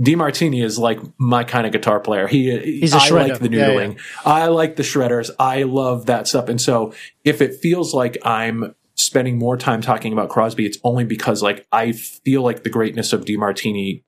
DeMartini 0.00 0.62
is 0.64 0.78
like 0.78 1.00
my 1.18 1.42
kind 1.44 1.66
of 1.66 1.72
guitar 1.72 1.98
player. 2.00 2.26
He, 2.28 2.56
He's 2.80 2.94
a 2.94 2.98
I 2.98 3.08
shredder. 3.08 3.28
like 3.30 3.38
the 3.40 3.50
Yeah, 3.50 3.68
noodling. 3.70 4.00
I 4.24 4.46
like 4.46 4.76
the 4.76 4.82
shredders. 4.84 5.30
I 5.38 5.64
love 5.64 6.06
that 6.06 6.28
stuff. 6.28 6.48
And 6.48 6.60
so 6.60 6.94
if 7.24 7.40
it 7.42 7.56
feels 7.56 7.92
like 7.94 8.16
I'm 8.24 8.74
spending 8.94 9.38
more 9.38 9.56
time 9.56 9.80
talking 9.80 10.12
about 10.12 10.28
Crosby, 10.28 10.66
it's 10.66 10.78
only 10.84 11.04
because 11.04 11.42
like 11.42 11.66
I 11.72 11.92
feel 11.92 12.42
like 12.42 12.62
the 12.62 12.70
greatness 12.70 13.12
of 13.12 13.24
DeMartini 13.24 14.02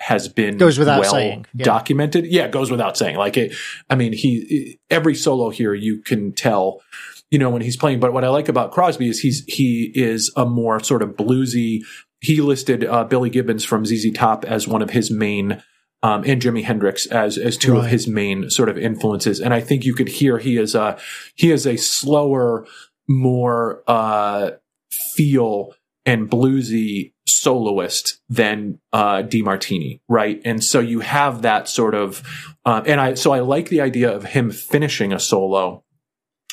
has 0.00 0.28
been 0.28 0.58
Goes 0.58 0.78
without 0.78 1.00
well 1.00 1.12
saying, 1.12 1.46
yeah. 1.54 1.64
documented. 1.64 2.26
Yeah, 2.26 2.44
it 2.44 2.50
goes 2.50 2.70
without 2.70 2.96
saying. 2.98 3.16
Like 3.16 3.36
it, 3.38 3.54
I 3.88 3.94
mean, 3.94 4.12
he 4.12 4.78
every 4.90 5.14
solo 5.14 5.48
here 5.50 5.72
you 5.72 6.02
can 6.02 6.32
tell, 6.32 6.82
you 7.30 7.38
know, 7.38 7.48
when 7.48 7.62
he's 7.62 7.76
playing. 7.76 8.00
But 8.00 8.12
what 8.12 8.24
I 8.24 8.28
like 8.28 8.48
about 8.50 8.72
Crosby 8.72 9.08
is 9.08 9.20
he's 9.20 9.44
he 9.46 9.90
is 9.94 10.30
a 10.36 10.44
more 10.44 10.80
sort 10.80 11.00
of 11.00 11.10
bluesy. 11.10 11.80
He 12.24 12.40
listed 12.40 12.84
uh, 12.84 13.04
Billy 13.04 13.30
Gibbons 13.30 13.64
from 13.64 13.84
ZZ 13.84 14.12
Top 14.12 14.44
as 14.44 14.66
one 14.66 14.82
of 14.82 14.90
his 14.90 15.10
main. 15.10 15.62
Um, 16.02 16.22
and 16.26 16.42
Jimi 16.42 16.62
Hendrix 16.62 17.06
as 17.06 17.38
as 17.38 17.56
two 17.56 17.78
of 17.78 17.86
his 17.86 18.06
main 18.06 18.50
sort 18.50 18.68
of 18.68 18.76
influences, 18.76 19.40
and 19.40 19.54
I 19.54 19.62
think 19.62 19.86
you 19.86 19.94
could 19.94 20.08
hear 20.10 20.36
he 20.36 20.58
is 20.58 20.74
a 20.74 20.98
he 21.34 21.50
is 21.50 21.66
a 21.66 21.78
slower, 21.78 22.66
more 23.08 23.82
uh, 23.86 24.50
feel 24.90 25.74
and 26.04 26.28
bluesy 26.28 27.12
soloist 27.26 28.20
than 28.28 28.80
uh, 28.92 29.22
DeMartini, 29.22 30.00
right? 30.08 30.40
And 30.44 30.62
so 30.62 30.80
you 30.80 31.00
have 31.00 31.42
that 31.42 31.68
sort 31.68 31.94
of, 31.94 32.22
uh, 32.64 32.82
and 32.86 33.00
I 33.00 33.14
so 33.14 33.32
I 33.32 33.40
like 33.40 33.68
the 33.68 33.80
idea 33.80 34.14
of 34.14 34.24
him 34.24 34.50
finishing 34.50 35.12
a 35.12 35.20
solo 35.20 35.83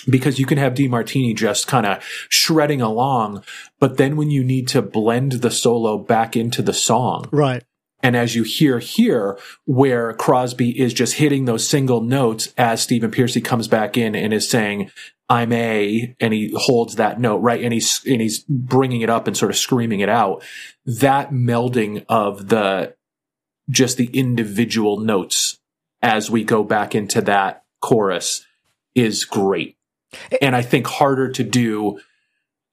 because 0.10 0.40
you 0.40 0.46
can 0.46 0.58
have 0.58 0.74
DeMartini 0.74 1.36
just 1.36 1.68
kind 1.68 1.86
of 1.86 2.04
shredding 2.30 2.82
along, 2.82 3.44
but 3.80 3.98
then 3.98 4.16
when 4.16 4.30
you 4.30 4.44
need 4.44 4.68
to 4.70 4.82
blend 4.82 5.34
the 5.34 5.52
solo 5.52 5.98
back 5.98 6.36
into 6.36 6.62
the 6.62 6.74
song, 6.74 7.28
Right. 7.32 7.64
and 8.04 8.16
as 8.16 8.36
you 8.36 8.44
hear 8.44 8.80
here, 8.80 9.38
where 9.66 10.14
Crosby 10.14 10.80
is 10.80 10.94
just 10.94 11.16
hitting 11.16 11.46
those 11.46 11.68
single 11.68 12.02
notes 12.02 12.54
as 12.58 12.82
Stephen 12.82 13.12
Pearcy 13.12 13.44
comes 13.44 13.68
back 13.68 13.98
in 13.98 14.16
and 14.16 14.34
is 14.34 14.50
saying, 14.50 14.92
I'm 15.30 15.54
A, 15.54 16.14
and 16.20 16.34
he 16.34 16.54
holds 16.56 16.96
that 16.96 17.20
note, 17.20 17.38
right? 17.38 17.64
And 17.64 17.72
he's, 17.74 18.02
and 18.06 18.20
he's 18.20 18.44
bringing 18.50 19.00
it 19.02 19.10
up 19.10 19.28
and 19.28 19.38
sort 19.38 19.50
of 19.50 19.58
screaming 19.58 20.02
it 20.02 20.10
out. 20.10 20.44
That 20.86 21.32
melding 21.32 22.04
of 22.10 22.50
the, 22.50 22.96
just 23.70 23.96
the 23.96 24.08
individual 24.08 25.00
notes 25.00 25.58
as 26.02 26.30
we 26.30 26.44
go 26.44 26.64
back 26.66 26.96
into 26.96 27.22
that 27.22 27.64
chorus 27.80 28.46
is 28.94 29.24
great. 29.24 29.78
And 30.42 30.56
I 30.56 30.62
think 30.62 30.88
harder 30.88 31.30
to 31.32 31.44
do. 31.44 32.00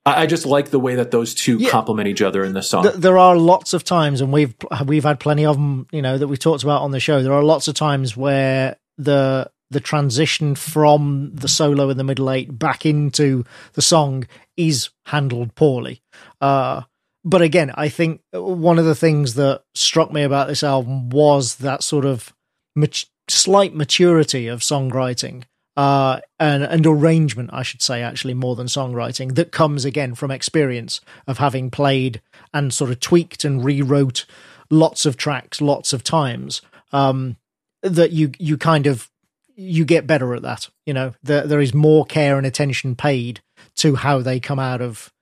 I 0.07 0.27
just 0.27 0.47
like 0.47 0.71
the 0.71 0.79
way 0.79 0.95
that 0.95 1.11
those 1.11 1.35
two 1.35 1.59
Yeah. 1.59 1.69
complement 1.69 2.09
each 2.09 2.23
other 2.23 2.43
in 2.43 2.55
the 2.55 2.63
song. 2.63 2.85
Th- 2.85 2.95
there 2.95 3.19
are 3.19 3.37
lots 3.37 3.75
of 3.75 3.85
times, 3.85 4.21
and 4.23 4.33
we've 4.33 4.55
we've 4.87 5.05
had 5.05 5.21
plenty 5.21 5.45
of 5.45 5.57
them, 5.57 5.87
you 5.93 6.01
know, 6.01 6.17
that 6.17 6.29
we've 6.29 6.39
talked 6.39 6.63
about 6.63 6.81
on 6.83 6.93
the 6.93 7.01
show. 7.01 7.23
There 7.23 7.33
are 7.35 7.43
lots 7.43 7.69
of 7.69 7.75
times 7.75 8.17
where 8.17 8.77
the 8.97 9.51
the 9.71 9.81
transition 9.81 10.55
from 10.55 11.31
the 11.35 11.49
solo 11.49 11.91
in 11.91 11.99
the 11.99 12.05
middle 12.05 12.31
eight 12.31 12.59
back 12.59 12.87
into 12.87 13.45
the 13.75 13.83
song 13.83 14.27
is 14.57 14.89
handled 15.07 15.55
poorly. 15.55 16.01
Uh, 16.41 16.83
but 17.23 17.43
again, 17.43 17.71
I 17.75 17.91
think 17.91 18.23
one 18.33 18.79
of 18.79 18.87
the 18.87 18.95
things 18.95 19.35
that 19.35 19.63
struck 19.75 20.11
me 20.11 20.23
about 20.23 20.49
this 20.49 20.63
album 20.63 21.11
was 21.11 21.57
that 21.57 21.83
sort 21.83 22.07
of 22.07 22.33
mat- 22.75 23.05
slight 23.29 23.75
maturity 23.75 24.47
of 24.47 24.61
songwriting 24.61 25.43
uh, 25.79 26.19
and, 26.41 26.65
and 26.65 26.85
arrangement, 26.85 27.51
I 27.53 27.63
should 27.63 27.83
say, 27.83 28.03
actually, 28.03 28.35
more 28.35 28.57
than 28.57 28.67
songwriting, 28.67 29.37
that 29.37 29.53
comes 29.53 29.85
again 29.85 30.17
from 30.17 30.33
experience 30.33 31.01
of 31.29 31.39
having 31.39 31.71
played 31.71 32.21
and 32.53 32.75
sort 32.75 32.91
of 32.91 32.99
tweaked 32.99 33.45
and 33.45 33.65
rewrote 33.65 34.27
lots 34.71 35.07
of 35.07 35.17
tracks 35.17 35.61
lots 35.61 35.93
of 35.93 36.03
times. 36.03 36.63
Um, 36.91 37.37
that 37.83 38.11
you 38.11 38.33
you 38.41 38.59
kind 38.59 38.89
of 38.89 39.09
you 39.55 39.85
get 39.85 40.05
better 40.05 40.35
at 40.35 40.43
that. 40.43 40.69
You 40.85 40.95
know, 40.95 41.15
there 41.23 41.47
there 41.47 41.61
is 41.61 41.73
more 41.73 42.05
care 42.05 42.37
and 42.37 42.47
attention 42.47 42.97
paid 42.97 43.41
to 43.77 43.95
how 43.95 44.19
they 44.19 44.41
come 44.41 44.59
out 44.59 44.81
of 44.81 45.13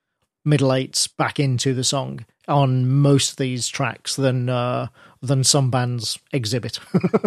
middle 0.42 0.72
eights 0.72 1.06
back 1.06 1.38
into 1.38 1.74
the 1.74 1.84
song 1.84 2.24
on 2.48 2.88
most 2.88 3.32
of 3.32 3.36
these 3.36 3.68
tracks 3.68 4.16
than 4.16 4.48
uh, 4.48 4.86
than 5.20 5.44
some 5.44 5.70
bands 5.70 6.18
exhibit. 6.32 6.80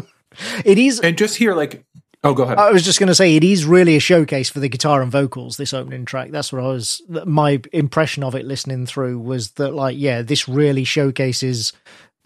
it 0.66 0.80
is 0.80 1.00
and 1.00 1.16
just 1.16 1.36
here, 1.36 1.54
like, 1.54 1.86
oh, 2.24 2.34
go 2.34 2.44
ahead. 2.44 2.58
I 2.58 2.72
was 2.72 2.84
just 2.84 3.00
going 3.00 3.08
to 3.08 3.16
say 3.16 3.36
it 3.36 3.44
is 3.44 3.66
really 3.66 3.96
a 3.96 4.00
showcase 4.00 4.50
for 4.50 4.60
the 4.60 4.70
guitar 4.70 5.02
and 5.02 5.12
vocals. 5.12 5.58
This 5.58 5.74
opening 5.74 6.06
track. 6.06 6.32
That's 6.32 6.52
what 6.52 6.64
I 6.64 6.68
was. 6.68 7.02
My 7.26 7.62
impression 7.74 8.24
of 8.24 8.36
it 8.36 8.46
listening 8.46 8.86
through 8.86 9.20
was 9.20 9.52
that, 9.52 9.74
like, 9.74 9.98
yeah, 9.98 10.22
this 10.22 10.48
really 10.48 10.84
showcases 10.84 11.74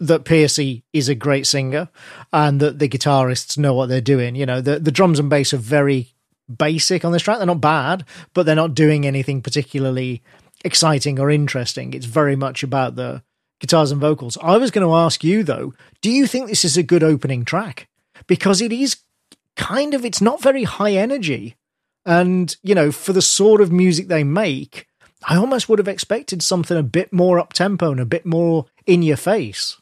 that 0.00 0.24
Pearcy 0.24 0.82
is 0.92 1.08
a 1.08 1.14
great 1.14 1.46
singer 1.46 1.88
and 2.32 2.60
that 2.60 2.78
the 2.78 2.88
guitarists 2.88 3.56
know 3.56 3.74
what 3.74 3.88
they're 3.88 4.00
doing. 4.00 4.34
You 4.34 4.46
know, 4.46 4.60
the 4.60 4.78
the 4.78 4.92
drums 4.92 5.18
and 5.18 5.30
bass 5.30 5.54
are 5.54 5.58
very 5.58 6.14
basic 6.54 7.04
on 7.04 7.12
this 7.12 7.22
track. 7.22 7.38
They're 7.38 7.46
not 7.46 7.60
bad, 7.60 8.04
but 8.34 8.44
they're 8.44 8.54
not 8.54 8.74
doing 8.74 9.06
anything 9.06 9.40
particularly 9.40 10.22
exciting 10.64 11.18
or 11.18 11.30
interesting. 11.30 11.94
It's 11.94 12.06
very 12.06 12.36
much 12.36 12.62
about 12.62 12.96
the 12.96 13.22
guitars 13.60 13.92
and 13.92 14.00
vocals. 14.00 14.36
I 14.42 14.56
was 14.56 14.70
going 14.70 14.86
to 14.86 14.94
ask 14.94 15.22
you 15.22 15.42
though, 15.42 15.74
do 16.00 16.10
you 16.10 16.26
think 16.26 16.48
this 16.48 16.64
is 16.64 16.76
a 16.76 16.82
good 16.82 17.02
opening 17.02 17.44
track? 17.44 17.88
Because 18.26 18.60
it 18.60 18.72
is 18.72 18.96
kind 19.56 19.94
of 19.94 20.04
it's 20.04 20.20
not 20.20 20.42
very 20.42 20.64
high 20.64 20.92
energy 20.92 21.56
and 22.06 22.56
you 22.62 22.74
know 22.74 22.90
for 22.92 23.12
the 23.12 23.22
sort 23.22 23.60
of 23.60 23.70
music 23.72 24.08
they 24.08 24.24
make 24.24 24.86
i 25.28 25.36
almost 25.36 25.68
would 25.68 25.78
have 25.78 25.88
expected 25.88 26.42
something 26.42 26.76
a 26.76 26.82
bit 26.82 27.12
more 27.12 27.38
up 27.38 27.52
tempo 27.52 27.90
and 27.90 28.00
a 28.00 28.04
bit 28.04 28.26
more 28.26 28.66
in 28.86 29.02
your 29.02 29.16
face 29.16 29.76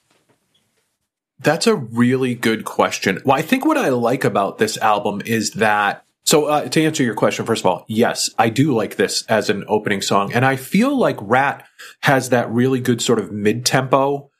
That's 1.40 1.66
a 1.66 1.74
really 1.74 2.36
good 2.36 2.64
question. 2.64 3.20
Well, 3.24 3.36
I 3.36 3.42
think 3.42 3.64
what 3.64 3.76
I 3.76 3.88
like 3.88 4.22
about 4.24 4.58
this 4.58 4.78
album 4.78 5.22
is 5.26 5.50
that. 5.52 6.04
So, 6.24 6.44
uh, 6.46 6.68
to 6.68 6.84
answer 6.84 7.02
your 7.02 7.16
question, 7.16 7.44
first 7.44 7.62
of 7.62 7.66
all, 7.66 7.84
yes, 7.88 8.30
I 8.38 8.48
do 8.48 8.72
like 8.72 8.94
this 8.94 9.24
as 9.28 9.50
an 9.50 9.64
opening 9.66 10.02
song, 10.02 10.32
and 10.32 10.44
I 10.44 10.54
feel 10.54 10.96
like 10.96 11.16
Ratt 11.20 11.66
has 12.02 12.28
that 12.28 12.48
really 12.52 12.78
good 12.78 13.02
sort 13.02 13.18
of 13.18 13.32
mid-tempo 13.32 14.30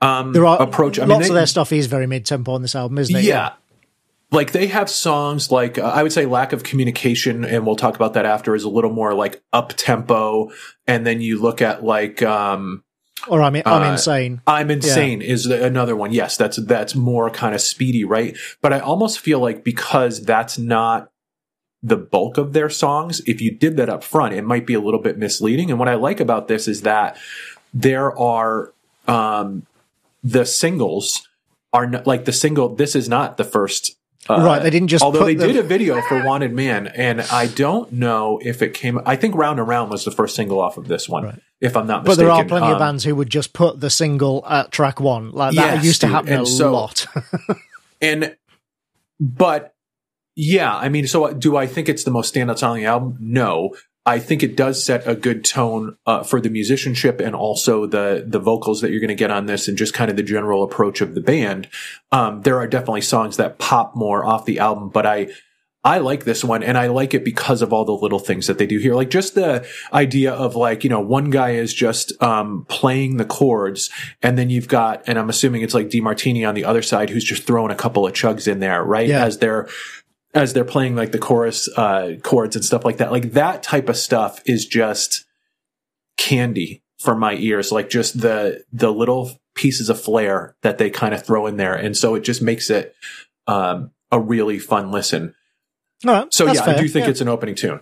um, 0.00 0.32
there 0.32 0.46
are 0.46 0.62
approach. 0.62 0.98
I 0.98 1.04
lots 1.04 1.10
mean, 1.10 1.20
they- 1.20 1.28
of 1.28 1.34
their 1.34 1.46
stuff 1.46 1.70
is 1.70 1.84
very 1.86 2.06
mid-tempo 2.06 2.52
on 2.52 2.62
this 2.62 2.74
album 2.74 2.96
isn't 2.96 3.14
it 3.16 3.24
yeah. 3.24 3.52
Like 4.30 4.52
they 4.52 4.66
have 4.66 4.90
songs 4.90 5.50
like 5.50 5.78
uh, 5.78 5.84
I 5.86 6.02
would 6.02 6.12
say 6.12 6.26
lack 6.26 6.52
of 6.52 6.62
communication, 6.62 7.44
and 7.44 7.64
we'll 7.64 7.76
talk 7.76 7.96
about 7.96 8.12
that 8.14 8.26
after. 8.26 8.54
Is 8.54 8.64
a 8.64 8.68
little 8.68 8.92
more 8.92 9.14
like 9.14 9.42
up 9.52 9.72
tempo, 9.76 10.50
and 10.86 11.06
then 11.06 11.20
you 11.22 11.40
look 11.40 11.62
at 11.62 11.82
like 11.82 12.22
um, 12.22 12.84
or 13.26 13.40
i'm, 13.42 13.56
I'm 13.56 13.82
Uh, 13.82 13.92
insane 13.92 14.42
I'm 14.46 14.70
insane 14.70 15.22
is 15.22 15.44
the- 15.44 15.64
another 15.64 15.96
one. 15.96 16.12
Yes, 16.12 16.36
that's 16.36 16.58
that's 16.66 16.94
more 16.94 17.30
kind 17.30 17.54
of 17.54 17.62
speedy, 17.62 18.04
right? 18.04 18.36
But 18.60 18.74
I 18.74 18.80
almost 18.80 19.18
feel 19.18 19.40
like 19.40 19.64
because 19.64 20.22
that's 20.24 20.58
not 20.58 21.10
the 21.82 21.96
bulk 21.96 22.36
of 22.36 22.52
their 22.52 22.68
songs, 22.68 23.20
if 23.26 23.40
you 23.40 23.50
did 23.50 23.76
that 23.78 23.88
up 23.88 24.02
front, 24.04 24.34
it 24.34 24.42
might 24.42 24.66
be 24.66 24.74
a 24.74 24.80
little 24.80 25.00
bit 25.00 25.16
misleading. 25.16 25.70
And 25.70 25.78
what 25.78 25.88
I 25.88 25.94
like 25.94 26.20
about 26.20 26.48
this 26.48 26.68
is 26.68 26.82
that 26.82 27.16
there 27.72 28.16
are 28.18 28.74
um 29.06 29.64
the 30.22 30.44
singles 30.44 31.26
are 31.72 31.86
not, 31.86 32.06
like 32.06 32.26
the 32.26 32.32
single. 32.32 32.74
This 32.74 32.94
is 32.94 33.08
not 33.08 33.38
the 33.38 33.44
first. 33.44 33.94
Uh, 34.28 34.42
Right, 34.42 34.62
they 34.62 34.70
didn't 34.70 34.88
just 34.88 35.02
Although 35.04 35.24
they 35.24 35.34
the- 35.34 35.46
did 35.46 35.56
a 35.56 35.62
video 35.62 36.02
for 36.02 36.22
"Wanted 36.24 36.52
Man," 36.52 36.86
and 36.88 37.20
I 37.20 37.46
don't 37.46 37.92
know 37.92 38.40
if 38.42 38.62
it 38.62 38.74
came. 38.74 39.00
I 39.06 39.16
think 39.16 39.34
"Round 39.34 39.58
and 39.58 39.66
Round" 39.68 39.90
was 39.90 40.04
the 40.04 40.10
first 40.10 40.34
single 40.36 40.60
off 40.60 40.76
of 40.76 40.88
this 40.88 41.08
one, 41.08 41.24
Right. 41.24 41.38
if 41.60 41.76
I'm 41.76 41.86
not 41.86 42.04
mistaken. 42.04 42.04
but 42.04 42.16
there 42.16 42.30
are 42.32 42.44
plenty 42.44 42.66
of 42.66 42.72
Um, 42.74 42.78
bands 42.78 43.04
who 43.04 43.14
would 43.14 43.30
just 43.30 43.52
put 43.52 43.80
the 43.80 43.90
single 43.90 44.44
at 44.48 44.70
track 44.72 45.00
one 45.00 45.30
like 45.30 45.54
that 45.54 45.76
Yes, 45.76 45.84
used 45.84 46.00
to 46.02 46.06
dude, 46.08 46.14
happen 46.14 46.40
a 46.40 46.46
so- 46.46 46.72
lot 46.72 47.06
And, 48.02 48.36
but 49.20 49.74
yeah, 50.36 50.74
I 50.76 50.88
mean, 50.88 51.06
so 51.06 51.32
do 51.32 51.56
I 51.56 51.66
think 51.66 51.88
it's 51.88 52.04
the 52.04 52.10
most 52.10 52.34
standout 52.34 52.58
song 52.58 52.72
on 52.72 52.76
the 52.78 52.84
album? 52.86 53.16
No. 53.20 53.70
I 54.08 54.20
think 54.20 54.42
it 54.42 54.56
does 54.56 54.82
set 54.82 55.06
a 55.06 55.14
good 55.14 55.44
tone 55.44 55.98
uh, 56.06 56.22
for 56.22 56.40
the 56.40 56.48
musicianship 56.48 57.20
and 57.20 57.36
also 57.36 57.84
the 57.84 58.24
the 58.26 58.38
vocals 58.38 58.80
that 58.80 58.90
you're 58.90 59.00
going 59.00 59.08
to 59.08 59.14
get 59.14 59.30
on 59.30 59.44
this, 59.44 59.68
and 59.68 59.76
just 59.76 59.92
kind 59.92 60.10
of 60.10 60.16
the 60.16 60.22
general 60.22 60.62
approach 60.62 61.02
of 61.02 61.14
the 61.14 61.20
band. 61.20 61.68
Um, 62.10 62.40
there 62.40 62.56
are 62.56 62.66
definitely 62.66 63.02
songs 63.02 63.36
that 63.36 63.58
pop 63.58 63.94
more 63.94 64.24
off 64.24 64.46
the 64.46 64.60
album, 64.60 64.88
but 64.88 65.04
I 65.04 65.28
I 65.84 65.98
like 65.98 66.24
this 66.24 66.42
one, 66.42 66.62
and 66.62 66.76
I 66.76 66.86
like 66.86 67.12
it 67.12 67.22
because 67.22 67.60
of 67.60 67.72
all 67.72 67.84
the 67.84 67.92
little 67.92 68.18
things 68.18 68.46
that 68.46 68.56
they 68.56 68.66
do 68.66 68.78
here. 68.78 68.94
Like 68.94 69.10
just 69.10 69.34
the 69.34 69.66
idea 69.92 70.32
of 70.32 70.56
like 70.56 70.84
you 70.84 70.90
know 70.90 71.00
one 71.00 71.28
guy 71.28 71.50
is 71.50 71.74
just 71.74 72.20
um, 72.22 72.64
playing 72.68 73.18
the 73.18 73.26
chords, 73.26 73.90
and 74.22 74.38
then 74.38 74.48
you've 74.48 74.68
got, 74.68 75.04
and 75.06 75.18
I'm 75.18 75.28
assuming 75.28 75.60
it's 75.60 75.74
like 75.74 75.90
DeMartini 75.90 76.48
on 76.48 76.54
the 76.54 76.64
other 76.64 76.82
side 76.82 77.10
who's 77.10 77.24
just 77.24 77.46
throwing 77.46 77.70
a 77.70 77.76
couple 77.76 78.06
of 78.06 78.14
chugs 78.14 78.48
in 78.48 78.60
there, 78.60 78.82
right? 78.82 79.06
Yeah. 79.06 79.24
As 79.24 79.38
they're 79.38 79.68
as 80.34 80.52
they're 80.52 80.64
playing 80.64 80.96
like 80.96 81.12
the 81.12 81.18
chorus 81.18 81.68
uh, 81.76 82.16
chords 82.22 82.56
and 82.56 82.64
stuff 82.64 82.84
like 82.84 82.98
that. 82.98 83.10
Like 83.10 83.32
that 83.32 83.62
type 83.62 83.88
of 83.88 83.96
stuff 83.96 84.40
is 84.46 84.66
just 84.66 85.24
candy 86.16 86.82
for 86.98 87.14
my 87.14 87.34
ears, 87.34 87.72
like 87.72 87.88
just 87.88 88.20
the 88.20 88.64
the 88.72 88.92
little 88.92 89.32
pieces 89.54 89.88
of 89.88 90.00
flair 90.00 90.56
that 90.62 90.78
they 90.78 90.90
kind 90.90 91.14
of 91.14 91.24
throw 91.24 91.46
in 91.46 91.56
there, 91.56 91.74
and 91.74 91.96
so 91.96 92.14
it 92.14 92.20
just 92.20 92.42
makes 92.42 92.70
it 92.70 92.94
um, 93.46 93.90
a 94.10 94.20
really 94.20 94.58
fun 94.58 94.90
listen. 94.90 95.34
Right, 96.04 96.32
So 96.32 96.46
yeah, 96.52 96.62
I 96.64 96.80
do 96.80 96.86
think 96.86 97.06
yeah. 97.06 97.10
it's 97.10 97.20
an 97.20 97.28
opening 97.28 97.56
tune. 97.56 97.80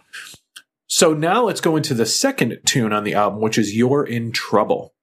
So 0.86 1.12
now 1.12 1.44
let's 1.44 1.60
go 1.60 1.76
into 1.76 1.92
the 1.92 2.06
second 2.06 2.58
tune 2.64 2.92
on 2.92 3.04
the 3.04 3.14
album, 3.14 3.40
which 3.40 3.58
is 3.58 3.76
"You're 3.76 4.04
in 4.04 4.32
Trouble." 4.32 4.94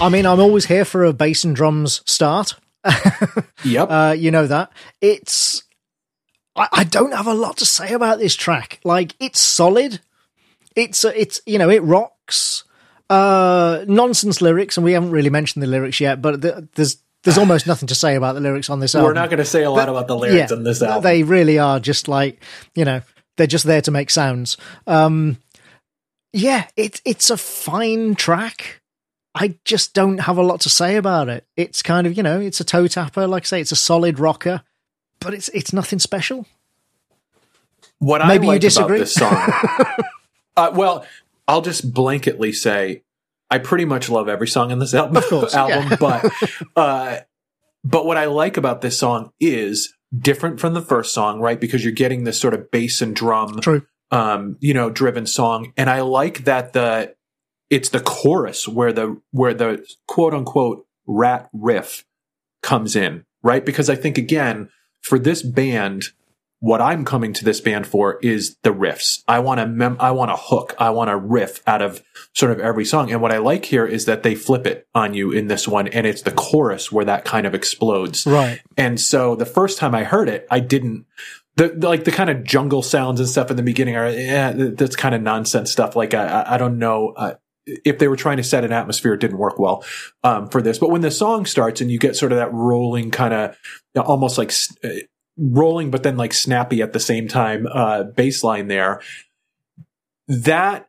I 0.00 0.08
mean, 0.10 0.26
I'm 0.26 0.38
always 0.38 0.66
here 0.66 0.84
for 0.84 1.04
a 1.04 1.12
bass 1.12 1.44
and 1.44 1.54
drums 1.54 2.02
start. 2.06 2.54
Yep. 3.64 3.90
Uh, 3.90 4.14
you 4.16 4.30
know 4.30 4.46
that. 4.46 4.70
It's. 5.00 5.64
I, 6.54 6.68
I 6.72 6.84
don't 6.84 7.12
have 7.12 7.26
a 7.26 7.34
lot 7.34 7.56
to 7.56 7.66
say 7.66 7.92
about 7.92 8.20
this 8.20 8.36
track. 8.36 8.78
Like, 8.84 9.16
it's 9.18 9.40
solid. 9.40 9.98
It's, 10.76 11.04
uh, 11.04 11.10
it's 11.16 11.40
you 11.44 11.58
know, 11.58 11.68
it 11.68 11.82
rocks. 11.82 12.62
Uh, 13.10 13.84
nonsense 13.88 14.40
lyrics, 14.40 14.76
and 14.76 14.84
we 14.84 14.92
haven't 14.92 15.10
really 15.10 15.28
mentioned 15.30 15.62
the 15.62 15.66
lyrics 15.66 15.98
yet, 15.98 16.22
but 16.22 16.40
th- 16.40 16.54
there's 16.76 16.98
there's 17.24 17.38
almost 17.38 17.66
nothing 17.66 17.88
to 17.88 17.94
say 17.96 18.14
about 18.14 18.34
the 18.34 18.40
lyrics 18.40 18.70
on 18.70 18.78
this 18.78 18.94
album. 18.94 19.06
We're 19.08 19.14
not 19.14 19.28
going 19.28 19.38
to 19.38 19.44
say 19.44 19.64
a 19.64 19.70
lot 19.70 19.88
about 19.88 20.06
the 20.06 20.16
lyrics 20.16 20.52
on 20.52 20.62
this 20.62 20.80
album. 20.82 21.02
They 21.02 21.24
really 21.24 21.58
are 21.58 21.80
just 21.80 22.06
like, 22.06 22.40
you 22.76 22.84
know, 22.84 23.00
they're 23.36 23.46
just 23.48 23.64
there 23.64 23.80
to 23.82 23.90
make 23.90 24.10
sounds. 24.10 24.56
Um, 24.86 25.38
yeah, 26.32 26.68
it's 26.76 27.02
it's 27.04 27.30
a 27.30 27.36
fine 27.36 28.14
track. 28.14 28.77
I 29.40 29.54
just 29.64 29.94
don't 29.94 30.18
have 30.18 30.36
a 30.36 30.42
lot 30.42 30.62
to 30.62 30.68
say 30.68 30.96
about 30.96 31.28
it. 31.28 31.46
It's 31.56 31.80
kind 31.80 32.08
of, 32.08 32.16
you 32.16 32.24
know, 32.24 32.40
it's 32.40 32.58
a 32.58 32.64
toe 32.64 32.88
tapper. 32.88 33.24
Like 33.28 33.44
I 33.44 33.46
say, 33.46 33.60
it's 33.60 33.70
a 33.70 33.76
solid 33.76 34.18
rocker, 34.18 34.62
but 35.20 35.32
it's 35.32 35.48
it's 35.50 35.72
nothing 35.72 36.00
special. 36.00 36.44
What 38.00 38.26
Maybe 38.26 38.46
you 38.46 38.50
I 38.50 38.54
like 38.54 38.62
disagree? 38.62 38.96
about 38.96 39.04
this 39.04 39.14
song, 39.14 39.52
uh, 40.56 40.70
well, 40.74 41.06
I'll 41.46 41.62
just 41.62 41.92
blanketly 41.92 42.52
say 42.52 43.04
I 43.48 43.58
pretty 43.58 43.84
much 43.84 44.10
love 44.10 44.28
every 44.28 44.48
song 44.48 44.72
in 44.72 44.80
this 44.80 44.92
album. 44.92 45.16
Of 45.16 45.26
course, 45.26 45.54
album, 45.54 45.88
yeah. 45.90 45.96
but 46.00 46.32
uh, 46.76 47.18
but 47.84 48.06
what 48.06 48.16
I 48.16 48.24
like 48.24 48.56
about 48.56 48.80
this 48.80 48.98
song 48.98 49.30
is 49.38 49.94
different 50.16 50.58
from 50.58 50.74
the 50.74 50.82
first 50.82 51.14
song, 51.14 51.40
right? 51.40 51.60
Because 51.60 51.84
you're 51.84 51.92
getting 51.92 52.24
this 52.24 52.40
sort 52.40 52.54
of 52.54 52.72
bass 52.72 53.00
and 53.00 53.14
drum, 53.14 53.60
um, 54.10 54.56
you 54.58 54.74
know, 54.74 54.90
driven 54.90 55.26
song, 55.26 55.72
and 55.76 55.88
I 55.88 56.00
like 56.00 56.44
that 56.44 56.72
the 56.72 57.14
it's 57.70 57.88
the 57.90 58.00
chorus 58.00 58.66
where 58.68 58.92
the 58.92 59.20
where 59.30 59.54
the 59.54 59.86
quote 60.06 60.34
unquote 60.34 60.86
ratt 61.06 61.48
riff 61.52 62.04
comes 62.62 62.96
in, 62.96 63.24
right? 63.42 63.64
Because 63.64 63.88
I 63.90 63.94
think 63.94 64.18
again 64.18 64.68
for 65.02 65.18
this 65.18 65.42
band, 65.42 66.04
what 66.60 66.80
I'm 66.80 67.04
coming 67.04 67.32
to 67.34 67.44
this 67.44 67.60
band 67.60 67.86
for 67.86 68.18
is 68.20 68.56
the 68.64 68.70
riffs. 68.70 69.22
I 69.28 69.38
want 69.38 69.60
a 69.60 69.66
mem- 69.66 69.96
I 70.00 70.10
want 70.10 70.32
a 70.32 70.36
hook. 70.36 70.74
I 70.78 70.90
want 70.90 71.08
a 71.08 71.16
riff 71.16 71.62
out 71.68 71.82
of 71.82 72.02
sort 72.34 72.50
of 72.50 72.58
every 72.58 72.84
song. 72.84 73.12
And 73.12 73.22
what 73.22 73.30
I 73.32 73.38
like 73.38 73.64
here 73.64 73.86
is 73.86 74.06
that 74.06 74.24
they 74.24 74.34
flip 74.34 74.66
it 74.66 74.88
on 74.94 75.14
you 75.14 75.30
in 75.30 75.46
this 75.46 75.68
one, 75.68 75.86
and 75.86 76.04
it's 76.04 76.22
the 76.22 76.32
chorus 76.32 76.90
where 76.90 77.04
that 77.04 77.24
kind 77.24 77.46
of 77.46 77.54
explodes. 77.54 78.26
Right. 78.26 78.60
And 78.76 79.00
so 79.00 79.36
the 79.36 79.46
first 79.46 79.78
time 79.78 79.94
I 79.94 80.02
heard 80.04 80.28
it, 80.28 80.48
I 80.50 80.58
didn't. 80.60 81.06
The, 81.54 81.68
the- 81.68 81.88
like 81.88 82.02
the 82.04 82.10
kind 82.12 82.28
of 82.28 82.42
jungle 82.42 82.82
sounds 82.82 83.20
and 83.20 83.28
stuff 83.28 83.50
in 83.52 83.56
the 83.56 83.62
beginning 83.62 83.94
are 83.96 84.10
yeah 84.10 84.52
that's 84.52 84.96
kind 84.96 85.14
of 85.14 85.22
nonsense 85.22 85.70
stuff. 85.70 85.94
Like 85.94 86.12
I 86.12 86.26
I- 86.26 86.54
I 86.54 86.58
don't 86.58 86.78
know 86.80 87.10
uh, 87.16 87.34
if 87.84 87.98
they 87.98 88.08
were 88.08 88.16
trying 88.16 88.38
to 88.38 88.42
set 88.42 88.64
an 88.64 88.72
atmosphere, 88.72 89.14
it 89.14 89.20
didn't 89.20 89.38
work 89.38 89.58
well 89.58 89.84
um, 90.24 90.48
for 90.48 90.62
this. 90.62 90.78
But 90.78 90.90
when 90.90 91.02
the 91.02 91.10
song 91.10 91.46
starts 91.46 91.80
and 91.80 91.90
you 91.90 91.98
get 91.98 92.16
sort 92.16 92.32
of 92.32 92.38
that 92.38 92.52
rolling 92.52 93.10
kind 93.10 93.34
of 93.34 93.56
almost 93.96 94.38
like 94.38 94.52
uh, 94.84 95.00
rolling, 95.36 95.90
but 95.90 96.02
then 96.02 96.16
like 96.16 96.32
snappy 96.32 96.82
at 96.82 96.92
the 96.92 97.00
same 97.00 97.28
time 97.28 97.66
uh, 97.70 98.04
bass 98.04 98.42
line 98.42 98.68
there, 98.68 99.00
that 100.26 100.88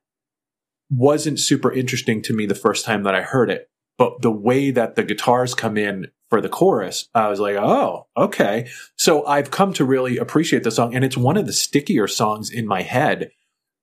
wasn't 0.90 1.40
super 1.40 1.72
interesting 1.72 2.22
to 2.24 2.34
me 2.34 2.46
the 2.46 2.56
first 2.56 2.86
time 2.86 3.04
that 3.04 3.16
I 3.16 3.22
heard 3.22 3.50
it. 3.50 3.70
But 3.98 4.22
the 4.22 4.32
way 4.32 4.72
that 4.72 4.96
the 4.96 5.04
guitars 5.04 5.54
come 5.54 5.78
in 5.78 6.08
for 6.30 6.40
the 6.42 6.50
chorus, 6.50 7.10
I 7.14 7.28
was 7.28 7.40
like, 7.40 7.56
oh, 7.56 8.08
okay. 8.16 8.70
So 8.96 9.26
I've 9.26 9.52
come 9.52 9.74
to 9.74 9.84
really 9.84 10.18
appreciate 10.18 10.64
the 10.64 10.72
song. 10.72 10.96
And 10.96 11.04
it's 11.04 11.18
one 11.18 11.38
of 11.38 11.46
the 11.46 11.54
stickier 11.54 12.08
songs 12.08 12.50
in 12.50 12.66
my 12.66 12.82
head 12.82 13.32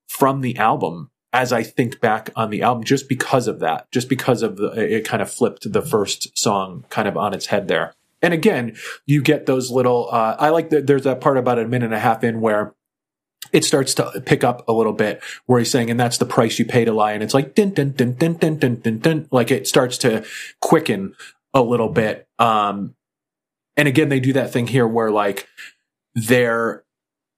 from 0.09 0.41
the 0.41 0.57
album 0.57 1.11
as 1.33 1.53
I 1.53 1.63
think 1.63 2.01
back 2.01 2.31
on 2.37 2.51
the 2.51 2.63
album, 2.63 2.85
just 2.85 3.09
because 3.09 3.47
of 3.49 3.61
that, 3.61 3.91
just 3.91 4.09
because 4.09 4.43
of 4.43 4.57
the, 4.57 4.69
it 4.73 5.05
kind 5.05 5.23
of 5.23 5.31
flipped 5.31 5.71
the 5.71 5.83
first 5.83 6.37
song 6.39 6.85
kind 6.89 7.09
of 7.09 7.17
on 7.17 7.35
its 7.35 7.47
head 7.47 7.69
there. 7.69 7.95
And 8.23 8.33
again, 8.33 8.77
you 9.05 9.23
get 9.23 9.47
those 9.47 9.71
little, 9.71 10.09
uh, 10.11 10.37
I 10.39 10.49
like 10.49 10.71
that 10.71 10.87
there's 10.87 11.05
that 11.05 11.21
part 11.21 11.37
about 11.37 11.59
a 11.59 11.69
minute 11.69 11.87
and 11.87 11.95
a 11.95 11.99
half 11.99 12.25
in 12.25 12.41
where 12.41 12.75
it 13.53 13.65
starts 13.65 13.95
to 13.95 14.23
pick 14.25 14.43
up 14.43 14.67
a 14.69 14.73
little 14.73 14.93
bit 14.93 15.23
where 15.45 15.59
he's 15.59 15.71
saying, 15.71 15.91
and 15.91 16.01
that's 16.01 16.19
the 16.19 16.27
price 16.27 16.59
you 16.59 16.65
pay 16.65 16.85
to 16.85 16.93
lie. 16.93 17.13
And 17.13 17.23
it's 17.23 17.35
like, 17.35 17.57
like 19.31 19.51
it 19.51 19.69
starts 19.69 19.99
to 19.99 20.25
quicken 20.61 21.15
a 21.53 21.63
little 21.63 21.89
bit. 21.89 22.27
Um, 22.39 22.95
and 23.77 23.87
again, 23.87 24.09
they 24.09 24.21
do 24.21 24.33
that 24.33 24.53
thing 24.53 24.67
here 24.67 24.89
where 24.89 25.11
like 25.11 25.47
they're 26.15 26.85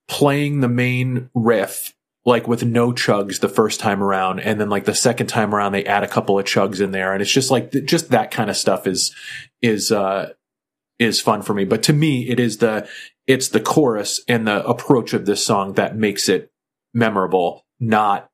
playing 0.07 0.61
the 0.61 0.69
main 0.69 1.29
riff 1.33 1.93
like 2.29 2.47
with 2.47 2.63
no 2.63 2.93
chugs 2.93 3.39
the 3.39 3.49
first 3.49 3.79
time 3.79 4.03
around 4.03 4.39
and 4.39 4.61
then 4.61 4.69
like 4.69 4.85
the 4.85 4.93
second 4.93 5.27
time 5.27 5.53
around 5.53 5.71
they 5.71 5.83
add 5.83 6.03
a 6.03 6.07
couple 6.07 6.37
of 6.37 6.45
chugs 6.45 6.79
in 6.79 6.91
there 6.91 7.11
and 7.11 7.21
it's 7.21 7.31
just 7.31 7.51
like 7.51 7.71
just 7.85 8.11
that 8.11 8.29
kind 8.31 8.49
of 8.49 8.55
stuff 8.55 8.87
is 8.87 9.13
is 9.61 9.91
uh 9.91 10.31
is 10.99 11.19
fun 11.19 11.41
for 11.41 11.53
me. 11.53 11.65
But 11.65 11.83
to 11.83 11.93
me 11.93 12.29
it 12.29 12.39
is 12.39 12.59
the 12.59 12.87
it's 13.25 13.49
the 13.49 13.59
chorus 13.59 14.21
and 14.27 14.47
the 14.47 14.65
approach 14.65 15.13
of 15.13 15.25
this 15.25 15.45
song 15.45 15.73
that 15.73 15.97
makes 15.97 16.29
it 16.29 16.51
memorable 16.93 17.65
not 17.79 18.29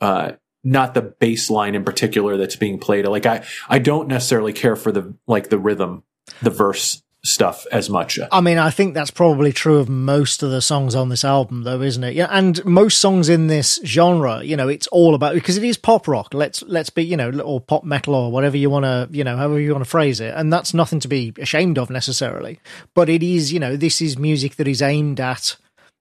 uh 0.00 0.32
not 0.62 0.94
the 0.94 1.02
bass 1.02 1.50
line 1.50 1.74
in 1.74 1.84
particular 1.84 2.36
that's 2.36 2.56
being 2.56 2.78
played. 2.78 3.06
Like 3.06 3.26
i 3.26 3.44
i 3.68 3.78
don't 3.78 4.08
necessarily 4.08 4.52
care 4.52 4.76
for 4.76 4.92
the 4.92 5.14
like 5.26 5.50
the 5.50 5.58
rhythm 5.58 6.04
the 6.40 6.50
verse 6.50 7.02
stuff 7.24 7.66
as 7.72 7.88
much 7.88 8.18
I 8.30 8.40
mean, 8.40 8.58
I 8.58 8.70
think 8.70 8.94
that's 8.94 9.10
probably 9.10 9.52
true 9.52 9.78
of 9.78 9.88
most 9.88 10.42
of 10.42 10.50
the 10.50 10.60
songs 10.60 10.94
on 10.94 11.08
this 11.08 11.24
album, 11.24 11.62
though, 11.62 11.80
isn't 11.80 12.04
it? 12.04 12.14
Yeah, 12.14 12.28
and 12.30 12.62
most 12.64 12.98
songs 12.98 13.28
in 13.28 13.46
this 13.46 13.80
genre, 13.84 14.42
you 14.42 14.56
know, 14.56 14.68
it's 14.68 14.86
all 14.88 15.14
about 15.14 15.34
because 15.34 15.56
it 15.56 15.64
is 15.64 15.78
pop 15.78 16.06
rock. 16.06 16.34
Let's 16.34 16.62
let's 16.64 16.90
be, 16.90 17.04
you 17.04 17.16
know, 17.16 17.30
or 17.40 17.60
pop 17.60 17.82
metal 17.82 18.14
or 18.14 18.30
whatever 18.30 18.56
you 18.56 18.70
want 18.70 18.84
to, 18.84 19.08
you 19.10 19.24
know, 19.24 19.36
however 19.36 19.58
you 19.58 19.72
want 19.72 19.84
to 19.84 19.90
phrase 19.90 20.20
it, 20.20 20.34
and 20.36 20.52
that's 20.52 20.74
nothing 20.74 21.00
to 21.00 21.08
be 21.08 21.32
ashamed 21.38 21.78
of 21.78 21.90
necessarily. 21.90 22.60
But 22.94 23.08
it 23.08 23.22
is, 23.22 23.52
you 23.52 23.58
know, 23.58 23.76
this 23.76 24.00
is 24.02 24.18
music 24.18 24.56
that 24.56 24.68
is 24.68 24.82
aimed 24.82 25.18
at 25.18 25.56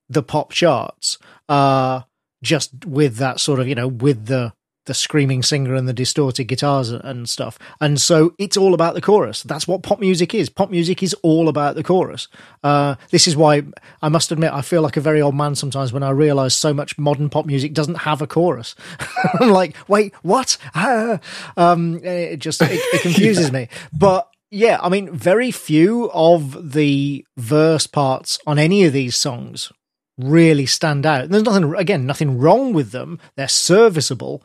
the 0.10 0.24
pop 0.24 0.52
charts, 0.52 1.18
uh, 1.48 2.02
just 2.44 2.86
with 2.86 3.16
that 3.18 3.40
sort 3.40 3.60
of, 3.60 3.68
you 3.68 3.76
know, 3.76 3.88
with 3.88 4.26
the 4.26 4.54
the 4.86 4.94
screaming 4.94 5.44
singer 5.44 5.76
and 5.76 5.88
the 5.88 5.94
distorted 5.94 6.46
guitars 6.46 6.90
and 6.90 7.30
stuff. 7.30 7.58
And 7.80 8.00
so 8.00 8.34
it's 8.38 8.58
all 8.58 8.74
about 8.74 8.94
the 8.94 9.02
chorus. 9.02 9.44
That's 9.44 9.68
what 9.68 9.84
pop 9.84 10.00
music 10.00 10.34
is. 10.34 10.50
Pop 10.50 10.70
music 10.70 11.02
is 11.02 11.14
all 11.22 11.48
about 11.48 11.76
the 11.76 11.84
chorus. 11.84 12.28
Uh, 12.64 12.96
this 13.10 13.28
is 13.28 13.36
why 13.38 13.64
I 14.02 14.10
must 14.10 14.32
admit 14.32 14.52
I 14.52 14.62
feel 14.62 14.82
like 14.82 14.98
a 14.98 15.02
very 15.02 15.22
old 15.22 15.36
man 15.36 15.56
sometimes 15.56 15.94
when 15.94 16.04
I 16.04 16.10
realize 16.10 16.54
so 16.54 16.74
much 16.74 16.98
modern 16.98 17.30
pop 17.30 17.46
music 17.46 17.74
doesn't 17.74 18.00
have 18.00 18.22
a 18.22 18.28
chorus. 18.28 18.76
I'm 19.40 19.50
like, 19.50 19.76
wait, 19.88 20.14
what? 20.22 20.58
Ah. 20.76 21.20
Um, 21.56 22.04
it 22.04 22.38
just 22.38 22.62
it, 22.62 22.72
it 22.72 23.02
confuses 23.04 23.52
me. 23.52 23.70
But 23.92 24.30
yeah, 24.52 24.80
I 24.82 24.90
mean, 24.90 25.12
very 25.12 25.50
few 25.52 26.12
of 26.12 26.74
the 26.74 27.26
verse 27.38 27.88
parts 27.88 28.38
on 28.46 28.60
any 28.60 28.84
of 28.84 28.94
these 28.94 29.16
songs 29.16 29.72
really 30.18 30.66
stand 30.66 31.06
out. 31.06 31.30
There's 31.30 31.44
nothing, 31.44 31.74
again, 31.76 32.06
nothing 32.06 32.38
wrong 32.38 32.74
with 32.74 32.92
them. 32.92 33.20
They're 33.36 33.48
serviceable, 33.48 34.44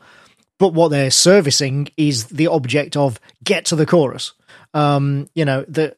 but 0.59 0.73
what 0.73 0.89
they're 0.89 1.09
servicing 1.11 1.87
is 1.97 2.25
the 2.25 2.47
object 2.47 2.95
of 2.95 3.19
get 3.43 3.65
to 3.65 3.75
the 3.75 3.85
chorus. 3.85 4.33
Um, 4.73 5.27
you 5.33 5.45
know, 5.45 5.65
the 5.67 5.95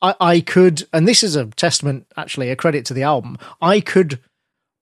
I, 0.00 0.14
I 0.20 0.40
could, 0.40 0.86
and 0.92 1.08
this 1.08 1.22
is 1.22 1.34
a 1.34 1.46
testament, 1.46 2.06
actually, 2.16 2.50
a 2.50 2.56
credit 2.56 2.84
to 2.86 2.94
the 2.94 3.02
album. 3.04 3.38
I 3.60 3.80
could 3.80 4.20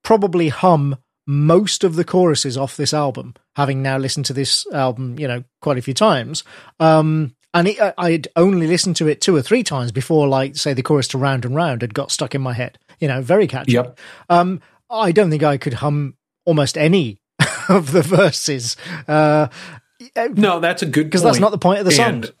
probably 0.03 0.49
hum 0.49 0.97
most 1.25 1.85
of 1.85 1.95
the 1.95 2.03
choruses 2.03 2.57
off 2.57 2.75
this 2.75 2.93
album, 2.93 3.33
having 3.55 3.81
now 3.81 3.97
listened 3.97 4.25
to 4.25 4.33
this 4.33 4.67
album, 4.73 5.17
you 5.17 5.27
know, 5.27 5.43
quite 5.61 5.77
a 5.77 5.81
few 5.81 5.93
times. 5.93 6.43
Um, 6.81 7.33
and 7.53 7.69
it, 7.69 7.79
I- 7.79 7.93
I'd 7.97 8.27
only 8.35 8.67
listened 8.67 8.97
to 8.97 9.07
it 9.07 9.21
two 9.21 9.33
or 9.35 9.41
three 9.41 9.63
times 9.63 9.93
before, 9.93 10.27
like, 10.27 10.57
say, 10.57 10.73
the 10.73 10.83
chorus 10.83 11.07
to 11.09 11.17
Round 11.17 11.45
and 11.45 11.55
Round 11.55 11.81
had 11.81 11.93
got 11.93 12.11
stuck 12.11 12.35
in 12.35 12.41
my 12.41 12.51
head. 12.53 12.77
You 12.99 13.07
know, 13.07 13.21
very 13.21 13.47
catchy. 13.47 13.73
Yep. 13.73 13.97
Um, 14.29 14.61
I 14.89 15.13
don't 15.13 15.29
think 15.29 15.43
I 15.43 15.57
could 15.57 15.75
hum 15.75 16.17
almost 16.45 16.77
any 16.77 17.19
of 17.69 17.91
the 17.91 18.01
verses. 18.01 18.77
Uh, 19.07 19.47
No, 20.33 20.59
that's 20.59 20.81
a 20.81 20.85
good 20.85 21.05
because 21.05 21.23
that's 21.23 21.39
not 21.39 21.51
the 21.51 21.57
point 21.57 21.79
of 21.79 21.85
the 21.85 21.91
song. 21.91 22.07
And, 22.07 22.33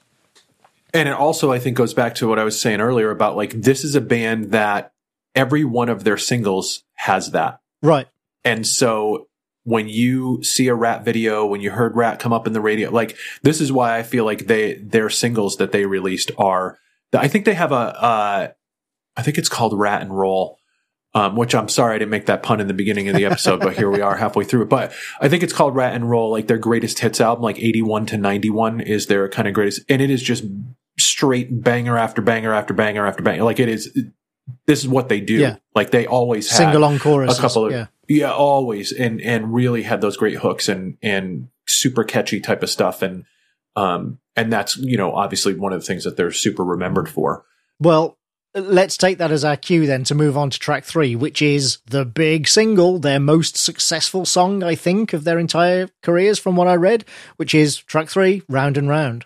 and 0.93 1.09
it 1.09 1.15
also, 1.15 1.51
I 1.51 1.59
think, 1.59 1.77
goes 1.77 1.93
back 1.93 2.15
to 2.15 2.27
what 2.27 2.39
I 2.39 2.43
was 2.43 2.59
saying 2.59 2.81
earlier 2.81 3.09
about 3.09 3.35
like 3.35 3.51
this 3.51 3.83
is 3.83 3.95
a 3.95 4.01
band 4.01 4.51
that 4.51 4.93
every 5.35 5.63
one 5.63 5.89
of 5.89 6.03
their 6.03 6.17
singles 6.17 6.83
has 6.95 7.31
that. 7.31 7.59
right. 7.81 8.07
And 8.45 8.67
so 8.67 9.27
when 9.63 9.87
you 9.87 10.43
see 10.43 10.67
a 10.67 10.75
ratt 10.75 11.05
video, 11.05 11.45
when 11.45 11.61
you 11.61 11.71
heard 11.71 11.95
ratt 11.95 12.19
come 12.19 12.33
up 12.33 12.45
in 12.45 12.51
the 12.53 12.59
radio, 12.59 12.91
like 12.91 13.17
this 13.41 13.61
is 13.61 13.71
why 13.71 13.97
I 13.97 14.03
feel 14.03 14.25
like 14.25 14.47
they 14.47 14.75
their 14.75 15.09
singles 15.09 15.57
that 15.57 15.71
they 15.71 15.85
released 15.85 16.31
are. 16.37 16.77
I 17.13 17.27
think 17.27 17.45
they 17.45 17.53
have 17.53 17.71
a. 17.71 17.75
Uh, 17.75 18.47
I 19.15 19.21
think 19.21 19.37
it's 19.37 19.49
called 19.49 19.77
Ratt 19.77 20.01
and 20.01 20.15
Roll. 20.15 20.57
Um, 21.15 21.35
which 21.35 21.53
I'm 21.53 21.69
sorry 21.69 21.93
I 21.93 21.99
didn't 21.99 22.09
make 22.09 22.25
that 22.25 22.41
pun 22.41 22.59
in 22.59 22.67
the 22.67 22.73
beginning 22.73 23.07
of 23.07 23.15
the 23.15 23.25
episode, 23.25 23.59
but 23.59 23.77
here 23.77 23.91
we 23.91 24.01
are 24.01 24.15
halfway 24.15 24.43
through 24.45 24.63
it. 24.63 24.69
But 24.69 24.93
I 25.21 25.29
think 25.29 25.43
it's 25.43 25.53
called 25.53 25.75
Ratt 25.75 25.93
and 25.93 26.09
Roll, 26.09 26.31
like 26.31 26.47
their 26.47 26.57
greatest 26.57 26.97
hits 26.99 27.21
album, 27.21 27.43
like 27.43 27.59
81 27.59 28.07
to 28.07 28.17
91 28.17 28.81
is 28.81 29.05
their 29.05 29.29
kind 29.29 29.47
of 29.47 29.53
greatest, 29.53 29.81
and 29.89 30.01
it 30.01 30.09
is 30.09 30.23
just 30.23 30.43
straight 30.99 31.63
banger 31.63 31.97
after 31.99 32.21
banger 32.23 32.51
after 32.53 32.73
banger 32.73 33.05
after 33.05 33.21
banger. 33.21 33.43
Like 33.43 33.59
it 33.59 33.69
is, 33.69 33.95
this 34.65 34.79
is 34.79 34.87
what 34.87 35.07
they 35.07 35.21
do. 35.21 35.35
Yeah. 35.35 35.57
Like 35.75 35.91
they 35.91 36.07
always 36.07 36.49
have 36.49 36.57
Sing 36.57 36.75
along 36.75 36.97
choruses. 36.97 37.37
a 37.37 37.41
couple 37.41 37.67
of 37.67 37.71
yeah. 37.71 37.85
yeah. 38.07 38.31
always 38.31 38.91
and 38.91 39.21
and 39.21 39.53
really 39.53 39.83
had 39.83 40.01
those 40.01 40.17
great 40.17 40.39
hooks 40.39 40.67
and 40.67 40.97
and 41.03 41.49
super 41.67 42.03
catchy 42.03 42.39
type 42.39 42.61
of 42.63 42.69
stuff 42.69 43.01
and 43.01 43.23
um 43.75 44.19
and 44.35 44.51
that's 44.51 44.77
you 44.77 44.97
know 44.97 45.13
obviously 45.13 45.53
one 45.53 45.73
of 45.73 45.79
the 45.79 45.85
things 45.85 46.03
that 46.03 46.17
they're 46.17 46.31
super 46.31 46.63
remembered 46.63 47.07
for 47.09 47.45
Well, 47.79 48.17
let's 48.55 48.97
take 48.97 49.17
that 49.17 49.31
as 49.31 49.43
our 49.43 49.57
cue 49.57 49.85
then 49.87 50.03
to 50.05 50.15
move 50.15 50.37
on 50.37 50.49
to 50.49 50.59
track 50.59 50.83
three, 50.83 51.15
which 51.15 51.41
is 51.41 51.79
the 51.87 52.05
big 52.05 52.47
single, 52.47 52.99
their 52.99 53.19
most 53.19 53.57
successful 53.57 54.25
song, 54.25 54.63
I 54.63 54.75
think, 54.75 55.13
of 55.13 55.23
their 55.23 55.39
entire 55.39 55.89
careers, 56.01 56.39
from 56.39 56.55
what 56.55 56.67
I 56.67 56.75
read, 56.75 57.05
which 57.37 57.55
is 57.55 57.77
track 57.77 58.09
three, 58.09 58.43
Round 58.47 58.77
and 58.77 58.87
Round. 58.87 59.25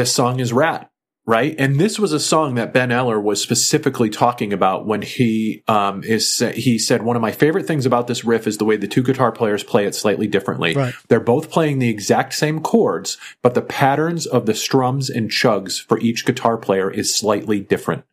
This 0.00 0.14
song 0.14 0.40
is 0.40 0.52
ratt 0.52 0.90
right 1.26 1.54
and 1.58 1.78
this 1.78 1.98
was 1.98 2.14
a 2.14 2.18
song 2.18 2.54
that 2.54 2.72
ben 2.72 2.90
eller 2.90 3.20
was 3.20 3.42
specifically 3.42 4.08
talking 4.08 4.54
about 4.54 4.86
when 4.86 5.02
he 5.02 5.62
um 5.68 6.02
is 6.02 6.42
he 6.54 6.78
said 6.78 7.02
one 7.02 7.14
of 7.14 7.20
my 7.20 7.30
favorite 7.30 7.66
things 7.66 7.84
about 7.84 8.06
this 8.06 8.24
riff 8.24 8.46
is 8.46 8.56
the 8.56 8.64
way 8.64 8.78
the 8.78 8.88
two 8.88 9.02
guitar 9.02 9.30
players 9.30 9.62
play 9.62 9.84
it 9.84 9.94
slightly 9.94 10.26
differently 10.26 10.74
Right. 10.74 10.94
they're 11.08 11.20
both 11.20 11.50
playing 11.50 11.78
the 11.78 11.90
exact 11.90 12.32
same 12.32 12.60
chords 12.60 13.18
but 13.42 13.52
the 13.52 13.60
patterns 13.60 14.26
of 14.26 14.46
the 14.46 14.54
strums 14.54 15.10
and 15.10 15.30
chugs 15.30 15.78
for 15.78 15.98
each 16.00 16.24
guitar 16.24 16.56
player 16.56 16.90
is 16.90 17.14
slightly 17.14 17.60
different 17.60 18.04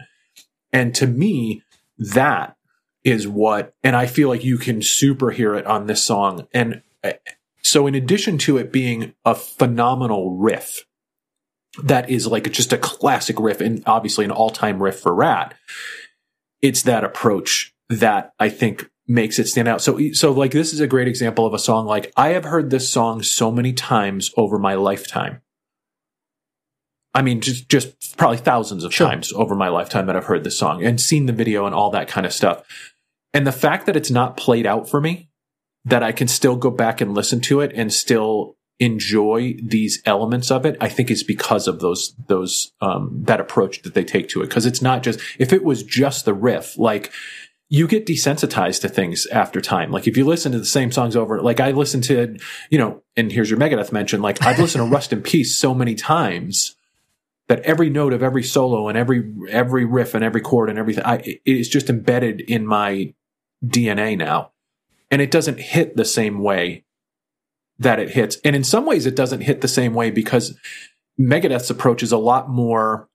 And 0.74 0.94
to 0.96 1.08
me, 1.08 1.64
that 1.98 2.58
is 3.06 3.26
what, 3.26 3.74
and 3.84 3.96
I 3.96 4.06
feel 4.06 4.28
like 4.28 4.44
you 4.44 4.58
can 4.58 4.82
super 4.82 5.32
hear 5.32 5.56
it 5.56 5.66
on 5.66 5.88
this 5.88 6.04
song. 6.04 6.48
And 6.54 6.82
uh, 7.04 7.14
so, 7.62 7.88
in 7.88 7.96
addition 7.96 8.38
to 8.40 8.58
it 8.58 8.72
being 8.72 9.14
a 9.24 9.34
phenomenal 9.34 10.36
riff, 10.36 10.84
that 11.84 12.10
is 12.10 12.28
like 12.28 12.52
just 12.52 12.74
a 12.74 12.78
classic 12.78 13.40
riff 13.40 13.62
and 13.62 13.84
obviously 13.86 14.26
an 14.26 14.32
all 14.32 14.50
time 14.50 14.82
riff 14.82 15.00
for 15.00 15.14
Ratt, 15.14 15.54
it's 16.62 16.82
that 16.84 17.04
approach 17.04 17.74
that 17.90 18.34
I 18.40 18.50
think 18.50 18.90
makes 19.08 19.40
it 19.40 19.48
stand 19.48 19.68
out. 19.68 19.82
So, 19.82 20.12
so 20.14 20.32
like 20.32 20.52
this 20.52 20.74
is 20.74 20.80
a 20.80 20.88
great 20.88 21.08
example 21.08 21.46
of 21.46 21.54
a 21.54 21.60
song 21.60 21.86
like 21.86 22.12
I 22.18 22.30
have 22.30 22.44
heard 22.44 22.70
this 22.70 22.90
song 22.90 23.24
so 23.24 23.52
many 23.52 23.74
times 23.74 24.32
over 24.36 24.60
my 24.60 24.76
lifetime. 24.76 25.42
I 27.14 27.22
mean, 27.22 27.42
just 27.42 27.70
just 27.70 28.18
probably 28.18 28.38
thousands 28.38 28.84
of 28.84 28.94
Sure. 28.94 29.08
times 29.08 29.32
over 29.34 29.56
my 29.56 29.70
lifetime 29.70 30.06
that 30.08 30.16
I've 30.16 30.26
heard 30.26 30.44
this 30.44 30.58
song 30.58 30.84
and 30.84 31.00
seen 31.00 31.26
the 31.26 31.34
video 31.34 31.66
and 31.66 31.74
all 31.74 31.90
that 31.92 32.08
kind 32.08 32.26
of 32.26 32.34
stuff. 32.34 32.66
And 33.34 33.48
the 33.48 33.52
fact 33.52 33.86
that 33.86 33.96
it's 33.96 34.12
not 34.12 34.38
played 34.38 34.66
out 34.66 34.90
for 34.90 35.00
me, 35.00 35.30
that 35.86 36.04
I 36.04 36.12
can 36.12 36.28
still 36.28 36.56
go 36.56 36.70
back 36.70 37.02
and 37.02 37.14
listen 37.16 37.40
to 37.42 37.62
it 37.62 37.72
and 37.74 37.94
still 37.94 38.57
enjoy 38.80 39.56
these 39.62 40.02
elements 40.06 40.52
of 40.52 40.66
it, 40.66 40.78
I 40.80 40.90
think 40.90 41.10
is 41.10 41.24
because 41.24 41.68
of 41.68 41.80
those 41.80 42.14
those 42.28 42.72
um 42.82 43.24
that 43.24 43.40
approach 43.40 43.82
that 43.82 43.94
they 43.94 44.04
take 44.04 44.30
to 44.30 44.42
it. 44.42 44.48
Because 44.48 44.66
it's 44.66 44.82
not 44.82 45.04
just 45.04 45.20
if 45.40 45.52
it 45.52 45.64
was 45.64 45.84
just 45.84 46.26
the 46.26 46.34
riff, 46.34 46.78
like 46.78 47.12
you 47.70 47.88
get 47.88 48.06
desensitized 48.06 48.82
to 48.82 48.90
things 48.90 49.26
after 49.28 49.60
time. 49.60 49.92
Like 49.92 50.08
if 50.08 50.16
you 50.16 50.26
listen 50.26 50.52
to 50.54 50.60
the 50.60 50.66
same 50.66 50.92
songs 50.92 51.16
over, 51.16 51.42
like 51.42 51.60
I 51.60 51.72
listened 51.72 52.06
to, 52.06 52.38
you 52.70 52.78
know, 52.78 53.04
and 53.18 53.32
here's 53.32 53.50
your 53.50 53.60
Megadeth 53.60 53.92
mention, 53.92 54.22
like 54.22 54.42
I've 54.42 54.60
listened 54.60 54.86
to 54.86 54.94
Rust 54.94 55.12
in 55.12 55.22
Peace 55.22 55.60
so 55.60 55.74
many 55.74 55.94
times 55.94 56.76
that 57.48 57.62
every 57.62 57.90
note 57.90 58.14
of 58.14 58.24
every 58.24 58.44
solo 58.44 58.88
and 58.88 58.98
every 58.98 59.34
every 59.50 59.86
riff 59.86 60.14
and 60.14 60.24
every 60.24 60.42
chord 60.42 60.70
and 60.70 60.78
everything, 60.78 61.04
I, 61.04 61.16
it 61.16 61.42
is 61.46 61.70
just 61.70 61.90
embedded 61.90 62.42
in 62.42 62.66
my 62.66 63.14
DNA 63.66 64.18
now, 64.18 64.52
and 65.10 65.22
it 65.22 65.32
doesn't 65.32 65.60
hit 65.60 65.96
the 65.96 66.06
same 66.06 66.40
way 66.40 66.84
that 67.80 68.00
it 68.00 68.12
hits. 68.12 68.38
And 68.44 68.56
in 68.56 68.64
some 68.64 68.86
ways, 68.86 69.06
it 69.06 69.16
doesn't 69.16 69.42
hit 69.42 69.62
the 69.62 69.68
same 69.68 69.94
way 69.94 70.12
because 70.12 70.58
Megadeth's 71.20 71.70
approach 71.70 72.04
is 72.04 72.12
a 72.12 72.18
lot 72.18 72.50
more 72.50 73.10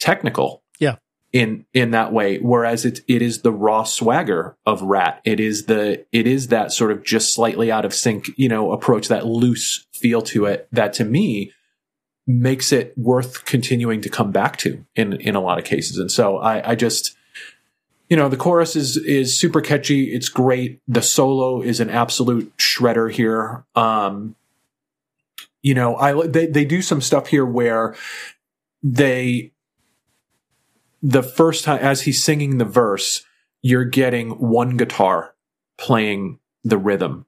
technical. 0.00 0.62
Yeah. 0.78 0.96
In 1.32 1.66
in 1.74 1.90
that 1.90 2.10
way, 2.12 2.38
whereas 2.38 2.86
it 2.86 3.00
it 3.06 3.20
is 3.20 3.42
the 3.42 3.52
raw 3.52 3.82
swagger 3.82 4.56
of 4.64 4.80
Ratt. 4.80 5.20
It 5.24 5.40
is 5.40 5.66
the 5.66 6.06
it 6.10 6.26
is 6.26 6.48
that 6.48 6.72
sort 6.72 6.90
of 6.90 7.04
just 7.04 7.34
slightly 7.34 7.70
out 7.70 7.84
of 7.84 7.92
sync, 7.92 8.30
you 8.36 8.48
know, 8.48 8.72
approach, 8.72 9.08
that 9.08 9.26
loose 9.26 9.86
feel 9.92 10.22
to 10.22 10.46
it. 10.46 10.68
That 10.72 10.94
to 10.94 11.04
me 11.04 11.52
makes 12.26 12.72
it 12.72 12.94
worth 12.96 13.44
continuing 13.44 14.00
to 14.02 14.08
come 14.08 14.32
back 14.32 14.56
to 14.58 14.84
in 14.96 15.14
in 15.14 15.34
a 15.34 15.40
lot 15.40 15.58
of 15.58 15.64
cases. 15.64 15.98
And 15.98 16.10
so 16.10 16.38
I, 16.38 16.70
I 16.70 16.74
just 16.74 17.14
you 18.08 18.16
know 18.16 18.28
the 18.28 18.36
chorus 18.36 18.76
is 18.76 18.96
is 18.96 19.38
super 19.38 19.60
catchy. 19.60 20.14
It's 20.14 20.28
great. 20.28 20.80
The 20.88 21.02
solo 21.02 21.60
is 21.60 21.80
an 21.80 21.90
absolute 21.90 22.56
shredder 22.56 23.10
here. 23.10 23.64
Um, 23.74 24.34
you 25.62 25.74
know, 25.74 25.96
I 25.96 26.26
they 26.26 26.46
they 26.46 26.64
do 26.64 26.82
some 26.82 27.00
stuff 27.00 27.28
here 27.28 27.46
where 27.46 27.94
they 28.82 29.52
the 31.02 31.22
first 31.22 31.64
time 31.64 31.80
as 31.80 32.02
he's 32.02 32.22
singing 32.22 32.58
the 32.58 32.64
verse, 32.64 33.24
you're 33.62 33.84
getting 33.84 34.30
one 34.30 34.76
guitar 34.76 35.34
playing 35.76 36.38
the 36.64 36.78
rhythm 36.78 37.26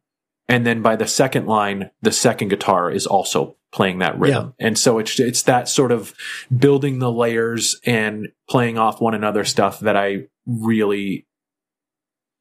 and 0.51 0.67
then 0.67 0.83
by 0.83 0.97
the 0.97 1.07
second 1.07 1.47
line, 1.47 1.93
the 2.03 2.11
second 2.11 2.49
guitar 2.49 2.91
is 2.91 3.07
also 3.07 3.55
playing 3.71 4.01
that 4.01 4.19
rhythm. 4.19 4.47
And 4.59 4.77
so 4.77 4.99
it's 4.99 5.21
it's 5.21 5.43
that 5.43 5.69
sort 5.69 5.93
of 5.93 6.13
building 6.55 6.99
the 6.99 7.13
layers 7.13 7.79
and 7.87 8.33
playing 8.49 8.77
off 8.77 9.01
one 9.01 9.15
another 9.15 9.45
stuff 9.45 9.79
that 9.79 9.97
I 9.97 10.27
really 10.51 11.27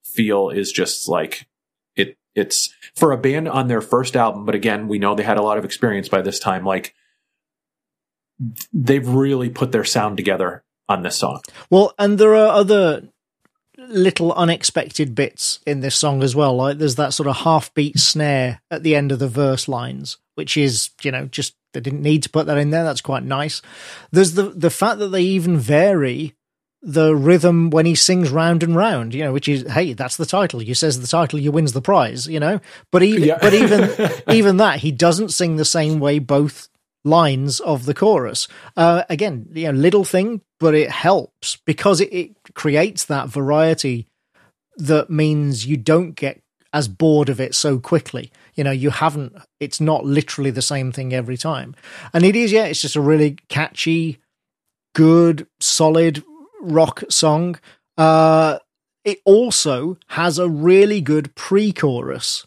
feel 0.03 0.49
is 0.49 0.72
just 0.72 1.07
like 1.07 1.48
it 1.95 2.18
it's 2.36 2.73
for 2.95 3.11
a 3.11 3.18
band 3.18 3.48
on 3.48 3.68
their 3.68 3.81
first 3.81 4.15
album, 4.15 4.45
but 4.45 4.56
again, 4.56 4.88
we 4.88 4.99
know 4.99 5.15
they 5.15 5.23
had 5.23 5.38
a 5.38 5.44
lot 5.44 5.57
of 5.57 5.65
experience 5.65 6.10
by 6.10 6.22
this 6.22 6.40
time 6.40 6.65
like 6.65 6.95
they've 8.73 9.07
really 9.07 9.49
put 9.49 9.72
their 9.72 9.84
sound 9.84 10.18
together 10.18 10.64
on 10.88 11.03
this 11.03 11.18
song. 11.18 11.41
Well, 11.69 11.94
and 11.99 12.18
there 12.18 12.36
are 12.36 12.48
other 12.48 13.03
little 13.77 14.34
unexpected 14.34 15.15
bits 15.15 15.60
in 15.65 15.80
this 15.80 15.95
song 15.95 16.23
as 16.23 16.36
well. 16.36 16.56
Like 16.56 16.77
there's 16.77 16.95
that 16.95 17.14
sort 17.14 17.27
of 17.27 17.38
half 17.38 17.73
beat 17.73 17.98
snare 17.99 18.61
at 18.69 18.84
the 18.84 18.95
end 18.95 19.11
of 19.11 19.19
the 19.19 19.27
verse 19.27 19.68
lines, 19.68 20.18
which 20.36 20.57
is, 20.57 20.90
you 21.02 21.11
know, 21.11 21.26
just 21.26 21.56
they 21.73 21.80
didn't 21.80 22.02
need 22.02 22.23
to 22.23 22.30
put 22.30 22.48
that 22.48 22.57
in 22.57 22.72
there. 22.72 22.84
That's 22.84 23.02
quite 23.02 23.23
nice. 23.23 23.61
There's 24.11 24.34
the 24.34 24.44
the 24.49 24.69
fact 24.69 24.99
that 24.99 25.10
they 25.10 25.22
even 25.22 25.57
vary 25.57 26.36
the 26.81 27.14
rhythm 27.15 27.69
when 27.69 27.85
he 27.85 27.95
sings 27.95 28.30
round 28.30 28.64
and 28.64 28.76
round, 28.76 29.14
you 29.14 29.23
know, 29.23 29.34
which 29.34 29.47
is 29.49 29.69
hey, 29.72 29.93
that's 29.93 30.18
the 30.18 30.26
title. 30.26 30.61
You 30.61 30.73
says 30.73 31.01
the 31.01 31.07
title, 31.07 31.39
you 31.39 31.51
wins 31.51 31.73
the 31.73 31.81
prize, 31.81 32.27
you 32.27 32.39
know. 32.39 32.61
But 32.91 33.03
even 33.03 33.23
Yeah. 33.23 33.38
but 33.41 33.53
even 33.53 33.89
even 34.30 34.57
that, 34.57 34.80
he 34.80 34.91
doesn't 34.91 35.30
sing 35.30 35.56
the 35.57 35.65
same 35.65 35.99
way 35.99 36.19
both 36.19 36.69
lines 37.03 37.60
of 37.60 37.85
the 37.85 37.93
chorus. 37.93 38.47
Uh, 38.77 39.03
again, 39.10 39.47
you 39.53 39.65
know, 39.72 39.77
little 39.77 40.03
thing, 40.06 40.41
but 40.60 40.73
it 40.76 40.89
helps 40.89 41.57
because 41.65 41.99
it, 42.01 42.14
it 42.14 42.31
creates 42.56 43.06
that 43.06 43.27
variety 43.30 44.07
that 44.77 45.10
means 45.10 45.65
you 45.65 45.76
don't 45.77 46.11
get 46.15 46.41
as 46.72 46.88
bored 46.88 47.30
of 47.30 47.39
it 47.41 47.56
so 47.56 47.80
quickly. 47.80 48.31
You 48.56 48.64
know, 48.64 48.72
you 48.72 48.89
haven't, 48.89 49.35
it's 49.60 49.81
not 49.81 50.06
literally 50.06 50.51
the 50.51 50.61
same 50.61 50.91
thing 50.91 51.14
every 51.14 51.35
time. 51.38 51.76
And 52.14 52.23
it 52.23 52.35
is, 52.35 52.51
yeah, 52.51 52.65
it's 52.65 52.81
just 52.81 52.95
a 52.95 53.01
really 53.01 53.38
catchy, 53.49 54.19
good, 54.93 55.47
solid 55.60 56.23
rock 56.61 57.03
song. 57.10 57.57
Uh, 57.98 58.60
it 59.03 59.19
also 59.26 59.98
has 60.07 60.38
a 60.38 60.49
really 60.49 61.02
good 61.02 61.36
pre 61.36 61.72
chorus. 61.72 62.45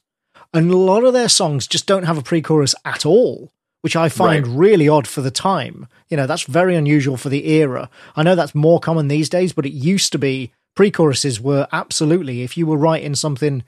And 0.54 0.70
a 0.70 0.76
lot 0.76 1.04
of 1.04 1.12
their 1.14 1.28
songs 1.30 1.66
just 1.66 1.86
don't 1.86 2.04
have 2.04 2.18
a 2.18 2.22
pre 2.22 2.42
chorus 2.42 2.74
at 2.84 3.06
all, 3.06 3.52
which 3.80 3.96
I 3.96 4.08
find 4.08 4.46
Right. 4.46 4.56
really 4.56 4.88
odd 4.88 5.06
for 5.06 5.22
the 5.22 5.30
time. 5.30 5.88
You 6.08 6.16
know, 6.16 6.26
that's 6.26 6.42
very 6.44 6.76
unusual 6.76 7.16
for 7.16 7.30
the 7.30 7.46
era. 7.48 7.88
I 8.16 8.22
know 8.22 8.34
that's 8.34 8.54
more 8.54 8.78
common 8.80 9.08
these 9.08 9.28
days, 9.30 9.52
but 9.52 9.64
it 9.66 9.72
used 9.72 10.12
to 10.12 10.18
be 10.18 10.52
pre 10.76 10.90
choruses 10.90 11.40
were 11.40 11.66
absolutely, 11.72 12.42
if 12.42 12.56
you 12.56 12.66
were 12.66 12.76
writing 12.76 13.14
something, 13.14 13.62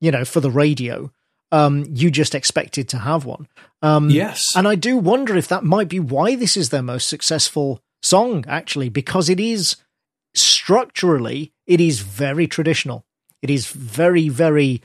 you 0.00 0.10
know, 0.12 0.24
for 0.24 0.40
the 0.40 0.50
radio, 0.50 1.10
um, 1.50 1.84
you 1.92 2.10
just 2.10 2.34
expected 2.34 2.88
to 2.90 2.98
have 2.98 3.24
one. 3.24 3.48
Um, 3.82 4.10
Yes. 4.10 4.54
and 4.54 4.68
I 4.68 4.74
do 4.76 4.96
wonder 4.96 5.36
if 5.36 5.48
that 5.48 5.64
might 5.64 5.88
be 5.88 5.98
why 6.00 6.36
this 6.36 6.56
is 6.56 6.68
their 6.70 6.82
most 6.82 7.08
successful 7.08 7.80
song, 8.02 8.44
actually, 8.46 8.88
because 8.90 9.28
it 9.28 9.40
is 9.40 9.74
structurally, 10.40 11.52
it 11.66 11.80
is 11.80 12.00
very 12.00 12.46
traditional. 12.46 13.04
It 13.42 13.50
is 13.50 13.66
very, 13.66 14.28
very, 14.28 14.82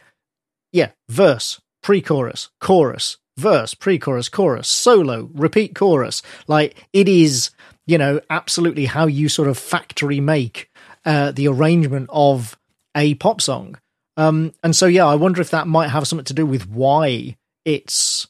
yeah, 0.71 0.91
verse, 1.09 1.59
pre 1.81 2.01
chorus, 2.01 2.49
chorus, 2.59 3.17
verse, 3.37 3.73
pre 3.73 3.97
chorus, 3.97 4.29
chorus, 4.29 4.67
solo, 4.67 5.29
repeat 5.33 5.75
chorus. 5.75 6.21
Like 6.47 6.87
it 6.93 7.07
is, 7.07 7.51
you 7.85 7.97
know, 7.97 8.21
absolutely 8.29 8.85
how 8.85 9.07
you 9.07 9.29
sort 9.29 9.47
of 9.47 9.57
factory 9.57 10.19
make 10.19 10.69
uh, 11.05 11.31
the 11.31 11.47
arrangement 11.47 12.09
of 12.11 12.57
a 12.95 13.15
pop 13.15 13.41
song. 13.41 13.77
Um, 14.15 14.53
and 14.63 14.75
so, 14.75 14.85
yeah, 14.85 15.07
I 15.07 15.15
wonder 15.15 15.41
if 15.41 15.49
that 15.51 15.67
might 15.67 15.89
have 15.89 16.07
something 16.07 16.25
to 16.25 16.33
do 16.33 16.45
with 16.45 16.69
why 16.69 17.37
it's 17.65 18.27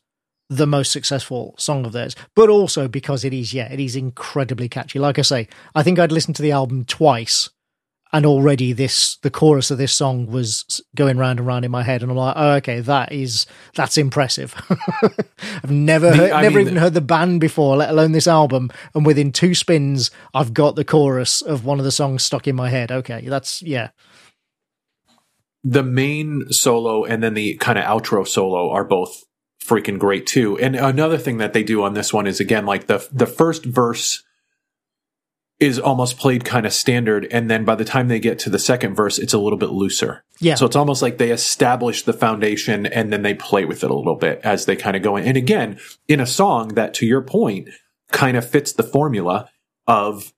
the 0.49 0.68
most 0.68 0.91
successful 0.91 1.56
song 1.57 1.86
of 1.86 1.91
theirs, 1.94 2.15
but 2.36 2.49
also 2.49 2.88
because 2.88 3.24
it 3.24 3.34
is, 3.34 3.53
yeah, 3.53 3.72
it 3.72 3.80
is 3.80 3.95
incredibly 3.95 4.70
catchy. 4.70 4.99
Like 4.99 5.18
I 5.18 5.24
say, 5.24 5.48
I 5.74 5.84
think 5.84 5.98
I'd 5.99 6.11
listened 6.11 6.36
to 6.36 6.41
the 6.41 6.52
album 6.52 6.86
twice, 6.86 7.49
and 8.11 8.28
already 8.28 8.74
this 8.74 9.18
the 9.24 9.32
chorus 9.32 9.72
of 9.72 9.80
this 9.80 9.91
song 9.94 10.28
was 10.28 10.82
going 10.95 11.18
round 11.18 11.40
and 11.40 11.48
round 11.48 11.65
in 11.65 11.72
my 11.72 11.82
head, 11.82 12.03
and 12.03 12.11
I'm 12.11 12.18
like, 12.18 12.36
oh, 12.38 12.52
okay, 12.57 12.80
that 12.82 13.11
is 13.11 13.48
that's 13.74 13.98
impressive. 13.98 14.53
I've 15.64 15.72
never 15.72 16.11
The- 16.11 16.18
heard, 16.18 16.32
I 16.32 16.41
never 16.44 16.57
mean- 16.60 16.68
even 16.68 16.78
heard 16.80 16.94
the 16.94 17.02
band 17.02 17.40
before, 17.41 17.76
let 17.78 17.90
alone 17.90 18.11
this 18.11 18.28
album, 18.28 18.70
and 18.94 19.06
within 19.06 19.32
two 19.32 19.56
spins, 19.56 20.11
I've 20.36 20.53
got 20.53 20.76
the 20.76 20.86
chorus 20.86 21.41
of 21.41 21.65
one 21.65 21.80
of 21.80 21.86
the 21.86 21.91
songs 21.91 22.24
stuck 22.24 22.48
in 22.48 22.56
my 22.56 22.70
head. 22.70 22.91
Okay, 22.91 23.22
that's 23.28 23.64
yeah, 23.64 23.90
the 25.64 25.84
main 25.84 26.52
solo 26.52 27.06
and 27.06 27.24
then 27.24 27.34
the 27.34 27.56
kind 27.56 27.80
of 27.80 27.86
outro 27.86 28.28
solo 28.28 28.70
are 28.70 28.84
both 28.84 29.24
freaking 29.68 29.98
great 29.99 30.26
too. 30.27 30.57
And 30.60 30.76
another 30.76 31.18
thing 31.18 31.38
that 31.38 31.53
they 31.53 31.64
do 31.64 31.84
on 31.84 31.94
this 31.94 32.11
one 32.14 32.27
is 32.27 32.40
again 32.40 32.65
like 32.65 32.88
the 32.88 33.07
the 33.11 33.26
first 33.27 33.64
verse 33.65 34.23
is 35.60 35.80
almost 35.80 36.18
played 36.18 36.44
kind 36.44 36.65
of 36.65 36.73
standard 36.73 37.26
and 37.31 37.49
then 37.49 37.64
by 37.64 37.76
the 37.76 37.85
time 37.85 38.07
they 38.10 38.19
get 38.19 38.38
to 38.40 38.49
the 38.49 38.60
second 38.60 38.95
verse 38.95 39.18
it's 39.18 39.34
a 39.34 39.38
little 39.38 39.57
bit 39.57 39.69
looser. 39.69 40.23
yeah. 40.40 40.56
So 40.56 40.65
it's 40.65 40.76
almost 40.76 41.02
like 41.02 41.18
they 41.19 41.31
establish 41.31 42.02
the 42.02 42.11
foundation 42.11 42.85
and 42.85 43.14
then 43.14 43.22
they 43.22 43.34
play 43.34 43.64
with 43.64 43.84
it 43.84 43.90
a 43.90 43.94
little 43.94 44.15
bit 44.15 44.41
as 44.44 44.65
they 44.65 44.76
kind 44.76 44.98
of 44.98 45.03
go 45.03 45.15
in. 45.15 45.26
And 45.26 45.38
again, 45.38 45.80
in 46.07 46.19
a 46.19 46.26
song 46.26 46.69
that 46.69 46.94
to 46.95 47.06
your 47.06 47.22
point 47.22 47.69
kind 48.11 48.35
of 48.35 48.49
fits 48.49 48.73
the 48.73 48.84
formula 48.84 49.49
of 49.88 50.34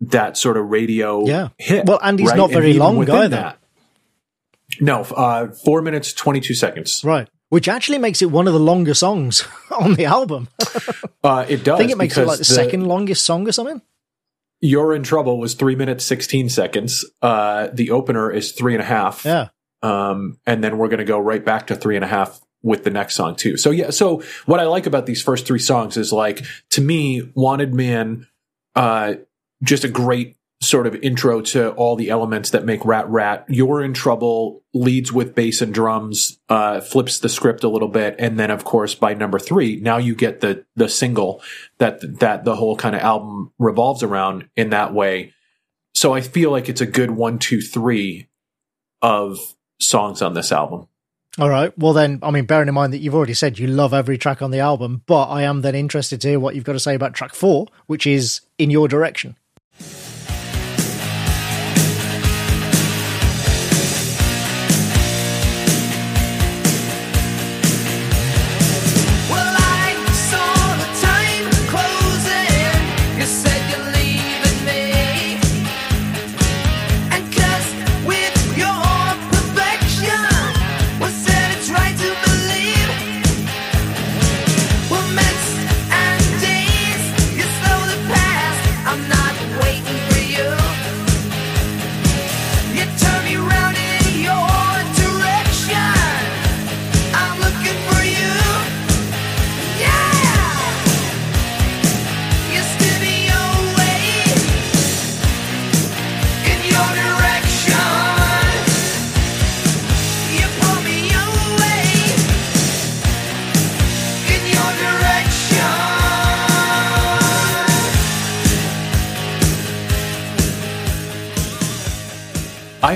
that 0.00 0.36
sort 0.36 0.56
of 0.56 0.68
radio 0.70 1.26
Yeah. 1.26 1.48
hit. 1.58 1.86
Well, 1.86 2.00
and 2.02 2.18
he's 2.18 2.30
right? 2.30 2.36
not 2.36 2.50
very 2.50 2.70
even 2.70 2.80
long 2.80 2.96
within 2.96 3.30
That, 3.30 3.58
no, 4.80 5.02
uh, 5.02 5.48
four 5.52 5.80
minutes, 5.82 6.12
22 6.12 6.54
seconds. 6.54 7.02
right. 7.04 7.28
Which 7.54 7.68
actually 7.68 7.98
makes 7.98 8.20
it 8.20 8.32
one 8.32 8.48
of 8.48 8.52
the 8.52 8.58
longer 8.58 8.94
songs 8.94 9.46
on 9.70 9.94
the 9.94 10.06
album. 10.06 10.48
Uh, 11.22 11.46
it 11.48 11.64
does. 11.64 11.76
I 11.76 11.78
think 11.78 11.90
it 11.90 11.96
makes 11.96 12.18
it 12.18 12.26
like 12.26 12.36
the, 12.36 12.44
second 12.44 12.84
longest 12.86 13.24
song 13.24 13.48
or 13.48 13.52
something. 13.52 13.80
You're 14.60 14.94
in 14.94 15.02
Trouble 15.02 15.38
was 15.38 15.54
three 15.54 15.74
minutes, 15.74 16.04
16 16.04 16.50
seconds. 16.50 17.02
Uh, 17.22 17.68
the 17.72 17.92
opener 17.92 18.30
is 18.30 18.52
three 18.52 18.74
and 18.74 18.82
a 18.82 18.84
half. 18.84 19.24
Yeah. 19.24 19.48
Um, 19.80 20.38
and 20.44 20.62
then 20.62 20.76
we're 20.76 20.88
going 20.88 20.98
to 20.98 21.06
go 21.06 21.18
right 21.18 21.42
back 21.42 21.68
to 21.68 21.76
three 21.76 21.96
and 21.96 22.04
a 22.04 22.08
half 22.08 22.42
with 22.62 22.84
the 22.84 22.90
next 22.90 23.14
song 23.14 23.36
too. 23.36 23.56
So 23.56 23.70
yeah, 23.70 23.88
so 23.88 24.22
what 24.44 24.60
I 24.60 24.64
like 24.64 24.84
about 24.84 25.06
these 25.06 25.22
first 25.22 25.46
three 25.46 25.60
songs 25.60 25.96
is 25.96 26.12
like, 26.12 26.44
to 26.72 26.82
me, 26.82 27.32
Wanted 27.34 27.72
Man, 27.72 28.26
uh, 28.76 29.14
just 29.62 29.84
a 29.84 29.88
great 29.88 30.36
sort 30.64 30.86
of 30.86 30.94
intro 30.96 31.40
to 31.40 31.70
all 31.72 31.96
the 31.96 32.10
elements 32.10 32.50
that 32.50 32.64
make 32.64 32.84
Ratt 32.84 33.08
Ratt. 33.08 33.44
You're 33.48 33.82
in 33.82 33.94
Trouble 33.94 34.62
leads 34.72 35.12
with 35.12 35.34
bass 35.34 35.62
and 35.62 35.72
drums, 35.72 36.38
uh, 36.48 36.80
flips 36.80 37.18
the 37.18 37.28
script 37.28 37.64
a 37.64 37.68
little 37.68 37.88
bit. 37.88 38.16
And 38.18 38.38
then 38.38 38.50
of 38.50 38.64
course 38.64 38.94
by 38.94 39.14
number 39.14 39.38
three, 39.38 39.76
now 39.80 39.98
you 39.98 40.14
get 40.14 40.40
the, 40.40 40.64
the 40.76 40.88
single 40.88 41.42
that, 41.78 42.00
that 42.20 42.44
the 42.44 42.56
whole 42.56 42.76
kind 42.76 42.94
of 42.94 43.02
album 43.02 43.52
revolves 43.58 44.02
around 44.02 44.48
in 44.56 44.70
that 44.70 44.92
way. 44.92 45.32
So 45.94 46.12
I 46.12 46.20
feel 46.20 46.50
like 46.50 46.68
it's 46.68 46.80
a 46.80 46.86
good 46.86 47.12
one, 47.12 47.38
two, 47.38 47.60
three 47.60 48.28
of 49.00 49.38
songs 49.78 50.22
on 50.22 50.34
this 50.34 50.50
album. 50.50 50.88
All 51.38 51.50
right. 51.50 51.76
Well, 51.76 51.92
then, 51.92 52.20
I 52.22 52.30
mean, 52.30 52.46
bearing 52.46 52.68
in 52.68 52.74
mind 52.74 52.92
that 52.92 52.98
you've 52.98 53.14
already 53.14 53.34
said 53.34 53.58
you 53.58 53.66
love 53.66 53.92
every 53.92 54.18
track 54.18 54.40
on 54.40 54.52
the 54.52 54.60
album, 54.60 55.02
but 55.06 55.24
I 55.26 55.42
am 55.42 55.62
then 55.62 55.74
interested 55.74 56.20
to 56.20 56.28
hear 56.28 56.40
what 56.40 56.54
you've 56.54 56.64
got 56.64 56.74
to 56.74 56.80
say 56.80 56.94
about 56.94 57.14
track 57.14 57.34
four, 57.34 57.66
which 57.86 58.06
is 58.06 58.40
In 58.56 58.70
Your 58.70 58.86
Direction. 58.86 59.36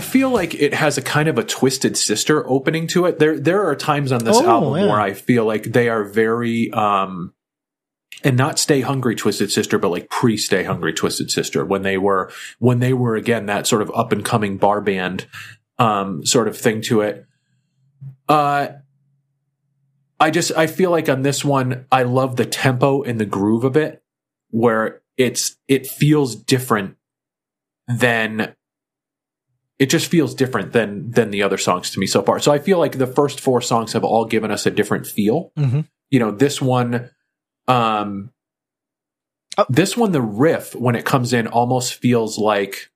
Feel 0.09 0.31
like 0.31 0.55
it 0.55 0.75
has 0.75 0.99
a 0.99 1.03
kind 1.03 1.29
of 1.29 1.39
a 1.39 1.45
twisted 1.45 1.97
sister 1.97 2.49
opening 2.49 2.87
to 2.89 3.07
it. 3.07 3.19
There 3.19 3.39
there 3.39 3.67
are 3.69 3.77
times 3.77 4.13
on 4.13 4.25
this 4.25 4.37
Oh, 4.39 4.47
album 4.49 4.77
yeah. 4.81 4.87
where 4.89 5.01
I 5.01 5.13
feel 5.15 5.45
like 5.45 5.65
they 5.65 5.89
are 5.89 6.05
very 6.05 6.71
um 6.73 7.33
and 8.25 8.37
not 8.37 8.59
stay 8.59 8.81
hungry 8.81 9.15
twisted 9.15 9.53
sister 9.53 9.79
but 9.79 9.91
like 9.91 10.11
pre 10.11 10.37
stay 10.37 10.65
hungry 10.65 10.93
twisted 10.93 11.31
sister 11.31 11.65
when 11.65 11.83
they 11.83 11.99
were 11.99 12.33
when 12.59 12.81
they 12.81 12.93
were 12.93 13.15
again 13.15 13.47
that 13.47 13.67
sort 13.67 13.83
of 13.83 13.91
up 13.95 14.11
and 14.13 14.25
coming 14.25 14.57
bar 14.57 14.81
band 14.81 15.27
um 15.79 16.25
sort 16.27 16.49
of 16.49 16.57
thing 16.57 16.81
to 16.83 17.01
it. 17.03 17.27
Uh 18.29 18.69
I 20.21 20.31
just 20.31 20.51
I 20.57 20.67
feel 20.67 20.91
like 20.91 21.09
on 21.09 21.23
this 21.23 21.45
one 21.45 21.87
I 21.93 22.03
love 22.03 22.37
the 22.37 22.47
tempo 22.47 23.03
and 23.03 23.21
the 23.21 23.27
groove 23.27 23.65
of 23.65 23.77
it 23.77 24.03
where 24.51 25.03
it's 25.17 25.57
it 25.69 25.87
feels 25.87 26.35
different 26.35 26.97
than 27.87 28.55
it 29.79 29.91
just 29.91 30.11
feels 30.11 30.35
different 30.35 30.73
than 30.73 31.11
than 31.11 31.31
the 31.31 31.43
other 31.43 31.59
songs 31.59 31.91
to 31.93 32.01
me 32.01 32.07
so 32.07 32.23
far. 32.23 32.41
So 32.41 32.51
I 32.53 32.59
feel 32.59 32.79
like 32.79 32.99
the 32.99 33.07
first 33.07 33.41
four 33.41 33.61
songs 33.61 33.93
have 33.93 34.05
all 34.05 34.25
given 34.25 34.51
us 34.51 34.67
a 34.67 34.71
different 34.71 35.07
feel. 35.07 35.53
Mhm. 35.59 35.87
You 36.11 36.19
know, 36.19 36.31
this 36.31 36.61
one 36.61 37.11
um 37.69 38.31
Oh. 39.57 39.67
this 39.69 39.97
one 39.97 40.13
the 40.13 40.23
riff 40.23 40.75
when 40.75 40.95
it 40.95 41.05
comes 41.05 41.33
in 41.33 41.47
almost 41.49 41.95
feels 41.95 42.39
like 42.39 42.91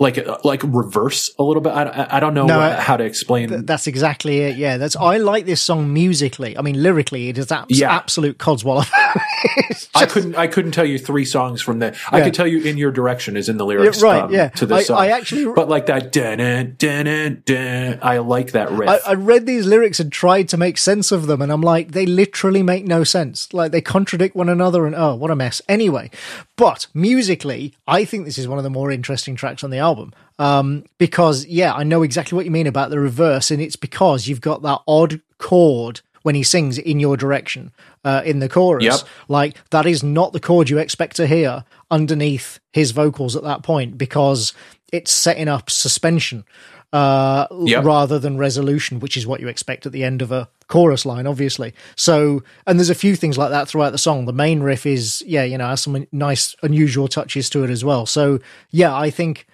like 0.00 0.18
like 0.44 0.62
reverse 0.64 1.30
a 1.38 1.42
little 1.42 1.60
bit. 1.62 1.70
I, 1.72 2.06
I- 2.10 2.20
don't 2.20 2.32
know 2.34 2.46
No, 2.46 2.58
what- 2.58 2.78
how 2.78 2.96
to 2.96 3.04
explain. 3.04 3.48
Th- 3.50 3.60
That's 3.64 3.86
exactly 3.86 4.38
it. 4.38 4.56
Yeah, 4.56 4.78
that's. 4.78 4.96
I 4.96 5.18
like 5.18 5.44
this 5.46 5.60
song 5.60 5.92
musically. 5.92 6.56
I 6.56 6.62
mean, 6.62 6.82
lyrically, 6.82 7.28
it 7.28 7.36
is 7.38 7.52
abs- 7.52 7.78
Yeah. 7.78 7.92
absolute 7.94 8.38
codswallop. 8.38 8.88
It's 9.44 9.88
I 9.94 10.06
couldn't. 10.06 10.34
I 10.36 10.46
couldn't 10.46 10.72
tell 10.72 10.84
you 10.84 10.98
three 10.98 11.24
songs 11.24 11.62
from 11.62 11.78
the. 11.78 11.96
I 12.10 12.20
could 12.22 12.34
tell 12.34 12.46
you 12.46 12.60
"In 12.62 12.76
Your 12.76 12.90
Direction" 12.90 13.36
is 13.36 13.48
in 13.48 13.56
the 13.56 13.64
lyrics, 13.66 14.00
Yeah, 14.00 14.08
right, 14.08 14.22
um, 14.22 14.32
yeah. 14.32 14.48
to 14.50 14.66
this 14.66 14.78
I- 14.78 14.82
song. 14.82 14.98
I 14.98 15.08
actually- 15.08 15.46
but 15.52 15.68
like 15.68 15.86
that, 15.86 16.12
dun 16.12 16.38
dun 16.78 17.42
dun. 17.44 17.98
I 18.02 18.18
like 18.18 18.52
that 18.52 18.70
riff. 18.70 18.88
I, 18.88 18.98
I 19.10 19.14
read 19.14 19.46
these 19.46 19.66
lyrics 19.66 20.00
and 20.00 20.10
tried 20.12 20.48
to 20.50 20.56
make 20.56 20.78
sense 20.78 21.12
of 21.12 21.26
them, 21.26 21.40
and 21.42 21.50
I'm 21.52 21.62
like, 21.62 21.92
they 21.92 22.06
literally 22.06 22.62
make 22.62 22.84
no 22.86 23.04
sense. 23.04 23.52
Like 23.52 23.72
they 23.72 23.80
contradict 23.80 24.34
one 24.36 24.48
another, 24.48 24.86
and 24.86 24.94
oh, 24.94 25.14
what 25.14 25.30
a 25.30 25.36
mess. 25.36 25.62
Anyway, 25.68 26.10
but 26.56 26.86
musically, 26.94 27.74
I 27.86 28.04
think 28.04 28.24
this 28.24 28.38
is 28.38 28.48
one 28.48 28.58
of 28.58 28.64
the 28.64 28.70
more 28.70 28.90
interesting 28.90 29.36
tracks 29.36 29.64
on 29.64 29.70
the 29.70 29.78
album. 29.78 30.12
Um, 30.38 30.84
because 30.98 31.44
yeah, 31.46 31.74
I 31.74 31.82
know 31.82 32.02
exactly 32.02 32.34
what 32.36 32.44
you 32.46 32.50
mean 32.50 32.66
about 32.66 32.90
the 32.90 32.98
reverse, 32.98 33.50
and 33.50 33.60
it's 33.60 33.76
because 33.76 34.26
you've 34.26 34.40
got 34.40 34.62
that 34.62 34.80
odd 34.88 35.20
chord 35.38 36.00
when 36.22 36.34
he 36.34 36.42
sings 36.42 36.78
in 36.78 37.00
your 37.00 37.16
direction 37.16 37.72
uh, 38.04 38.22
in 38.24 38.38
the 38.40 38.48
chorus. 38.48 38.84
Yep. 38.84 39.00
Like 39.28 39.56
that 39.70 39.86
is 39.86 40.02
not 40.02 40.32
the 40.32 40.40
chord 40.40 40.68
you 40.68 40.78
expect 40.78 41.16
to 41.16 41.26
hear 41.26 41.64
underneath 41.90 42.60
his 42.72 42.90
vocals 42.92 43.36
at 43.36 43.42
that 43.42 43.62
point 43.62 43.98
because 43.98 44.52
it's 44.92 45.12
setting 45.12 45.48
up 45.48 45.70
suspension 45.70 46.44
uh, 46.92 47.46
Yep. 47.52 47.84
rather 47.84 48.18
than 48.18 48.36
resolution, 48.36 48.98
which 48.98 49.16
is 49.16 49.26
what 49.26 49.40
you 49.40 49.48
expect 49.48 49.86
at 49.86 49.92
the 49.92 50.02
end 50.02 50.22
of 50.22 50.32
a 50.32 50.48
chorus 50.66 51.06
line, 51.06 51.26
obviously. 51.26 51.72
So, 51.96 52.42
and 52.66 52.78
there's 52.78 52.90
a 52.90 52.94
few 52.96 53.14
things 53.14 53.38
like 53.38 53.50
that 53.50 53.68
throughout 53.68 53.90
the 53.90 53.98
song. 53.98 54.24
The 54.24 54.32
main 54.32 54.60
riff 54.60 54.86
is, 54.86 55.22
yeah, 55.26 55.44
you 55.44 55.56
know, 55.56 55.68
has 55.68 55.82
some 55.82 56.06
nice, 56.10 56.56
unusual 56.62 57.06
touches 57.06 57.48
to 57.50 57.62
it 57.62 57.70
as 57.70 57.84
well. 57.84 58.06
So, 58.06 58.40
yeah, 58.70 58.94
I 58.94 59.10
think 59.10 59.46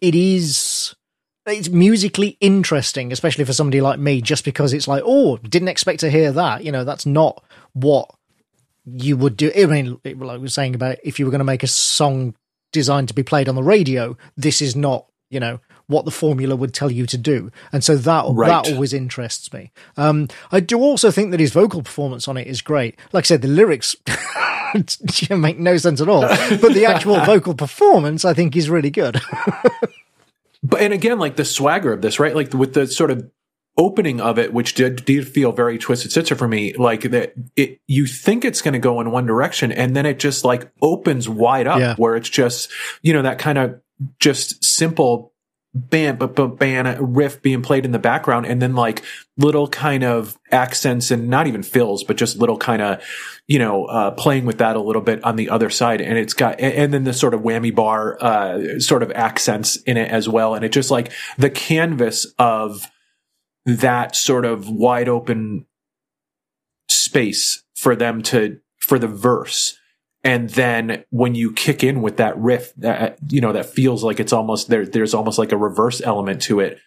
it 0.00 0.14
is. 0.16 0.56
It's 1.46 1.70
musically 1.70 2.36
interesting, 2.40 3.12
especially 3.12 3.44
for 3.44 3.52
somebody 3.52 3.80
like 3.80 3.98
me, 3.98 4.20
just 4.20 4.44
because 4.44 4.72
it's 4.72 4.86
like, 4.86 5.02
oh, 5.04 5.38
didn't 5.38 5.68
expect 5.68 6.00
to 6.00 6.10
hear 6.10 6.32
that. 6.32 6.64
You 6.64 6.70
know, 6.72 6.84
that's 6.84 7.06
not 7.06 7.42
what 7.72 8.10
you 8.84 9.16
would 9.16 9.36
do. 9.36 9.50
I 9.56 9.66
mean, 9.66 9.98
like 10.04 10.22
I 10.22 10.36
was 10.36 10.54
saying 10.54 10.74
about 10.74 10.98
if 11.02 11.18
you 11.18 11.24
were 11.24 11.30
going 11.30 11.40
to 11.40 11.44
make 11.44 11.62
a 11.62 11.66
song 11.68 12.34
designed 12.72 13.08
to 13.08 13.14
be 13.14 13.22
played 13.22 13.48
on 13.48 13.54
the 13.54 13.62
radio, 13.62 14.16
this 14.36 14.60
is 14.60 14.76
not, 14.76 15.06
you 15.30 15.40
know, 15.40 15.60
what 15.86 16.04
the 16.04 16.10
formula 16.10 16.54
would 16.54 16.72
tell 16.72 16.90
you 16.90 17.04
to 17.06 17.18
do. 17.18 17.50
And 17.72 17.82
so 17.82 17.96
that 17.96 18.24
Right. 18.28 18.48
that 18.48 18.72
always 18.72 18.92
interests 18.92 19.52
me. 19.52 19.72
Um, 19.96 20.28
I 20.52 20.60
do 20.60 20.78
also 20.78 21.10
think 21.10 21.32
that 21.32 21.40
his 21.40 21.52
vocal 21.52 21.82
performance 21.82 22.28
on 22.28 22.36
it 22.36 22.46
is 22.46 22.60
great. 22.62 22.96
Like 23.12 23.24
I 23.24 23.26
said, 23.26 23.42
the 23.42 23.48
lyrics 23.48 23.96
make 25.30 25.58
no 25.58 25.76
sense 25.78 26.00
at 26.00 26.08
all, 26.08 26.20
but 26.20 26.74
the 26.74 26.86
actual 26.86 27.18
vocal 27.24 27.54
performance, 27.54 28.24
I 28.24 28.34
think, 28.34 28.56
is 28.56 28.70
really 28.70 28.90
good. 28.90 29.20
But 30.62 30.80
and 30.82 30.92
again, 30.92 31.18
like 31.18 31.36
the 31.36 31.44
swagger 31.44 31.92
of 31.92 32.02
this, 32.02 32.18
right? 32.20 32.34
Like 32.34 32.52
with 32.52 32.74
the 32.74 32.86
sort 32.86 33.10
of 33.10 33.30
opening 33.78 34.20
of 34.20 34.38
it, 34.38 34.52
which 34.52 34.74
did 34.74 35.04
did 35.04 35.26
feel 35.26 35.52
very 35.52 35.78
twisted 35.78 36.12
sister 36.12 36.34
for 36.34 36.46
me. 36.46 36.74
Like 36.74 37.02
that, 37.10 37.32
it 37.56 37.80
you 37.86 38.06
think 38.06 38.44
it's 38.44 38.60
going 38.60 38.72
to 38.74 38.78
go 38.80 39.00
in 39.00 39.10
one 39.10 39.26
direction, 39.26 39.72
and 39.72 39.96
then 39.96 40.04
it 40.06 40.18
just 40.18 40.44
like 40.44 40.70
opens 40.82 41.28
wide 41.28 41.66
up, 41.66 41.78
Yeah. 41.78 41.94
where 41.96 42.16
it's 42.16 42.28
just 42.28 42.70
you 43.02 43.12
know 43.12 43.22
that 43.22 43.38
kind 43.38 43.56
of 43.58 43.80
just 44.18 44.62
simple 44.64 45.29
bam, 45.74 46.16
but 46.16 46.34
but 46.34 46.58
bam 46.58 47.14
riff 47.14 47.40
being 47.42 47.62
played 47.62 47.84
in 47.84 47.92
the 47.92 47.98
background, 47.98 48.46
and 48.46 48.60
then 48.60 48.74
like 48.74 49.02
little 49.36 49.68
kind 49.68 50.02
of 50.02 50.36
accents 50.50 51.10
and 51.10 51.28
not 51.28 51.46
even 51.46 51.62
fills, 51.62 52.04
but 52.04 52.16
just 52.16 52.38
little 52.38 52.58
kind 52.58 52.82
of 52.82 53.02
you 53.46 53.58
know 53.58 53.84
uh, 53.86 54.10
playing 54.12 54.44
with 54.44 54.58
that 54.58 54.76
a 54.76 54.80
little 54.80 55.02
bit 55.02 55.22
on 55.24 55.36
the 55.36 55.50
other 55.50 55.70
side, 55.70 56.00
and 56.00 56.18
it's 56.18 56.34
got 56.34 56.58
and 56.60 56.92
then 56.92 57.04
the 57.04 57.12
sort 57.12 57.34
of 57.34 57.40
whammy 57.40 57.74
bar 57.74 58.22
uh, 58.22 58.78
sort 58.78 59.02
of 59.02 59.10
accents 59.12 59.76
in 59.82 59.96
it 59.96 60.10
as 60.10 60.28
well, 60.28 60.54
and 60.54 60.64
it 60.64 60.72
just 60.72 60.90
like 60.90 61.12
the 61.38 61.50
canvas 61.50 62.26
of 62.38 62.86
that 63.66 64.16
sort 64.16 64.44
of 64.44 64.68
wide 64.68 65.08
open 65.08 65.66
space 66.88 67.62
for 67.74 67.94
them 67.94 68.22
to 68.22 68.58
for 68.78 68.98
the 68.98 69.08
verse 69.08 69.78
and 70.22 70.50
then 70.50 71.04
when 71.10 71.34
you 71.34 71.52
kick 71.52 71.82
in 71.82 72.02
with 72.02 72.18
that 72.18 72.36
riff 72.38 72.74
that 72.76 73.18
you 73.28 73.40
know 73.40 73.52
that 73.52 73.66
feels 73.66 74.04
like 74.04 74.20
it's 74.20 74.32
almost 74.32 74.68
there 74.68 74.86
there's 74.86 75.14
almost 75.14 75.38
like 75.38 75.52
a 75.52 75.56
reverse 75.56 76.00
element 76.02 76.42
to 76.42 76.60
it 76.60 76.78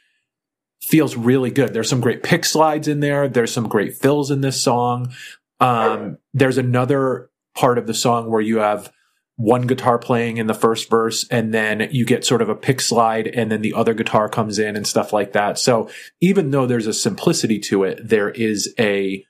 feels 0.82 1.16
really 1.16 1.50
good. 1.50 1.74
There's 1.74 1.90
some 1.90 2.02
great 2.02 2.24
pick 2.24 2.44
slides 2.44 2.90
in 2.90 3.00
there. 3.00 3.30
There's 3.30 3.54
some 3.54 3.70
great 3.70 3.96
fills 3.96 4.32
in 4.32 4.42
this 4.42 4.62
song. 4.62 5.14
Um 5.60 6.18
there's 6.34 6.58
another 6.58 7.30
part 7.56 7.78
of 7.78 7.88
the 7.88 7.94
song 7.94 8.30
where 8.30 8.42
you 8.42 8.58
have 8.58 8.92
one 9.36 9.66
guitar 9.66 9.98
playing 9.98 10.38
in 10.38 10.46
the 10.46 10.54
first 10.54 10.90
verse 10.90 11.26
and 11.32 11.54
then 11.54 11.90
you 11.92 12.06
get 12.06 12.24
sort 12.24 12.42
of 12.42 12.50
a 12.50 12.56
pick 12.56 12.80
slide 12.80 13.28
and 13.28 13.52
then 13.52 13.62
the 13.62 13.74
other 13.74 13.94
guitar 13.94 14.30
comes 14.30 14.60
in 14.60 14.76
and 14.76 14.86
stuff 14.86 15.12
like 15.12 15.34
that. 15.34 15.58
So 15.58 15.90
even 16.22 16.52
though 16.52 16.68
there's 16.68 16.88
a 16.88 16.94
simplicity 16.94 17.60
to 17.62 17.84
it 17.84 18.08
there 18.08 18.30
is 18.30 18.74
a 18.80 19.26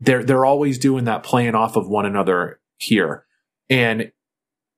they're 0.00 0.24
they're 0.24 0.44
always 0.44 0.78
doing 0.78 1.04
that 1.04 1.22
playing 1.22 1.54
off 1.54 1.76
of 1.76 1.88
one 1.88 2.04
another 2.04 2.60
here 2.78 3.25
and 3.70 4.12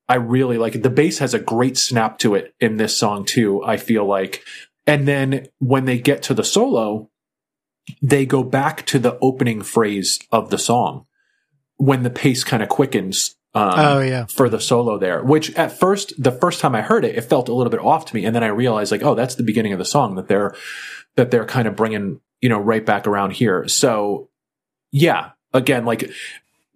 I 0.08 0.14
really 0.16 0.56
like 0.58 0.74
it. 0.74 0.82
The 0.82 0.90
bass 0.90 1.18
has 1.18 1.34
a 1.34 1.38
great 1.38 1.76
snap 1.76 2.18
to 2.20 2.34
it 2.34 2.54
in 2.60 2.76
this 2.78 2.96
song 2.96 3.24
too. 3.24 3.62
I 3.64 3.76
feel 3.76 4.06
like, 4.06 4.42
and 4.86 5.06
then 5.06 5.48
when 5.58 5.84
they 5.84 5.98
get 5.98 6.22
to 6.24 6.34
the 6.34 6.44
solo, 6.44 7.10
they 8.02 8.24
go 8.26 8.42
back 8.42 8.86
to 8.86 8.98
the 8.98 9.18
opening 9.20 9.62
phrase 9.62 10.18
of 10.32 10.50
the 10.50 10.58
song 10.58 11.06
when 11.76 12.02
the 12.02 12.10
pace 12.10 12.44
kind 12.44 12.62
of 12.62 12.68
quickens. 12.68 13.34
Um, 13.54 13.72
Oh, 13.76 14.00
yeah. 14.00 14.26
for 14.26 14.48
the 14.50 14.60
solo 14.60 14.98
there, 14.98 15.22
which 15.24 15.54
at 15.54 15.72
first, 15.72 16.12
the 16.22 16.30
first 16.30 16.60
time 16.60 16.74
I 16.74 16.82
heard 16.82 17.04
it, 17.04 17.16
it 17.16 17.22
felt 17.22 17.48
a 17.48 17.54
little 17.54 17.70
bit 17.70 17.80
off 17.80 18.04
to 18.06 18.14
me, 18.14 18.26
and 18.26 18.36
then 18.36 18.44
I 18.44 18.48
realized 18.48 18.92
like, 18.92 19.02
oh, 19.02 19.14
that's 19.14 19.36
the 19.36 19.42
beginning 19.42 19.72
of 19.72 19.78
the 19.78 19.86
song 19.86 20.16
that 20.16 20.28
they're 20.28 20.54
that 21.16 21.30
they're 21.30 21.46
kind 21.46 21.66
of 21.66 21.74
bringing 21.74 22.20
you 22.42 22.48
know 22.50 22.58
right 22.60 22.84
back 22.84 23.06
around 23.06 23.32
here. 23.32 23.66
So 23.66 24.28
yeah, 24.92 25.30
again, 25.54 25.86
like 25.86 26.10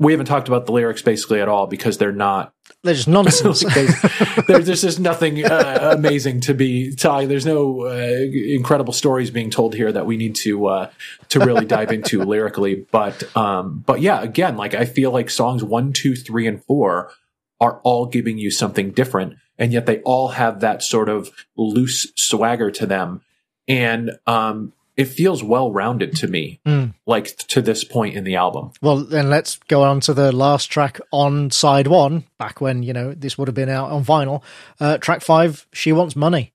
we 0.02 0.12
haven't 0.12 0.26
talked 0.26 0.48
about 0.48 0.66
the 0.66 0.72
lyrics 0.72 1.02
basically 1.02 1.40
at 1.40 1.48
all 1.48 1.66
because 1.66 1.98
they're 1.98 2.12
not 2.12 2.52
They're 2.82 2.94
just 2.94 3.06
nonsense. 3.06 3.62
like 3.76 4.46
there's, 4.46 4.66
there's 4.66 4.82
just 4.82 4.98
nothing 4.98 5.44
uh, 5.44 5.90
amazing 5.96 6.40
to 6.42 6.54
be 6.54 6.94
telling. 6.96 7.28
There's 7.28 7.46
no 7.46 7.86
uh, 7.86 7.92
incredible 7.92 8.92
stories 8.92 9.30
being 9.30 9.50
told 9.50 9.74
here 9.76 9.92
that 9.92 10.04
we 10.04 10.16
need 10.16 10.34
to 10.36 10.66
uh, 10.66 10.90
to 11.28 11.38
really 11.38 11.64
dive 11.64 11.92
into 11.92 12.22
lyrically. 12.24 12.86
But 12.90 13.36
um, 13.36 13.84
but 13.86 14.00
yeah, 14.00 14.20
again, 14.20 14.56
like 14.56 14.74
I 14.74 14.84
feel 14.84 15.12
like 15.12 15.30
songs 15.30 15.62
one, 15.62 15.92
two, 15.92 16.16
three, 16.16 16.48
and 16.48 16.64
four 16.64 17.12
are 17.60 17.80
all 17.84 18.06
giving 18.06 18.38
you 18.38 18.50
something 18.50 18.90
different, 18.90 19.36
and 19.58 19.72
yet 19.72 19.86
they 19.86 20.00
all 20.00 20.28
have 20.28 20.58
that 20.60 20.82
sort 20.82 21.08
of 21.08 21.30
loose 21.56 22.12
swagger 22.16 22.72
to 22.72 22.86
them, 22.86 23.20
and 23.68 24.10
um, 24.26 24.72
it 24.96 25.06
feels 25.06 25.42
well 25.42 25.72
rounded 25.72 26.14
to 26.16 26.28
me. 26.28 26.60
Like 27.06 27.36
to 27.48 27.62
this 27.62 27.84
point 27.84 28.14
in 28.14 28.24
the 28.24 28.36
album. 28.36 28.72
Well, 28.80 28.98
then 28.98 29.30
let's 29.30 29.56
go 29.68 29.82
on 29.82 30.00
to 30.00 30.14
the 30.14 30.32
last 30.32 30.66
track 30.66 31.00
on 31.10 31.50
side 31.50 31.86
one, 31.86 32.24
back 32.38 32.60
when, 32.60 32.82
you 32.82 32.92
know, 32.92 33.14
this 33.14 33.36
would 33.38 33.48
have 33.48 33.54
been 33.54 33.68
out 33.68 33.90
on 33.90 34.04
vinyl. 34.04 34.42
Uh, 34.78 34.98
track 34.98 35.22
five, 35.22 35.66
She 35.72 35.92
Wants 35.92 36.14
Money. 36.16 36.52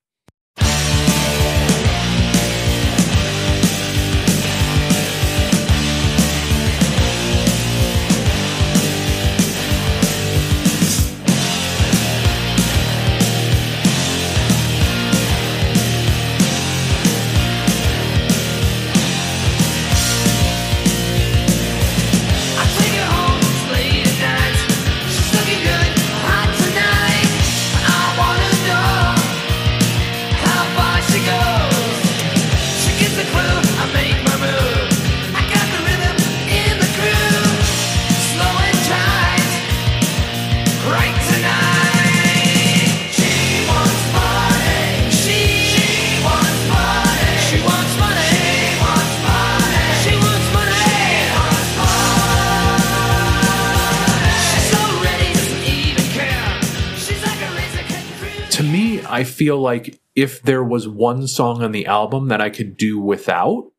Feel 59.38 59.60
like 59.60 60.00
if 60.16 60.42
there 60.42 60.64
was 60.64 60.88
one 60.88 61.28
song 61.28 61.62
on 61.62 61.72
the 61.72 61.86
album 61.86 62.30
that 62.30 62.42
I 62.42 62.50
could 62.50 62.76
do 62.76 63.00
without, 63.00 63.72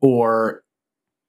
or 0.00 0.64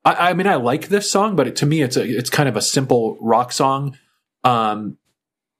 I, 0.06 0.30
I 0.30 0.34
mean, 0.34 0.48
I 0.48 0.56
like 0.56 0.88
this 0.88 1.11
song, 1.11 1.36
but 1.36 1.48
it, 1.48 1.56
to 1.57 1.65
me, 1.65 1.81
it's 1.81 1.98
a 1.98 2.03
it's 2.03 2.30
kind 2.30 2.48
of 2.48 2.56
a 2.56 2.61
simple 2.61 3.18
rock 3.19 3.52
song. 3.52 3.98
Um, 4.44 4.98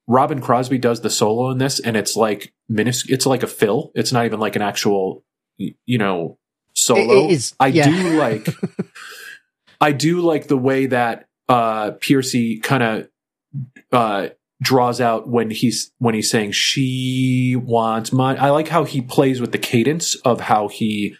Robin 0.08 0.40
Crosby 0.42 0.78
does 0.78 1.02
the 1.02 1.10
solo 1.10 1.52
in 1.52 1.58
this, 1.58 1.80
and 1.80 1.98
it's 1.98 2.16
like 2.16 2.54
minis- 2.72 3.10
It's 3.10 3.26
like 3.26 3.44
a 3.44 3.48
fill. 3.48 3.92
It's 3.96 4.14
not 4.14 4.26
even 4.26 4.40
like 4.40 4.56
an 4.56 4.62
actual, 4.62 5.24
you 5.58 5.98
know, 5.98 6.38
solo. 6.74 7.26
It 7.26 7.32
is- 7.32 7.54
I 7.60 7.68
yeah. 7.68 7.90
do 7.90 8.18
like. 8.20 8.48
I 9.82 9.92
do 9.92 10.22
like 10.22 10.48
the 10.48 10.58
way 10.58 10.88
that 10.88 11.28
uh 11.48 11.92
Pearcy 11.92 12.62
kind 12.62 12.84
of 12.84 13.10
uh 13.92 14.30
draws 14.62 15.00
out 15.00 15.28
when 15.28 15.50
he's 15.50 15.92
when 16.00 16.16
he's 16.16 16.30
saying 16.30 16.52
she 16.52 17.56
wants 17.58 18.12
my 18.12 18.36
I 18.36 18.50
like 18.50 18.68
how 18.68 18.84
he 18.84 19.02
plays 19.02 19.40
with 19.40 19.52
the 19.52 19.58
cadence 19.58 20.16
of 20.16 20.42
how 20.42 20.68
he 20.68 21.16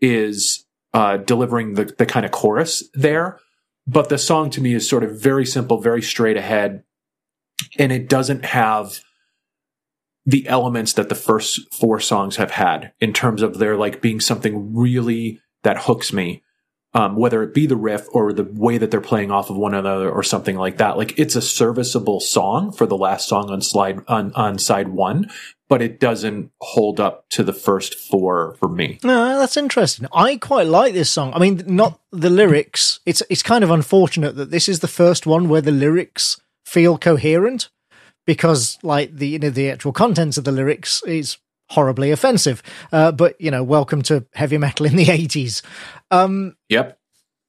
is 0.00 0.66
uh 0.92 1.16
delivering 1.16 1.74
the 1.74 1.84
the 1.84 2.06
kind 2.06 2.26
of 2.26 2.32
chorus 2.32 2.84
there. 2.94 3.38
But 3.86 4.08
the 4.08 4.18
song 4.18 4.50
to 4.50 4.60
me 4.60 4.74
is 4.74 4.88
sort 4.88 5.04
of 5.04 5.18
very 5.18 5.46
simple 5.46 5.80
very 5.80 6.02
straight 6.02 6.36
ahead. 6.36 6.84
And 7.78 7.92
it 7.92 8.08
doesn't 8.08 8.44
have 8.44 9.00
the 10.26 10.46
elements 10.46 10.92
that 10.92 11.08
the 11.08 11.14
first 11.14 11.60
four 11.74 11.98
songs 11.98 12.36
have 12.36 12.52
had 12.52 12.92
in 13.00 13.12
terms 13.12 13.42
of 13.42 13.58
there 13.58 13.76
like 13.76 14.02
being 14.02 14.20
something 14.20 14.74
really 14.74 15.40
that 15.62 15.78
hooks 15.78 16.12
me 16.12 16.42
um, 16.94 17.16
whether 17.16 17.42
it 17.42 17.54
be 17.54 17.66
the 17.66 17.76
riff 17.76 18.06
or 18.12 18.32
the 18.32 18.44
way 18.44 18.78
that 18.78 18.90
they're 18.90 19.00
playing 19.00 19.30
off 19.30 19.50
of 19.50 19.56
one 19.56 19.74
another 19.74 20.10
or 20.10 20.22
something 20.22 20.56
like 20.56 20.76
that. 20.78 20.96
Like 20.96 21.18
it's 21.18 21.36
a 21.36 21.42
serviceable 21.42 22.20
song 22.20 22.72
for 22.72 22.86
the 22.86 22.96
last 22.96 23.28
song 23.28 23.50
on 23.50 23.62
slide 23.62 24.00
on, 24.08 24.32
on 24.34 24.58
side 24.58 24.88
one, 24.88 25.30
but 25.68 25.80
it 25.80 25.98
doesn't 25.98 26.50
hold 26.60 27.00
up 27.00 27.28
to 27.30 27.42
the 27.42 27.54
first 27.54 27.94
four 27.94 28.56
for 28.58 28.68
me. 28.68 28.98
No, 29.02 29.38
that's 29.38 29.56
interesting. 29.56 30.06
I 30.12 30.36
quite 30.36 30.66
like 30.66 30.92
this 30.92 31.10
song. 31.10 31.32
I 31.34 31.38
mean, 31.38 31.62
not 31.66 31.98
the 32.10 32.30
lyrics. 32.30 33.00
It's 33.06 33.22
it's 33.30 33.42
kind 33.42 33.64
of 33.64 33.70
unfortunate 33.70 34.36
that 34.36 34.50
this 34.50 34.68
is 34.68 34.80
the 34.80 34.88
first 34.88 35.26
one 35.26 35.48
where 35.48 35.62
the 35.62 35.72
lyrics 35.72 36.40
feel 36.66 36.98
coherent 36.98 37.70
because, 38.26 38.78
like 38.82 39.16
the 39.16 39.28
you 39.28 39.38
know 39.38 39.50
the 39.50 39.70
actual 39.70 39.92
contents 39.92 40.36
of 40.36 40.44
the 40.44 40.52
lyrics 40.52 41.02
is 41.04 41.38
horribly 41.72 42.10
offensive. 42.10 42.62
Uh, 42.92 43.10
but 43.10 43.40
you 43.40 43.50
know, 43.50 43.64
welcome 43.64 44.02
to 44.02 44.26
heavy 44.34 44.58
metal 44.58 44.86
in 44.86 44.96
the 44.96 45.10
eighties. 45.10 45.62
Yep. 46.68 46.98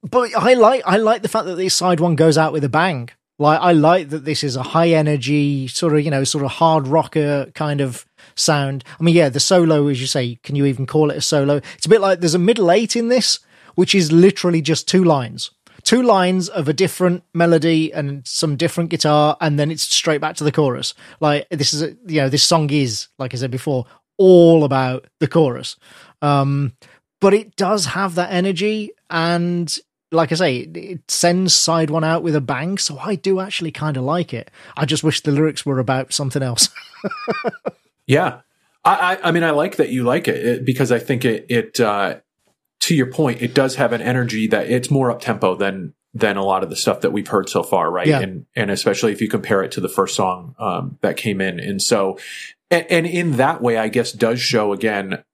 But 0.02 0.36
I 0.36 0.54
like 0.54 0.82
I 0.84 0.96
like 0.98 1.22
the 1.22 1.28
fact 1.28 1.46
that 1.46 1.56
this 1.56 1.74
side 1.74 2.00
one 2.00 2.16
goes 2.16 2.36
out 2.36 2.52
with 2.52 2.64
a 2.64 2.68
bang. 2.68 3.10
Like 3.38 3.60
I 3.60 3.72
like 3.72 4.10
that 4.10 4.24
this 4.24 4.44
is 4.44 4.54
a 4.54 4.62
high 4.62 4.90
energy 4.90 5.66
sort 5.66 5.94
of 5.94 6.02
you 6.02 6.10
know 6.10 6.24
sort 6.24 6.44
of 6.44 6.52
hard 6.52 6.86
rocker 6.86 7.50
kind 7.54 7.80
of 7.80 8.06
sound. 8.34 8.84
I 8.98 9.02
mean, 9.02 9.14
yeah, 9.14 9.28
the 9.28 9.40
solo, 9.40 9.88
as 9.88 10.00
you 10.00 10.06
say, 10.06 10.38
can 10.42 10.56
you 10.56 10.66
even 10.66 10.86
call 10.86 11.10
it 11.10 11.16
a 11.16 11.20
solo? 11.20 11.60
It's 11.76 11.86
a 11.86 11.88
bit 11.88 12.00
like 12.00 12.20
there's 12.20 12.34
a 12.34 12.38
middle 12.38 12.70
eight 12.70 12.96
in 12.96 13.08
this, 13.08 13.40
which 13.74 13.94
is 13.94 14.12
literally 14.12 14.62
just 14.62 14.86
two 14.86 15.02
lines, 15.02 15.50
two 15.82 16.02
lines 16.02 16.48
of 16.48 16.68
a 16.68 16.72
different 16.72 17.24
melody 17.32 17.92
and 17.92 18.26
some 18.26 18.56
different 18.56 18.90
guitar, 18.90 19.36
and 19.40 19.58
then 19.58 19.70
it's 19.70 19.82
straight 19.82 20.20
back 20.20 20.36
to 20.36 20.44
the 20.44 20.52
chorus. 20.52 20.94
Like 21.18 21.48
this 21.50 21.72
is 21.74 21.82
a, 21.82 21.96
you 22.06 22.20
know 22.20 22.28
this 22.28 22.44
song 22.44 22.70
is 22.70 23.08
like 23.18 23.34
I 23.34 23.38
said 23.38 23.50
before 23.50 23.86
all 24.16 24.64
about 24.64 25.06
the 25.18 25.28
chorus. 25.28 25.76
Um, 26.22 26.74
but 27.20 27.34
it 27.34 27.56
does 27.56 27.86
have 27.86 28.14
that 28.16 28.32
energy 28.32 28.90
and 29.10 29.78
like 30.14 30.30
I 30.32 30.36
say, 30.36 30.56
it, 30.58 31.10
sends 31.10 31.54
side 31.54 31.90
one 31.90 32.04
out 32.04 32.22
with 32.22 32.36
a 32.36 32.40
bang. 32.40 32.78
So 32.78 32.98
I 32.98 33.16
do 33.16 33.40
actually 33.40 33.72
kind 33.72 33.96
of 33.96 34.04
like 34.04 34.32
it. 34.32 34.50
I 34.76 34.86
just 34.86 35.02
wish 35.02 35.20
the 35.20 35.32
lyrics 35.32 35.66
were 35.66 35.80
about 35.80 36.12
something 36.12 36.42
else. 36.42 36.68
Yeah. 38.06 38.40
I, 38.84 39.14
I, 39.14 39.28
I 39.28 39.32
mean, 39.32 39.44
I 39.44 39.50
like 39.50 39.76
that 39.76 39.88
you 39.88 40.04
like 40.04 40.28
it, 40.28 40.46
it 40.46 40.64
because 40.64 40.92
I 40.92 40.98
think 40.98 41.24
it, 41.24 41.46
it, 41.48 41.80
uh, 41.80 42.16
to 42.80 42.94
your 42.94 43.06
point, 43.06 43.40
it 43.40 43.54
does 43.54 43.76
have 43.76 43.92
an 43.92 44.02
energy 44.02 44.46
that 44.48 44.70
it's 44.70 44.90
more 44.90 45.10
up 45.10 45.20
tempo 45.20 45.54
than, 45.54 45.94
than 46.12 46.36
a 46.36 46.44
lot 46.44 46.62
of 46.62 46.70
the 46.70 46.76
stuff 46.76 47.00
that 47.00 47.12
we've 47.12 47.28
heard 47.28 47.48
so 47.48 47.62
far. 47.62 47.90
Right. 47.90 48.06
Yeah. 48.06 48.20
And, 48.20 48.46
and 48.54 48.70
especially 48.70 49.12
if 49.12 49.22
you 49.22 49.28
compare 49.28 49.62
it 49.62 49.72
to 49.72 49.80
the 49.80 49.88
first 49.88 50.14
song, 50.14 50.54
um, 50.58 50.98
that 51.00 51.16
came 51.16 51.40
in. 51.40 51.58
And 51.58 51.80
so, 51.80 52.18
and, 52.70 52.86
and 52.90 53.06
in 53.06 53.36
that 53.38 53.62
way, 53.62 53.78
I 53.78 53.88
guess 53.88 54.12
does 54.12 54.40
show 54.40 54.74
again 54.74 55.24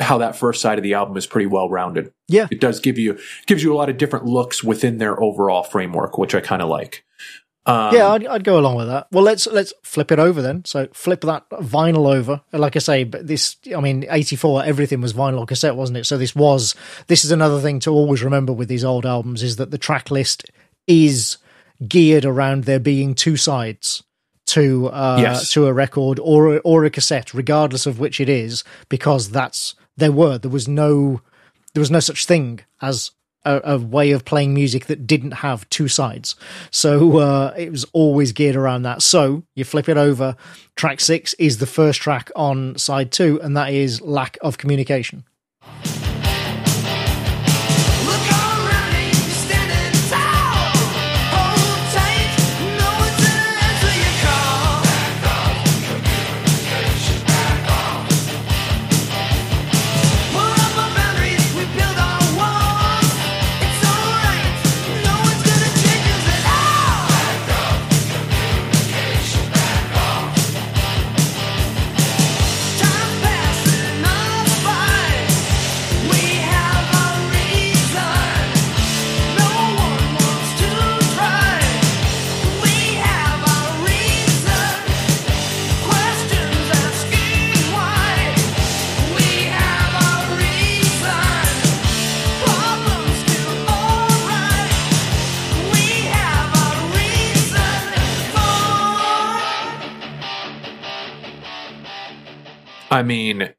how 0.00 0.18
that 0.18 0.36
first 0.36 0.60
side 0.60 0.78
of 0.78 0.82
the 0.82 0.94
album 0.94 1.16
is 1.16 1.26
pretty 1.26 1.46
well 1.46 1.68
rounded. 1.68 2.12
yeah. 2.28 2.48
It 2.50 2.60
does 2.60 2.80
give 2.80 2.98
you, 2.98 3.18
gives 3.46 3.62
you 3.62 3.72
a 3.72 3.76
lot 3.76 3.88
of 3.88 3.96
different 3.96 4.24
looks 4.26 4.62
within 4.64 4.98
their 4.98 5.20
overall 5.22 5.62
framework, 5.62 6.18
which 6.18 6.34
I 6.34 6.40
kind 6.40 6.62
of 6.62 6.68
like. 6.68 7.04
Um, 7.66 7.94
yeah, 7.94 8.08
I'd, 8.08 8.26
I'd 8.26 8.44
go 8.44 8.58
along 8.58 8.76
with 8.76 8.88
that. 8.88 9.06
Well, 9.10 9.24
let's 9.24 9.46
let's 9.46 9.72
flip 9.82 10.12
it 10.12 10.18
over 10.18 10.42
then. 10.42 10.66
So 10.66 10.86
flip 10.92 11.22
that 11.22 11.48
vinyl 11.48 12.14
over. 12.14 12.42
Like 12.52 12.76
I 12.76 12.78
say, 12.78 13.04
but 13.04 13.26
this, 13.26 13.56
I 13.74 13.80
mean, 13.80 14.04
eighty 14.10 14.36
four, 14.36 14.62
everything 14.62 15.00
was 15.00 15.14
vinyl 15.14 15.38
or 15.38 15.46
cassette, 15.46 15.74
wasn't 15.74 15.96
it? 15.96 16.04
So 16.04 16.18
this 16.18 16.36
was. 16.36 16.74
This 17.06 17.24
is 17.24 17.30
another 17.30 17.60
thing 17.62 17.80
to 17.80 17.90
always 17.90 18.22
remember 18.22 18.52
with 18.52 18.68
these 18.68 18.84
old 18.84 19.06
albums 19.06 19.42
is 19.42 19.56
that 19.56 19.70
the 19.70 19.78
track 19.78 20.10
list 20.10 20.50
is 20.86 21.38
geared 21.88 22.26
around 22.26 22.64
there 22.64 22.78
being 22.80 23.14
two 23.14 23.38
sides 23.38 24.02
to 24.48 24.88
uh, 24.88 25.16
Yes. 25.18 25.50
to 25.52 25.66
a 25.66 25.72
record 25.72 26.18
or 26.22 26.60
or 26.64 26.84
a 26.84 26.90
cassette, 26.90 27.32
regardless 27.32 27.86
of 27.86 27.98
which 27.98 28.20
it 28.20 28.28
is, 28.28 28.62
because 28.90 29.30
that's 29.30 29.74
there 29.96 30.12
were 30.12 30.38
there 30.38 30.50
was 30.50 30.68
no 30.68 31.20
there 31.74 31.80
was 31.80 31.90
no 31.90 32.00
such 32.00 32.26
thing 32.26 32.60
as 32.80 33.10
a, 33.44 33.60
a 33.64 33.78
way 33.78 34.10
of 34.12 34.24
playing 34.24 34.54
music 34.54 34.86
that 34.86 35.06
didn't 35.06 35.32
have 35.32 35.68
two 35.68 35.88
sides. 35.88 36.34
So 36.70 37.18
uh, 37.18 37.54
it 37.56 37.70
was 37.70 37.84
always 37.92 38.32
geared 38.32 38.56
around 38.56 38.82
that. 38.82 39.02
So 39.02 39.42
you 39.54 39.64
flip 39.64 39.88
it 39.88 39.96
over. 39.96 40.36
Track 40.76 41.00
six 41.00 41.34
is 41.34 41.58
the 41.58 41.66
first 41.66 42.00
track 42.00 42.30
on 42.34 42.78
side 42.78 43.12
two, 43.12 43.40
and 43.42 43.56
that 43.56 43.72
is 43.72 44.00
lack 44.00 44.38
of 44.40 44.58
communication. 44.58 45.24
I 102.94 103.02
mean, 103.02 103.52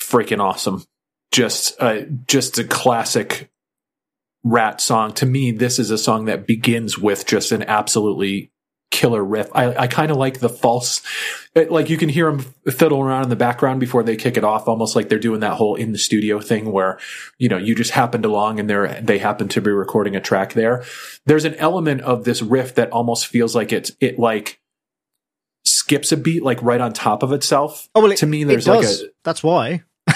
freaking 0.00 0.40
awesome. 0.40 0.84
Just, 1.30 1.80
uh, 1.80 2.02
just 2.26 2.58
a 2.58 2.64
classic 2.64 3.50
Ratt 4.44 4.82
song. 4.82 5.14
To 5.14 5.24
me, 5.24 5.50
this 5.52 5.78
is 5.78 5.90
a 5.90 5.96
song 5.96 6.26
that 6.26 6.46
begins 6.46 6.98
with 6.98 7.24
just 7.26 7.52
an 7.52 7.62
absolutely 7.62 8.52
killer 8.90 9.24
riff. 9.24 9.48
I, 9.54 9.74
I 9.74 9.86
kind 9.86 10.10
of 10.10 10.18
like 10.18 10.40
the 10.40 10.50
false, 10.50 11.00
it, 11.54 11.72
like 11.72 11.88
you 11.88 11.96
can 11.96 12.10
hear 12.10 12.30
them 12.30 12.40
fiddle 12.70 13.00
around 13.00 13.22
in 13.22 13.30
the 13.30 13.36
background 13.36 13.80
before 13.80 14.02
they 14.02 14.16
kick 14.16 14.36
it 14.36 14.44
off, 14.44 14.68
almost 14.68 14.94
like 14.94 15.08
they're 15.08 15.18
doing 15.18 15.40
that 15.40 15.54
whole 15.54 15.74
in 15.76 15.92
the 15.92 15.98
studio 15.98 16.38
thing 16.40 16.70
where, 16.70 16.98
you 17.38 17.48
know, 17.48 17.56
you 17.56 17.74
just 17.74 17.92
happened 17.92 18.26
along 18.26 18.60
and 18.60 18.68
they're, 18.68 19.00
they 19.00 19.16
happen 19.16 19.48
to 19.48 19.62
be 19.62 19.70
recording 19.70 20.16
a 20.16 20.20
track 20.20 20.52
there. 20.52 20.84
There's 21.24 21.46
an 21.46 21.54
element 21.54 22.02
of 22.02 22.24
this 22.24 22.42
riff 22.42 22.74
that 22.74 22.90
almost 22.90 23.26
feels 23.26 23.56
like 23.56 23.72
it's, 23.72 23.92
it 24.00 24.18
like, 24.18 24.60
skips 25.82 26.12
a 26.12 26.16
beat 26.16 26.42
like 26.42 26.62
right 26.62 26.80
on 26.80 26.92
top 26.92 27.22
of 27.22 27.32
itself. 27.32 27.88
Oh 27.94 28.02
well, 28.02 28.12
it, 28.12 28.18
to 28.18 28.26
me, 28.26 28.44
there's 28.44 28.68
like 28.68 28.84
a 28.84 28.94
That's 29.24 29.42
why. 29.42 29.82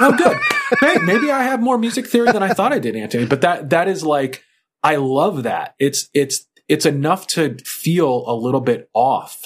oh 0.00 0.14
good. 0.16 0.36
Hey, 0.80 0.98
maybe 1.04 1.30
i 1.30 1.42
have 1.42 1.60
more 1.60 1.78
music 1.78 2.06
theory 2.08 2.32
than 2.32 2.42
i 2.42 2.48
thought 2.52 2.72
i 2.72 2.78
did 2.78 2.96
anthony 2.96 3.26
but 3.26 3.42
that 3.42 3.68
that 3.70 3.86
is 3.86 4.02
like 4.02 4.42
i 4.82 4.96
love 4.96 5.42
that. 5.42 5.74
It's 5.78 6.08
it's 6.14 6.46
it's 6.68 6.86
enough 6.86 7.26
to 7.28 7.56
feel 7.64 8.24
a 8.26 8.34
little 8.34 8.60
bit 8.60 8.88
off 8.94 9.44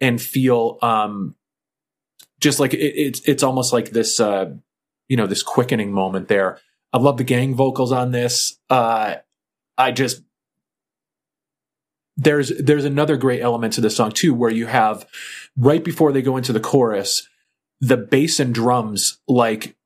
and 0.00 0.20
feel 0.20 0.78
um 0.82 1.34
just 2.40 2.60
like 2.60 2.74
it, 2.74 2.78
it's 2.78 3.20
it's 3.28 3.42
almost 3.42 3.72
like 3.72 3.90
this 3.90 4.20
uh 4.20 4.46
you 5.08 5.16
know 5.16 5.26
this 5.26 5.42
quickening 5.42 5.92
moment 5.92 6.28
there. 6.28 6.58
I 6.92 6.98
love 6.98 7.18
the 7.18 7.24
gang 7.24 7.54
vocals 7.54 7.92
on 7.92 8.10
this. 8.10 8.58
Uh 8.68 9.16
i 9.78 9.92
just 9.92 10.22
there's 12.16 12.52
there's 12.58 12.84
another 12.84 13.16
great 13.16 13.40
element 13.40 13.74
to 13.74 13.80
the 13.80 13.90
song 13.90 14.12
too, 14.12 14.34
where 14.34 14.50
you 14.50 14.66
have 14.66 15.06
right 15.56 15.82
before 15.82 16.12
they 16.12 16.22
go 16.22 16.36
into 16.36 16.52
the 16.52 16.60
chorus, 16.60 17.26
the 17.80 17.96
bass 17.96 18.40
and 18.40 18.54
drums 18.54 19.18
like 19.26 19.76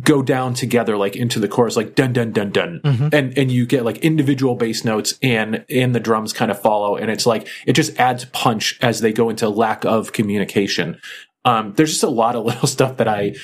go 0.00 0.22
down 0.22 0.54
together 0.54 0.96
like 0.96 1.16
into 1.16 1.38
the 1.38 1.48
chorus 1.48 1.76
like 1.76 1.94
dun 1.94 2.12
dun 2.14 2.32
dun 2.32 2.50
dun. 2.50 2.80
And 3.12 3.36
and 3.36 3.52
you 3.52 3.66
get 3.66 3.84
like 3.84 3.98
individual 3.98 4.54
bass 4.54 4.84
notes 4.84 5.18
and 5.22 5.64
and 5.68 5.94
the 5.94 6.00
drums 6.00 6.32
kind 6.32 6.50
of 6.50 6.60
follow 6.60 6.96
and 6.96 7.10
it's 7.10 7.26
like 7.26 7.46
it 7.66 7.74
just 7.74 7.98
adds 7.98 8.24
punch 8.26 8.78
as 8.80 9.00
they 9.00 9.12
go 9.12 9.28
into 9.28 9.48
lack 9.48 9.84
of 9.84 10.12
communication. 10.12 10.98
Um 11.44 11.74
there's 11.74 11.90
just 11.90 12.02
a 12.02 12.08
lot 12.08 12.36
of 12.36 12.44
little 12.46 12.68
stuff 12.68 12.96
that 12.96 13.08
i 13.08 13.34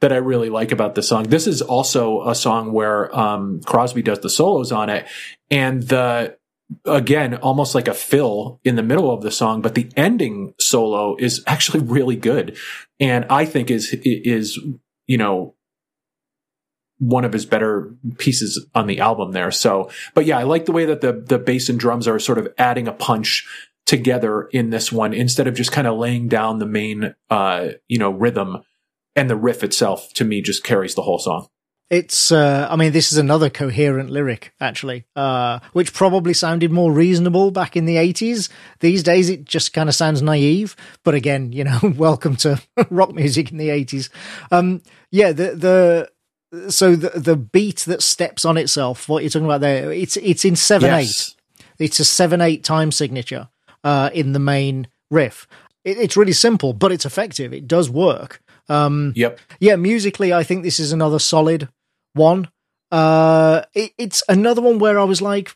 that 0.00 0.12
i 0.12 0.16
really 0.16 0.50
like 0.50 0.70
about 0.70 0.94
this 0.94 1.08
song. 1.08 1.24
This 1.24 1.48
is 1.48 1.60
also 1.60 2.28
a 2.28 2.36
song 2.36 2.72
where 2.72 3.14
um 3.16 3.60
crosby 3.66 4.02
does 4.02 4.20
the 4.20 4.30
solos 4.30 4.70
on 4.70 4.88
it 4.88 5.06
and 5.50 5.82
the 5.82 6.36
again 6.84 7.34
almost 7.36 7.74
like 7.74 7.88
a 7.88 7.94
fill 7.94 8.60
in 8.64 8.76
the 8.76 8.82
middle 8.82 9.10
of 9.10 9.22
the 9.22 9.30
song 9.30 9.62
but 9.62 9.74
the 9.74 9.90
ending 9.96 10.52
solo 10.58 11.16
is 11.16 11.42
actually 11.46 11.80
really 11.80 12.16
good 12.16 12.56
and 12.98 13.24
i 13.30 13.44
think 13.44 13.70
is 13.70 13.94
is 14.02 14.58
you 15.06 15.16
know 15.16 15.54
one 16.98 17.24
of 17.24 17.32
his 17.32 17.44
better 17.44 17.94
pieces 18.18 18.66
on 18.74 18.86
the 18.86 19.00
album 19.00 19.32
there. 19.32 19.50
So, 19.50 19.90
but 20.14 20.24
yeah, 20.24 20.38
I 20.38 20.44
like 20.44 20.64
the 20.64 20.72
way 20.72 20.86
that 20.86 21.00
the 21.00 21.12
the 21.12 21.38
bass 21.38 21.68
and 21.68 21.78
drums 21.78 22.08
are 22.08 22.18
sort 22.18 22.38
of 22.38 22.48
adding 22.58 22.88
a 22.88 22.92
punch 22.92 23.46
together 23.84 24.48
in 24.52 24.70
this 24.70 24.90
one 24.90 25.12
instead 25.12 25.46
of 25.46 25.54
just 25.54 25.72
kind 25.72 25.86
of 25.86 25.96
laying 25.96 26.26
down 26.26 26.58
the 26.58 26.66
main 26.66 27.14
uh 27.30 27.68
you 27.86 27.98
know 27.98 28.10
rhythm 28.10 28.62
and 29.14 29.30
the 29.30 29.36
riff 29.36 29.62
itself 29.62 30.12
to 30.14 30.24
me 30.24 30.42
just 30.42 30.64
carries 30.64 30.94
the 30.94 31.02
whole 31.02 31.18
song. 31.18 31.48
It's, 31.88 32.32
uh, 32.32 32.66
I 32.68 32.74
mean, 32.74 32.92
this 32.92 33.12
is 33.12 33.18
another 33.18 33.48
coherent 33.48 34.10
lyric, 34.10 34.52
actually, 34.60 35.04
uh, 35.14 35.60
which 35.72 35.94
probably 35.94 36.34
sounded 36.34 36.72
more 36.72 36.90
reasonable 36.90 37.52
back 37.52 37.76
in 37.76 37.84
the 37.84 37.94
80s. 37.96 38.48
These 38.80 39.04
days, 39.04 39.28
it 39.28 39.44
just 39.44 39.72
kind 39.72 39.88
of 39.88 39.94
sounds 39.94 40.20
naive. 40.20 40.74
But 41.04 41.14
again, 41.14 41.52
you 41.52 41.62
know, 41.62 41.78
welcome 41.96 42.34
to 42.36 42.60
rock 42.90 43.14
music 43.14 43.52
in 43.52 43.58
the 43.58 43.68
80s. 43.68 44.08
Um, 44.50 44.82
yeah, 45.12 45.30
the, 45.30 46.08
the, 46.52 46.70
so 46.72 46.96
the 46.96 47.10
the 47.18 47.36
beat 47.36 47.80
that 47.80 48.02
steps 48.02 48.44
on 48.44 48.56
itself, 48.56 49.08
what 49.08 49.22
you're 49.22 49.30
talking 49.30 49.46
about 49.46 49.60
there, 49.60 49.92
it's 49.92 50.16
it's 50.16 50.44
in 50.44 50.56
seven 50.56 50.88
Yes. 50.90 51.36
eight. 51.58 51.64
It's 51.78 52.00
a 52.00 52.04
seven 52.04 52.40
eight 52.40 52.64
time 52.64 52.90
signature 52.92 53.48
uh, 53.84 54.10
in 54.14 54.32
the 54.32 54.38
main 54.38 54.86
riff. 55.10 55.46
It, 55.84 55.98
it's 55.98 56.16
really 56.16 56.32
simple, 56.32 56.72
but 56.72 56.92
it's 56.92 57.04
effective. 57.04 57.52
It 57.52 57.68
does 57.68 57.90
work. 57.90 58.40
Um, 58.68 59.12
Yep. 59.16 59.38
yeah, 59.60 59.76
musically, 59.76 60.32
I 60.32 60.42
think 60.44 60.62
this 60.64 60.80
is 60.80 60.92
another 60.92 61.18
solid 61.18 61.68
one. 62.16 62.50
Uh, 62.90 63.62
it, 63.74 63.92
it's 63.98 64.22
another 64.28 64.62
one 64.62 64.78
where 64.78 64.98
I 64.98 65.04
was 65.04 65.22
like, 65.22 65.54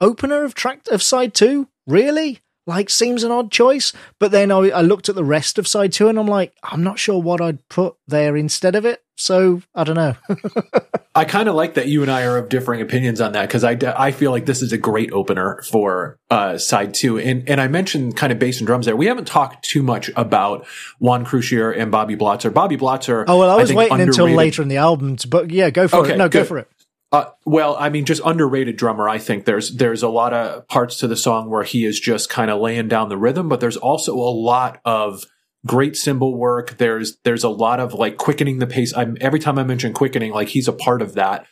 opener 0.00 0.44
of 0.44 0.54
track 0.54 0.82
of 0.90 1.02
side 1.02 1.34
two, 1.34 1.68
really? 1.86 2.41
Like, 2.66 2.90
seems 2.90 3.24
an 3.24 3.32
odd 3.32 3.50
choice. 3.50 3.92
But 4.18 4.30
then 4.30 4.52
I, 4.52 4.70
I 4.70 4.80
looked 4.82 5.08
at 5.08 5.14
the 5.14 5.24
rest 5.24 5.58
of 5.58 5.66
side 5.66 5.92
two, 5.92 6.08
and 6.08 6.18
I'm 6.18 6.26
like, 6.26 6.54
I'm 6.62 6.82
not 6.82 6.98
sure 6.98 7.20
what 7.20 7.40
I'd 7.40 7.66
put 7.68 7.96
there 8.06 8.36
instead 8.36 8.74
of 8.74 8.84
it. 8.84 9.02
So 9.16 9.62
I 9.74 9.84
don't 9.84 9.96
know. 9.96 10.16
I 11.14 11.24
kind 11.26 11.48
of 11.48 11.54
like 11.54 11.74
that 11.74 11.86
you 11.86 12.02
and 12.02 12.10
I 12.10 12.24
are 12.24 12.38
of 12.38 12.48
differing 12.48 12.80
opinions 12.80 13.20
on 13.20 13.32
that 13.32 13.46
because 13.46 13.62
I, 13.62 13.76
I 13.96 14.10
feel 14.10 14.30
like 14.30 14.46
this 14.46 14.62
is 14.62 14.72
a 14.72 14.78
great 14.78 15.12
opener 15.12 15.62
for 15.70 16.18
uh, 16.30 16.56
side 16.56 16.94
two. 16.94 17.18
And 17.18 17.48
and 17.48 17.60
I 17.60 17.68
mentioned 17.68 18.16
kind 18.16 18.32
of 18.32 18.38
bass 18.38 18.58
and 18.58 18.66
drums 18.66 18.86
there. 18.86 18.96
We 18.96 19.06
haven't 19.06 19.26
talked 19.26 19.64
too 19.64 19.82
much 19.82 20.10
about 20.16 20.66
Juan 20.98 21.24
Croucier 21.24 21.70
and 21.70 21.92
Bobby 21.92 22.16
Blotzer. 22.16 22.52
Bobby 22.52 22.76
Blotzer. 22.78 23.24
oh 23.28 23.38
well, 23.38 23.50
I 23.50 23.56
was 23.56 23.68
think, 23.68 23.78
waiting 23.78 24.00
until 24.00 24.26
later 24.26 24.62
in 24.62 24.68
the 24.68 24.78
album, 24.78 25.16
to, 25.16 25.28
but 25.28 25.50
yeah, 25.50 25.68
go 25.70 25.86
for 25.86 25.96
Okay, 25.98 26.14
it. 26.14 26.16
No, 26.16 26.28
go 26.30 26.44
for 26.44 26.58
it. 26.58 26.68
Uh, 27.12 27.26
well, 27.44 27.76
I 27.78 27.90
mean, 27.90 28.06
just 28.06 28.22
underrated 28.24 28.76
drummer. 28.76 29.06
I 29.06 29.18
think 29.18 29.44
there's 29.44 29.76
there's 29.76 30.02
a 30.02 30.08
lot 30.08 30.32
of 30.32 30.66
parts 30.66 30.96
to 30.98 31.06
the 31.06 31.16
song 31.16 31.50
where 31.50 31.62
he 31.62 31.84
is 31.84 32.00
just 32.00 32.30
kind 32.30 32.50
of 32.50 32.60
laying 32.60 32.88
down 32.88 33.10
the 33.10 33.18
rhythm, 33.18 33.50
but 33.50 33.60
there's 33.60 33.76
also 33.76 34.14
a 34.14 34.32
lot 34.32 34.80
of 34.86 35.24
great 35.66 35.94
cymbal 35.94 36.34
work. 36.34 36.78
There's 36.78 37.18
there's 37.24 37.44
a 37.44 37.50
lot 37.50 37.80
of 37.80 37.92
like 37.92 38.16
quickening 38.16 38.60
the 38.60 38.66
pace. 38.66 38.96
I'm 38.96 39.18
every 39.20 39.40
time 39.40 39.58
I 39.58 39.64
mention 39.64 39.92
quickening, 39.92 40.32
like 40.32 40.48
he's 40.48 40.68
a 40.68 40.72
part 40.72 41.02
of 41.02 41.14
that. 41.14 41.46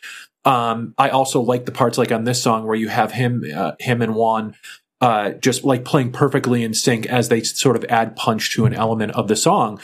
Um, 0.45 0.95
I 0.97 1.09
also 1.09 1.41
like 1.41 1.67
the 1.67 1.71
parts 1.71 1.99
like 1.99 2.11
on 2.11 2.23
this 2.23 2.41
song 2.41 2.65
where 2.65 2.75
you 2.75 2.87
have 2.87 3.11
him 3.11 3.43
uh, 3.55 3.73
him 3.79 4.01
and 4.01 4.15
Juan 4.15 4.55
uh, 5.01 5.31
just 5.31 5.63
like 5.63 5.83
playing 5.83 6.11
perfectly 6.11 6.63
in 6.63 6.73
sync 6.73 7.07
as 7.07 7.29
they 7.29 7.41
sort 7.41 7.75
of 7.75 7.83
add 7.85 8.15
punch 8.15 8.51
to 8.53 8.65
an 8.65 8.73
element 8.73 9.11
of 9.13 9.27
the 9.27 9.35
song. 9.35 9.79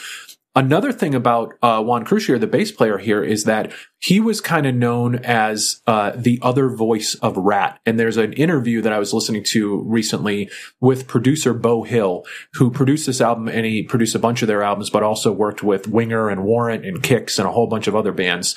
Another 0.57 0.91
thing 0.91 1.13
about 1.13 1.53
uh, 1.61 1.83
Juan 1.83 2.03
Croucier, 2.03 2.39
the 2.39 2.47
bass 2.47 2.71
player 2.71 2.97
here, 2.97 3.23
is 3.23 3.43
that 3.43 3.71
he 3.99 4.19
was 4.19 4.41
kind 4.41 4.65
of 4.65 4.73
known 4.73 5.17
as 5.17 5.83
uh, 5.85 6.13
the 6.15 6.39
other 6.41 6.67
voice 6.67 7.13
of 7.21 7.37
Ratt. 7.37 7.79
And 7.85 7.99
there's 7.99 8.17
an 8.17 8.33
interview 8.33 8.81
that 8.81 8.91
I 8.91 8.97
was 8.97 9.13
listening 9.13 9.43
to 9.49 9.83
recently 9.83 10.49
with 10.81 11.07
producer 11.07 11.53
Beau 11.53 11.83
Hill, 11.83 12.25
who 12.53 12.71
produced 12.71 13.05
this 13.05 13.21
album 13.21 13.47
and 13.47 13.67
he 13.67 13.83
produced 13.83 14.15
a 14.15 14.19
bunch 14.19 14.41
of 14.41 14.47
their 14.47 14.63
albums, 14.63 14.89
but 14.89 15.03
also 15.03 15.31
worked 15.31 15.61
with 15.61 15.87
Winger 15.87 16.27
and 16.27 16.43
Warrant 16.43 16.87
and 16.87 17.03
Kix 17.03 17.37
and 17.37 17.47
a 17.47 17.51
whole 17.51 17.67
bunch 17.67 17.85
of 17.85 17.95
other 17.95 18.11
bands, 18.11 18.55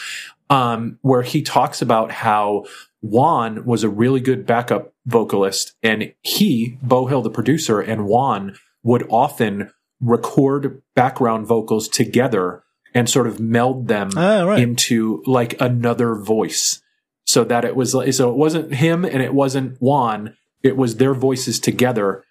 um, 0.49 0.99
where 1.03 1.21
he 1.23 1.43
talks 1.43 1.83
about 1.83 2.13
how 2.13 2.65
Juan 3.03 3.67
was 3.67 3.85
a 3.85 3.91
really 3.91 4.21
good 4.21 4.47
backup 4.47 4.95
vocalist 5.05 5.75
and 5.83 6.15
he, 6.23 6.79
Beau 6.83 7.05
Hill, 7.05 7.21
the 7.21 7.29
producer, 7.29 7.79
and 7.79 8.07
Juan 8.07 8.57
would 8.83 9.07
often 9.11 9.71
record 10.01 10.83
background 10.95 11.47
vocals 11.47 11.89
together 11.89 12.63
and 12.95 13.09
sort 13.09 13.27
of 13.27 13.39
meld 13.39 13.87
them 13.89 14.11
Ah, 14.17 14.43
right. 14.45 14.61
into 14.61 15.23
like 15.27 15.61
another 15.61 16.15
voice. 16.15 16.83
So 17.27 17.45
that 17.45 17.65
it 17.65 17.77
was 17.77 17.95
like 17.95 18.13
so 18.13 18.31
it 18.31 18.37
wasn't 18.37 18.75
him 18.75 19.05
and 19.05 19.23
it 19.23 19.33
wasn't 19.35 19.77
Juan. 19.81 20.37
It 20.63 20.77
was 20.77 20.97
their 20.97 21.15
voices 21.15 21.61
together 21.61 22.25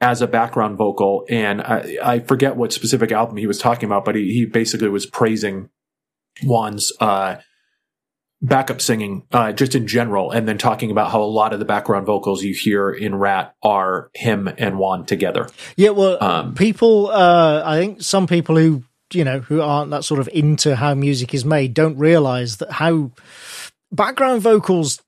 as 0.00 0.22
a 0.22 0.26
background 0.26 0.76
vocal. 0.78 1.24
And 1.28 1.60
I, 1.60 1.98
I 2.02 2.18
forget 2.20 2.56
what 2.56 2.72
specific 2.72 3.12
album 3.12 3.36
he 3.36 3.46
was 3.46 3.58
talking 3.58 3.86
about 3.86 4.04
but 4.04 4.16
he, 4.16 4.32
he 4.32 4.46
basically 4.46 4.88
was 4.88 5.06
praising 5.06 5.68
Juan's 6.42 6.92
uh 7.00 7.36
backup 8.42 8.80
singing 8.80 9.22
uh 9.32 9.52
just 9.52 9.74
in 9.74 9.86
general 9.86 10.30
and 10.30 10.48
then 10.48 10.56
talking 10.56 10.90
about 10.90 11.10
how 11.10 11.22
a 11.22 11.24
lot 11.24 11.52
of 11.52 11.58
the 11.58 11.64
background 11.64 12.06
vocals 12.06 12.42
you 12.42 12.54
hear 12.54 12.90
in 12.90 13.14
Ratt 13.14 13.54
are 13.62 14.10
him 14.14 14.48
and 14.58 14.78
Juan 14.78 15.04
together 15.04 15.48
Yeah, 15.76 15.90
well, 15.90 16.22
Um, 16.22 16.54
people, 16.54 17.10
uh, 17.10 17.62
I 17.64 17.78
think 17.78 18.02
some 18.02 18.26
people 18.26 18.56
who, 18.56 18.84
you 19.12 19.24
know, 19.24 19.40
who 19.40 19.60
aren't 19.60 19.90
that 19.90 20.04
sort 20.04 20.20
of 20.20 20.28
into 20.32 20.76
how 20.76 20.94
music 20.94 21.34
is 21.34 21.44
made 21.44 21.74
don't 21.74 21.98
realize 21.98 22.56
that 22.58 22.72
how 22.72 23.10
background 23.92 24.42
vocals, 24.42 25.02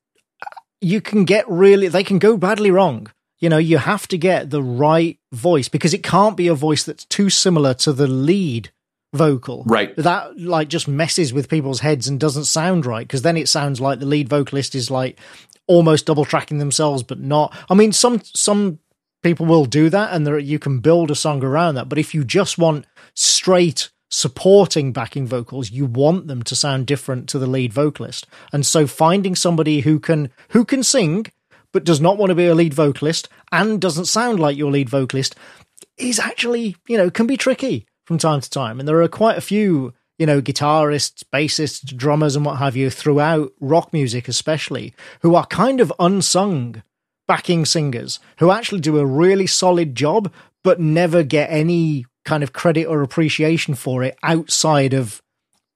you 0.81 1.01
can 1.01 1.25
get 1.25 1.49
really, 1.49 1.89
they 1.89 2.05
can 2.05 2.19
go 2.19 2.37
badly 2.37 2.71
wrong. 2.71 3.11
You 3.39 3.49
know, 3.49 3.59
you 3.59 3.79
have 3.79 4.07
to 4.09 4.19
get 4.19 4.51
the 4.51 4.63
right 4.63 5.19
voice 5.33 5.69
because 5.69 5.95
it 5.95 6.03
can't 6.03 6.37
be 6.37 6.49
a 6.49 6.55
voice 6.55 6.85
that's 6.85 7.05
too 7.05 7.31
similar 7.31 7.75
to 7.75 7.93
the 7.93 8.07
lead 8.07 8.71
vocal. 9.13 9.65
Right. 9.67 9.95
That 9.97 10.39
like 10.39 10.69
just 10.69 10.89
messes 10.89 11.33
with 11.33 11.49
people's 11.49 11.81
heads 11.81 12.09
and 12.09 12.19
doesn't 12.19 12.45
sound 12.45 12.87
right 12.87 13.07
because 13.07 13.23
then 13.23 13.37
it 13.37 13.49
sounds 13.49 13.81
like 13.81 13.99
the 13.99 14.07
lead 14.07 14.29
vocalist 14.29 14.75
is 14.75 14.91
like 14.91 15.19
almost 15.67 16.07
double 16.07 16.25
tracking 16.25 16.59
themselves 16.59 17.03
but 17.03 17.21
not. 17.21 17.55
I 17.69 17.75
mean 17.75 17.93
some 17.93 18.21
some 18.25 18.79
people 19.23 19.47
will 19.47 19.67
do 19.67 19.89
that 19.91 20.13
and 20.13 20.27
there, 20.27 20.39
you 20.39 20.59
can 20.59 20.81
build 20.81 21.11
a 21.11 21.15
song 21.15 21.45
around 21.45 21.75
that 21.75 21.89
but 21.89 21.99
if 21.99 22.15
you 22.15 22.25
just 22.25 22.59
want 22.59 22.87
straight 23.15 23.91
supporting 24.11 24.93
backing 24.93 25.27
vocals 25.27 25.71
you 25.71 25.87
want 25.87 26.27
them 26.27 26.43
to 26.43 26.55
sound 26.55 26.87
different 26.87 27.29
to 27.29 27.39
the 27.39 27.47
lead 27.47 27.73
vocalist 27.73 28.27
and 28.53 28.67
so 28.67 28.87
finding 28.87 29.35
somebody 29.35 29.81
who 29.81 29.99
can 29.99 30.29
who 30.51 30.67
can 30.67 30.83
sing 30.83 31.25
but 31.73 31.85
does 31.85 32.01
not 32.01 32.19
want 32.19 32.29
to 32.29 32.35
be 32.35 32.47
a 32.47 32.55
lead 32.55 32.75
vocalist 32.75 33.29
and 33.53 33.81
doesn't 33.81 34.05
sound 34.05 34.39
like 34.39 34.57
your 34.57 34.71
lead 34.71 34.89
vocalist 34.89 35.35
is 35.97 36.19
actually 36.19 36.77
you 36.87 36.99
know 36.99 37.11
can 37.11 37.27
be 37.27 37.39
tricky 37.39 37.87
from 38.13 38.19
time 38.19 38.41
to 38.43 38.51
time. 38.51 38.79
And 38.79 38.87
there 38.87 39.01
are 39.01 39.09
quite 39.09 39.39
a 39.39 39.43
few 39.43 39.95
you 40.19 40.27
know 40.27 40.43
guitarists 40.43 41.25
bassists 41.33 41.97
drummers 41.97 42.37
and 42.37 42.45
what 42.45 42.59
have 42.59 42.77
you 42.77 42.91
throughout 42.91 43.51
rock 43.61 43.93
music 43.95 44.29
especially 44.29 44.93
who 45.23 45.35
are 45.35 45.47
kind 45.47 45.81
of 45.81 45.93
unsung 45.99 46.83
backing 47.27 47.65
singers 47.65 48.21
who 48.39 48.51
actually 48.51 48.81
do 48.81 48.99
a 48.99 49.07
really 49.07 49.47
solid 49.47 49.95
job 49.95 50.31
but 50.63 50.79
never 50.79 51.23
get 51.23 51.51
any 51.51 52.05
kind 52.27 52.43
of 52.43 52.53
credit 52.53 52.85
or 52.85 53.03
appreciation 53.03 53.75
for 53.75 54.03
it 54.05 54.17
outside 54.23 54.93
of 54.93 55.23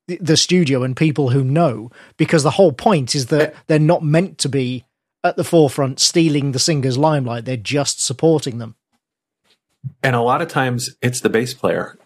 the- 0.06 0.18
the 0.20 0.36
studio 0.36 0.84
and 0.84 0.96
people 0.96 1.30
who 1.30 1.42
know. 1.42 1.90
Because 2.16 2.44
the 2.44 2.52
whole 2.52 2.72
point 2.72 3.16
is 3.16 3.26
that 3.26 3.54
they're 3.66 3.80
not 3.80 4.04
meant 4.04 4.38
to 4.38 4.48
be 4.48 4.84
at 5.24 5.36
the 5.36 5.42
forefront 5.42 5.98
stealing 5.98 6.52
the 6.52 6.60
singer's 6.60 6.98
limelight. 6.98 7.46
They're 7.46 7.56
just 7.56 8.04
supporting 8.04 8.58
them. 8.58 8.76
And 10.04 10.14
a 10.14 10.20
lot 10.20 10.42
of 10.42 10.46
times 10.48 10.90
it's 11.02 11.20
the 11.20 11.28
bass 11.28 11.52
player 11.52 11.98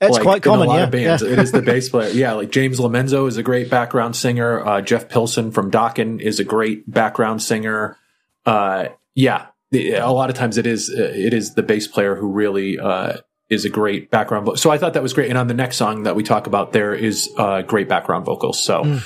it's 0.00 0.12
like, 0.12 0.22
quite 0.22 0.42
common 0.42 0.62
in 0.62 0.66
a 0.66 0.68
lot 0.68 0.76
yeah, 0.76 0.84
of 0.84 0.90
bands. 0.90 1.22
yeah. 1.22 1.30
It 1.30 1.38
is 1.38 1.52
the 1.52 1.62
bass 1.62 1.88
player. 1.88 2.10
Yeah, 2.14 2.32
like 2.32 2.50
James 2.50 2.78
Lomenzo 2.78 3.26
is 3.26 3.36
a 3.36 3.42
great 3.42 3.70
background 3.70 4.16
singer. 4.16 4.64
Uh, 4.64 4.80
Jeff 4.80 5.08
Pilson 5.08 5.50
from 5.52 5.70
Dokken 5.70 6.20
is 6.20 6.38
a 6.38 6.44
great 6.44 6.90
background 6.90 7.42
singer. 7.42 7.96
Uh, 8.44 8.88
yeah, 9.14 9.46
a 9.72 10.12
lot 10.12 10.30
of 10.30 10.36
times 10.36 10.58
it 10.58 10.66
is 10.66 10.90
uh, 10.90 11.12
it 11.14 11.34
is 11.34 11.54
the 11.54 11.62
bass 11.62 11.86
player 11.86 12.14
who 12.14 12.30
really 12.30 12.78
uh, 12.78 13.18
is 13.48 13.64
a 13.64 13.70
great 13.70 14.10
background. 14.10 14.46
Vo- 14.46 14.54
so 14.54 14.70
I 14.70 14.78
thought 14.78 14.94
that 14.94 15.02
was 15.02 15.12
great. 15.12 15.28
And 15.28 15.38
on 15.38 15.46
the 15.46 15.54
next 15.54 15.76
song 15.76 16.04
that 16.04 16.14
we 16.14 16.22
talk 16.22 16.46
about, 16.46 16.72
there 16.72 16.94
is 16.94 17.30
uh, 17.36 17.62
great 17.62 17.88
background 17.88 18.24
vocals. 18.24 18.62
So. 18.62 18.84
Hmm. 18.84 18.98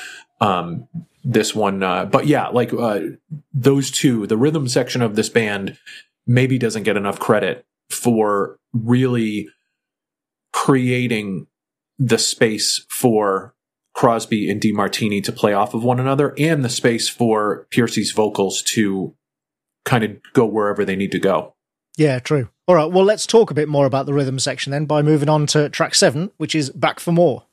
Um, 0.42 0.88
this 1.22 1.54
one. 1.54 1.82
Uh, 1.82 2.06
but 2.06 2.26
yeah, 2.26 2.48
like 2.48 2.72
uh, 2.72 3.00
those 3.52 3.90
two, 3.90 4.26
the 4.26 4.38
rhythm 4.38 4.68
section 4.68 5.02
of 5.02 5.16
this 5.16 5.28
band 5.28 5.76
maybe 6.26 6.58
doesn't 6.58 6.84
get 6.84 6.96
enough 6.96 7.18
credit 7.18 7.66
for 7.90 8.58
really 8.72 9.48
creating 10.60 11.46
the 11.98 12.18
space 12.18 12.84
for 12.90 13.54
Crosby 13.94 14.50
and 14.50 14.60
DeMartini 14.60 15.24
to 15.24 15.32
play 15.32 15.54
off 15.54 15.72
of 15.72 15.82
one 15.82 15.98
another 15.98 16.34
and 16.36 16.62
the 16.62 16.68
space 16.68 17.08
for 17.08 17.66
Pearcy's 17.70 18.12
vocals 18.12 18.60
to 18.64 19.14
kind 19.86 20.04
of 20.04 20.18
go 20.34 20.44
wherever 20.44 20.84
they 20.84 20.96
need 20.96 21.12
to 21.12 21.18
go. 21.18 21.54
Yeah, 21.96 22.18
true. 22.18 22.50
All 22.68 22.74
right, 22.74 22.92
well, 22.92 23.04
let's 23.04 23.26
talk 23.26 23.50
a 23.50 23.54
bit 23.54 23.70
more 23.70 23.86
about 23.86 24.04
the 24.04 24.12
rhythm 24.12 24.38
section 24.38 24.70
then 24.70 24.84
by 24.84 25.00
moving 25.00 25.30
on 25.30 25.46
to 25.46 25.70
track 25.70 25.94
seven, 25.94 26.30
which 26.36 26.54
is 26.54 26.68
Back 26.68 27.00
for 27.00 27.12
More. 27.12 27.44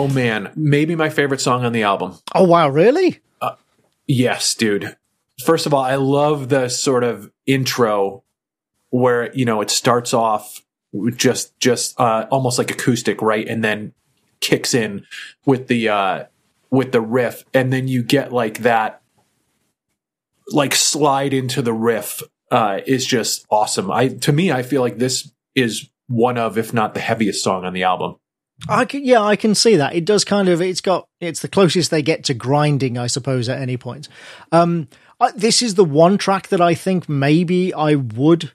Oh 0.00 0.08
man, 0.08 0.50
maybe 0.56 0.96
my 0.96 1.10
favorite 1.10 1.42
song 1.42 1.62
on 1.62 1.72
the 1.72 1.82
album. 1.82 2.16
Oh, 2.34 2.44
wow, 2.44 2.70
really? 2.70 3.20
Yes, 4.06 4.54
dude. 4.54 4.96
First 5.44 5.66
of 5.66 5.74
all, 5.74 5.84
I 5.84 5.96
love 5.96 6.48
the 6.48 6.70
sort 6.70 7.04
of 7.04 7.30
intro 7.44 8.24
where, 8.88 9.30
you 9.34 9.44
know, 9.44 9.60
it 9.60 9.70
starts 9.70 10.14
off 10.14 10.62
just 11.14 11.56
just 11.60 12.00
uh 12.00 12.26
almost 12.30 12.58
like 12.58 12.70
acoustic, 12.70 13.22
right? 13.22 13.46
And 13.46 13.62
then 13.62 13.92
kicks 14.40 14.74
in 14.74 15.06
with 15.44 15.68
the 15.68 15.88
uh 15.88 16.24
with 16.70 16.90
the 16.90 17.00
riff 17.00 17.44
and 17.54 17.72
then 17.72 17.86
you 17.86 18.02
get 18.02 18.32
like 18.32 18.60
that 18.60 19.02
like 20.48 20.74
slide 20.74 21.32
into 21.32 21.62
the 21.62 21.72
riff 21.72 22.22
uh 22.50 22.80
is 22.86 23.06
just 23.06 23.46
awesome. 23.50 23.90
I 23.92 24.08
to 24.08 24.32
me 24.32 24.50
I 24.50 24.62
feel 24.64 24.80
like 24.80 24.98
this 24.98 25.30
is 25.54 25.88
one 26.08 26.36
of 26.36 26.58
if 26.58 26.74
not 26.74 26.94
the 26.94 27.00
heaviest 27.00 27.44
song 27.44 27.64
on 27.64 27.72
the 27.72 27.84
album. 27.84 28.16
I 28.68 28.84
can, 28.84 29.04
yeah, 29.04 29.22
I 29.22 29.36
can 29.36 29.54
see 29.54 29.76
that. 29.76 29.94
It 29.94 30.04
does 30.04 30.24
kind 30.24 30.48
of, 30.48 30.60
it's 30.60 30.80
got, 30.80 31.06
it's 31.20 31.40
the 31.40 31.48
closest 31.48 31.90
they 31.90 32.02
get 32.02 32.24
to 32.24 32.34
grinding, 32.34 32.98
I 32.98 33.06
suppose, 33.06 33.48
at 33.48 33.60
any 33.60 33.76
point. 33.76 34.08
Um, 34.52 34.88
I, 35.18 35.30
this 35.32 35.62
is 35.62 35.74
the 35.74 35.84
one 35.84 36.18
track 36.18 36.48
that 36.48 36.60
I 36.60 36.74
think 36.74 37.08
maybe 37.08 37.72
I 37.74 37.94
would 37.94 38.52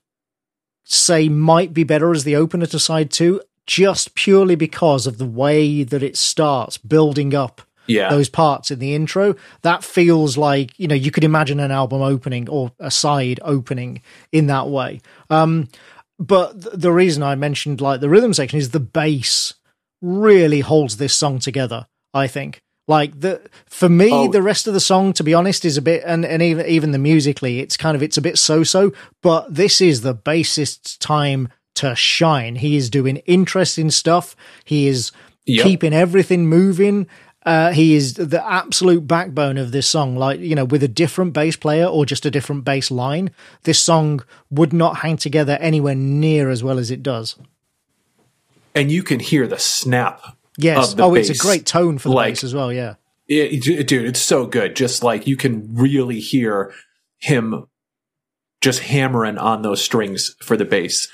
say 0.83 1.27
might 1.29 1.73
be 1.73 1.83
better 1.83 2.11
as 2.11 2.23
the 2.23 2.35
opener 2.35 2.67
to 2.67 2.79
side 2.79 3.09
two, 3.11 3.41
just 3.65 4.13
purely 4.15 4.55
because 4.55 5.07
of 5.07 5.17
the 5.17 5.25
way 5.25 5.83
that 5.83 6.03
it 6.03 6.15
starts 6.15 6.77
building 6.77 7.33
up 7.33 7.61
Yeah. 7.87 8.09
those 8.09 8.29
parts 8.29 8.69
in 8.69 8.77
the 8.79 8.93
intro. 8.93 9.35
That 9.63 9.83
feels 9.83 10.37
like, 10.37 10.77
you 10.79 10.87
know, 10.87 10.95
you 10.95 11.09
could 11.09 11.23
imagine 11.23 11.59
an 11.59 11.71
album 11.71 12.01
opening 12.03 12.47
or 12.47 12.71
a 12.79 12.91
side 12.91 13.39
opening 13.41 14.01
in 14.31 14.45
that 14.47 14.67
way. 14.67 15.01
Um, 15.31 15.67
but 16.19 16.61
th- 16.61 16.75
the 16.75 16.91
reason 16.91 17.23
I 17.23 17.33
mentioned 17.35 17.81
like 17.81 17.99
the 18.01 18.09
rhythm 18.09 18.33
section 18.33 18.59
is 18.59 18.69
the 18.69 18.79
bass 18.79 19.55
really 20.05 20.59
holds 20.61 20.97
this 20.97 21.13
song 21.13 21.39
together, 21.39 21.87
I 22.13 22.27
think. 22.27 22.61
Like 22.87 23.19
the 23.19 23.41
for 23.65 23.89
me, 23.89 24.09
Oh. 24.11 24.31
the 24.31 24.43
rest 24.43 24.67
of 24.67 24.73
the 24.75 24.79
song, 24.79 25.11
to 25.13 25.23
be 25.23 25.33
honest, 25.33 25.65
is 25.65 25.75
a 25.75 25.81
bit 25.81 26.03
and, 26.05 26.23
and 26.23 26.41
even 26.43 26.65
even 26.67 26.91
the 26.91 26.99
musically, 26.99 27.59
it's 27.59 27.75
kind 27.77 27.95
of 27.95 28.03
it's 28.03 28.17
a 28.17 28.21
bit 28.21 28.37
so 28.37 28.63
so, 28.63 28.93
but 29.23 29.53
this 29.53 29.81
is 29.81 30.01
the 30.01 30.13
bassist's 30.13 30.95
time 30.97 31.49
to 31.75 31.95
shine. 31.95 32.57
He 32.57 32.75
is 32.77 32.89
doing 32.91 33.17
interesting 33.25 33.89
stuff. 33.89 34.35
He 34.63 34.87
is 34.87 35.11
Yep. 35.47 35.63
keeping 35.63 35.93
everything 35.93 36.47
moving. 36.47 37.05
Uh, 37.45 37.71
he 37.71 37.93
is 37.93 38.15
the 38.15 38.43
absolute 38.43 39.05
backbone 39.07 39.57
of 39.57 39.71
this 39.71 39.85
song. 39.85 40.15
Like, 40.15 40.39
you 40.39 40.55
know, 40.55 40.65
with 40.65 40.81
a 40.81 40.87
different 40.87 41.33
bass 41.33 41.55
player 41.55 41.85
or 41.85 42.03
just 42.03 42.25
a 42.25 42.31
different 42.31 42.65
bass 42.65 42.89
line, 42.89 43.29
this 43.63 43.77
song 43.79 44.23
would 44.49 44.73
not 44.73 44.97
hang 44.97 45.17
together 45.17 45.53
anywhere 45.61 45.93
near 45.93 46.49
as 46.49 46.63
well 46.63 46.79
as 46.79 46.89
it 46.89 47.03
does. 47.03 47.35
And 48.75 48.91
you 48.91 49.01
can 49.03 49.19
hear 49.19 49.47
the 49.47 49.57
snap 49.59 50.21
Yes. 50.57 50.91
of 50.91 50.97
the 50.97 51.03
Oh, 51.03 51.15
it's 51.15 51.29
a 51.29 51.37
great 51.37 51.65
tone 51.65 51.97
for 51.97 52.09
the 52.09 52.15
Like, 52.15 52.33
bass 52.33 52.43
as 52.43 52.53
well. 52.53 52.71
Yeah. 52.71 52.95
It, 53.27 53.63
dude, 53.63 54.05
it's 54.05 54.21
so 54.21 54.45
good. 54.45 54.75
Just 54.75 55.03
like 55.03 55.25
you 55.25 55.35
can 55.35 55.73
really 55.75 56.19
hear 56.19 56.73
him 57.17 57.65
just 58.61 58.81
hammering 58.81 59.37
on 59.37 59.63
those 59.63 59.81
strings 59.83 60.35
for 60.41 60.55
the 60.55 60.65
bass. 60.65 61.07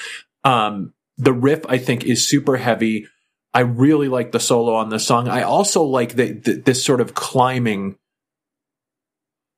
Um, 0.43 0.93
the 1.17 1.33
riff, 1.33 1.61
I 1.69 1.77
think, 1.77 2.03
is 2.03 2.27
super 2.27 2.57
heavy. 2.57 3.07
I 3.53 3.61
really 3.61 4.07
like 4.09 4.31
the 4.31 4.39
solo 4.39 4.75
on 4.75 4.89
this 4.89 5.05
song. 5.05 5.27
I 5.27 5.43
also 5.43 5.83
like 5.83 6.15
the, 6.15 6.33
the 6.33 6.53
this 6.53 6.83
sort 6.83 7.01
of 7.01 7.13
climbing, 7.13 7.97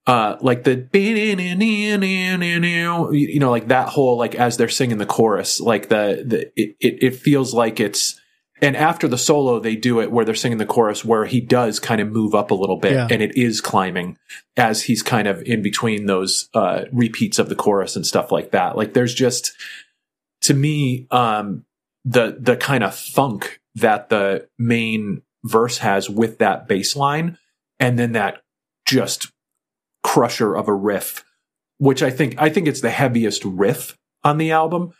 uh, 0.06 0.38
like 0.42 0.64
the 0.64 0.76
you 3.14 3.40
know, 3.40 3.52
like 3.52 3.70
that 3.70 3.90
whole 3.90 4.18
like 4.18 4.36
as 4.36 4.58
they're 4.58 4.68
singing 4.70 4.98
the 4.98 5.06
chorus, 5.06 5.60
like 5.62 5.90
the 5.90 6.24
the 6.26 6.52
it 6.58 6.76
it, 6.80 7.16
feels 7.16 7.54
like 7.54 7.80
it's 7.80 8.20
and 8.62 8.78
after 8.78 9.08
the 9.08 9.18
solo 9.18 9.60
they 9.60 9.76
do 9.76 10.00
it 10.00 10.12
where 10.12 10.24
they're 10.26 10.36
singing 10.36 10.58
the 10.58 10.66
chorus 10.66 11.04
where 11.04 11.26
he 11.26 11.42
does 11.42 11.80
kind 11.80 12.00
of 12.00 12.10
move 12.10 12.34
up 12.36 12.52
a 12.52 12.54
little 12.54 12.78
bit 12.78 12.94
Yeah. 12.94 13.08
and 13.10 13.22
it 13.22 13.38
is 13.38 13.62
climbing 13.62 14.18
as 14.56 14.84
he's 14.84 15.02
kind 15.04 15.28
of 15.28 15.42
in 15.44 15.62
between 15.62 16.06
those 16.06 16.50
uh 16.54 16.84
repeats 16.92 17.40
of 17.40 17.50
the 17.50 17.56
chorus 17.56 17.96
and 17.96 18.06
stuff 18.06 18.32
like 18.32 18.52
that 18.52 18.78
like 18.78 18.94
there's 18.94 19.14
just 19.14 19.52
to 20.42 20.54
me 20.54 21.08
um 21.12 21.66
the 22.06 22.38
the 22.40 22.56
kind 22.56 22.84
of 22.84 22.96
funk 22.96 23.60
that 23.76 24.10
the 24.10 24.48
main 24.58 25.24
verse 25.44 25.80
has 25.80 26.10
with 26.10 26.38
that 26.38 26.68
bass 26.68 26.96
line 26.96 27.38
and 27.80 27.98
then 28.00 28.12
that 28.14 28.44
just 28.86 29.33
crusher 30.04 30.56
of 30.56 30.68
a 30.68 30.74
riff 30.74 31.24
which 31.78 32.04
i 32.04 32.10
think 32.10 32.36
i 32.38 32.50
think 32.50 32.68
it's 32.68 32.82
the 32.82 32.90
heaviest 32.90 33.44
riff 33.46 33.98
on 34.24 34.38
the 34.38 34.52
album 34.52 34.94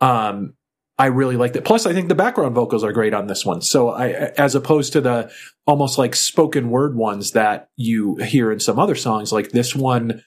um 0.00 0.54
I 0.98 1.06
really 1.06 1.36
liked 1.36 1.54
it. 1.54 1.64
Plus, 1.64 1.86
I 1.86 1.92
think 1.92 2.08
the 2.08 2.16
background 2.16 2.56
vocals 2.56 2.82
are 2.82 2.92
great 2.92 3.14
on 3.14 3.28
this 3.28 3.46
one. 3.46 3.62
So, 3.62 3.90
I, 3.90 4.08
as 4.36 4.56
opposed 4.56 4.92
to 4.94 5.00
the 5.00 5.30
almost 5.64 5.96
like 5.96 6.16
spoken 6.16 6.70
word 6.70 6.96
ones 6.96 7.32
that 7.32 7.68
you 7.76 8.16
hear 8.16 8.50
in 8.50 8.58
some 8.58 8.80
other 8.80 8.96
songs, 8.96 9.32
like 9.32 9.50
this 9.50 9.76
one 9.76 10.24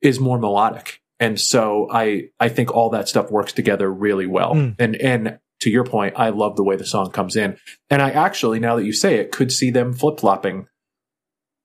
is 0.00 0.18
more 0.18 0.38
melodic. 0.38 1.02
And 1.20 1.38
so, 1.38 1.88
I 1.92 2.28
I 2.40 2.48
think 2.48 2.74
all 2.74 2.88
that 2.90 3.08
stuff 3.08 3.30
works 3.30 3.52
together 3.52 3.92
really 3.92 4.26
well. 4.26 4.54
Mm. 4.54 4.76
And 4.78 4.96
and 4.96 5.38
to 5.60 5.70
your 5.70 5.84
point, 5.84 6.14
I 6.16 6.30
love 6.30 6.56
the 6.56 6.64
way 6.64 6.76
the 6.76 6.86
song 6.86 7.10
comes 7.10 7.36
in. 7.36 7.58
And 7.90 8.00
I 8.00 8.10
actually, 8.10 8.60
now 8.60 8.76
that 8.76 8.84
you 8.84 8.94
say 8.94 9.16
it, 9.16 9.30
could 9.30 9.52
see 9.52 9.70
them 9.70 9.92
flip 9.92 10.20
flopping 10.20 10.68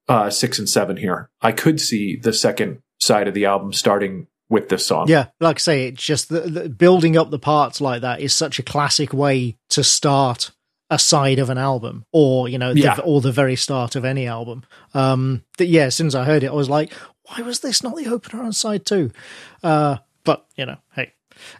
uh, 0.10 0.30
six 0.30 0.60
and 0.60 0.68
seven 0.70 0.98
here. 0.98 1.30
I 1.42 1.52
could 1.54 1.80
see 1.80 2.18
the 2.18 2.34
second 2.34 2.82
side 3.00 3.28
of 3.30 3.34
the 3.34 3.46
album 3.46 3.72
starting 3.72 4.28
with 4.50 4.68
this 4.70 4.86
song. 4.86 5.08
Yeah. 5.08 5.28
Like 5.40 5.58
I 5.58 5.60
say, 5.60 5.88
it's 5.88 6.04
just 6.04 6.28
the, 6.30 6.42
the 6.42 6.70
building 6.70 7.16
up 7.16 7.30
the 7.30 7.40
parts 7.40 7.80
like 7.80 8.02
that 8.02 8.20
is 8.20 8.34
such 8.34 8.58
a 8.60 8.64
classic 8.64 9.14
way 9.14 9.56
to 9.70 9.84
start 9.84 10.52
a 10.90 10.98
side 10.98 11.38
of 11.38 11.52
an 11.52 11.60
album 11.60 12.04
or, 12.12 12.50
you 12.50 12.58
know, 12.58 12.72
Yeah. 12.72 12.96
the, 12.96 13.04
or 13.04 13.22
the 13.22 13.32
very 13.32 13.56
start 13.56 13.96
of 13.96 14.04
any 14.04 14.26
album. 14.26 14.64
Um, 14.96 15.44
that, 15.60 15.68
yeah, 15.68 15.84
as 15.84 15.96
soon 15.96 16.08
as 16.08 16.16
I 16.16 16.24
heard 16.26 16.44
it, 16.44 16.48
I 16.50 16.54
was 16.56 16.68
like, 16.70 16.92
why 17.28 17.44
was 17.44 17.60
this 17.60 17.84
not 17.84 17.96
the 17.96 18.08
opener 18.08 18.42
on 18.42 18.52
side 18.54 18.88
two? 18.88 19.12
Uh, 19.62 19.98
but, 20.24 20.48
you 20.56 20.66
know, 20.66 20.78
hey, 20.96 21.14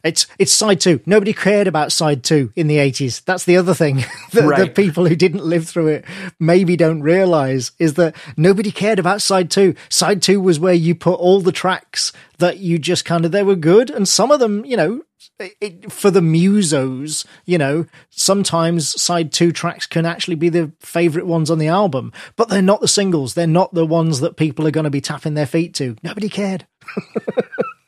It's 0.04 0.28
it's 0.38 0.52
side 0.52 0.80
two. 0.80 1.02
Nobody 1.06 1.34
cared 1.34 1.68
about 1.68 1.92
side 1.92 2.24
two 2.24 2.52
in 2.56 2.68
the 2.68 2.80
eighties. 2.80 3.22
That's 3.22 3.46
the 3.46 3.58
other 3.58 3.74
thing 3.74 3.98
that 4.34 4.58
the 4.58 4.72
people 4.74 5.08
who 5.08 5.16
didn't 5.16 5.44
live 5.44 5.68
through 5.68 5.88
it 5.88 6.06
maybe 6.40 6.76
don't 6.76 7.02
realize 7.02 7.72
is 7.80 7.96
that 7.96 8.16
nobody 8.38 8.72
cared 8.72 9.00
about 9.00 9.22
side 9.22 9.52
two. 9.52 9.76
Side 9.90 10.22
two 10.22 10.42
was 10.42 10.60
where 10.60 10.74
you 10.74 10.96
put 10.96 11.20
all 11.20 11.42
the 11.42 11.52
tracks 11.52 12.12
that 12.38 12.58
you 12.60 12.80
just 12.80 13.06
kind 13.06 13.26
of 13.26 13.32
they 13.32 13.44
were 13.44 13.56
good, 13.56 13.90
and 13.90 14.08
some 14.08 14.32
of 14.32 14.40
them, 14.40 14.66
you 14.66 14.78
know, 14.78 15.02
it, 15.40 15.92
for 15.92 16.12
the 16.12 16.22
musos, 16.22 17.26
you 17.46 17.58
know, 17.58 17.86
sometimes 18.10 19.02
side 19.02 19.32
two 19.32 19.52
tracks 19.52 19.86
can 19.86 20.06
actually 20.06 20.36
be 20.36 20.50
the 20.50 20.72
favorite 20.80 21.26
ones 21.26 21.50
on 21.50 21.60
the 21.60 21.68
album, 21.68 22.12
but 22.36 22.50
they're 22.50 22.62
not 22.62 22.82
the 22.82 22.88
singles. 22.88 23.34
They're 23.34 23.48
not 23.48 23.74
the 23.74 23.86
ones 23.86 24.20
that 24.22 24.38
people 24.38 24.68
are 24.68 24.72
going 24.72 24.86
to 24.86 24.90
be 24.90 25.02
tapping 25.02 25.34
their 25.34 25.46
feet 25.46 25.74
to. 25.76 25.96
Nobody 26.04 26.30
cared. 26.30 26.66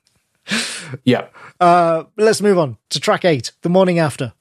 Yeah. 1.03 1.27
Uh, 1.59 2.03
let's 2.17 2.41
move 2.41 2.57
on 2.57 2.77
to 2.89 2.99
track 2.99 3.23
eight, 3.25 3.51
The 3.61 3.69
Morning 3.69 3.99
After. 3.99 4.33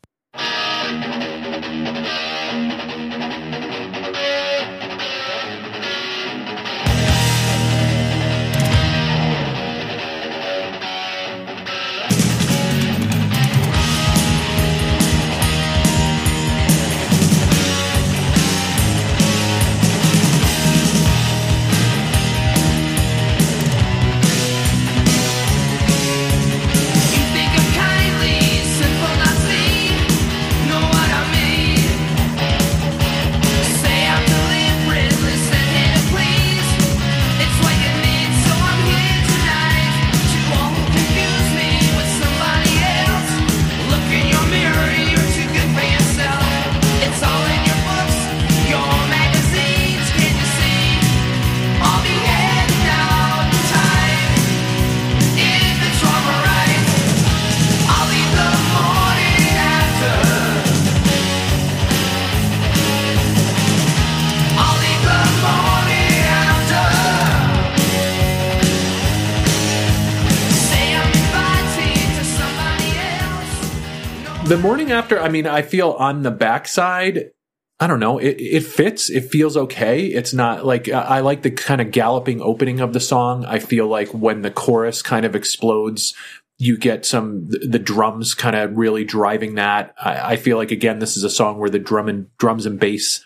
The 74.51 74.59
morning 74.59 74.91
after, 74.91 75.21
I 75.21 75.29
mean, 75.29 75.47
I 75.47 75.63
feel 75.63 75.93
on 75.93 76.25
the 76.25 76.33
backside, 76.33 77.31
I 77.79 77.87
don't 77.87 78.01
know, 78.01 78.19
it, 78.19 78.35
it 78.41 78.65
fits. 78.65 79.09
It 79.09 79.31
feels 79.31 79.57
okay. 79.57 80.07
It's 80.07 80.35
not 80.35 80.67
like 80.67 80.89
I 80.89 81.21
like 81.21 81.43
the 81.43 81.53
kind 81.53 81.81
of 81.81 81.93
galloping 81.93 82.43
opening 82.43 82.81
of 82.81 82.93
the 82.93 82.99
song. 82.99 83.45
I 83.45 83.61
feel 83.61 83.87
like 83.87 84.09
when 84.09 84.43
the 84.43 84.51
chorus 84.51 85.03
kind 85.03 85.25
of 85.25 85.37
explodes, 85.37 86.17
you 86.59 86.77
get 86.77 87.07
some 87.07 87.47
the, 87.47 87.59
the 87.59 87.79
drums 87.79 88.35
kind 88.35 88.57
of 88.57 88.77
really 88.77 89.05
driving 89.05 89.55
that. 89.55 89.95
I, 89.97 90.33
I 90.33 90.37
feel 90.37 90.57
like 90.57 90.73
again, 90.73 90.99
this 90.99 91.17
is 91.17 91.23
a 91.23 91.31
song 91.31 91.61
where 91.61 91.71
the 91.71 91.79
drum 91.79 92.09
and 92.09 92.37
drums 92.37 92.67
and 92.67 92.81
bass 92.81 93.25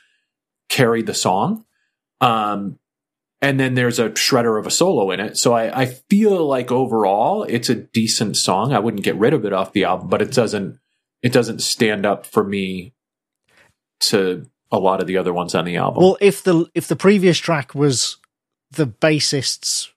carry 0.69 1.01
the 1.01 1.15
song. 1.15 1.65
Um, 2.21 2.79
and 3.41 3.59
then 3.59 3.77
there's 3.77 3.99
a 3.99 4.11
shredder 4.11 4.61
of 4.61 4.67
a 4.67 4.71
solo 4.71 5.11
in 5.11 5.21
it. 5.21 5.39
So 5.39 5.55
I, 5.55 5.81
I 5.81 5.87
feel 5.87 6.47
like 6.47 6.71
overall 6.71 7.45
it's 7.45 7.71
a 7.71 7.77
decent 7.77 8.37
song. 8.37 8.75
I 8.75 8.79
wouldn't 8.79 9.05
get 9.05 9.17
rid 9.17 9.33
of 9.33 9.47
it 9.47 9.55
off 9.55 9.73
the 9.73 9.85
album, 9.85 10.09
but 10.09 10.21
it 10.21 10.31
doesn't 10.31 10.81
it 11.25 11.33
doesn't 11.33 11.61
stand 11.61 12.05
up 12.05 12.27
for 12.27 12.45
me 12.45 12.93
to 13.99 14.47
a 14.71 14.79
lot 14.79 15.01
of 15.01 15.07
the 15.07 15.17
other 15.17 15.33
ones 15.33 15.55
on 15.55 15.65
the 15.65 15.77
album. 15.77 16.03
Well, 16.03 16.19
if 16.21 16.45
the 16.45 16.67
if 16.75 16.87
the 16.87 16.97
previous 16.97 17.39
track 17.39 17.75
was 17.75 18.19
the 18.71 18.87
bassist's 18.87 19.91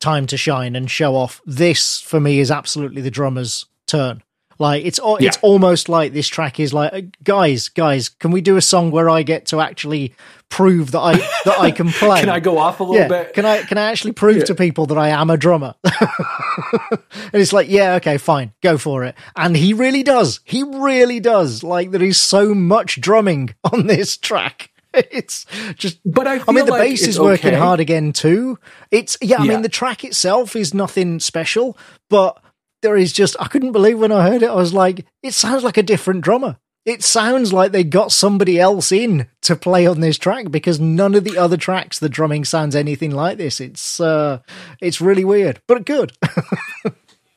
time 0.00 0.26
to 0.26 0.36
shine 0.38 0.74
and 0.74 0.90
show 0.90 1.14
off, 1.14 1.42
this 1.44 2.00
for 2.00 2.18
me 2.18 2.40
is 2.40 2.50
absolutely 2.50 3.02
the 3.02 3.10
drummer's 3.10 3.66
turn. 3.86 4.22
Like 4.58 4.84
it's 4.84 4.98
al- 4.98 5.16
it's 5.16 5.38
almost 5.42 5.88
like 5.88 6.12
this 6.12 6.28
track 6.28 6.60
is 6.60 6.72
like, 6.72 7.16
guys, 7.24 7.68
guys, 7.68 8.08
can 8.08 8.30
we 8.30 8.40
do 8.40 8.56
a 8.56 8.62
song 8.62 8.90
where 8.90 9.10
I 9.10 9.22
get 9.22 9.46
to 9.46 9.60
actually 9.60 10.14
prove 10.48 10.92
that 10.92 11.00
I 11.00 11.12
that 11.44 11.58
I 11.58 11.70
can 11.72 11.88
play? 11.92 12.20
Can 12.20 12.28
I 12.28 12.40
go 12.40 12.58
off 12.58 12.80
a 12.80 12.84
little 12.84 12.96
yeah, 13.02 13.08
bit? 13.08 13.34
can 13.34 13.44
I 13.44 13.62
can 13.62 13.78
I 13.78 13.90
actually 13.90 14.12
prove 14.12 14.36
Yeah. 14.38 14.44
to 14.44 14.54
people 14.54 14.86
that 14.86 14.98
I 14.98 15.08
am 15.08 15.28
a 15.30 15.36
drummer? 15.36 15.74
and 15.84 17.00
it's 17.34 17.52
like, 17.52 17.68
yeah, 17.68 17.94
okay, 17.94 18.18
fine, 18.18 18.52
go 18.62 18.78
for 18.78 19.04
it. 19.04 19.14
And 19.36 19.56
he 19.56 19.72
really 19.74 20.02
does. 20.02 20.40
He 20.44 20.62
really 20.62 21.20
does. 21.20 21.62
Like 21.62 21.90
there 21.90 22.02
is 22.02 22.18
so 22.18 22.54
much 22.54 23.00
drumming 23.00 23.54
on 23.72 23.86
this 23.86 24.16
track. 24.16 24.70
It's 24.92 25.44
just 25.74 25.98
But 26.04 26.28
I 26.28 26.40
I 26.46 26.52
mean, 26.52 26.66
the 26.66 26.70
like 26.72 26.82
bass 26.82 27.06
is 27.08 27.18
working 27.18 27.48
okay. 27.50 27.58
hard 27.58 27.80
again 27.80 28.12
too. 28.12 28.58
It's 28.92 29.16
yeah. 29.20 29.40
I 29.40 29.44
Yeah. 29.44 29.50
mean, 29.54 29.62
the 29.62 29.68
track 29.68 30.04
itself 30.04 30.54
is 30.54 30.72
nothing 30.72 31.18
special, 31.18 31.76
but 32.08 32.38
there 32.84 32.96
is 32.96 33.12
just 33.12 33.34
I 33.40 33.48
couldn't 33.48 33.72
believe 33.72 33.98
when 33.98 34.12
I 34.12 34.28
heard 34.28 34.42
it. 34.42 34.50
I 34.50 34.54
was 34.54 34.72
like, 34.72 35.04
it 35.22 35.34
sounds 35.34 35.64
like 35.64 35.76
a 35.76 35.82
different 35.82 36.20
drummer. 36.20 36.58
It 36.84 37.02
sounds 37.02 37.52
like 37.52 37.72
they 37.72 37.82
got 37.82 38.12
somebody 38.12 38.60
else 38.60 38.92
in 38.92 39.26
to 39.42 39.56
play 39.56 39.86
on 39.86 40.00
this 40.00 40.18
track 40.18 40.50
because 40.50 40.78
none 40.78 41.14
of 41.14 41.24
the 41.24 41.38
other 41.38 41.56
tracks 41.56 41.98
the 41.98 42.10
drumming 42.10 42.44
sounds 42.44 42.76
anything 42.76 43.10
like 43.10 43.38
this. 43.38 43.58
It's 43.58 43.98
uh, 43.98 44.40
it's 44.80 45.00
really 45.00 45.24
weird, 45.24 45.60
but 45.66 45.86
good. 45.86 46.12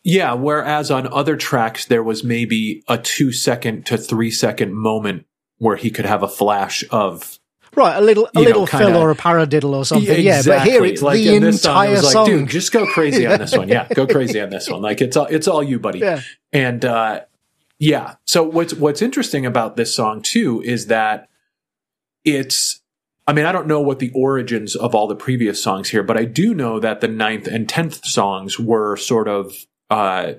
Yeah, 0.10 0.36
whereas 0.36 0.90
on 0.90 1.12
other 1.12 1.36
tracks 1.36 1.84
there 1.84 2.02
was 2.02 2.24
maybe 2.24 2.82
a 2.88 2.98
two 2.98 3.34
second 3.34 3.86
to 3.88 3.98
three 3.98 4.32
second 4.32 4.74
moment 4.74 5.26
where 5.58 5.76
he 5.76 5.92
could 5.92 6.06
have 6.06 6.24
a 6.24 6.30
flash 6.30 6.82
of 6.92 7.38
right, 7.78 7.98
a 7.98 8.02
little 8.02 8.26
a 8.26 8.30
You 8.34 8.42
know, 8.42 8.48
little 8.48 8.66
fill 8.68 8.80
kinda- 8.88 9.00
or 9.00 9.12
a 9.12 9.16
paradiddle 9.16 9.74
or 9.76 9.86
something. 9.86 10.20
Yeah, 10.22 10.42
but 10.46 10.64
here 10.64 10.84
it's 10.84 11.02
like 11.02 11.18
the 11.20 11.36
in 11.36 11.44
this 11.44 11.62
song, 11.62 11.72
entire 11.86 11.92
was 11.92 12.04
like, 12.04 12.14
song. 12.14 12.26
dude, 12.26 12.50
just 12.50 12.72
go 12.74 12.86
crazy 12.88 13.26
on 13.26 13.40
this 13.40 13.56
one. 13.56 13.70
Yeah, 13.70 13.88
go 13.94 14.06
crazy 14.16 14.42
on 14.42 14.50
this 14.50 14.70
one. 14.70 14.82
Like 14.82 15.00
it's 15.02 15.16
all 15.16 15.28
it's 15.28 15.48
all 15.48 15.64
you, 15.64 15.80
buddy. 15.80 16.00
Yeah. 16.00 16.22
And 16.52 16.84
uh, 16.84 17.22
yeah, 17.80 18.16
so 18.26 18.44
what's 18.44 18.74
what's 18.74 19.02
interesting 19.02 19.46
about 19.46 19.78
this 19.78 19.96
song 19.96 20.22
too 20.22 20.62
is 20.66 20.88
that 20.88 21.30
it's. 22.26 22.82
I 23.30 23.34
mean, 23.34 23.46
I 23.46 23.52
don't 23.52 23.68
know 23.68 23.82
what 23.82 24.00
the 24.00 24.10
origins 24.16 24.74
of 24.78 24.96
all 24.96 25.06
the 25.08 25.16
previous 25.16 25.62
songs 25.62 25.90
here, 25.90 26.02
but 26.02 26.16
I 26.18 26.24
do 26.24 26.54
know 26.54 26.80
that 26.80 27.02
the 27.02 27.10
ninth 27.10 27.46
and 27.46 27.68
tenth 27.68 28.06
songs 28.06 28.58
were 28.58 28.96
sort 28.96 29.28
of, 29.28 29.54
uh, 29.90 30.36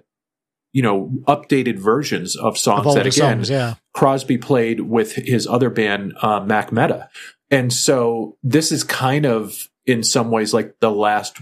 you 0.72 0.80
know, 0.80 1.12
updated 1.26 1.78
versions 1.78 2.34
of 2.34 2.56
songs 2.56 2.86
of 2.86 2.94
that 2.94 3.06
again 3.06 3.44
songs, 3.44 3.50
yeah. 3.50 3.74
Crosby 3.98 4.38
played 4.38 4.82
with 4.82 5.16
his 5.16 5.48
other 5.48 5.70
band, 5.70 6.14
uh, 6.22 6.38
Mac 6.38 6.70
Meda. 6.70 7.10
And 7.50 7.72
so 7.72 8.36
this 8.44 8.70
is 8.70 8.84
kind 8.84 9.26
of, 9.26 9.68
in 9.86 10.04
some 10.04 10.30
ways, 10.30 10.54
like 10.54 10.76
the 10.78 10.92
last 10.92 11.38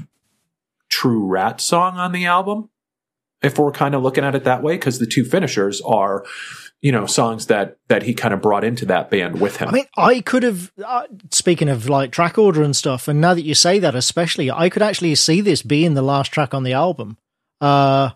true 0.88 1.26
Ratt 1.26 1.60
song 1.60 1.98
on 1.98 2.12
the 2.12 2.24
album, 2.24 2.70
if 3.42 3.58
we're 3.58 3.72
kind 3.72 3.94
of 3.94 4.02
looking 4.02 4.24
at 4.24 4.34
it 4.34 4.44
that 4.44 4.62
way, 4.62 4.76
because 4.76 4.98
the 4.98 5.06
two 5.06 5.22
finishers 5.22 5.82
are, 5.82 6.24
you 6.80 6.92
know, 6.92 7.04
songs 7.04 7.48
that 7.48 7.76
that 7.88 8.04
he 8.04 8.14
kind 8.14 8.32
of 8.32 8.40
brought 8.40 8.64
into 8.64 8.86
that 8.86 9.10
band 9.10 9.38
with 9.38 9.58
him. 9.58 9.68
I 9.68 9.72
mean, 9.72 9.86
I 9.94 10.22
could 10.22 10.42
have. 10.42 10.72
Uh, 10.82 11.08
speaking 11.30 11.68
of 11.68 11.90
like 11.90 12.10
track 12.10 12.38
order 12.38 12.62
and 12.62 12.74
stuff, 12.74 13.06
and 13.06 13.20
now 13.20 13.34
that 13.34 13.44
you 13.44 13.54
say 13.54 13.78
that, 13.80 13.94
especially, 13.94 14.50
I 14.50 14.70
could 14.70 14.80
actually 14.80 15.14
see 15.16 15.42
this 15.42 15.60
being 15.60 15.92
the 15.92 16.00
last 16.00 16.32
track 16.32 16.54
on 16.54 16.62
the 16.62 16.72
album. 16.72 17.18
Uh, 17.60 18.12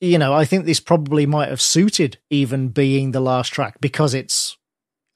you 0.00 0.18
know, 0.18 0.32
I 0.32 0.44
think 0.44 0.64
this 0.64 0.80
probably 0.80 1.26
might 1.26 1.48
have 1.48 1.60
suited 1.60 2.18
even 2.30 2.68
being 2.68 3.12
the 3.12 3.20
last 3.20 3.52
track 3.52 3.80
because 3.80 4.14
it's. 4.14 4.56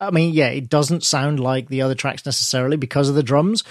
I 0.00 0.10
mean, 0.10 0.34
yeah, 0.34 0.48
it 0.48 0.68
doesn't 0.68 1.04
sound 1.04 1.38
like 1.38 1.68
the 1.68 1.82
other 1.82 1.94
tracks 1.94 2.26
necessarily 2.26 2.76
because 2.76 3.08
of 3.08 3.14
the 3.14 3.22
drums, 3.22 3.62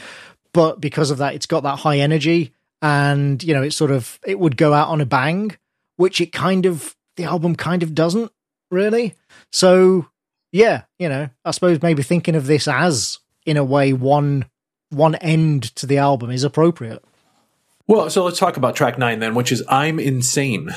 but 0.53 0.79
because 0.79 1.11
of 1.11 1.17
that, 1.17 1.35
it's 1.35 1.45
got 1.45 1.63
that 1.63 1.79
high 1.79 1.99
energy, 1.99 2.53
and 2.81 3.43
you 3.43 3.53
know, 3.53 3.63
it 3.63 3.71
sort 3.71 3.91
of 3.91 4.17
it 4.25 4.39
would 4.39 4.55
go 4.55 4.73
out 4.73 4.87
on 4.87 5.01
a 5.01 5.05
bang, 5.05 5.57
which 5.97 6.21
it 6.21 6.31
kind 6.31 6.65
of 6.65 6.95
the 7.17 7.25
album 7.25 7.55
kind 7.55 7.83
of 7.83 7.93
doesn't 7.93 8.31
really. 8.69 9.15
So 9.51 10.07
yeah, 10.51 10.83
you 10.99 11.09
know, 11.09 11.29
I 11.43 11.51
suppose 11.51 11.81
maybe 11.81 12.03
thinking 12.03 12.35
of 12.35 12.47
this 12.47 12.67
as 12.67 13.19
in 13.45 13.57
a 13.57 13.63
way 13.63 13.93
one 13.93 14.45
one 14.89 15.15
end 15.15 15.75
to 15.75 15.85
the 15.85 15.97
album 15.97 16.31
is 16.31 16.43
appropriate. 16.43 17.03
well, 17.87 18.09
so 18.09 18.23
let's 18.23 18.39
talk 18.39 18.57
about 18.57 18.75
track 18.75 18.97
nine 18.97 19.19
then, 19.19 19.35
which 19.35 19.51
is 19.51 19.63
"I'm 19.67 19.99
Insane." 19.99 20.69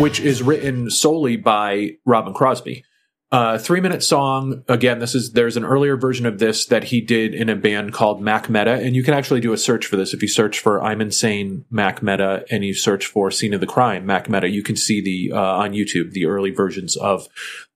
Which 0.00 0.18
is 0.18 0.42
written 0.42 0.88
solely 0.88 1.36
by 1.36 1.98
Robin 2.06 2.32
Crosby. 2.32 2.84
Uh, 3.30 3.58
three 3.58 3.82
minute 3.82 4.02
song. 4.02 4.64
Again, 4.66 4.98
this 4.98 5.14
is, 5.14 5.32
there's 5.32 5.58
an 5.58 5.64
earlier 5.64 5.94
version 5.94 6.24
of 6.24 6.38
this 6.38 6.64
that 6.64 6.84
he 6.84 7.02
did 7.02 7.34
in 7.34 7.50
a 7.50 7.54
band 7.54 7.92
called 7.92 8.22
Mac 8.22 8.48
Meda. 8.48 8.72
And 8.72 8.96
you 8.96 9.02
can 9.02 9.12
actually 9.12 9.40
do 9.40 9.52
a 9.52 9.58
search 9.58 9.84
for 9.84 9.96
this. 9.96 10.14
If 10.14 10.22
you 10.22 10.28
search 10.28 10.58
for 10.58 10.82
I'm 10.82 11.02
Insane 11.02 11.66
Mac 11.70 12.02
Meda 12.02 12.46
and 12.50 12.64
you 12.64 12.72
search 12.72 13.04
for 13.04 13.30
Scene 13.30 13.52
of 13.52 13.60
the 13.60 13.66
Crime 13.66 14.06
Mac 14.06 14.30
Meda, 14.30 14.48
you 14.48 14.62
can 14.62 14.74
see 14.74 15.02
the, 15.02 15.36
uh, 15.36 15.38
on 15.38 15.72
YouTube, 15.72 16.12
the 16.12 16.24
early 16.24 16.50
versions 16.50 16.96
of, 16.96 17.28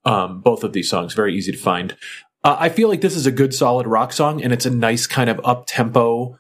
um, 0.07 0.41
both 0.41 0.65
of 0.65 0.73
these 0.73 0.89
songs. 0.89 1.13
Very 1.13 1.37
easy 1.37 1.53
to 1.53 1.59
find. 1.59 1.95
Uh, 2.43 2.57
I 2.59 2.71
feel 2.71 2.89
like 2.89 3.03
this 3.03 3.17
is 3.17 3.27
a 3.27 3.33
good 3.33 3.53
solid 3.53 3.87
rock 3.87 4.15
song 4.15 4.43
and 4.43 4.51
it's 4.51 4.65
a 4.65 4.71
nice 4.71 5.07
kind 5.07 5.29
of 5.29 5.43
up 5.45 5.67
tempo 5.67 6.39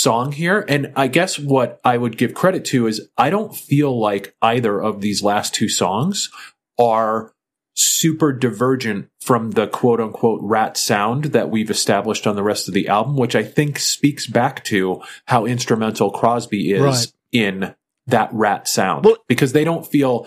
song 0.00 0.32
here. 0.32 0.64
And 0.68 0.92
I 0.96 1.06
guess 1.08 1.38
what 1.38 1.80
I 1.84 1.96
would 1.96 2.16
give 2.16 2.34
credit 2.34 2.64
to 2.66 2.86
is 2.86 3.08
I 3.16 3.30
don't 3.30 3.54
feel 3.54 3.98
like 3.98 4.34
either 4.42 4.80
of 4.80 5.00
these 5.00 5.22
last 5.22 5.54
two 5.54 5.68
songs 5.68 6.30
are 6.78 7.32
super 7.74 8.32
divergent 8.32 9.08
from 9.20 9.52
the 9.52 9.66
quote 9.66 10.00
unquote 10.00 10.40
Ratt 10.42 10.76
sound 10.76 11.26
that 11.26 11.50
we've 11.50 11.70
established 11.70 12.26
on 12.26 12.36
the 12.36 12.42
rest 12.42 12.68
of 12.68 12.74
the 12.74 12.88
album, 12.88 13.16
which 13.16 13.34
I 13.36 13.42
think 13.44 13.78
speaks 13.78 14.26
back 14.26 14.64
to 14.64 15.00
how 15.26 15.46
instrumental 15.46 16.10
Crosby 16.10 16.72
is 16.72 16.80
Right. 16.82 17.06
in 17.32 17.74
that 18.06 18.30
Ratt 18.32 18.66
sound 18.68 19.04
Well- 19.04 19.18
because 19.28 19.52
they 19.52 19.64
don't 19.64 19.86
feel 19.86 20.26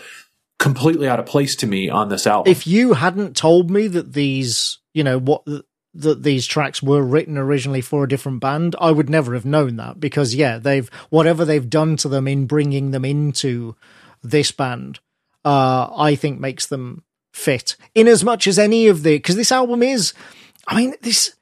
completely 0.60 1.08
out 1.10 1.20
of 1.20 1.26
place 1.26 1.56
to 1.58 1.68
me 1.68 1.90
on 1.90 2.08
this 2.10 2.26
album. 2.26 2.50
if 2.50 2.66
you 2.66 2.94
hadn't 2.94 3.36
told 3.36 3.70
me 3.70 3.88
that 3.88 4.14
these, 4.14 4.80
you 4.94 5.04
know, 5.04 5.20
what 5.20 5.44
that 5.94 6.24
these 6.24 6.48
tracks 6.48 6.82
were 6.82 7.04
written 7.04 7.38
originally 7.38 7.82
for 7.82 8.04
a 8.04 8.08
different 8.08 8.40
band, 8.40 8.76
I 8.80 8.92
would 8.92 9.10
never 9.10 9.34
have 9.34 9.46
known 9.46 9.76
that 9.78 10.00
because 10.00 10.34
yeah, 10.34 10.58
they've 10.58 10.90
whatever 11.10 11.46
they've 11.46 11.70
done 11.70 11.98
to 11.98 12.10
them 12.10 12.28
in 12.28 12.48
bringing 12.48 12.92
them 12.92 13.06
into 13.06 13.76
this 14.24 14.52
band, 14.52 15.00
uh, 15.46 15.90
I 15.96 16.16
think 16.16 16.40
makes 16.40 16.66
them 16.66 17.04
fit 17.34 17.76
in 17.94 18.08
as 18.08 18.24
much 18.24 18.48
as 18.48 18.58
any 18.58 18.88
of 18.88 19.04
the 19.04 19.18
because 19.18 19.36
this 19.36 19.52
album 19.52 19.84
is, 19.84 20.14
I 20.68 20.76
mean, 20.76 20.96
this. 21.02 21.36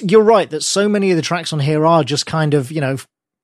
You're 0.00 0.22
right 0.22 0.48
that 0.48 0.62
so 0.62 0.88
many 0.88 1.10
of 1.10 1.16
the 1.16 1.22
tracks 1.22 1.52
on 1.52 1.60
here 1.60 1.84
are 1.84 2.02
just 2.02 2.24
kind 2.24 2.54
of 2.54 2.72
you 2.72 2.80
know 2.80 2.96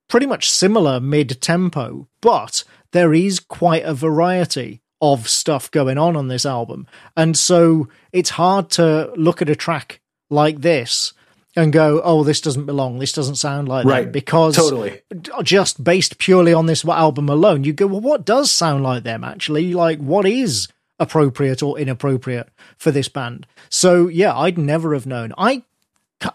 pretty 0.09 0.27
much 0.27 0.51
similar 0.51 0.99
mid 0.99 1.41
tempo, 1.41 2.09
but 2.21 2.65
there 2.93 3.13
is 3.15 3.39
quite 3.39 3.85
a 3.85 3.95
variety 3.95 4.82
of 5.03 5.29
stuff 5.29 5.71
going 5.71 5.99
on 5.99 6.17
on 6.17 6.29
this 6.29 6.47
album. 6.47 6.87
And 7.17 7.37
so 7.37 7.89
it's 8.13 8.31
hard 8.31 8.71
to 8.71 9.13
look 9.17 9.43
at 9.43 9.51
a 9.51 9.57
track 9.57 10.01
like 10.31 10.61
this 10.63 11.13
and 11.55 11.73
go, 11.73 12.01
oh, 12.03 12.25
this 12.25 12.41
doesn't 12.41 12.65
belong. 12.65 12.99
This 12.99 13.13
doesn't 13.13 13.35
sound 13.35 13.69
like 13.69 13.85
Right. 13.85 14.05
them. 14.05 14.13
Because 14.13 14.57
Totally. 14.57 15.01
just 15.43 15.83
based 15.85 16.17
purely 16.19 16.55
on 16.55 16.65
this 16.67 16.85
album 16.85 17.29
alone, 17.29 17.65
you 17.65 17.73
go, 17.75 17.87
well, 17.89 18.01
what 18.01 18.25
does 18.25 18.51
sound 18.51 18.85
like 18.85 19.03
them 19.03 19.23
actually? 19.25 19.75
Like, 19.75 19.99
what 19.99 20.25
is 20.25 20.69
appropriate 20.99 21.63
or 21.63 21.79
inappropriate 21.79 22.49
for 22.79 22.91
this 22.91 23.09
band? 23.09 23.47
So, 23.69 24.09
yeah, 24.09 24.35
I'd 24.39 24.57
never 24.57 24.95
have 24.95 25.05
known. 25.05 25.35
I 25.37 25.65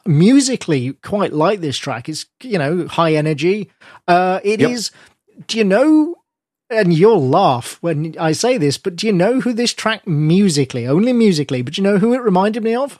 musically 0.05 0.93
quite 1.01 1.33
like 1.33 1.61
this 1.61 1.77
track. 1.77 2.09
It's, 2.09 2.25
you 2.43 2.57
know, 2.59 2.87
high 2.87 3.13
energy. 3.13 3.71
Uh, 4.07 4.39
It 4.43 4.61
is. 4.61 4.91
Yep. 5.37 5.47
do 5.47 5.57
you 5.57 5.63
know, 5.63 6.15
and 6.69 6.93
you'll 6.93 7.27
laugh 7.27 7.77
when 7.81 8.15
I 8.19 8.31
say 8.31 8.57
this, 8.57 8.77
but 8.77 8.95
do 8.95 9.07
you 9.07 9.13
know 9.13 9.41
who 9.41 9.53
this 9.53 9.73
track 9.73 10.07
musically, 10.07 10.87
only 10.87 11.13
musically, 11.13 11.61
but 11.61 11.73
do 11.73 11.81
you 11.81 11.87
know 11.87 11.97
who 11.97 12.13
it 12.13 12.21
reminded 12.21 12.63
me 12.63 12.75
of? 12.75 12.99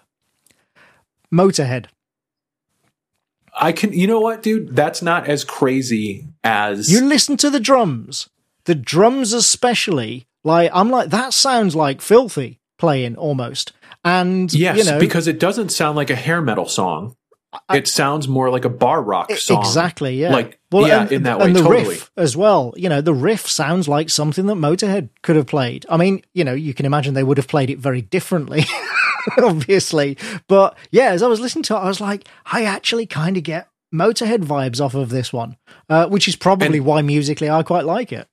Motorhead. 1.33 1.87
I 3.59 3.71
can, 3.71 3.91
you 3.91 4.07
know 4.07 4.19
what, 4.19 4.43
dude? 4.43 4.75
That's 4.75 5.01
not 5.01 5.27
as 5.27 5.43
crazy 5.43 6.27
as 6.43 6.91
You 6.91 7.03
listen 7.05 7.37
to 7.37 7.49
the 7.49 7.59
drums, 7.59 8.29
the 8.65 8.75
drums 8.75 9.33
especially. 9.33 10.27
Like 10.43 10.71
I'm 10.73 10.89
like 10.89 11.09
that 11.09 11.33
sounds 11.33 11.75
like 11.75 11.99
filthy 12.01 12.61
playing 12.77 13.17
almost, 13.17 13.73
and 14.05 14.53
Yes, 14.53 14.77
you 14.77 14.85
know 14.85 14.99
because 14.99 15.27
it 15.27 15.39
doesn't 15.39 15.69
sound 15.69 15.97
like 15.97 16.09
a 16.09 16.15
hair 16.15 16.41
metal 16.41 16.67
song. 16.67 17.16
It 17.71 17.87
sounds 17.87 18.27
more 18.27 18.49
like 18.49 18.65
a 18.65 18.69
bar 18.69 19.01
rock 19.01 19.31
song. 19.31 19.59
exactly 19.59 20.15
yeah. 20.15 20.31
Like 20.31 20.59
well, 20.71 20.87
yeah, 20.87 21.01
and, 21.03 21.11
in 21.11 21.23
that 21.23 21.39
way, 21.39 21.45
and 21.45 21.55
the 21.55 21.61
totally. 21.61 21.95
riff 21.95 22.11
as 22.17 22.35
well. 22.35 22.73
You 22.75 22.89
know, 22.89 23.01
the 23.01 23.13
riff 23.13 23.47
sounds 23.47 23.87
like 23.87 24.09
something 24.09 24.45
that 24.47 24.55
Motorhead 24.55 25.09
could 25.21 25.37
have 25.37 25.47
played. 25.47 25.85
I 25.89 25.97
mean, 25.97 26.23
you 26.33 26.43
know, 26.43 26.53
you 26.53 26.73
can 26.73 26.85
imagine 26.85 27.13
they 27.13 27.23
would 27.23 27.37
have 27.37 27.47
played 27.47 27.69
it 27.69 27.79
very 27.79 28.01
differently. 28.01 28.65
obviously. 29.41 30.17
But 30.47 30.77
yeah, 30.91 31.11
as 31.11 31.23
I 31.23 31.27
was 31.27 31.39
listening 31.39 31.63
to 31.63 31.75
it, 31.75 31.79
I 31.79 31.87
was 31.87 32.01
like, 32.01 32.27
I 32.45 32.63
actually 32.65 33.05
kind 33.05 33.37
of 33.37 33.43
get 33.43 33.69
Motorhead 33.93 34.43
vibes 34.43 34.83
off 34.83 34.95
of 34.95 35.09
this 35.09 35.31
one, 35.31 35.57
uh, 35.89 36.07
which 36.07 36.27
is 36.27 36.35
probably 36.35 36.77
And- 36.77 36.85
why 36.85 37.01
musically 37.01 37.49
I 37.49 37.63
quite 37.63 37.85
like 37.85 38.11
it. 38.11 38.27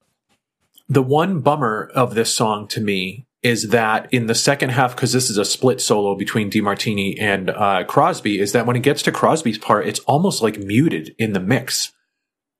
The 0.89 1.03
one 1.03 1.41
bummer 1.41 1.91
of 1.95 2.15
this 2.15 2.35
song 2.35 2.69
to 2.69 2.81
me 2.81 3.25
is 3.45 3.69
that 3.69 4.09
in 4.13 4.27
the 4.27 4.35
second 4.35 4.71
half, 4.71 4.97
because 4.97 5.13
this 5.13 5.29
is 5.31 5.37
a 5.39 5.45
split 5.45 5.81
solo 5.81 6.17
between 6.17 6.51
DeMartini 6.51 7.21
and 7.21 7.51
uh, 7.51 7.85
Crosby, 7.85 8.41
is 8.41 8.53
that 8.53 8.67
when 8.67 8.75
it 8.75 8.83
gets 8.83 9.03
to 9.03 9.13
Crosby's 9.13 9.59
part, 9.59 9.87
it's 9.87 10.01
almost 10.01 10.43
like 10.43 10.59
muted 10.59 11.15
in 11.19 11.35
the 11.35 11.41
mix. 11.41 11.93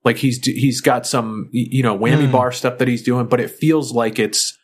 Like 0.03 0.17
he's 0.17 0.45
he's 0.45 0.81
got 0.81 1.07
some 1.07 1.49
you 1.51 1.81
know 1.81 1.97
whammy 1.97 2.27
Mm. 2.27 2.31
bar 2.31 2.51
stuff 2.51 2.77
that 2.77 2.87
he's 2.87 3.01
doing, 3.01 3.25
but 3.25 3.39
it 3.41 3.49
feels 3.49 3.91
like 3.91 4.19
it's 4.19 4.57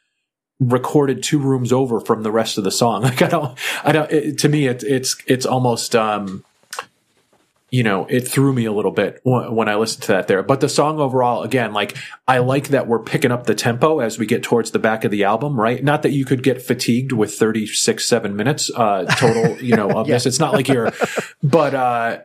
recorded 0.59 1.23
two 1.23 1.39
rooms 1.39 1.73
over 1.73 1.99
from 1.99 2.21
the 2.21 2.31
rest 2.31 2.59
of 2.59 2.63
the 2.63 2.69
song. 2.71 3.01
Like 3.11 3.23
I 3.23 3.27
don't, 3.27 3.57
I 3.83 3.91
don't. 3.91 4.11
It, 4.11 4.37
to 4.39 4.49
me, 4.49 4.67
it's 4.67 4.83
it's 4.83 5.15
it's 5.25 5.45
almost 5.47 5.95
um, 5.95 6.45
you 7.71 7.83
know, 7.83 8.05
it 8.09 8.27
threw 8.27 8.51
me 8.51 8.65
a 8.65 8.71
little 8.71 8.91
bit 8.91 9.21
when, 9.23 9.69
I 9.69 9.75
listened 9.75 10.03
to 10.03 10.07
that 10.09 10.27
there. 10.27 10.43
But 10.43 10.59
the 10.59 10.67
song 10.67 10.99
overall, 10.99 11.43
again, 11.43 11.71
like 11.71 11.95
I 12.27 12.39
like 12.39 12.67
that 12.67 12.85
we're 12.85 13.01
picking 13.01 13.31
up 13.31 13.45
the 13.45 13.55
tempo 13.55 13.99
as 13.99 14.19
we 14.19 14.25
get 14.25 14.43
towards 14.43 14.71
the 14.71 14.79
back 14.79 15.05
of 15.05 15.11
the 15.11 15.23
album, 15.23 15.57
right? 15.57 15.81
Not 15.81 16.01
that 16.01 16.11
you 16.11 16.25
could 16.25 16.43
get 16.43 16.61
fatigued 16.61 17.13
with 17.13 17.33
36, 17.33 18.03
seven 18.03 18.35
minutes, 18.35 18.69
uh, 18.75 19.05
total, 19.05 19.57
you 19.63 19.77
know, 19.77 19.89
of 19.89 20.07
this. 20.07 20.25
It's 20.25 20.39
not 20.39 20.53
like 20.53 20.67
you're, 20.67 20.91
but, 21.41 21.73
uh, 21.73 22.19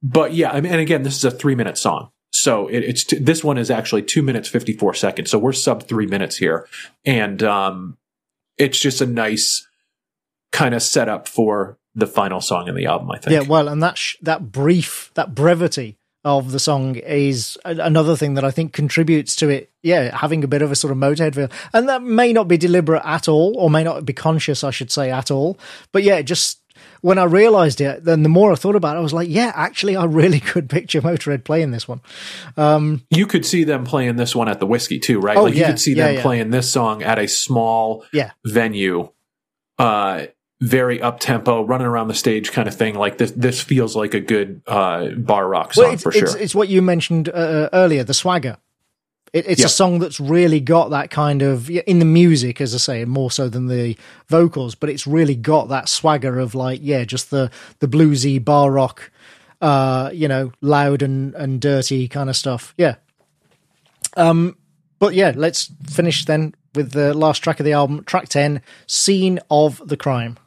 but 0.00 0.32
yeah, 0.32 0.52
I 0.52 0.60
mean, 0.60 0.70
and 0.70 0.80
again, 0.80 1.02
this 1.02 1.16
is 1.16 1.24
a 1.24 1.30
three 1.32 1.56
minute 1.56 1.76
song. 1.76 2.10
So 2.30 2.68
it, 2.68 2.84
it's, 2.84 3.02
t- 3.02 3.18
this 3.18 3.42
one 3.42 3.58
is 3.58 3.72
actually 3.72 4.02
two 4.02 4.22
minutes, 4.22 4.48
54 4.48 4.94
seconds. 4.94 5.28
So 5.28 5.40
we're 5.40 5.52
sub 5.52 5.82
three 5.82 6.06
minutes 6.06 6.36
here. 6.36 6.68
And, 7.04 7.42
um, 7.42 7.98
it's 8.58 8.78
just 8.78 9.00
a 9.00 9.06
nice 9.06 9.66
kind 10.52 10.72
of 10.72 10.82
setup 10.82 11.26
for 11.26 11.78
the 11.94 12.06
final 12.06 12.40
song 12.40 12.68
in 12.68 12.74
the 12.74 12.86
album, 12.86 13.10
I 13.10 13.18
think. 13.18 13.32
Yeah, 13.32 13.48
well, 13.48 13.68
and 13.68 13.82
that 13.82 13.96
sh- 13.98 14.16
that 14.22 14.50
brief, 14.52 15.10
that 15.14 15.34
brevity 15.34 15.96
of 16.24 16.52
the 16.52 16.58
song 16.58 16.96
is 16.96 17.58
a- 17.64 17.70
another 17.76 18.16
thing 18.16 18.34
that 18.34 18.44
I 18.44 18.50
think 18.50 18.72
contributes 18.72 19.36
to 19.36 19.48
it. 19.50 19.70
Yeah, 19.82 20.16
having 20.16 20.42
a 20.42 20.48
bit 20.48 20.62
of 20.62 20.72
a 20.72 20.76
sort 20.76 20.90
of 20.90 20.98
Motorhead 20.98 21.34
feel, 21.34 21.48
and 21.72 21.88
that 21.88 22.02
may 22.02 22.32
not 22.32 22.48
be 22.48 22.56
deliberate 22.56 23.02
at 23.04 23.28
all, 23.28 23.54
or 23.58 23.68
may 23.70 23.84
not 23.84 24.04
be 24.06 24.12
conscious, 24.12 24.64
I 24.64 24.70
should 24.70 24.90
say, 24.90 25.10
at 25.10 25.30
all. 25.30 25.58
But 25.92 26.02
yeah, 26.02 26.22
just 26.22 26.60
when 27.02 27.18
I 27.18 27.24
realised 27.24 27.80
it, 27.82 28.04
then 28.04 28.22
the 28.22 28.28
more 28.30 28.50
I 28.50 28.54
thought 28.54 28.76
about 28.76 28.96
it, 28.96 29.00
I 29.00 29.02
was 29.02 29.12
like, 29.12 29.28
yeah, 29.28 29.52
actually, 29.54 29.94
I 29.94 30.04
really 30.06 30.40
could 30.50 30.70
picture 30.70 31.02
Motorhead 31.02 31.44
playing 31.44 31.70
this 31.70 31.86
one. 31.86 32.00
you 33.10 33.26
could 33.26 33.44
see 33.44 33.62
them 33.64 33.84
playing 33.84 34.16
this 34.16 34.34
one 34.34 34.48
at 34.48 34.58
the 34.60 34.66
Whisky 34.66 34.98
too, 34.98 35.20
right? 35.20 35.36
Oh, 35.36 35.44
like 35.44 35.54
you 35.54 35.60
yeah, 35.60 35.66
could 35.68 35.80
see 35.80 35.92
yeah, 35.94 36.06
them 36.06 36.14
yeah. 36.16 36.22
playing 36.22 36.50
this 36.50 36.72
song 36.72 37.02
at 37.02 37.18
a 37.18 37.28
small 37.28 38.04
Yeah, 38.12 38.30
venue, 38.46 39.10
uh, 39.78 40.26
very 40.60 41.02
up 41.02 41.20
tempo, 41.20 41.62
running 41.64 41.86
around 41.86 42.08
the 42.08 42.14
stage 42.14 42.52
kind 42.52 42.68
of 42.68 42.74
thing. 42.74 42.94
Like 42.94 43.18
this, 43.18 43.32
this 43.32 43.60
feels 43.60 43.94
like 43.96 44.14
a 44.14 44.20
good 44.20 44.62
uh, 44.66 45.08
bar 45.10 45.48
rock 45.48 45.74
song 45.74 45.84
well, 45.84 45.94
it's, 45.94 46.02
for 46.02 46.12
sure. 46.12 46.38
it's 46.38 46.54
what 46.54 46.68
you 46.68 46.80
mentioned 46.80 47.28
uh, 47.28 47.68
earlier, 47.72 48.04
the 48.04 48.14
swagger. 48.14 48.56
It, 49.32 49.46
it's 49.48 49.60
Yeah. 49.60 49.66
a 49.66 49.70
song 49.70 49.98
that's 49.98 50.20
really 50.20 50.60
got 50.60 50.90
that 50.90 51.10
kind 51.10 51.42
of 51.42 51.68
in 51.68 51.98
the 51.98 52.04
music, 52.04 52.60
as 52.60 52.72
I 52.72 52.78
say, 52.78 53.04
more 53.04 53.32
so 53.32 53.48
than 53.48 53.66
the 53.66 53.96
vocals, 54.28 54.74
but 54.76 54.88
it's 54.88 55.06
really 55.08 55.34
got 55.34 55.68
that 55.70 55.88
swagger 55.88 56.38
of 56.38 56.54
like, 56.54 56.78
yeah, 56.82 57.04
just 57.04 57.30
the 57.30 57.50
the 57.80 57.88
bluesy 57.88 58.42
bar 58.42 58.70
rock, 58.70 59.10
uh, 59.60 60.10
you 60.14 60.28
know, 60.28 60.52
loud 60.60 61.02
and 61.02 61.34
and 61.34 61.60
dirty 61.60 62.06
kind 62.06 62.30
of 62.30 62.36
stuff. 62.36 62.74
Yeah. 62.78 62.94
Um, 64.16 64.56
but 65.00 65.14
yeah, 65.14 65.32
let's 65.34 65.70
finish 65.90 66.24
then 66.24 66.54
with 66.74 66.92
the 66.92 67.12
last 67.12 67.40
track 67.40 67.58
of 67.60 67.66
the 67.66 67.72
album, 67.72 68.04
track 68.04 68.28
ten, 68.28 68.62
"Scene 68.86 69.40
of 69.50 69.82
the 69.84 69.96
Crime." 69.96 70.38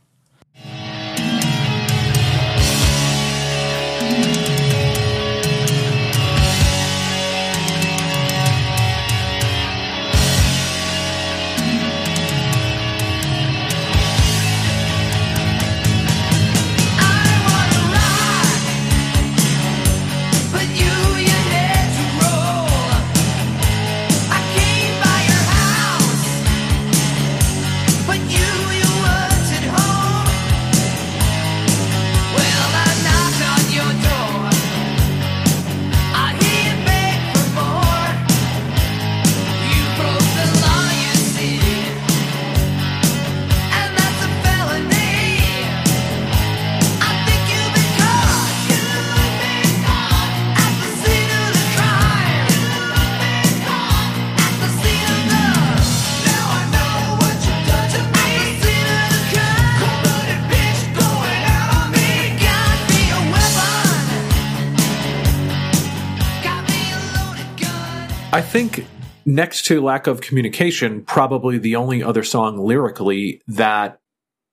Next 69.37 69.65
to 69.65 69.79
lack 69.81 70.07
of 70.07 70.19
communication, 70.19 71.03
probably 71.03 71.59
the 71.59 71.75
only 71.75 72.01
other 72.01 72.23
song 72.23 72.57
lyrically 72.57 73.43
that 73.47 73.99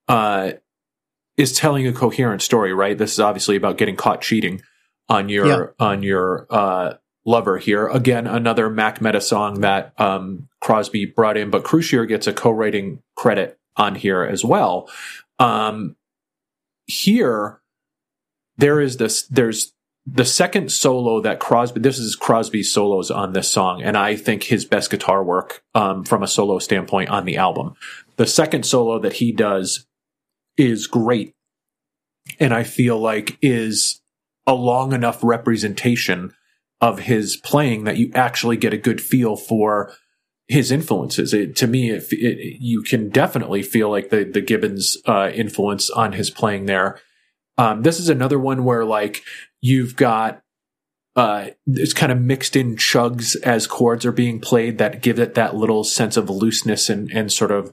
uh, 0.08 0.52
is 1.38 1.52
telling 1.52 1.86
a 1.86 1.92
coherent 1.94 2.42
story. 2.42 2.74
Right. 2.74 2.98
This 2.98 3.14
is 3.14 3.20
obviously 3.20 3.56
about 3.56 3.78
getting 3.78 3.96
caught 3.96 4.20
cheating 4.20 4.60
on 5.08 5.30
your 5.30 5.74
on 5.78 6.02
your 6.02 6.46
uh, 6.50 6.94
lover 7.24 7.56
here. 7.56 7.88
Again, 7.88 8.26
another 8.26 8.68
Mac 8.68 9.00
Meda 9.00 9.22
song 9.22 9.62
that 9.62 9.98
um, 9.98 10.48
Crosby 10.60 11.06
brought 11.06 11.38
in, 11.38 11.48
but 11.48 11.64
Croucier 11.64 12.06
gets 12.06 12.26
a 12.26 12.34
co-writing 12.34 13.02
credit 13.16 13.58
on 13.78 13.94
here 13.94 14.22
as 14.22 14.44
well. 14.44 14.90
Um, 15.38 15.96
here, 16.84 17.62
there 18.58 18.82
is 18.82 18.98
this. 18.98 19.22
There's 19.28 19.72
the 20.06 20.24
second 20.24 20.70
solo 20.70 21.20
that 21.22 21.40
Crosby. 21.40 21.80
This 21.80 21.98
is 21.98 22.14
Crosby's 22.14 22.72
solos 22.72 23.10
on 23.10 23.32
this 23.32 23.50
song, 23.50 23.82
and 23.82 23.96
I 23.96 24.16
think 24.16 24.44
his 24.44 24.64
best 24.64 24.90
guitar 24.90 25.24
work 25.24 25.62
um, 25.74 26.04
from 26.04 26.22
a 26.22 26.28
solo 26.28 26.58
standpoint 26.58 27.10
on 27.10 27.24
the 27.24 27.36
album. 27.36 27.74
The 28.16 28.26
second 28.26 28.66
solo 28.66 28.98
that 29.00 29.14
he 29.14 29.32
does 29.32 29.86
is 30.56 30.86
great, 30.86 31.34
and 32.38 32.52
I 32.52 32.64
feel 32.64 32.98
like 32.98 33.38
is 33.40 34.02
a 34.46 34.54
long 34.54 34.92
enough 34.92 35.20
representation 35.22 36.34
of 36.80 37.00
his 37.00 37.38
playing 37.38 37.84
that 37.84 37.96
you 37.96 38.10
actually 38.14 38.58
get 38.58 38.74
a 38.74 38.78
good 38.78 39.00
feel 39.00 39.36
for 39.36 39.94
his 40.48 40.70
influences. 40.70 41.32
It, 41.32 41.56
to 41.56 41.66
me, 41.66 41.90
it, 41.90 42.04
it, 42.10 42.58
you 42.60 42.82
can 42.82 43.08
definitely 43.08 43.62
feel 43.62 43.90
like 43.90 44.10
the 44.10 44.24
the 44.24 44.42
Gibbons 44.42 44.98
uh, 45.06 45.30
influence 45.34 45.88
on 45.88 46.12
his 46.12 46.30
playing 46.30 46.66
there. 46.66 47.00
Um, 47.56 47.82
this 47.82 48.00
is 48.00 48.08
another 48.08 48.38
one 48.38 48.64
where 48.64 48.84
like 48.84 49.22
you've 49.60 49.96
got 49.96 50.42
uh, 51.16 51.50
it's 51.66 51.92
kind 51.92 52.10
of 52.10 52.20
mixed 52.20 52.56
in 52.56 52.74
chugs 52.74 53.40
as 53.42 53.68
chords 53.68 54.04
are 54.04 54.12
being 54.12 54.40
played 54.40 54.78
that 54.78 55.00
give 55.00 55.20
it 55.20 55.34
that 55.34 55.54
little 55.54 55.84
sense 55.84 56.16
of 56.16 56.28
looseness 56.28 56.88
and 56.88 57.10
and 57.10 57.32
sort 57.32 57.52
of 57.52 57.72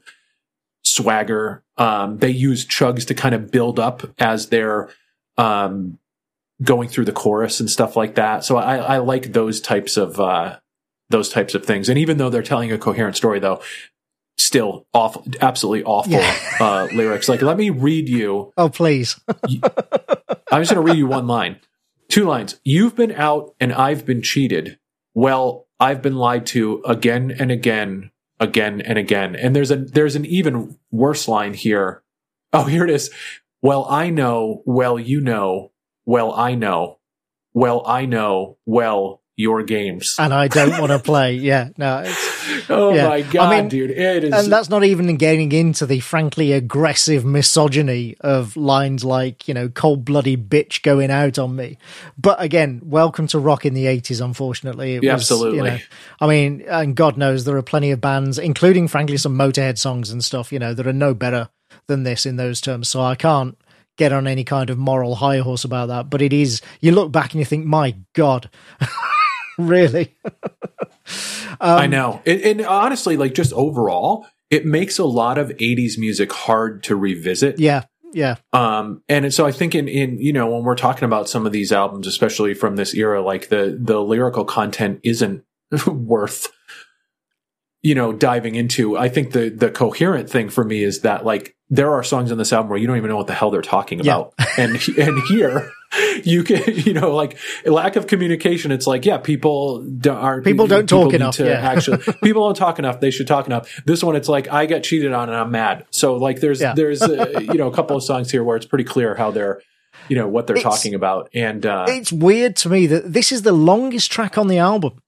swagger. 0.84 1.64
Um, 1.78 2.18
they 2.18 2.30
use 2.30 2.66
chugs 2.66 3.06
to 3.08 3.14
kind 3.14 3.34
of 3.34 3.52
build 3.52 3.80
up 3.80 4.03
as 4.20 4.49
they're 4.49 4.90
um, 5.38 5.98
going 6.62 6.90
through 6.90 7.06
the 7.06 7.12
chorus 7.12 7.60
and 7.60 7.70
stuff 7.70 7.95
like 7.95 8.16
that. 8.16 8.44
So 8.44 8.58
I, 8.58 8.78
I 8.78 8.98
like 8.98 9.34
those 9.34 9.60
types 9.60 9.98
of 9.98 10.20
uh, 10.20 10.60
those 11.10 11.30
types 11.30 11.56
of 11.56 11.66
things. 11.66 11.90
And 11.90 11.98
even 11.98 12.18
though 12.18 12.30
they're 12.30 12.44
telling 12.44 12.72
a 12.72 12.78
coherent 12.78 13.16
story, 13.16 13.40
though, 13.40 13.62
still 14.43 14.85
awful, 14.93 15.26
absolutely 15.41 15.84
awful 15.84 16.13
Yeah. 16.13 16.38
uh, 16.59 16.88
lyrics. 16.93 17.30
Like, 17.30 17.41
let 17.41 17.57
me 17.57 17.69
read 17.69 18.09
you. 18.09 18.51
Oh, 18.57 18.69
please. 18.69 19.19
I'm 19.27 20.61
just 20.61 20.73
going 20.73 20.76
to 20.76 20.81
read 20.81 20.97
you 20.97 21.07
one 21.07 21.27
line, 21.27 21.59
two 22.09 22.26
lines. 22.26 22.59
You've 22.63 22.95
been 22.95 23.11
out 23.13 23.53
and 23.59 23.72
I've 23.73 24.05
been 24.05 24.22
cheated. 24.22 24.77
Well, 25.13 25.68
I've 25.80 26.01
been 26.01 26.15
lied 26.15 26.45
to 26.47 26.81
again 26.85 27.35
and 27.39 27.51
again, 27.51 28.11
again 28.39 28.81
and 28.81 28.97
again. 28.97 29.35
And 29.35 29.55
there's 29.55 29.72
a 29.72 29.77
there's 29.77 30.15
an 30.15 30.26
even 30.26 30.77
worse 30.91 31.27
line 31.27 31.53
here. 31.53 32.03
Oh, 32.53 32.63
here 32.65 32.84
it 32.84 32.89
is. 32.89 33.09
Well, 33.61 33.85
I 33.89 34.09
know. 34.09 34.61
Well, 34.65 34.99
you 34.99 35.22
know. 35.22 35.72
Well, 36.05 36.34
I 36.34 36.55
know. 36.55 36.99
Well, 37.53 37.84
I 37.85 38.05
know. 38.05 38.57
Well, 38.65 39.20
your 39.38 39.64
games. 39.64 40.16
and 40.20 40.34
I 40.34 40.48
don't 40.48 40.78
want 40.80 40.91
to 40.91 40.99
play. 40.99 41.34
Yeah, 41.36 41.70
no, 41.78 42.03
it's, 42.06 42.41
Oh 42.70 42.94
Yeah. 42.94 43.08
my 43.08 43.16
I 43.16 43.22
god, 43.22 43.49
mean, 43.49 43.70
dude! 43.70 43.91
It 43.91 44.24
is. 44.26 44.34
and 44.34 44.52
that's 44.52 44.70
not 44.70 44.84
even 44.84 45.16
getting 45.18 45.52
into 45.52 45.86
the 45.86 45.99
frankly 45.99 46.52
aggressive 46.52 47.26
misogyny 47.26 48.16
of 48.22 48.56
lines 48.56 49.03
like 49.03 49.48
you 49.48 49.53
know 49.53 49.68
cold 49.70 50.06
bloody 50.06 50.38
bitch 50.38 50.82
going 50.84 51.10
out 51.12 51.40
on 51.40 51.56
me. 51.56 51.78
But 52.18 52.41
again, 52.41 52.82
welcome 52.84 53.28
to 53.28 53.40
rock 53.40 53.66
in 53.66 53.74
the 53.74 53.88
eighties. 53.88 54.22
Unfortunately, 54.22 54.95
it 54.95 55.03
Yeah, 55.03 55.14
was, 55.14 55.24
absolutely. 55.24 55.58
You 55.58 55.64
know, 55.64 55.78
I 56.20 56.28
mean, 56.28 56.62
and 56.68 56.95
God 56.95 57.18
knows 57.18 57.45
there 57.45 57.58
are 57.58 57.62
plenty 57.64 57.91
of 57.91 58.02
bands, 58.02 58.38
including 58.38 58.88
frankly 58.88 59.18
some 59.18 59.36
Motorhead 59.38 59.78
songs 59.78 60.12
and 60.12 60.24
stuff. 60.24 60.52
You 60.52 60.60
know, 60.60 60.74
that 60.74 60.86
are 60.88 60.94
no 60.94 61.14
better 61.14 61.49
than 61.88 62.03
this 62.03 62.26
in 62.26 62.36
those 62.36 62.62
terms. 62.62 62.90
So 62.90 63.02
I 63.02 63.16
can't 63.16 63.58
get 63.98 64.14
on 64.14 64.28
any 64.28 64.44
kind 64.44 64.70
of 64.70 64.78
moral 64.78 65.16
high 65.16 65.40
horse 65.40 65.64
about 65.64 65.88
that. 65.88 66.10
But 66.10 66.22
it 66.22 66.32
is. 66.34 66.62
You 66.80 66.91
look 66.91 67.12
back 67.12 67.32
and 67.34 67.40
you 67.40 67.45
think, 67.45 67.66
my 67.66 67.95
God. 68.14 68.49
really 69.67 70.15
I 71.59 71.88
know. 71.88 72.21
And, 72.25 72.41
and 72.41 72.61
honestly, 72.65 73.17
like 73.17 73.33
just 73.33 73.53
overall, 73.53 74.25
it 74.49 74.65
makes 74.65 74.99
a 74.99 75.05
lot 75.05 75.38
of 75.38 75.49
'80s 75.49 75.97
music 75.97 76.31
hard 76.31 76.83
to 76.83 76.95
revisit. 76.95 77.59
yeah 77.59 77.83
yeah 78.13 78.35
Um, 78.53 79.03
and 79.07 79.33
so 79.33 79.45
I 79.45 79.51
think 79.51 79.73
in, 79.75 79.88
in, 79.88 80.17
you 80.19 80.33
know, 80.33 80.47
when 80.51 80.63
we're 80.63 80.75
talking 80.75 81.05
about 81.05 81.29
some 81.29 81.45
of 81.45 81.51
these 81.51 81.71
albums, 81.71 82.07
especially 82.07 82.53
from 82.53 82.75
this 82.75 82.93
era, 82.93 83.21
like 83.21 83.49
the, 83.49 83.77
the 83.79 84.01
lyrical 84.01 84.43
content 84.43 84.99
isn't 85.03 85.43
worth, 85.88 86.47
you 87.81 87.95
know, 87.95 88.11
diving 88.11 88.55
into. 88.55 88.97
I 88.97 89.07
think 89.09 89.31
the, 89.31 89.49
the 89.49 89.71
coherent 89.71 90.29
thing 90.29 90.49
for 90.49 90.63
me 90.63 90.83
is 90.83 91.01
that 91.01 91.25
like 91.25 91.55
there 91.69 91.91
are 91.91 92.03
songs 92.03 92.31
on 92.33 92.38
this 92.38 92.51
album 92.51 92.69
where 92.69 92.77
you 92.79 92.85
don't 92.88 92.97
even 92.97 93.09
know 93.09 93.17
what 93.17 93.27
the 93.27 93.33
hell 93.33 93.49
they're 93.51 93.61
talking 93.61 93.99
Yeah. 93.99 94.15
about. 94.17 94.33
and, 94.57 94.71
and 94.97 95.21
here 95.29 95.71
you 96.23 96.43
can, 96.43 96.61
you 96.76 96.93
know, 96.93 97.13
like 97.15 97.38
lack 97.65 97.95
of 97.95 98.07
communication. 98.07 98.72
It's 98.72 98.88
like, 98.88 99.05
yeah, 99.05 99.18
people 99.18 99.84
do, 99.84 100.11
aren't, 100.11 100.43
People 100.45 100.68
don't 100.68 100.88
talk 100.88 101.13
enough, 101.13 101.39
yeah. 101.39 101.47
actually, 101.73 101.99
people 102.23 102.45
don't 102.45 102.55
talk 102.57 102.80
enough. 102.80 102.99
They 102.99 103.11
should 103.11 103.27
talk 103.27 103.45
enough. 103.47 103.69
This 103.85 104.03
one, 104.03 104.15
it's 104.15 104.30
like, 104.30 104.47
I 104.51 104.65
got 104.65 104.84
cheated 104.84 105.13
on 105.13 105.30
and 105.30 105.38
I'm 105.38 105.51
mad. 105.51 105.85
So 105.91 106.15
like 106.15 106.39
there's, 106.39 106.61
Yeah. 106.61 106.73
there's, 106.73 107.01
uh, 107.01 107.39
you 107.41 107.55
know, 107.55 107.68
a 107.68 107.73
couple 107.73 107.95
of 107.97 108.03
songs 108.03 108.31
here 108.31 108.43
where 108.43 108.57
it's 108.57 108.65
pretty 108.65 108.84
clear 108.85 109.15
how 109.15 109.31
they're, 109.31 109.61
you 110.07 110.15
know, 110.15 110.27
what 110.27 110.47
they're 110.47 110.57
It's- 110.57 110.73
talking 110.76 110.93
about. 110.93 111.30
And, 111.34 111.65
uh, 111.65 111.85
it's 111.88 112.11
weird 112.11 112.55
to 112.57 112.69
me 112.69 112.88
that 112.88 113.11
this 113.13 113.31
is 113.31 113.41
the 113.43 113.51
longest 113.51 114.11
track 114.11 114.38
on 114.38 114.47
the 114.47 114.57
album. 114.57 115.01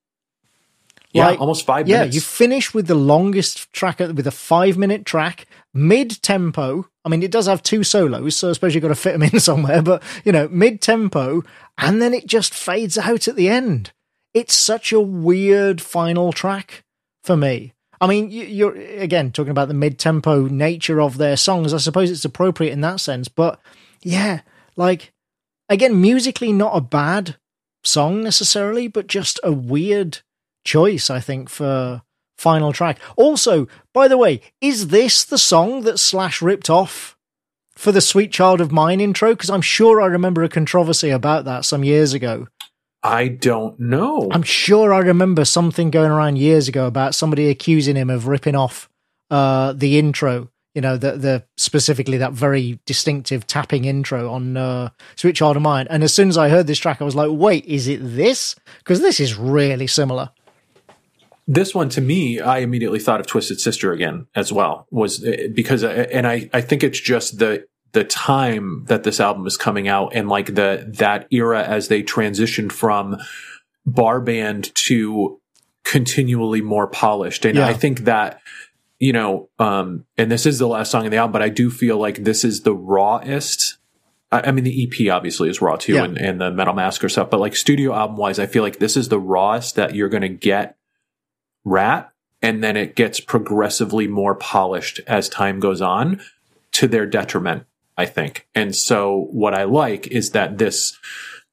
Yeah, 1.13 1.27
like, 1.29 1.39
almost 1.39 1.65
five 1.65 1.87
Yeah, 1.87 1.99
minutes. 1.99 2.15
you 2.15 2.21
finish 2.21 2.73
with 2.73 2.87
the 2.87 2.95
longest 2.95 3.71
track 3.73 4.01
uh, 4.01 4.11
with 4.15 4.27
a 4.27 4.31
five 4.31 4.77
minute 4.77 5.05
track, 5.05 5.45
mid 5.73 6.21
tempo. 6.21 6.87
I 7.05 7.09
mean, 7.09 7.23
it 7.23 7.31
does 7.31 7.47
have 7.47 7.61
two 7.63 7.83
solos, 7.83 8.35
so 8.35 8.49
I 8.49 8.53
suppose 8.53 8.73
you've 8.73 8.81
got 8.81 8.87
to 8.89 8.95
fit 8.95 9.13
them 9.13 9.23
in 9.23 9.39
somewhere, 9.39 9.81
but 9.81 10.01
you 10.25 10.31
know, 10.31 10.47
mid 10.49 10.81
tempo, 10.81 11.43
and 11.77 12.01
then 12.01 12.13
it 12.13 12.27
just 12.27 12.53
fades 12.53 12.97
out 12.97 13.27
at 13.27 13.35
the 13.35 13.47
end. 13.49 13.91
It's 14.33 14.55
such 14.55 14.91
a 14.91 14.99
weird 14.99 15.79
final 15.81 16.33
track 16.33 16.83
for 17.23 17.37
me. 17.37 17.73
I 18.01 18.07
mean, 18.07 18.31
you- 18.31 18.45
you're 18.45 18.75
again 18.75 19.31
talking 19.31 19.51
about 19.51 19.67
the 19.67 19.73
mid 19.73 19.99
tempo 19.99 20.47
nature 20.47 20.99
of 20.99 21.17
their 21.17 21.37
songs. 21.37 21.73
I 21.73 21.77
suppose 21.77 22.09
it's 22.11 22.25
appropriate 22.25 22.71
in 22.73 22.81
that 22.81 22.99
sense, 22.99 23.27
but 23.27 23.59
yeah, 24.01 24.41
like 24.75 25.11
again, 25.69 26.01
musically 26.01 26.51
not 26.51 26.75
a 26.75 26.81
bad 26.81 27.35
song 27.83 28.23
necessarily, 28.23 28.87
but 28.87 29.07
just 29.07 29.39
a 29.43 29.51
weird 29.53 30.19
choice, 30.63 31.09
I 31.09 31.19
think, 31.19 31.49
for 31.49 32.01
final 32.37 32.73
track. 32.73 32.99
Also, 33.15 33.67
by 33.93 34.07
the 34.07 34.17
way, 34.17 34.41
is 34.61 34.89
this 34.89 35.23
the 35.23 35.37
song 35.37 35.81
that 35.81 35.99
Slash 35.99 36.41
ripped 36.41 36.69
off 36.69 37.17
for 37.75 37.91
the 37.91 38.01
Sweet 38.01 38.31
Child 38.31 38.61
of 38.61 38.71
Mine 38.71 38.99
intro? 38.99 39.31
Because 39.33 39.49
I'm 39.49 39.61
sure 39.61 40.01
I 40.01 40.07
remember 40.07 40.43
a 40.43 40.49
controversy 40.49 41.09
about 41.09 41.45
that 41.45 41.65
some 41.65 41.83
years 41.83 42.13
ago. 42.13 42.47
I 43.01 43.27
don't 43.27 43.77
know. 43.79 44.29
I'm 44.31 44.43
sure 44.43 44.93
I 44.93 44.99
remember 44.99 45.43
something 45.43 45.91
going 45.91 46.11
around 46.11 46.37
years 46.37 46.69
ago 46.69 46.87
about 46.87 47.15
somebody 47.15 47.49
accusing 47.49 47.97
him 47.97 48.09
of 48.09 48.27
ripping 48.27 48.55
off 48.55 48.89
uh, 49.29 49.73
the 49.73 49.99
intro. 49.99 50.49
You 50.73 50.81
know, 50.81 50.97
the 50.97 51.11
the 51.11 51.43
specifically 51.55 52.17
that 52.17 52.33
very 52.33 52.79
distinctive 52.85 53.45
tapping 53.45 53.85
intro 53.85 54.31
on 54.31 54.57
uh, 54.57 54.89
Sweet 55.15 55.35
Child 55.35 55.57
of 55.57 55.61
Mine. 55.61 55.85
And 55.89 56.03
as 56.03 56.13
soon 56.13 56.29
as 56.29 56.37
I 56.37 56.49
heard 56.49 56.65
this 56.65 56.79
track, 56.79 56.99
I 56.99 57.03
was 57.03 57.15
like, 57.15 57.29
"Wait, 57.31 57.65
is 57.65 57.87
it 57.87 57.99
this? 58.01 58.55
Because 58.79 58.99
this 59.01 59.19
is 59.19 59.37
really 59.37 59.85
similar." 59.85 60.31
This 61.47 61.75
one 61.75 61.89
to 61.89 62.01
me, 62.01 62.39
I 62.39 62.59
immediately 62.59 62.99
thought 62.99 63.19
of 63.19 63.27
Twisted 63.27 63.59
Sister 63.59 63.91
again 63.91 64.27
as 64.35 64.51
well. 64.53 64.87
Was 64.91 65.23
uh, 65.23 65.47
because, 65.53 65.83
uh, 65.83 66.07
and 66.11 66.25
I, 66.27 66.49
I 66.53 66.61
think 66.61 66.83
it's 66.83 66.99
just 66.99 67.39
the 67.39 67.65
the 67.91 68.03
time 68.03 68.85
that 68.87 69.03
this 69.03 69.19
album 69.19 69.45
is 69.45 69.55
coming 69.57 69.87
out 69.87 70.13
and 70.15 70.27
like 70.27 70.55
the 70.55 70.91
that 70.97 71.27
era 71.31 71.63
as 71.63 71.89
they 71.89 72.01
transitioned 72.01 72.71
from 72.71 73.17
bar 73.85 74.19
band 74.21 74.73
to 74.75 75.39
continually 75.83 76.61
more 76.61 76.87
polished. 76.87 77.45
And 77.45 77.57
Yeah. 77.57 77.67
I 77.67 77.73
think 77.73 78.01
that 78.01 78.41
you 78.99 79.11
know, 79.11 79.49
um, 79.59 80.05
and 80.17 80.31
this 80.31 80.45
is 80.45 80.59
the 80.59 80.67
last 80.67 80.89
song 80.91 81.03
in 81.03 81.11
the 81.11 81.17
album, 81.17 81.33
but 81.33 81.41
I 81.41 81.49
do 81.49 81.69
feel 81.69 81.97
like 81.97 82.23
this 82.23 82.45
is 82.45 82.61
the 82.61 82.73
rawest. 82.73 83.77
I 84.31 84.47
I 84.47 84.51
mean, 84.51 84.63
the 84.63 84.83
EP 84.87 85.11
obviously 85.13 85.49
is 85.49 85.61
raw 85.61 85.75
too, 85.75 85.95
Yeah. 85.95 86.05
and, 86.05 86.17
and 86.17 86.39
the 86.41 86.51
Metal 86.51 86.73
Massacre 86.73 87.09
stuff. 87.09 87.29
But 87.29 87.41
like 87.41 87.55
studio 87.55 87.93
album 87.93 88.15
wise, 88.15 88.39
I 88.39 88.45
feel 88.45 88.63
like 88.63 88.79
this 88.79 88.95
is 88.95 89.09
the 89.09 89.19
rawest 89.19 89.75
that 89.75 89.93
you're 89.93 90.09
going 90.09 90.21
to 90.21 90.29
get. 90.29 90.77
Ratt, 91.65 92.11
and 92.41 92.63
then 92.63 92.75
it 92.77 92.95
gets 92.95 93.19
progressively 93.19 94.07
more 94.07 94.35
polished 94.35 94.99
as 95.07 95.29
time 95.29 95.59
goes 95.59 95.81
on, 95.81 96.21
to 96.73 96.87
their 96.87 97.05
detriment, 97.05 97.65
I 97.97 98.05
think. 98.05 98.47
And 98.53 98.75
so, 98.75 99.27
what 99.31 99.53
I 99.53 99.63
like 99.63 100.07
is 100.07 100.31
that 100.31 100.57
this 100.57 100.97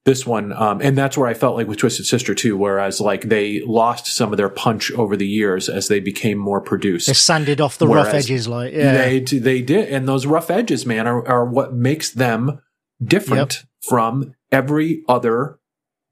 this 0.05 0.27
one, 0.27 0.53
um, 0.55 0.81
and 0.81 0.97
that's 0.97 1.17
where 1.17 1.29
I 1.29 1.35
felt 1.35 1.57
like 1.57 1.69
with 1.69 1.79
Twisted 1.79 2.07
Sister 2.07 2.35
too, 2.35 2.57
whereas 2.57 3.01
like 3.01 3.29
they 3.29 3.61
lost 3.61 4.07
some 4.07 4.33
of 4.33 4.39
their 4.39 4.49
punch 4.49 4.91
over 4.93 5.15
the 5.15 5.27
years 5.27 5.69
as 5.69 5.89
they 5.89 6.01
became 6.01 6.39
more 6.39 6.61
produced. 6.61 7.07
They 7.07 7.13
sanded 7.13 7.61
off 7.61 7.79
the 7.79 7.87
rough 7.87 8.15
edges, 8.15 8.49
like 8.49 8.73
yeah, 8.73 8.93
They 8.93 9.21
they 9.21 9.63
did, 9.63 9.91
and 9.91 10.09
those 10.09 10.27
rough 10.27 10.51
edges, 10.51 10.87
man, 10.87 11.07
are, 11.07 11.27
are 11.29 11.45
what 11.45 11.75
makes 11.75 12.11
them 12.11 12.61
different 13.03 13.65
from 13.83 14.35
every 14.51 15.03
other 15.09 15.60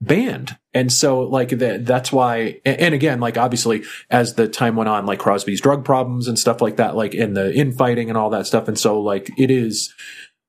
band. 0.00 0.56
And 0.72 0.92
so 0.92 1.20
like 1.20 1.50
that, 1.50 1.84
that's 1.84 2.12
why, 2.12 2.60
and 2.64 2.94
again, 2.94 3.20
like 3.20 3.36
obviously 3.36 3.84
as 4.10 4.34
the 4.34 4.48
time 4.48 4.76
went 4.76 4.88
on, 4.88 5.06
like 5.06 5.18
Crosby's 5.18 5.60
drug 5.60 5.84
problems 5.84 6.28
and 6.28 6.38
stuff 6.38 6.60
like 6.60 6.76
that, 6.76 6.94
like 6.94 7.14
in 7.14 7.34
the 7.34 7.52
infighting 7.52 8.08
and 8.08 8.16
all 8.16 8.30
that 8.30 8.46
stuff. 8.46 8.68
And 8.68 8.78
so 8.78 9.00
like 9.00 9.30
it 9.36 9.50
is, 9.50 9.92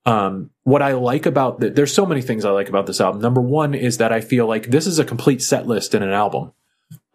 um, 0.05 0.51
what 0.63 0.81
I 0.81 0.93
like 0.93 1.26
about 1.26 1.59
the, 1.59 1.69
there's 1.69 1.93
so 1.93 2.05
many 2.05 2.21
things 2.21 2.45
I 2.45 2.51
like 2.51 2.69
about 2.69 2.85
this 2.85 3.01
album. 3.01 3.21
Number 3.21 3.41
one 3.41 3.73
is 3.73 3.97
that 3.97 4.13
I 4.13 4.21
feel 4.21 4.47
like 4.47 4.67
this 4.67 4.88
is 4.88 4.99
a 4.99 5.05
complete 5.05 5.41
set 5.41 5.67
list 5.67 5.95
in 5.95 6.03
an 6.03 6.11
album. 6.11 6.53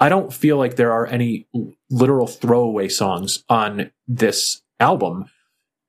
I 0.00 0.08
don't 0.08 0.32
feel 0.32 0.56
like 0.56 0.76
there 0.76 0.92
are 0.92 1.06
any 1.06 1.48
literal 1.88 2.26
throwaway 2.26 2.88
songs 2.88 3.44
on 3.48 3.90
this 4.06 4.62
album. 4.80 5.26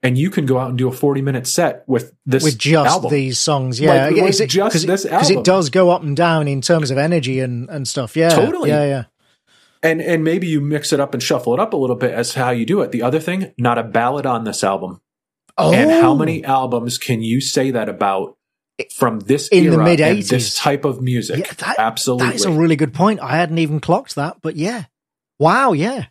And 0.05 0.17
you 0.17 0.29
can 0.29 0.45
go 0.45 0.59
out 0.59 0.69
and 0.69 0.77
do 0.77 0.87
a 0.87 0.91
40 0.91 1.21
minute 1.21 1.47
set 1.47 1.83
with 1.87 2.13
this 2.25 2.43
with 2.43 2.57
just 2.57 2.89
album. 2.89 3.11
these 3.11 3.39
songs. 3.39 3.79
Yeah, 3.79 4.05
Like, 4.07 4.15
yeah, 4.15 4.23
with 4.23 4.39
it- 4.39 4.47
just 4.49 4.85
this 4.85 5.03
because 5.03 5.29
it 5.31 5.43
does 5.43 5.69
go 5.69 5.89
up 5.89 6.03
and 6.03 6.15
down 6.15 6.47
in 6.47 6.61
terms 6.61 6.91
of 6.91 6.97
energy 6.97 7.39
and 7.39 7.69
and 7.69 7.87
stuff. 7.87 8.15
Yeah, 8.15 8.29
Totally. 8.29 8.69
Yeah, 8.69 8.85
yeah. 8.85 9.03
and 9.81 10.01
and 10.01 10.23
maybe 10.23 10.47
you 10.47 10.61
mix 10.61 10.93
it 10.93 10.99
up 10.99 11.13
and 11.13 11.23
shuffle 11.23 11.53
it 11.53 11.59
up 11.59 11.73
a 11.73 11.77
little 11.77 11.95
bit 11.95 12.11
as 12.13 12.33
to 12.33 12.39
how 12.39 12.51
you 12.51 12.65
do 12.65 12.81
it. 12.81 12.91
The 12.91 13.01
other 13.01 13.19
thing, 13.19 13.51
not 13.57 13.77
a 13.77 13.83
ballad 13.83 14.25
on 14.25 14.43
this 14.43 14.63
album. 14.63 15.01
Oh, 15.57 15.73
And 15.73 15.89
how 15.89 16.11
oh. 16.11 16.15
many 16.15 16.43
albums 16.43 16.97
can 16.97 17.21
you 17.23 17.39
say 17.41 17.71
that 17.71 17.87
about 17.89 18.37
from 18.95 19.19
this 19.21 19.47
In 19.47 19.69
the 19.69 19.73
and 19.75 19.83
mid-eighties. 19.85 20.29
this 20.29 20.53
type 20.55 20.83
of 20.85 21.01
music? 21.01 21.39
Yeah, 21.39 21.53
that- 21.59 21.79
Absolutely. 21.79 22.27
That 22.27 22.35
is 22.35 22.45
a 22.45 22.51
really 22.51 22.75
good 22.75 22.93
point. 22.93 23.21
I 23.21 23.37
hadn't 23.37 23.57
even 23.59 23.79
clocked 23.79 24.15
that, 24.15 24.37
but 24.41 24.55
yeah. 24.55 24.83
Wow, 25.39 25.71
yeah. 25.73 26.07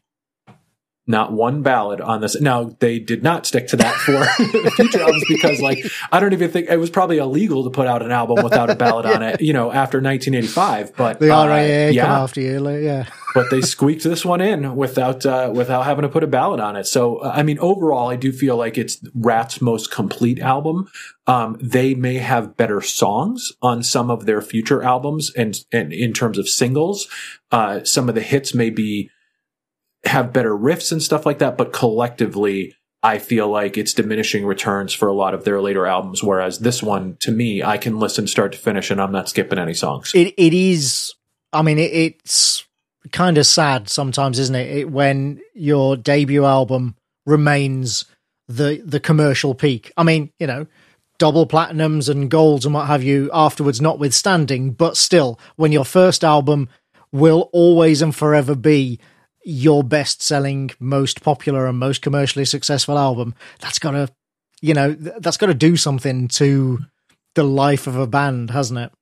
Not 1.06 1.32
one 1.32 1.62
ballad 1.62 2.01
on 2.01 2.22
this. 2.22 2.40
Now 2.40 2.76
they 2.78 2.98
did 2.98 3.22
not 3.22 3.44
stick 3.44 3.68
to 3.68 3.76
that 3.76 3.94
for 3.94 4.24
future 4.70 5.02
albums 5.02 5.24
because 5.28 5.60
like 5.60 5.85
I 6.10 6.18
don't 6.18 6.32
even 6.32 6.51
think 6.51 6.70
it 6.70 6.78
was 6.78 6.89
probably 6.89 7.18
illegal 7.18 7.62
to 7.64 7.70
put 7.70 7.86
out 7.86 8.01
an 8.01 8.10
album 8.10 8.43
without 8.43 8.70
a 8.70 8.74
ballad 8.74 9.05
on 9.05 9.22
it, 9.22 9.43
you 9.43 9.52
know, 9.52 9.70
after 9.70 10.01
1985. 10.01 10.97
But 10.97 11.20
The 11.20 11.31
uh, 11.31 11.47
RAA 11.47 12.02
come 12.02 12.10
after 12.10 12.40
you, 12.40 12.59
like, 12.59 12.82
yeah. 12.82 13.05
but 13.35 13.51
they 13.51 13.60
squeaked 13.60 14.02
this 14.02 14.24
one 14.24 14.40
in 14.40 14.76
without 14.76 15.26
uh, 15.26 15.52
without 15.55 15.85
having 15.85 16.02
to 16.02 16.09
put 16.09 16.24
a 16.24 16.26
ballad 16.26 16.60
on 16.60 16.74
it. 16.74 16.86
So 16.86 17.16
uh, 17.16 17.32
I 17.35 17.43
mean, 17.43 17.59
overall, 17.59 18.09
I 18.09 18.16
do 18.16 18.32
feel 18.32 18.56
like 18.56 18.78
it's 18.78 18.98
Ratt's 19.14 19.60
most 19.60 19.90
complete 19.90 20.40
album. 20.40 20.89
Um, 21.26 21.59
they 21.60 21.94
may 21.94 22.14
have 22.14 22.56
better 22.56 22.81
songs 22.81 23.52
on 23.60 23.82
some 23.82 24.10
of 24.10 24.24
their 24.24 24.40
future 24.40 24.82
albums, 24.82 25.31
and 25.36 25.55
and 25.70 25.93
in 25.93 26.14
terms 26.14 26.39
of 26.39 26.48
singles, 26.48 27.09
uh, 27.51 27.85
some 27.85 28.09
of 28.09 28.14
the 28.14 28.22
hits 28.22 28.55
may 28.55 28.70
be 28.70 29.10
have 30.06 30.32
better 30.32 30.55
riffs 30.56 30.93
and 30.93 31.02
stuff 31.02 31.26
like 31.26 31.39
that. 31.39 31.56
But 31.56 31.72
collectively, 31.72 32.74
I 33.02 33.18
feel 33.18 33.48
like 33.48 33.76
it's 33.76 33.93
diminishing 33.93 34.47
returns 34.47 34.94
for 34.94 35.09
a 35.09 35.14
lot 35.14 35.35
of 35.35 35.44
their 35.44 35.60
later 35.60 35.86
albums. 35.86 36.22
Whereas 36.22 36.59
this 36.59 36.82
one, 36.82 37.16
to 37.20 37.31
me, 37.31 37.62
I 37.62 37.76
can 37.76 37.98
listen 37.98 38.26
start 38.26 38.52
to 38.52 38.59
finish, 38.59 38.90
and 38.90 39.01
I'm 39.01 39.12
not 39.12 39.28
skipping 39.28 39.59
any 39.59 39.74
songs. 39.74 40.12
It 40.14 40.35
it 40.36 40.55
is. 40.55 41.14
I 41.52 41.62
mean, 41.62 41.78
it, 41.78 41.93
it's 41.93 42.64
kind 43.12 43.39
of 43.39 43.47
sad 43.47 43.89
sometimes, 43.89 44.39
isn't 44.39 44.55
it? 44.55 44.76
it? 44.78 44.90
When 44.90 45.40
your 45.55 45.97
debut 45.97 46.44
album 46.44 46.97
remains 47.26 48.06
the 48.48 48.82
the 48.85 49.01
commercial 49.01 49.55
peak. 49.55 49.93
I 49.97 50.02
mean, 50.02 50.31
you 50.39 50.47
know, 50.47 50.66
double 51.18 51.47
platinums 51.47 52.09
and 52.09 52.31
golds 52.31 52.64
and 52.64 52.74
what 52.74 52.86
have 52.86 53.02
you 53.02 53.31
afterwards, 53.32 53.81
notwithstanding, 53.81 54.72
but 54.72 54.97
still, 54.97 55.39
when 55.56 55.72
your 55.72 55.85
first 55.85 56.24
album 56.24 56.68
will 57.12 57.48
always 57.52 58.02
and 58.02 58.14
forever 58.14 58.55
be 58.55 58.98
your 59.45 59.85
best 59.85 60.23
selling, 60.23 60.71
most 60.81 61.23
popular, 61.23 61.66
and 61.66 61.79
most 61.79 62.03
commercially 62.03 62.45
successful 62.45 62.99
album, 62.99 63.35
that's 63.61 63.79
got 63.79 63.93
to, 63.93 64.09
you 64.61 64.75
know, 64.75 64.93
that's 64.93 65.37
got 65.37 65.47
to 65.47 65.55
do 65.55 65.77
something 65.77 66.29
to 66.29 66.81
the 67.35 67.45
life 67.45 67.87
of 67.87 67.97
a 67.97 68.07
band, 68.07 68.51
hasn't 68.51 68.81
it? 68.81 68.93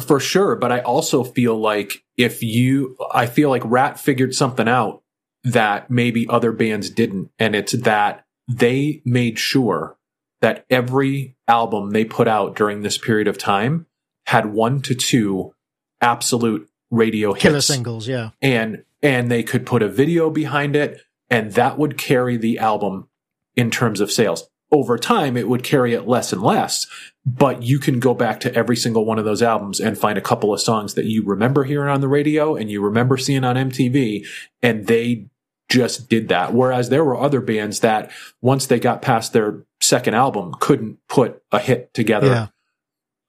For 0.00 0.20
sure, 0.20 0.54
but 0.54 0.70
I 0.70 0.80
also 0.80 1.24
feel 1.24 1.58
like 1.58 2.04
if 2.16 2.42
you, 2.42 2.96
I 3.12 3.26
feel 3.26 3.50
like 3.50 3.62
Ratt 3.64 3.98
figured 3.98 4.34
something 4.34 4.68
out 4.68 5.02
that 5.42 5.90
maybe 5.90 6.26
other 6.28 6.52
bands 6.52 6.88
didn't, 6.90 7.30
and 7.38 7.56
it's 7.56 7.72
that 7.72 8.24
they 8.46 9.02
made 9.04 9.38
sure 9.38 9.96
that 10.40 10.64
every 10.70 11.36
album 11.48 11.90
they 11.90 12.04
put 12.04 12.28
out 12.28 12.54
during 12.54 12.82
this 12.82 12.96
period 12.96 13.26
of 13.26 13.38
time 13.38 13.86
had 14.26 14.46
one 14.46 14.80
to 14.82 14.94
two 14.94 15.54
absolute 16.00 16.68
radio 16.90 17.34
Killer 17.34 17.56
hits, 17.56 17.66
singles, 17.66 18.06
yeah. 18.06 18.30
and 18.40 18.84
and 19.02 19.30
they 19.30 19.42
could 19.42 19.66
put 19.66 19.82
a 19.82 19.88
video 19.88 20.30
behind 20.30 20.76
it, 20.76 21.00
and 21.30 21.52
that 21.52 21.78
would 21.78 21.98
carry 21.98 22.36
the 22.36 22.58
album 22.58 23.08
in 23.56 23.70
terms 23.70 24.00
of 24.00 24.10
sales. 24.10 24.48
Over 24.70 24.98
time, 24.98 25.36
it 25.36 25.48
would 25.48 25.64
carry 25.64 25.94
it 25.94 26.06
less 26.06 26.32
and 26.32 26.42
less, 26.42 26.86
but 27.24 27.62
you 27.62 27.78
can 27.78 28.00
go 28.00 28.12
back 28.12 28.38
to 28.40 28.54
every 28.54 28.76
single 28.76 29.06
one 29.06 29.18
of 29.18 29.24
those 29.24 29.42
albums 29.42 29.80
and 29.80 29.96
find 29.96 30.18
a 30.18 30.22
couple 30.22 30.52
of 30.52 30.60
songs 30.60 30.94
that 30.94 31.06
you 31.06 31.24
remember 31.24 31.64
hearing 31.64 31.90
on 31.90 32.02
the 32.02 32.08
radio 32.08 32.54
and 32.54 32.70
you 32.70 32.82
remember 32.82 33.16
seeing 33.16 33.44
on 33.44 33.56
MTV, 33.56 34.26
and 34.62 34.86
they 34.86 35.26
just 35.70 36.08
did 36.08 36.28
that. 36.28 36.54
Whereas 36.54 36.88
there 36.88 37.04
were 37.04 37.18
other 37.18 37.40
bands 37.40 37.80
that 37.80 38.10
once 38.40 38.66
they 38.66 38.80
got 38.80 39.02
past 39.02 39.32
their 39.32 39.64
second 39.80 40.14
album 40.14 40.54
couldn't 40.60 40.98
put 41.08 41.42
a 41.52 41.58
hit 41.58 41.92
together 41.94 42.26
Yeah. 42.26 42.46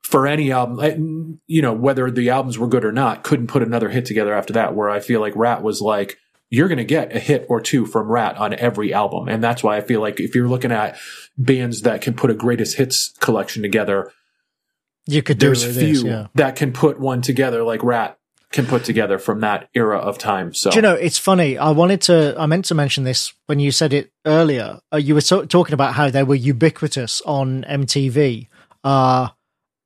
For 0.09 0.25
any 0.25 0.51
album, 0.51 1.39
you 1.45 1.61
know, 1.61 1.73
whether 1.73 2.09
the 2.09 2.29
albums 2.29 2.57
were 2.57 2.67
good 2.67 2.83
or 2.83 2.91
not, 2.91 3.23
couldn't 3.23 3.47
put 3.47 3.61
another 3.61 3.89
hit 3.89 4.05
together 4.05 4.33
after 4.33 4.53
that. 4.53 4.73
Where 4.73 4.89
I 4.89 4.99
feel 4.99 5.21
like 5.21 5.35
Ratt 5.35 5.61
was 5.61 5.81
like, 5.81 6.17
you're 6.49 6.67
going 6.67 6.79
to 6.79 6.83
get 6.83 7.15
a 7.15 7.19
hit 7.19 7.45
or 7.47 7.61
two 7.61 7.85
from 7.85 8.11
Ratt 8.11 8.37
on 8.37 8.53
every 8.53 8.91
album. 8.93 9.27
And 9.27 9.43
that's 9.43 9.63
why 9.63 9.77
I 9.77 9.81
feel 9.81 10.01
like 10.01 10.19
if 10.19 10.33
you're 10.33 10.47
looking 10.47 10.71
at 10.71 10.97
bands 11.37 11.83
that 11.83 12.01
can 12.01 12.15
put 12.15 12.31
a 12.31 12.33
greatest 12.33 12.77
hits 12.77 13.13
collection 13.19 13.61
together, 13.61 14.11
You 15.05 15.21
could 15.21 15.37
do 15.37 15.47
there's 15.47 15.63
few 15.63 15.73
this, 15.73 16.03
yeah. 16.03 16.27
that 16.35 16.55
can 16.55 16.73
put 16.73 16.99
one 16.99 17.21
together 17.21 17.63
like 17.63 17.83
Ratt 17.83 18.17
can 18.51 18.65
put 18.65 18.83
together 18.83 19.19
from 19.19 19.41
that 19.41 19.69
era 19.75 19.99
of 19.99 20.17
time. 20.17 20.55
So, 20.55 20.71
Do 20.71 20.77
you 20.77 20.81
know, 20.81 20.95
it's 20.95 21.19
funny. 21.19 21.57
I 21.57 21.69
wanted 21.69 22.01
to, 22.01 22.35
I 22.35 22.47
meant 22.47 22.65
to 22.65 22.73
mention 22.73 23.03
this 23.03 23.31
when 23.45 23.59
you 23.59 23.71
said 23.71 23.93
it 23.93 24.11
earlier. 24.25 24.79
Uh, 24.91 24.97
you 24.97 25.13
were 25.13 25.21
so, 25.21 25.45
talking 25.45 25.75
about 25.75 25.93
how 25.93 26.09
they 26.09 26.23
were 26.23 26.33
ubiquitous 26.33 27.21
on 27.21 27.63
MTV. 27.69 28.47
Uh, 28.83 29.29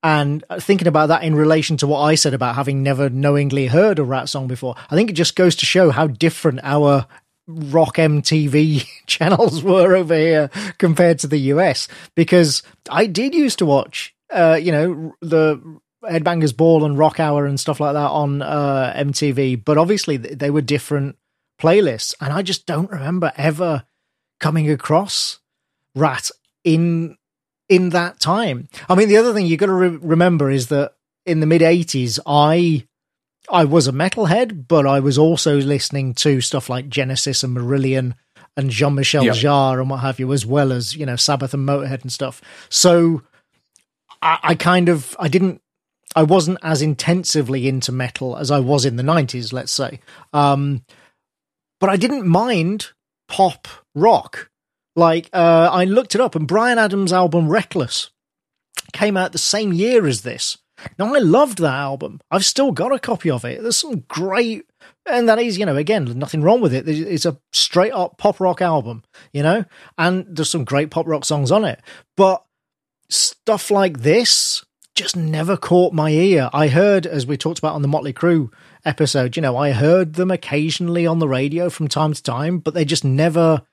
and 0.03 0.43
thinking 0.59 0.88
about 0.88 1.07
that 1.07 1.23
in 1.23 1.34
relation 1.34 1.77
to 1.77 1.88
what 1.88 2.01
I 2.01 2.15
said 2.15 2.34
about 2.34 2.55
having 2.55 2.84
never 2.84 3.09
knowingly 3.09 3.67
heard 3.67 3.99
a 3.99 4.03
ratt 4.03 4.27
song 4.27 4.47
before, 4.47 4.75
I 4.91 4.95
think 4.95 5.09
it 5.09 5.13
just 5.13 5.35
goes 5.35 5.55
to 5.55 5.65
show 5.65 5.91
how 5.91 6.07
different 6.07 6.59
our 6.63 7.07
rock 7.47 7.95
MTV 7.95 8.85
channels 9.07 9.63
were 9.63 9.95
over 9.95 10.15
here 10.15 10.49
compared 10.77 11.19
to 11.19 11.27
the 11.27 11.38
US. 11.38 11.88
Because 12.15 12.63
I 12.89 13.05
did 13.05 13.34
used 13.34 13.59
to 13.59 13.65
watch, 13.65 14.13
uh, 14.30 14.59
you 14.61 14.73
know, 14.73 15.15
the 15.21 15.80
Headbangers 16.03 16.55
Ball 16.55 16.84
and 16.84 16.97
Rock 16.97 17.19
Hour 17.19 17.45
and 17.45 17.59
stuff 17.59 17.80
like 17.80 17.93
that 17.93 18.11
on 18.11 18.41
uh, 18.41 18.93
MTV, 18.97 19.63
but 19.63 19.77
obviously 19.77 20.17
they 20.17 20.49
were 20.49 20.61
different 20.61 21.17
playlists, 21.61 22.13
and 22.19 22.34
I 22.34 22.41
just 22.41 22.65
don't 22.65 22.91
remember 22.91 23.31
ever 23.38 23.85
coming 24.39 24.69
across 24.69 25.39
Ratt 25.95 26.30
in 26.63 27.17
in 27.69 27.90
that 27.90 28.19
time. 28.19 28.68
I 28.90 28.95
mean, 28.95 29.10
the 29.10 29.18
other 29.18 29.34
thing 29.34 29.45
you 29.45 29.57
got 29.57 29.68
to 29.68 29.73
re- 29.73 29.98
remember 30.02 30.52
is 30.52 30.68
that 30.68 30.94
in 31.26 31.40
the 31.40 31.45
mid 31.45 31.61
'80s, 31.61 32.19
I 32.26 32.85
I 33.52 33.65
was 33.65 33.88
a 33.88 33.91
metalhead, 33.91 34.68
but 34.68 34.85
I 34.85 34.99
was 34.99 35.18
also 35.18 35.57
listening 35.57 36.14
to 36.15 36.41
stuff 36.41 36.69
like 36.69 36.90
Genesis 36.90 37.44
and 37.44 37.56
Marillion 37.56 38.14
and 38.56 38.69
Jean 38.69 38.95
Michel 38.95 39.26
Yep. 39.26 39.35
Jarre 39.35 39.81
and 39.81 39.90
what 39.90 40.02
have 40.02 40.19
you, 40.19 40.31
as 40.34 40.45
well 40.45 40.72
as 40.72 40.95
you 40.95 41.06
know 41.06 41.15
Sabbath 41.15 41.53
and 41.53 41.68
Motorhead 41.68 42.02
and 42.02 42.11
stuff. 42.11 42.41
So 42.69 43.22
I, 44.22 44.40
I 44.44 44.56
kind 44.56 44.90
of 44.90 45.15
I 45.19 45.27
didn't 45.27 45.61
I 46.15 46.23
wasn't 46.23 46.60
as 46.61 46.81
intensively 46.81 47.68
into 47.68 47.91
metal 47.91 48.38
as 48.38 48.52
I 48.52 48.60
was 48.60 48.85
in 48.85 48.95
the 48.98 49.03
nineties, 49.03 49.52
let's 49.53 49.72
say. 49.72 49.99
Um, 50.31 50.84
but 51.80 51.90
I 51.90 51.98
didn't 51.98 52.27
mind 52.27 52.91
pop 53.27 53.68
rock. 53.95 54.49
Like 54.95 55.30
uh, 55.34 55.70
I 55.72 55.86
looked 55.86 56.15
it 56.15 56.22
up, 56.22 56.36
and 56.36 56.48
Bryan 56.48 56.78
Adams' 56.78 57.14
album 57.14 57.49
"Reckless" 57.49 58.11
came 58.91 59.18
out 59.18 59.32
the 59.32 59.38
same 59.38 59.74
year 59.74 60.06
as 60.06 60.22
this. 60.22 60.57
Now 60.98 61.14
I 61.14 61.20
loved 61.20 61.60
that 61.60 61.74
album. 61.74 62.20
I've 62.30 62.45
still 62.45 62.72
got 62.72 62.94
a 62.94 62.99
copy 62.99 63.30
of 63.30 63.45
it. 63.45 63.61
There's 63.61 63.78
some 63.78 64.03
great, 64.07 64.65
and 65.06 65.30
that 65.30 65.40
is, 65.40 65.57
you 65.57 65.65
know, 65.65 65.76
again, 65.76 66.06
nothing 66.18 66.41
wrong 66.41 66.61
with 66.61 66.74
it. 66.74 66.88
It's 66.88 67.26
a 67.26 67.40
straight 67.52 67.94
up 67.94 68.18
pop 68.18 68.40
rock 68.40 68.61
album, 68.61 69.03
you 69.32 69.44
know, 69.44 69.65
and 69.98 70.26
there's 70.30 70.49
some 70.49 70.65
great 70.65 70.91
pop 70.91 71.07
rock 71.07 71.26
songs 71.26 71.52
on 71.52 71.64
it. 71.64 71.80
But 72.18 72.44
stuff 73.10 73.72
like 73.72 73.99
this 73.99 74.65
just 74.95 75.15
never 75.15 75.57
caught 75.57 75.94
my 75.94 76.10
ear. 76.11 76.49
I 76.53 76.68
heard, 76.68 77.06
as 77.07 77.26
we 77.26 77.38
talked 77.38 77.60
about 77.60 77.74
on 77.74 77.82
the 77.82 77.88
Motley 77.88 78.14
Crue 78.14 78.52
episode, 78.86 79.36
you 79.36 79.41
know, 79.41 79.57
I 79.57 79.72
heard 79.72 80.14
them 80.14 80.30
occasionally 80.30 81.07
on 81.07 81.20
the 81.20 81.28
radio 81.28 81.70
from 81.70 81.88
time 81.88 82.14
to 82.14 82.22
time, 82.22 82.60
but 82.60 82.74
they 82.74 82.86
just 82.86 83.03
never 83.03 83.64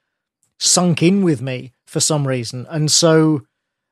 sunk 0.61 1.03
in 1.03 1.23
with 1.23 1.43
me 1.43 1.73
for 1.87 1.99
some 1.99 2.29
reason. 2.29 2.67
And 2.71 2.91
so, 2.91 3.43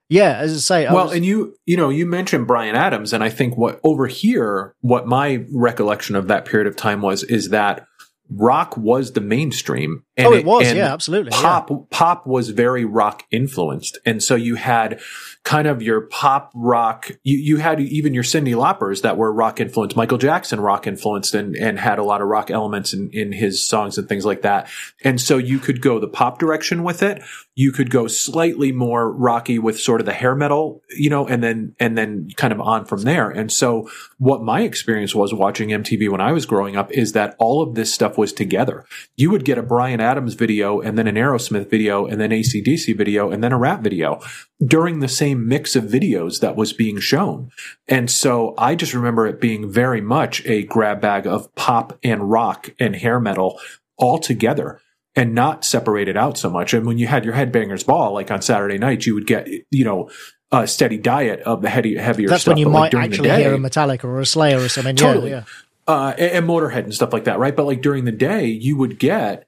yeah, 0.08 0.36
as 0.36 0.52
I 0.54 0.58
say, 0.58 0.86
I 0.86 0.94
well, 0.94 1.06
was- 1.06 1.16
and 1.16 1.24
you, 1.24 1.56
you 1.66 1.76
know, 1.76 1.88
you 1.88 2.06
mentioned 2.06 2.46
Bryan 2.46 2.76
Adams, 2.76 3.12
and 3.12 3.24
I 3.24 3.30
think 3.30 3.56
what 3.56 3.80
over 3.82 4.06
here, 4.06 4.74
what 4.80 5.06
my 5.06 5.44
recollection 5.52 6.14
of 6.14 6.28
that 6.28 6.44
period 6.44 6.66
of 6.66 6.76
time 6.76 7.02
was, 7.02 7.24
is 7.24 7.48
that 7.48 7.86
rock 8.30 8.76
was 8.76 9.12
the 9.12 9.20
mainstream, 9.20 10.04
oh, 10.26 10.34
it 10.34 10.44
was. 10.44 10.66
and 10.66 10.76
Yeah, 10.76 10.92
absolutely. 10.92 11.30
yeah. 11.32 11.40
Pop 11.40 11.90
pop 11.90 12.26
was 12.26 12.50
very 12.50 12.84
rock 12.84 13.24
influenced, 13.30 13.98
and 14.04 14.22
so 14.22 14.34
you 14.34 14.56
had 14.56 15.00
kind 15.44 15.66
of 15.66 15.82
your 15.82 16.02
pop 16.02 16.50
rock. 16.54 17.10
You 17.22 17.38
you 17.38 17.56
had 17.58 17.80
even 17.80 18.14
your 18.14 18.24
Cyndi 18.24 18.54
Laupers 18.54 19.02
that 19.02 19.16
were 19.16 19.32
rock 19.32 19.60
influenced. 19.60 19.96
Michael 19.96 20.18
Jackson 20.18 20.60
rock 20.60 20.86
influenced, 20.86 21.34
and 21.34 21.56
and 21.56 21.78
had 21.78 21.98
a 21.98 22.04
lot 22.04 22.20
of 22.20 22.28
rock 22.28 22.50
elements 22.50 22.92
in 22.92 23.10
in 23.12 23.32
his 23.32 23.66
songs 23.66 23.98
and 23.98 24.08
things 24.08 24.26
like 24.26 24.42
that. 24.42 24.68
And 25.04 25.20
so 25.20 25.38
you 25.38 25.58
could 25.58 25.80
go 25.80 25.98
the 25.98 26.08
pop 26.08 26.38
direction 26.38 26.82
with 26.82 27.02
it. 27.02 27.22
You 27.54 27.72
could 27.72 27.90
go 27.90 28.06
slightly 28.06 28.72
more 28.72 29.10
rocky 29.12 29.58
with 29.58 29.80
sort 29.80 30.00
of 30.00 30.06
the 30.06 30.12
hair 30.12 30.34
metal, 30.34 30.82
you 30.90 31.10
know, 31.10 31.26
and 31.26 31.42
then 31.42 31.74
and 31.80 31.96
then 31.96 32.28
kind 32.36 32.52
of 32.52 32.60
on 32.60 32.84
from 32.84 33.02
there. 33.02 33.30
And 33.30 33.50
so 33.50 33.88
what 34.18 34.42
my 34.42 34.62
experience 34.62 35.14
was 35.14 35.32
watching 35.34 35.70
MTV 35.70 36.08
when 36.10 36.20
I 36.20 36.32
was 36.32 36.46
growing 36.46 36.76
up 36.76 36.92
is 36.92 37.12
that 37.12 37.34
all 37.38 37.62
of 37.62 37.74
this 37.74 37.92
stuff 37.92 38.18
was 38.18 38.32
together. 38.32 38.84
You 39.16 39.30
would 39.30 39.44
get 39.44 39.58
a 39.58 39.62
Bryan 39.62 40.00
Adams 40.08 40.34
video 40.34 40.80
and 40.80 40.96
then 40.96 41.06
an 41.06 41.16
Aerosmith 41.16 41.68
video 41.68 42.06
and 42.06 42.20
then 42.20 42.30
ACDC 42.30 42.96
video 42.96 43.30
and 43.30 43.42
then 43.44 43.52
a 43.52 43.58
rap 43.58 43.80
video 43.82 44.20
during 44.64 45.00
the 45.00 45.08
same 45.08 45.46
mix 45.46 45.76
of 45.76 45.84
videos 45.84 46.40
that 46.40 46.56
was 46.56 46.72
being 46.72 46.98
shown. 46.98 47.50
And 47.86 48.10
so 48.10 48.54
I 48.56 48.74
just 48.74 48.94
remember 48.94 49.26
it 49.26 49.40
being 49.40 49.70
very 49.70 50.00
much 50.00 50.44
a 50.46 50.62
grab 50.64 51.00
bag 51.00 51.26
of 51.26 51.54
pop 51.54 51.98
and 52.02 52.30
rock 52.30 52.70
and 52.80 52.96
hair 52.96 53.20
metal 53.20 53.60
all 53.96 54.18
together 54.18 54.80
and 55.14 55.34
not 55.34 55.64
separated 55.64 56.16
out 56.16 56.38
so 56.38 56.48
much. 56.48 56.72
And 56.72 56.86
when 56.86 56.96
you 56.98 57.06
had 57.06 57.24
your 57.24 57.34
headbangers 57.34 57.84
ball, 57.84 58.14
like 58.14 58.30
on 58.30 58.40
Saturday 58.40 58.78
night, 58.78 59.04
you 59.06 59.14
would 59.14 59.26
get, 59.26 59.48
you 59.70 59.84
know, 59.84 60.10
a 60.52 60.66
steady 60.66 60.96
diet 60.96 61.40
of 61.40 61.60
the 61.60 61.68
heavy, 61.68 61.96
heavier 61.96 62.28
That's 62.28 62.42
stuff. 62.42 62.52
when 62.52 62.58
you 62.58 62.68
like, 62.68 62.72
might 62.72 62.90
during 62.92 63.10
the 63.10 63.14
actually 63.16 63.28
day- 63.28 63.42
hear 63.42 63.54
a 63.54 63.58
Metallica 63.58 64.04
or 64.04 64.20
a 64.20 64.26
Slayer 64.26 64.60
or 64.60 64.68
something. 64.68 64.96
Totally. 64.96 65.30
Yeah, 65.30 65.44
uh, 65.88 66.14
and, 66.16 66.32
and 66.32 66.48
Motorhead 66.48 66.84
and 66.84 66.94
stuff 66.94 67.12
like 67.12 67.24
that, 67.24 67.38
right? 67.38 67.56
But 67.56 67.66
like 67.66 67.82
during 67.82 68.04
the 68.04 68.12
day, 68.12 68.46
you 68.46 68.76
would 68.76 68.98
get, 68.98 69.47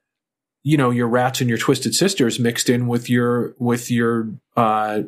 you 0.63 0.77
know, 0.77 0.91
your 0.91 1.09
Ratts 1.09 1.41
and 1.41 1.49
your 1.49 1.59
Twisted 1.59 1.95
Sisters 1.95 2.39
mixed 2.39 2.69
in 2.69 2.87
with 2.87 3.09
your 3.09 3.55
with 3.59 3.91
your 3.91 4.31
uh, 4.57 5.03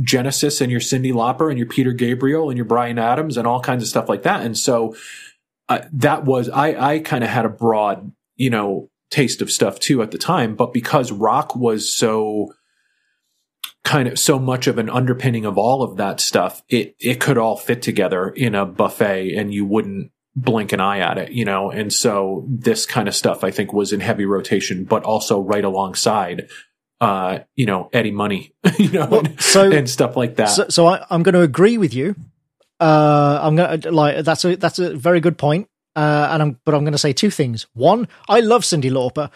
Genesis 0.00 0.60
and 0.60 0.70
your 0.70 0.80
Cyndi 0.80 1.12
Lauper 1.12 1.50
and 1.50 1.58
your 1.58 1.68
Peter 1.68 1.92
Gabriel 1.92 2.50
and 2.50 2.56
your 2.56 2.64
Bryan 2.64 2.98
Adams 2.98 3.36
and 3.36 3.46
all 3.46 3.60
kinds 3.60 3.82
of 3.82 3.88
stuff 3.88 4.08
like 4.08 4.22
that. 4.22 4.44
And 4.44 4.56
so 4.56 4.96
uh, 5.68 5.82
that 5.92 6.24
was 6.24 6.48
I 6.48 6.94
I 6.94 6.98
kind 6.98 7.22
of 7.22 7.30
had 7.30 7.44
a 7.44 7.50
broad, 7.50 8.12
you 8.36 8.50
know, 8.50 8.90
taste 9.10 9.42
of 9.42 9.52
stuff 9.52 9.78
too 9.78 10.02
at 10.02 10.10
the 10.10 10.18
time, 10.18 10.56
but 10.56 10.72
because 10.72 11.12
rock 11.12 11.54
was 11.54 11.92
so 11.92 12.54
kind 13.84 14.08
of 14.08 14.18
so 14.18 14.38
much 14.38 14.66
of 14.66 14.78
an 14.78 14.88
underpinning 14.88 15.44
of 15.44 15.58
all 15.58 15.82
of 15.82 15.96
that 15.98 16.20
stuff, 16.20 16.62
it 16.68 16.96
it 16.98 17.20
could 17.20 17.38
all 17.38 17.56
fit 17.56 17.82
together 17.82 18.30
in 18.30 18.54
a 18.54 18.66
buffet 18.66 19.36
and 19.36 19.54
you 19.54 19.64
wouldn't 19.64 20.10
blink 20.34 20.72
an 20.72 20.80
eye 20.80 20.98
at 20.98 21.18
it, 21.18 21.32
you 21.32 21.44
know. 21.44 21.70
And 21.70 21.92
so 21.92 22.44
this 22.48 22.86
kind 22.86 23.08
of 23.08 23.14
stuff 23.14 23.44
I 23.44 23.50
think 23.50 23.72
was 23.72 23.92
in 23.92 24.00
heavy 24.00 24.24
rotation, 24.24 24.84
but 24.84 25.02
also 25.04 25.40
right 25.40 25.64
alongside 25.64 26.48
uh, 27.02 27.40
you 27.56 27.66
know, 27.66 27.90
Eddie 27.92 28.12
Money, 28.12 28.54
you 28.78 28.88
know, 28.92 29.06
Well, 29.06 29.26
and, 29.26 29.40
so- 29.40 29.70
and 29.70 29.90
stuff 29.90 30.16
like 30.16 30.36
that. 30.36 30.46
So, 30.46 30.66
so 30.68 30.86
I, 30.86 31.04
I'm 31.10 31.24
going 31.24 31.34
to 31.34 31.40
agree 31.40 31.76
with 31.76 31.92
you. 31.92 32.14
Uh, 32.78 33.40
I'm 33.42 33.56
going 33.56 33.80
to 33.80 33.90
like 33.90 34.24
that's 34.24 34.44
a 34.44 34.56
that's 34.56 34.78
a 34.78 34.96
very 34.96 35.20
good 35.20 35.36
point. 35.36 35.68
Uh, 35.96 36.28
and 36.30 36.42
I'm 36.42 36.60
but 36.64 36.74
I'm 36.74 36.82
going 36.84 36.92
to 36.92 36.98
say 36.98 37.12
two 37.12 37.30
things. 37.30 37.66
One, 37.74 38.08
I 38.28 38.40
love 38.40 38.62
Cyndi 38.62 38.90
Lauper, 38.90 39.30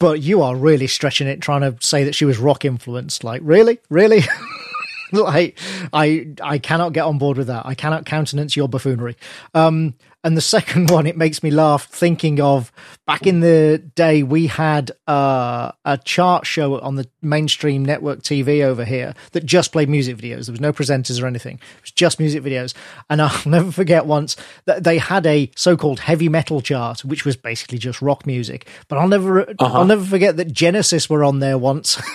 but 0.00 0.20
you 0.20 0.42
are 0.42 0.54
really 0.56 0.86
stretching 0.88 1.26
it 1.28 1.40
trying 1.40 1.60
to 1.62 1.76
say 1.84 2.04
that 2.04 2.14
she 2.14 2.24
was 2.24 2.38
rock 2.38 2.64
influenced. 2.64 3.22
Like, 3.24 3.40
really, 3.44 3.78
really. 3.88 4.22
like 5.12 5.58
I 5.92 6.26
I 6.42 6.58
cannot 6.58 6.92
get 6.92 7.02
on 7.04 7.18
board 7.18 7.38
with 7.38 7.46
that. 7.46 7.66
I 7.66 7.74
cannot 7.74 8.04
countenance 8.04 8.56
your 8.56 8.68
buffoonery. 8.68 9.16
Um, 9.54 9.94
and 10.24 10.36
the 10.36 10.40
second 10.56 10.90
one, 10.90 11.06
it 11.06 11.16
makes 11.16 11.42
me 11.42 11.50
laugh 11.50 11.86
thinking 11.86 12.40
of 12.40 12.72
back 13.06 13.26
in 13.26 13.40
the 13.40 13.82
day 13.94 14.22
we 14.22 14.46
had 14.46 14.92
uh, 15.06 15.72
a 15.84 15.98
chart 15.98 16.46
show 16.46 16.80
on 16.80 16.96
the 16.96 17.08
mainstream 17.20 17.84
network 17.84 18.22
TV 18.22 18.62
over 18.62 18.84
here 18.84 19.14
that 19.32 19.44
just 19.44 19.72
played 19.72 19.88
music 19.88 20.16
videos. 20.16 20.46
There 20.46 20.52
was 20.52 20.60
no 20.60 20.72
presenters 20.72 21.22
or 21.22 21.26
anything. 21.26 21.56
It 21.56 21.82
was 21.82 21.90
just 21.90 22.18
music 22.18 22.42
videos. 22.42 22.74
And 23.10 23.20
I'll 23.20 23.42
never 23.46 23.72
forget 23.72 24.06
once 24.06 24.36
that 24.64 24.84
they 24.84 24.98
had 24.98 25.26
a 25.26 25.50
so-called 25.56 26.00
heavy 26.00 26.28
metal 26.28 26.60
chart, 26.60 27.04
which 27.04 27.24
was 27.24 27.36
basically 27.36 27.78
just 27.78 28.02
rock 28.02 28.26
music. 28.26 28.68
But 28.88 28.98
I'll 28.98 29.08
never 29.08 29.52
I'll 29.58 29.84
never 29.84 30.04
forget 30.04 30.36
that 30.36 30.52
Genesis 30.52 31.10
were 31.10 31.24
on 31.24 31.40
there 31.40 31.58
once. 31.58 32.00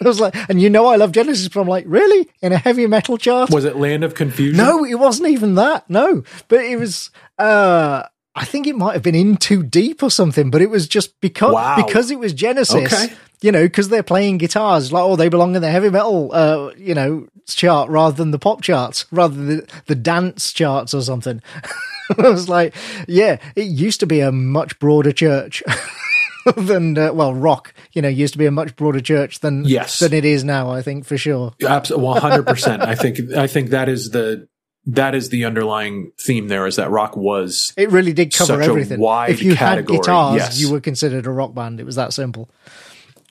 I 0.04 0.08
was 0.08 0.20
like, 0.20 0.34
and 0.48 0.60
you 0.60 0.70
know 0.70 0.86
I 0.86 0.96
love 0.96 1.12
Genesis, 1.12 1.48
but 1.48 1.60
I'm 1.60 1.68
like, 1.68 1.84
really 1.86 2.28
in 2.42 2.52
a 2.52 2.58
heavy 2.58 2.86
metal 2.86 3.18
chart? 3.18 3.50
was 3.50 3.64
it 3.64 3.76
Land 3.76 4.04
of 4.04 4.14
Confusion? 4.14 4.56
No, 4.56 4.84
it 4.84 4.94
wasn't 4.98 5.28
even 5.30 5.54
that. 5.56 5.88
No, 5.90 6.22
but 6.48 6.60
it 6.64 6.78
was. 6.78 7.10
uh 7.38 8.04
I 8.36 8.44
think 8.44 8.68
it 8.68 8.76
might 8.76 8.92
have 8.92 9.02
been 9.02 9.16
in 9.16 9.36
too 9.36 9.62
deep 9.64 10.04
or 10.04 10.10
something, 10.10 10.50
but 10.52 10.62
it 10.62 10.70
was 10.70 10.86
just 10.86 11.20
because 11.20 11.52
Wow. 11.52 11.76
because 11.84 12.10
it 12.12 12.18
was 12.18 12.32
Genesis. 12.32 12.92
Okay. 12.92 13.12
You 13.42 13.50
know, 13.50 13.64
because 13.64 13.88
they're 13.88 14.04
playing 14.04 14.38
guitars, 14.38 14.92
like 14.92 15.02
oh, 15.02 15.16
they 15.16 15.28
belong 15.28 15.56
in 15.56 15.62
the 15.62 15.70
heavy 15.70 15.90
metal, 15.90 16.30
uh, 16.32 16.70
you 16.78 16.94
know, 16.94 17.26
chart 17.46 17.90
rather 17.90 18.14
than 18.16 18.30
the 18.30 18.38
pop 18.38 18.62
charts, 18.62 19.06
rather 19.10 19.34
than 19.34 19.46
the, 19.48 19.68
the 19.86 19.94
dance 19.96 20.52
charts 20.52 20.94
or 20.94 21.02
something. 21.02 21.42
I 22.18 22.28
was 22.28 22.48
like, 22.48 22.74
yeah, 23.08 23.38
it 23.56 23.64
used 23.66 24.00
to 24.00 24.06
be 24.06 24.20
a 24.20 24.30
much 24.32 24.78
broader 24.78 25.12
church 25.12 25.62
than 26.56 26.96
uh, 26.98 27.12
well, 27.12 27.34
rock. 27.34 27.74
You 27.92 28.02
know, 28.02 28.08
used 28.08 28.32
to 28.34 28.38
be 28.38 28.46
a 28.46 28.50
much 28.50 28.76
broader 28.76 29.00
church 29.00 29.40
than 29.40 29.64
Yes. 29.64 29.98
than 29.98 30.12
it 30.12 30.24
is 30.24 30.44
now. 30.44 30.70
I 30.70 30.82
think 30.82 31.04
for 31.04 31.16
sure. 31.18 31.52
Absolutely, 31.66 32.04
one 32.04 32.20
hundred 32.20 32.46
percent. 32.46 32.82
I 32.82 32.94
think 32.94 33.32
I 33.32 33.46
think 33.46 33.70
that 33.70 33.88
is 33.88 34.10
the 34.10 34.48
that 34.86 35.14
is 35.14 35.28
the 35.28 35.44
underlying 35.44 36.12
theme. 36.18 36.48
There 36.48 36.66
is 36.66 36.76
that 36.76 36.90
rock 36.90 37.16
was 37.16 37.72
It 37.76 37.90
really 37.90 38.12
did 38.14 38.32
cover 38.32 38.54
Such 38.54 38.66
a 38.66 38.70
everything. 38.70 38.98
wide 39.00 39.30
if 39.30 39.42
you 39.42 39.54
category, 39.54 39.96
had 39.96 40.02
guitars, 40.02 40.36
yes. 40.36 40.60
you 40.60 40.72
were 40.72 40.80
considered 40.80 41.26
a 41.26 41.30
rock 41.30 41.52
band. 41.54 41.80
It 41.80 41.84
was 41.86 41.96
that 41.96 42.12
simple. 42.14 42.48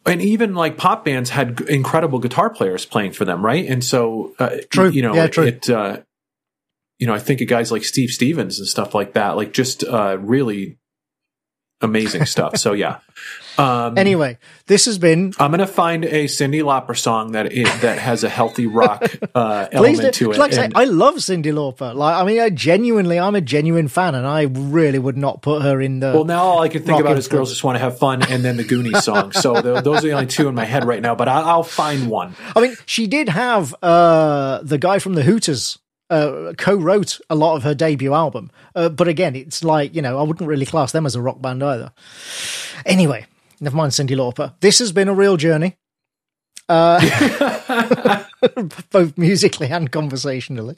and 0.05 0.21
even 0.21 0.53
like 0.53 0.77
pop 0.77 1.03
bands 1.05 1.29
had 1.31 1.59
incredible 1.61 2.19
guitar 2.19 2.49
players 2.51 2.85
playing 2.85 3.13
for 3.13 3.25
them, 3.25 3.43
right? 3.43 3.65
And 3.65 3.83
so, 3.83 4.33
uh, 4.39 4.57
True. 4.69 4.89
you 4.89 5.01
know, 5.01 5.13
Yeah, 5.15 5.27
true. 5.27 5.45
it, 5.45 5.69
uh, 5.69 5.97
you 6.99 7.07
know, 7.07 7.13
I 7.13 7.19
think 7.19 7.41
of 7.41 7.47
guys 7.47 7.71
like 7.71 7.83
Steve 7.83 8.09
Stevens 8.09 8.59
and 8.59 8.67
stuff 8.67 8.93
like 8.93 9.13
that, 9.13 9.35
like 9.35 9.51
just 9.53 9.83
uh, 9.83 10.17
really 10.19 10.77
amazing 11.81 12.25
stuff. 12.25 12.57
So 12.57 12.73
yeah. 12.73 12.99
Um, 13.57 13.97
Anyway, 13.97 14.37
this 14.67 14.85
has 14.85 14.97
been. 14.97 15.33
I'm 15.37 15.51
gonna 15.51 15.67
find 15.67 16.05
a 16.05 16.25
Cyndi 16.25 16.61
Lauper 16.63 16.97
song 16.97 17.33
that 17.33 17.51
that 17.81 17.99
has 17.99 18.23
a 18.23 18.29
healthy 18.29 18.67
rock 18.67 19.03
uh, 19.35 19.67
element 19.73 20.13
to 20.15 20.31
it. 20.31 20.37
like 20.37 20.53
I 20.53 20.55
say, 20.55 20.69
I 20.73 20.85
love 20.85 21.15
Cyndi 21.15 21.51
Lauper. 21.51 21.93
Like, 21.93 22.15
I 22.15 22.23
mean, 22.23 22.39
I 22.39 22.51
genuinely, 22.51 23.19
I'm 23.19 23.35
a 23.35 23.41
genuine 23.41 23.89
fan, 23.89 24.15
and 24.15 24.25
I 24.25 24.43
really 24.43 24.97
would 24.97 25.17
not 25.17 25.41
put 25.41 25.61
her 25.63 25.81
in 25.81 25.99
the. 25.99 26.13
Well, 26.13 26.23
now 26.23 26.43
all 26.43 26.61
I 26.61 26.69
can 26.69 26.83
think 26.83 27.01
about 27.01 27.17
is. 27.17 27.27
"Girls 27.27 27.49
Just 27.49 27.65
Want 27.65 27.75
to 27.75 27.79
Have 27.79 27.99
Fun" 27.99 28.21
and 28.23 28.45
then 28.45 28.55
the 28.55 28.63
Goonies 28.63 29.03
song. 29.03 29.33
So 29.33 29.61
th- 29.61 29.83
those 29.83 29.97
are 29.97 30.07
the 30.07 30.13
only 30.13 30.27
two 30.27 30.47
in 30.47 30.55
my 30.55 30.63
head 30.65 30.85
right 30.85 31.01
now. 31.01 31.15
But 31.15 31.27
I- 31.27 31.41
I'll 31.41 31.63
find 31.63 32.09
one. 32.09 32.37
I 32.55 32.61
mean, 32.61 32.77
she 32.85 33.07
did 33.07 33.27
have 33.27 33.75
uh, 33.83 34.59
the 34.63 34.77
guy 34.77 34.99
from 34.99 35.15
the 35.15 35.23
Hooters 35.23 35.79
uh, 36.09 36.53
co-wrote 36.57 37.19
a 37.29 37.35
lot 37.35 37.55
of 37.55 37.63
her 37.63 37.75
debut 37.75 38.13
album, 38.13 38.51
uh, 38.75 38.89
but 38.89 39.07
again, 39.07 39.35
it's 39.35 39.63
like 39.63 39.95
you 39.95 40.01
know, 40.01 40.19
I 40.19 40.23
wouldn't 40.23 40.47
really 40.47 40.65
class 40.65 40.91
them 40.91 41.05
as 41.05 41.15
a 41.15 41.21
rock 41.21 41.41
band 41.41 41.63
either. 41.63 41.91
Anyway, 42.85 43.25
never 43.59 43.75
mind 43.75 43.91
Cyndi 43.91 44.15
Lauper. 44.15 44.53
This 44.59 44.79
has 44.79 44.91
been 44.91 45.07
a 45.07 45.13
real 45.13 45.37
journey, 45.37 45.77
uh, 46.67 48.23
both 48.91 49.17
musically 49.17 49.67
and 49.67 49.91
conversationally. 49.91 50.77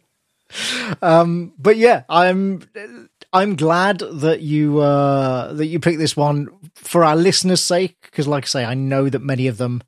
Um, 1.01 1.53
but 1.57 1.77
yeah, 1.77 2.03
I'm 2.09 2.67
I'm 3.33 3.55
glad 3.55 3.99
that 3.99 4.41
you 4.41 4.79
uh, 4.79 5.53
that 5.53 5.67
you 5.67 5.79
picked 5.79 5.99
this 5.99 6.17
one 6.17 6.49
for 6.75 7.03
our 7.03 7.15
listeners' 7.15 7.61
sake, 7.61 7.97
because 8.01 8.27
like 8.27 8.45
I 8.45 8.47
say, 8.47 8.65
I 8.65 8.73
know 8.73 9.09
that 9.09 9.21
many 9.21 9.47
of 9.47 9.57
them 9.57 9.81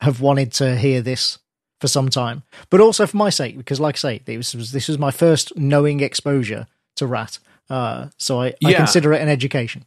have 0.00 0.20
wanted 0.20 0.52
to 0.52 0.76
hear 0.76 1.00
this 1.00 1.38
for 1.80 1.88
some 1.88 2.08
time, 2.08 2.42
but 2.70 2.80
also 2.80 3.06
for 3.06 3.16
my 3.16 3.30
sake, 3.30 3.56
because 3.56 3.80
like 3.80 3.96
I 3.96 3.98
say, 3.98 4.18
this 4.24 4.54
was 4.54 4.72
this 4.72 4.88
was 4.88 4.98
my 4.98 5.10
first 5.10 5.56
knowing 5.56 6.00
exposure 6.00 6.66
to 6.96 7.06
Ratt, 7.06 7.38
uh, 7.68 8.08
so 8.16 8.40
I, 8.40 8.46
I 8.64 8.70
Yeah. 8.70 8.78
consider 8.78 9.12
it 9.12 9.20
an 9.22 9.28
education. 9.28 9.84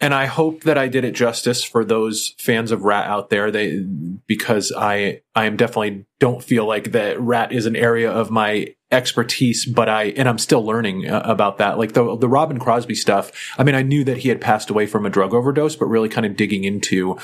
and 0.00 0.12
I 0.12 0.26
hope 0.26 0.64
that 0.64 0.76
I 0.76 0.88
did 0.88 1.04
it 1.04 1.12
justice 1.14 1.62
for 1.62 1.84
those 1.84 2.34
fans 2.38 2.72
of 2.72 2.82
Ratt 2.82 3.06
out 3.06 3.30
there. 3.30 3.52
They 3.52 3.84
because 4.26 4.72
I 4.76 5.20
I 5.34 5.44
am 5.46 5.56
definitely 5.56 6.06
don't 6.18 6.42
feel 6.42 6.66
like 6.66 6.90
that 6.92 7.20
Ratt 7.20 7.52
is 7.52 7.66
an 7.66 7.76
area 7.76 8.10
of 8.10 8.28
my 8.30 8.74
expertise, 8.90 9.64
but 9.64 9.88
I 9.88 10.06
and 10.18 10.28
I'm 10.28 10.38
still 10.38 10.64
learning 10.66 11.08
uh, 11.08 11.22
about 11.24 11.58
that. 11.58 11.78
Like 11.78 11.92
the 11.92 12.16
the 12.16 12.28
Robin 12.28 12.58
Crosby 12.58 12.96
stuff. 12.96 13.30
I 13.56 13.62
mean, 13.62 13.76
I 13.76 13.82
knew 13.82 14.02
that 14.04 14.18
he 14.18 14.28
had 14.28 14.40
passed 14.40 14.70
away 14.70 14.86
from 14.86 15.06
a 15.06 15.10
drug 15.10 15.34
overdose, 15.34 15.76
but 15.76 15.86
really 15.86 16.08
kind 16.08 16.26
of 16.26 16.36
digging 16.36 16.64
into 16.64 17.16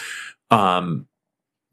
um 0.51 1.07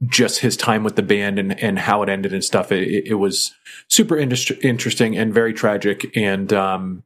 just 0.04 0.40
his 0.40 0.58
time 0.58 0.84
with 0.84 0.96
the 0.96 1.02
band 1.02 1.40
and 1.40 1.58
and 1.62 1.80
how 1.80 2.04
it 2.04 2.10
ended 2.10 2.34
and 2.34 2.44
stuff. 2.44 2.72
It, 2.72 3.08
it, 3.08 3.14
was 3.16 3.54
super 3.88 4.16
industri- 4.16 4.62
interesting 4.64 5.18
and 5.18 5.34
very 5.34 5.54
tragic 5.54 6.16
and 6.16 6.52
um 6.52 7.04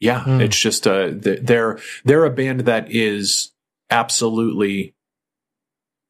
yeah, 0.00 0.22
Hmm. 0.24 0.40
it's 0.40 0.58
just 0.58 0.86
uh 0.86 1.10
they're 1.12 1.78
they're 2.04 2.24
a 2.24 2.30
band 2.30 2.60
that 2.60 2.90
is 2.90 3.52
absolutely 3.90 4.94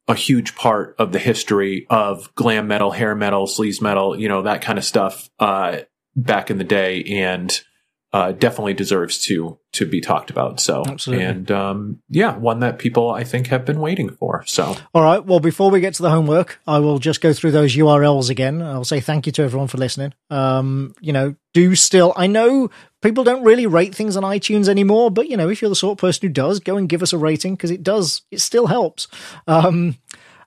a 0.06 0.14
huge 0.14 0.54
part 0.54 0.94
of 0.98 1.12
the 1.12 1.18
history 1.18 1.86
of 1.90 2.34
glam 2.34 2.66
metal, 2.68 2.92
hair 2.92 3.14
metal, 3.14 3.46
sleaze 3.46 3.82
metal, 3.82 4.18
you 4.18 4.28
know, 4.28 4.42
that 4.42 4.62
kind 4.62 4.78
of 4.78 4.84
stuff 4.84 5.28
uh 5.38 5.78
back 6.16 6.50
in 6.50 6.58
the 6.58 6.64
day 6.64 7.02
and 7.04 7.60
uh, 8.12 8.32
definitely 8.32 8.72
deserves 8.72 9.18
to 9.24 9.58
to 9.72 9.84
be 9.84 10.00
talked 10.00 10.30
about. 10.30 10.60
So, 10.60 10.82
Absolutely. 10.86 11.24
and 11.24 11.50
um, 11.50 12.02
yeah, 12.08 12.36
one 12.36 12.60
that 12.60 12.78
people 12.78 13.10
I 13.10 13.22
think 13.22 13.48
have 13.48 13.66
been 13.66 13.80
waiting 13.80 14.08
for. 14.08 14.42
So, 14.46 14.76
All 14.94 15.02
right. 15.02 15.22
Well, 15.22 15.40
before 15.40 15.70
we 15.70 15.80
get 15.80 15.92
to 15.94 16.02
the 16.02 16.10
homework, 16.10 16.58
I 16.66 16.78
will 16.78 16.98
just 16.98 17.20
go 17.20 17.34
through 17.34 17.50
those 17.50 17.76
URLs 17.76 18.30
again. 18.30 18.62
I'll 18.62 18.84
say 18.84 19.00
thank 19.00 19.26
you 19.26 19.32
to 19.32 19.42
everyone 19.42 19.68
for 19.68 19.76
listening. 19.76 20.14
Um, 20.30 20.94
you 21.00 21.12
know, 21.12 21.34
do 21.52 21.74
still, 21.74 22.14
I 22.16 22.26
know 22.26 22.70
people 23.02 23.24
don't 23.24 23.44
really 23.44 23.66
rate 23.66 23.94
things 23.94 24.16
on 24.16 24.22
iTunes 24.22 24.68
anymore, 24.68 25.10
but 25.10 25.28
you 25.28 25.36
know, 25.36 25.50
if 25.50 25.60
you're 25.60 25.68
the 25.68 25.76
sort 25.76 25.92
of 25.92 25.98
person 25.98 26.28
who 26.28 26.32
does, 26.32 26.60
go 26.60 26.78
and 26.78 26.88
give 26.88 27.02
us 27.02 27.12
a 27.12 27.18
rating 27.18 27.56
because 27.56 27.70
it 27.70 27.82
does, 27.82 28.22
it 28.30 28.40
still 28.40 28.68
helps. 28.68 29.06
Um, 29.46 29.98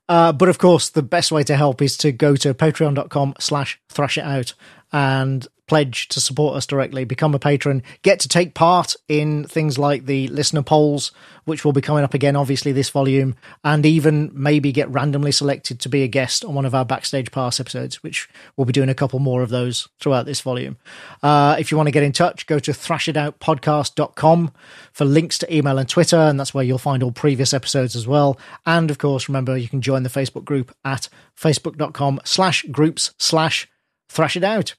uh, 0.10 0.32
but 0.32 0.50
of 0.50 0.58
course, 0.58 0.90
the 0.90 1.04
best 1.04 1.32
way 1.32 1.44
to 1.44 1.56
help 1.56 1.80
is 1.82 1.96
to 1.98 2.12
go 2.12 2.36
to 2.38 2.56
patreon.com 2.56 3.36
slash 3.40 3.80
thrash 3.88 4.18
it 4.18 4.24
out 4.24 4.56
and 4.92 5.48
pledge 5.72 6.10
to 6.10 6.20
support 6.20 6.58
us 6.58 6.66
directly, 6.66 7.06
become 7.06 7.34
a 7.34 7.40
patron, 7.40 7.82
get 8.02 8.20
to 8.20 8.28
take 8.28 8.54
part 8.54 8.94
in 9.08 9.46
things 9.46 9.80
like 9.80 10.06
the 10.06 10.28
listener 10.28 10.62
polls, 10.62 11.14
which 11.46 11.64
will 11.64 11.72
be 11.72 11.80
coming 11.80 12.04
up 12.04 12.14
again, 12.14 12.36
obviously, 12.36 12.74
this 12.74 12.90
volume, 12.90 13.36
and 13.64 13.86
even 13.86 14.30
maybe 14.34 14.74
get 14.74 14.90
randomly 14.90 15.32
selected 15.32 15.80
to 15.80 15.88
be 15.88 16.04
a 16.04 16.10
guest 16.10 16.44
on 16.44 16.54
one 16.56 16.66
of 16.66 16.76
our 16.76 16.84
Backstage 16.84 17.32
Pass 17.32 17.58
episodes, 17.58 18.04
which 18.04 18.28
we'll 18.58 18.66
be 18.66 18.74
doing 18.74 18.90
a 18.90 18.94
couple 18.94 19.20
more 19.20 19.42
of 19.42 19.50
those 19.50 19.88
throughout 20.02 20.26
this 20.26 20.42
volume. 20.42 20.76
Uh, 21.24 21.56
if 21.58 21.72
you 21.72 21.78
want 21.78 21.88
to 21.88 21.92
get 21.92 22.04
in 22.04 22.12
touch, 22.12 22.48
go 22.48 22.60
to 22.60 22.74
thrashitoutpodcast.com 22.74 24.52
for 24.92 25.06
links 25.06 25.38
to 25.38 25.56
email 25.56 25.78
and 25.78 25.88
Twitter, 25.88 26.18
and 26.18 26.38
that's 26.38 26.54
where 26.54 26.66
you'll 26.66 26.80
find 26.80 27.02
all 27.02 27.14
previous 27.14 27.54
episodes 27.54 27.96
as 27.96 28.06
well. 28.06 28.38
And 28.66 28.92
of 28.92 28.98
course, 28.98 29.30
remember, 29.30 29.56
you 29.56 29.70
can 29.70 29.80
join 29.80 30.04
the 30.04 30.10
Facebook 30.10 30.44
group 30.44 30.76
at 30.84 31.08
facebook.com 31.40 32.20
slash 32.26 32.66
groups 32.72 33.14
slash 33.18 33.70
thrash 34.10 34.36
it 34.36 34.44
out. 34.44 34.76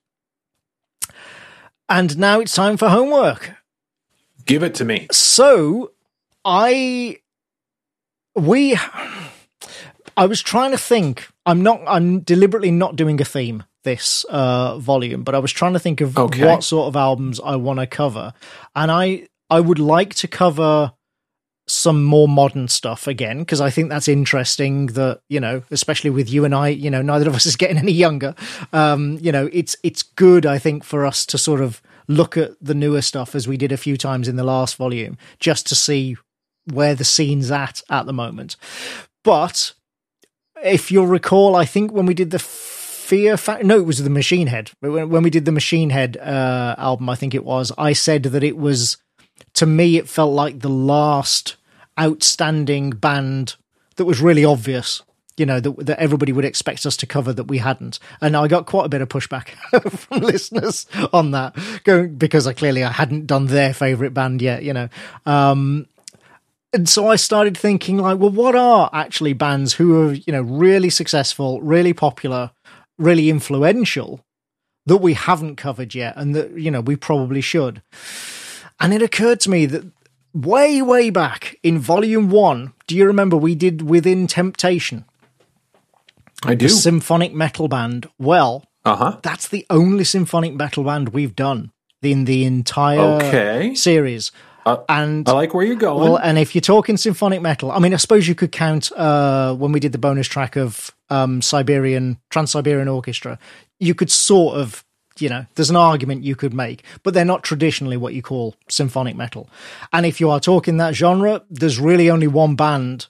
And 1.89 2.17
now 2.19 2.41
it's 2.41 2.55
time 2.55 2.77
for 2.77 2.89
homework. 2.89 3.53
give 4.47 4.63
it 4.63 4.75
to 4.77 4.85
me. 4.85 5.07
So 5.13 5.93
I 6.45 7.19
we 8.35 8.77
I 10.17 10.27
was 10.27 10.43
trying 10.43 10.71
to 10.73 10.79
think. 10.79 11.29
I'm 11.47 11.63
not 11.63 11.81
I'm 11.87 12.21
deliberately 12.21 12.71
not 12.71 12.97
doing 12.97 13.21
a 13.21 13.25
theme 13.25 13.65
this 13.85 14.25
uh 14.31 14.79
volume, 14.79 15.23
but 15.25 15.35
I 15.35 15.39
was 15.39 15.53
trying 15.53 15.73
to 15.73 15.79
think 15.79 16.01
of 16.01 16.17
Okay. 16.17 16.45
what 16.47 16.63
sort 16.65 16.87
of 16.89 16.97
albums 16.97 17.41
I 17.45 17.57
want 17.57 17.81
to 17.81 17.87
cover. 17.87 18.33
And 18.75 18.91
I 18.91 19.29
I 19.51 19.61
would 19.61 19.79
like 19.79 20.15
to 20.17 20.29
cover 20.29 20.93
some 21.73 22.05
more 22.05 22.29
modern 22.29 22.69
stuff 22.69 23.07
again 23.07 23.39
because 23.39 23.61
I 23.61 23.71
think 23.71 23.89
that's 23.89 24.09
interesting 24.09 24.87
that 24.89 25.21
you 25.29 25.41
know 25.41 25.63
especially 25.71 26.11
with 26.11 26.29
you 26.29 26.45
and 26.45 26.55
I 26.55 26.69
you 26.69 26.91
know 26.91 27.03
neither 27.03 27.29
of 27.29 27.35
us 27.35 27.47
is 27.47 27.57
getting 27.57 27.79
any 27.79 27.93
younger 27.93 28.35
um 28.73 29.19
you 29.21 29.33
know 29.33 29.49
it's 29.53 29.77
it's 29.83 30.03
good 30.03 30.47
I 30.47 30.59
think 30.59 30.85
for 30.85 31.07
us 31.07 31.25
to 31.27 31.39
sort 31.39 31.61
of 31.61 31.81
look 32.09 32.37
at 32.37 32.53
the 32.61 32.75
newer 32.75 33.01
stuff 33.01 33.35
as 33.35 33.49
we 33.49 33.57
did 33.57 33.73
a 33.73 33.77
few 33.77 33.97
times 33.97 34.29
in 34.29 34.37
the 34.37 34.45
last 34.45 34.77
volume 34.77 35.17
just 35.39 35.67
to 35.69 35.75
see 35.75 36.17
where 36.73 36.95
the 36.95 37.05
scene's 37.05 37.51
at 37.51 37.83
at 37.89 38.07
the 38.07 38.13
moment 38.13 38.57
but 39.25 39.73
if 40.63 40.91
you'll 40.91 41.07
recall 41.07 41.57
I 41.57 41.65
think 41.65 41.93
when 41.93 42.07
we 42.07 42.15
did 42.15 42.31
the 42.31 42.39
Fear 42.39 43.37
Factor, 43.37 43.65
no, 43.65 43.79
it 43.79 43.85
was 43.85 44.03
the 44.03 44.09
Machine 44.09 44.47
Head. 44.47 44.71
When, 44.81 45.11
when 45.11 45.23
we 45.23 45.29
did 45.29 45.45
the 45.45 45.53
Machine 45.53 45.91
Head 45.91 46.17
uh, 46.17 46.77
album, 46.79 47.11
I 47.11 47.15
think 47.15 47.35
it 47.35 47.45
was, 47.45 47.71
I 47.77 47.93
said 47.93 48.23
that 48.23 48.43
it 48.43 48.57
was 48.57 48.97
to 49.55 49.67
me, 49.67 49.97
it 49.97 50.09
felt 50.09 50.33
like 50.33 50.61
the 50.61 50.71
last 50.71 51.57
outstanding 51.99 52.91
band 52.91 53.57
that 53.97 54.05
was 54.05 54.21
really 54.21 54.45
obvious. 54.45 55.03
You 55.39 55.47
know 55.47 55.61
that, 55.61 55.87
that 55.87 55.99
everybody 55.99 56.31
would 56.31 56.45
expect 56.45 56.85
us 56.85 56.95
to 56.99 57.07
cover 57.07 57.33
that 57.33 57.45
we 57.45 57.59
hadn't, 57.59 57.99
and 58.21 58.37
I 58.37 58.49
got 58.49 58.67
quite 58.67 58.85
a 58.85 58.91
bit 58.91 59.01
of 59.01 59.09
pushback 59.09 59.49
from 59.91 60.21
listeners 60.21 60.87
on 61.11 61.31
that, 61.31 61.57
going 61.85 62.17
because 62.17 62.47
I 62.47 62.53
clearly 62.53 62.85
I 62.85 62.93
hadn't 62.93 63.27
done 63.27 63.47
their 63.47 63.73
favorite 63.73 64.13
band 64.13 64.43
yet. 64.43 64.63
You 64.63 64.75
know, 64.75 64.89
um, 65.25 65.87
and 66.75 66.87
so 66.87 67.09
I 67.09 67.17
started 67.17 67.57
thinking 67.57 67.97
like, 67.97 68.19
well, 68.19 68.31
what 68.31 68.55
are 68.55 68.91
actually 68.93 69.33
bands 69.33 69.73
who 69.73 70.03
are 70.03 70.13
you 70.13 70.35
know 70.35 70.43
really 70.43 70.91
successful, 70.91 71.63
really 71.63 71.95
popular, 71.95 72.51
really 72.99 73.31
influential 73.31 74.21
that 74.85 74.99
we 74.99 75.15
haven't 75.15 75.57
covered 75.57 75.95
yet, 75.95 76.13
and 76.17 76.35
that 76.35 76.59
you 76.59 76.71
know 76.71 76.83
we 76.83 76.95
probably 76.95 77.41
should. 77.41 77.81
And 78.81 78.93
it 78.93 79.01
occurred 79.01 79.41
to 79.41 79.51
me 79.51 79.65
that 79.67 79.85
way, 80.35 80.83
way 80.83 81.11
back 81.11 81.57
in 81.63 81.79
volume 81.79 82.31
one, 82.31 82.73
do 82.87 82.97
you 82.97 83.07
remember 83.07 83.37
we 83.37 83.55
did 83.55 83.83
Within 83.83 84.27
Temptation, 84.27 85.05
I 86.45 86.55
do. 86.55 86.67
the 86.67 86.71
symphonic 86.71 87.33
metal 87.35 87.69
band? 87.69 88.09
Well, 88.19 88.65
Uh 88.85 88.97
huh. 88.97 89.17
that's 89.23 89.49
the 89.49 89.67
only 89.71 90.05
symphonic 90.05 90.55
metal 90.55 90.85
band 90.85 91.11
we've 91.11 91.37
done 91.37 91.71
in 92.03 92.25
the 92.25 92.45
entire 92.45 92.99
Okay. 93.01 93.75
series. 93.75 94.33
Uh, 94.65 94.77
and 94.89 95.29
I 95.29 95.33
like 95.33 95.55
where 95.55 95.65
you're 95.67 95.75
going. 95.75 96.01
well, 96.01 96.17
and 96.19 96.39
if 96.39 96.55
you're 96.55 96.63
talking 96.63 96.97
symphonic 96.97 97.43
metal, 97.43 97.73
I 97.73 97.81
mean, 97.81 97.93
I 97.93 97.97
suppose 97.97 98.29
you 98.29 98.35
could 98.37 98.53
count 98.53 98.93
uh, 98.93 99.55
when 99.55 99.73
we 99.73 99.81
did 99.81 99.91
the 99.93 99.99
bonus 99.99 100.29
track 100.29 100.57
of 100.57 100.93
um, 101.11 101.43
Siberian 101.43 102.19
Trans 102.31 102.53
Siberian 102.53 102.87
Orchestra. 102.89 103.39
You 103.81 103.95
could 103.97 104.11
sort 104.11 104.57
of, 104.59 104.85
you 105.19 105.29
know, 105.29 105.47
there's 105.55 105.71
an 105.71 105.77
argument 105.77 106.25
you 106.25 106.37
could 106.37 106.55
make, 106.55 106.85
but 107.03 107.15
they're 107.15 107.25
not 107.25 107.43
traditionally 107.43 107.97
what 107.97 108.15
you 108.15 108.23
call 108.23 108.55
symphonic 108.69 109.17
metal. 109.17 109.49
And 109.93 110.07
if 110.07 110.21
you 110.21 110.31
are 110.31 110.41
talking 110.41 110.77
that 110.79 110.95
genre, 110.95 111.43
there's 111.51 111.79
really 111.79 112.11
only 112.11 112.27
one 112.27 112.57
band 112.57 113.07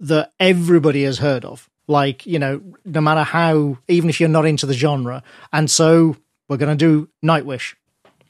that 0.00 0.32
everybody 0.40 1.04
has 1.04 1.18
heard 1.18 1.44
of. 1.44 1.68
Like, 1.86 2.24
you 2.26 2.38
know, 2.38 2.60
no 2.84 3.00
matter 3.00 3.22
how, 3.22 3.78
even 3.88 4.08
if 4.10 4.20
you're 4.20 4.28
not 4.28 4.46
into 4.46 4.66
the 4.66 4.74
genre. 4.74 5.22
And 5.52 5.70
so 5.70 6.16
we're 6.48 6.56
going 6.56 6.76
to 6.76 6.84
do 6.84 7.08
Nightwish. 7.24 7.74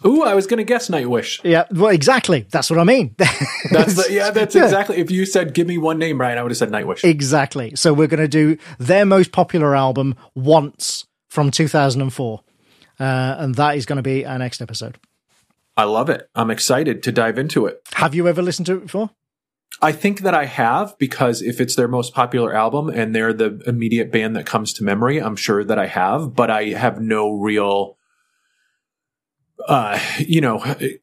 Ooh, 0.05 0.23
I 0.23 0.35
was 0.35 0.47
going 0.47 0.59
to 0.59 0.65
guess 0.65 0.89
Nightwish. 0.89 1.41
Yeah, 1.45 1.65
well, 1.71 1.91
exactly. 1.91 2.47
That's 2.51 2.71
what 2.71 2.79
I 2.79 2.85
mean. 2.85 3.15
That's 3.19 3.95
the, 3.97 4.07
yeah, 4.11 4.31
that's 4.31 4.57
exactly. 4.57 4.97
If 4.97 5.11
you 5.11 5.27
said 5.27 5.53
give 5.53 5.67
me 5.67 5.77
one 5.77 5.99
name, 5.99 6.19
Ryan, 6.19 6.39
I 6.39 6.43
would 6.43 6.51
have 6.51 6.57
said 6.57 6.71
Nightwish. 6.71 7.05
Exactly. 7.05 7.77
So 7.77 7.93
we're 7.93 8.07
going 8.07 8.23
to 8.23 8.29
do 8.29 8.57
their 8.79 9.05
most 9.05 9.31
popular 9.31 9.77
album, 9.77 10.17
Once, 10.35 11.07
from 11.29 11.51
2004. 11.51 12.41
Uh, 13.01 13.37
and 13.39 13.55
that 13.55 13.77
is 13.77 13.87
going 13.87 13.97
to 13.97 14.03
be 14.03 14.27
our 14.27 14.39
next 14.39 14.61
episode. 14.61 14.99
I 15.77 15.85
love 15.85 16.11
it. 16.11 16.29
I'm 16.35 16.51
excited 16.51 17.03
to 17.05 17.13
dive 17.13 17.39
into 17.39 17.65
it. 17.67 17.81
Have 17.95 18.15
you 18.15 18.29
ever 18.29 18.43
listened 18.43 18.67
to 18.67 18.77
it 18.77 18.83
before? 18.83 19.11
I 19.81 19.93
think 19.93 20.21
that 20.21 20.35
I 20.35 20.45
have 20.45 20.99
because 20.99 21.41
if 21.41 21.61
it's 21.61 21.77
their 21.77 21.89
most 21.89 22.13
popular 22.13 22.55
album 22.55 22.91
and 22.91 23.15
they're 23.15 23.33
the 23.33 23.63
immediate 23.67 24.13
band 24.13 24.37
that 24.37 24.45
comes 24.45 24.75
to 24.75 24.85
memory, 24.85 25.19
I'm 25.19 25.37
sure 25.37 25.65
that 25.65 25.79
I 25.79 25.87
have, 25.87 26.35
but 26.35 26.51
I 26.51 26.65
have 26.71 27.01
no 27.01 27.33
real 27.33 27.97
uh 29.69 29.99
you 30.19 30.41
know 30.41 30.59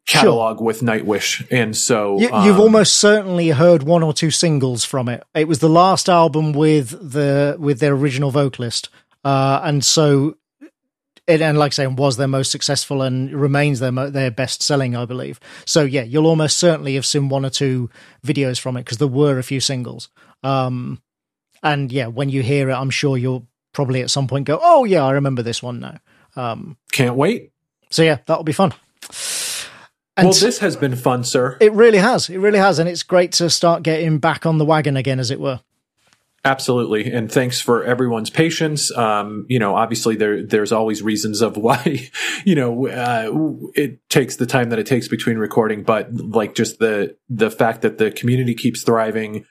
catalog 0.07 0.59
with 0.59 0.81
Nightwish 0.81 1.45
and 1.51 1.77
so 1.77 2.19
You, 2.19 2.31
um, 2.31 2.45
you've 2.45 2.59
almost 2.59 2.95
certainly 2.95 3.49
heard 3.49 3.83
one 3.83 4.01
or 4.01 4.13
two 4.13 4.31
singles 4.31 4.83
from 4.83 5.09
it. 5.09 5.23
It 5.35 5.47
was 5.47 5.59
the 5.59 5.69
last 5.69 6.09
album 6.09 6.53
with 6.53 6.89
the 7.11 7.55
with 7.59 7.79
their 7.79 7.93
original 7.93 8.31
vocalist, 8.31 8.89
uh, 9.23 9.61
and 9.63 9.85
so 9.85 10.37
it, 11.27 11.41
and 11.41 11.57
like 11.57 11.73
I 11.73 11.75
say, 11.75 11.87
was 11.87 12.17
their 12.17 12.27
most 12.27 12.51
successful 12.51 13.01
and 13.01 13.31
remains 13.31 13.79
their 13.79 13.91
mo- 13.91 14.09
their 14.09 14.31
best 14.31 14.61
selling, 14.63 14.95
I 14.95 15.05
believe. 15.05 15.39
So 15.65 15.83
yeah, 15.83 16.03
you'll 16.03 16.25
almost 16.25 16.57
certainly 16.57 16.95
have 16.95 17.05
seen 17.05 17.29
one 17.29 17.45
or 17.45 17.49
two 17.49 17.89
videos 18.25 18.59
from 18.59 18.77
it 18.77 18.85
because 18.85 18.97
there 18.97 19.07
were 19.07 19.37
a 19.37 19.43
few 19.43 19.59
singles. 19.59 20.09
Um, 20.43 21.01
and 21.61 21.91
yeah, 21.91 22.07
when 22.07 22.29
you 22.29 22.41
hear 22.43 22.69
it, 22.69 22.73
I'm 22.73 22.89
sure 22.89 23.17
you'll 23.17 23.47
probably 23.73 24.01
at 24.01 24.09
some 24.09 24.27
point 24.27 24.45
go, 24.45 24.57
"Oh 24.61 24.85
yeah, 24.85 25.03
I 25.03 25.11
remember 25.11 25.41
this 25.41 25.61
one 25.61 25.79
now." 25.79 25.97
Um, 26.35 26.77
can't 26.91 27.15
wait. 27.15 27.51
so 27.89 28.03
yeah, 28.03 28.19
that'll 28.25 28.43
be 28.43 28.53
fun. 28.53 28.73
And 30.15 30.29
well, 30.29 30.33
this 30.33 30.59
has 30.59 30.75
been 30.75 30.95
fun, 30.95 31.23
sir. 31.23 31.57
it 31.59 31.73
really 31.73 31.99
has. 31.99 32.27
It 32.29 32.39
really 32.39 32.57
has, 32.57 32.79
and 32.79 32.89
it's 32.89 33.03
great 33.03 33.33
to 33.33 33.49
start 33.51 33.83
getting 33.83 34.17
back 34.17 34.45
on 34.47 34.57
the 34.57 34.65
wagon 34.65 34.97
again, 34.97 35.19
as 35.19 35.29
it 35.29 35.39
were. 35.39 35.59
Absolutely, 36.47 37.11
and 37.11 37.29
thanks 37.29 37.59
for 37.59 37.83
everyone's 37.83 38.29
patience. 38.29 38.89
Um, 38.95 39.45
you 39.49 39.59
know, 39.59 39.75
obviously 39.75 40.15
there 40.15 40.41
there's 40.41 40.71
always 40.71 41.01
reasons 41.01 41.41
of 41.41 41.57
why 41.67 42.09
you 42.45 42.55
know 42.55 42.87
uh, 42.87 43.29
it 43.75 44.09
takes 44.09 44.37
the 44.37 44.45
time 44.45 44.69
that 44.69 44.79
it 44.79 44.85
takes 44.87 45.09
between 45.09 45.37
recording, 45.37 45.83
but 45.83 46.13
like 46.13 46.55
just 46.55 46.79
the 46.79 47.17
the 47.27 47.51
fact 47.51 47.81
that 47.81 47.97
the 47.97 48.11
community 48.11 48.55
keeps 48.55 48.83
thriving, 48.83 49.45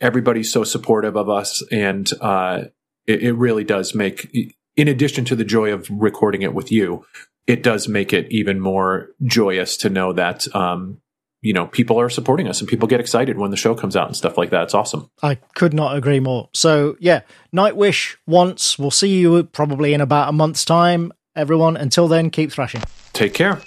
everybody's 0.00 0.52
so 0.52 0.62
supportive 0.62 1.16
of 1.16 1.28
us, 1.28 1.60
and 1.72 2.08
uh, 2.20 2.62
it, 3.08 3.24
it 3.24 3.32
really 3.32 3.64
does 3.64 3.92
make. 3.92 4.30
In 4.76 4.86
addition 4.86 5.24
to 5.24 5.34
the 5.34 5.44
joy 5.44 5.72
of 5.72 5.88
recording 5.90 6.42
it 6.42 6.54
with 6.54 6.70
you, 6.70 7.04
it 7.48 7.64
does 7.64 7.88
make 7.88 8.12
it 8.12 8.28
even 8.30 8.60
more 8.60 9.08
joyous 9.24 9.76
to 9.78 9.90
know 9.90 10.12
that 10.12 10.46
um, 10.54 11.00
you 11.46 11.52
know 11.52 11.68
people 11.68 12.00
are 12.00 12.10
supporting 12.10 12.48
us 12.48 12.60
and 12.60 12.68
people 12.68 12.88
get 12.88 12.98
excited 12.98 13.38
when 13.38 13.52
the 13.52 13.56
show 13.56 13.72
comes 13.72 13.94
out 13.94 14.08
and 14.08 14.16
stuff 14.16 14.36
like 14.36 14.50
that. 14.50 14.64
It's 14.64 14.74
awesome. 14.74 15.08
I 15.22 15.36
could 15.54 15.72
not 15.72 15.96
agree 15.96 16.18
more. 16.18 16.48
So 16.52 16.96
yeah, 16.98 17.20
Nightwish 17.54 18.16
once. 18.26 18.78
We'll 18.78 18.90
see 18.90 19.16
you 19.16 19.44
probably 19.44 19.94
in 19.94 20.00
about 20.00 20.28
a 20.28 20.32
month's 20.32 20.64
time, 20.64 21.12
everyone. 21.36 21.76
Until 21.76 22.08
then, 22.08 22.30
keep 22.30 22.50
thrashing. 22.50 22.82
Take 23.12 23.32
care. 23.32 23.60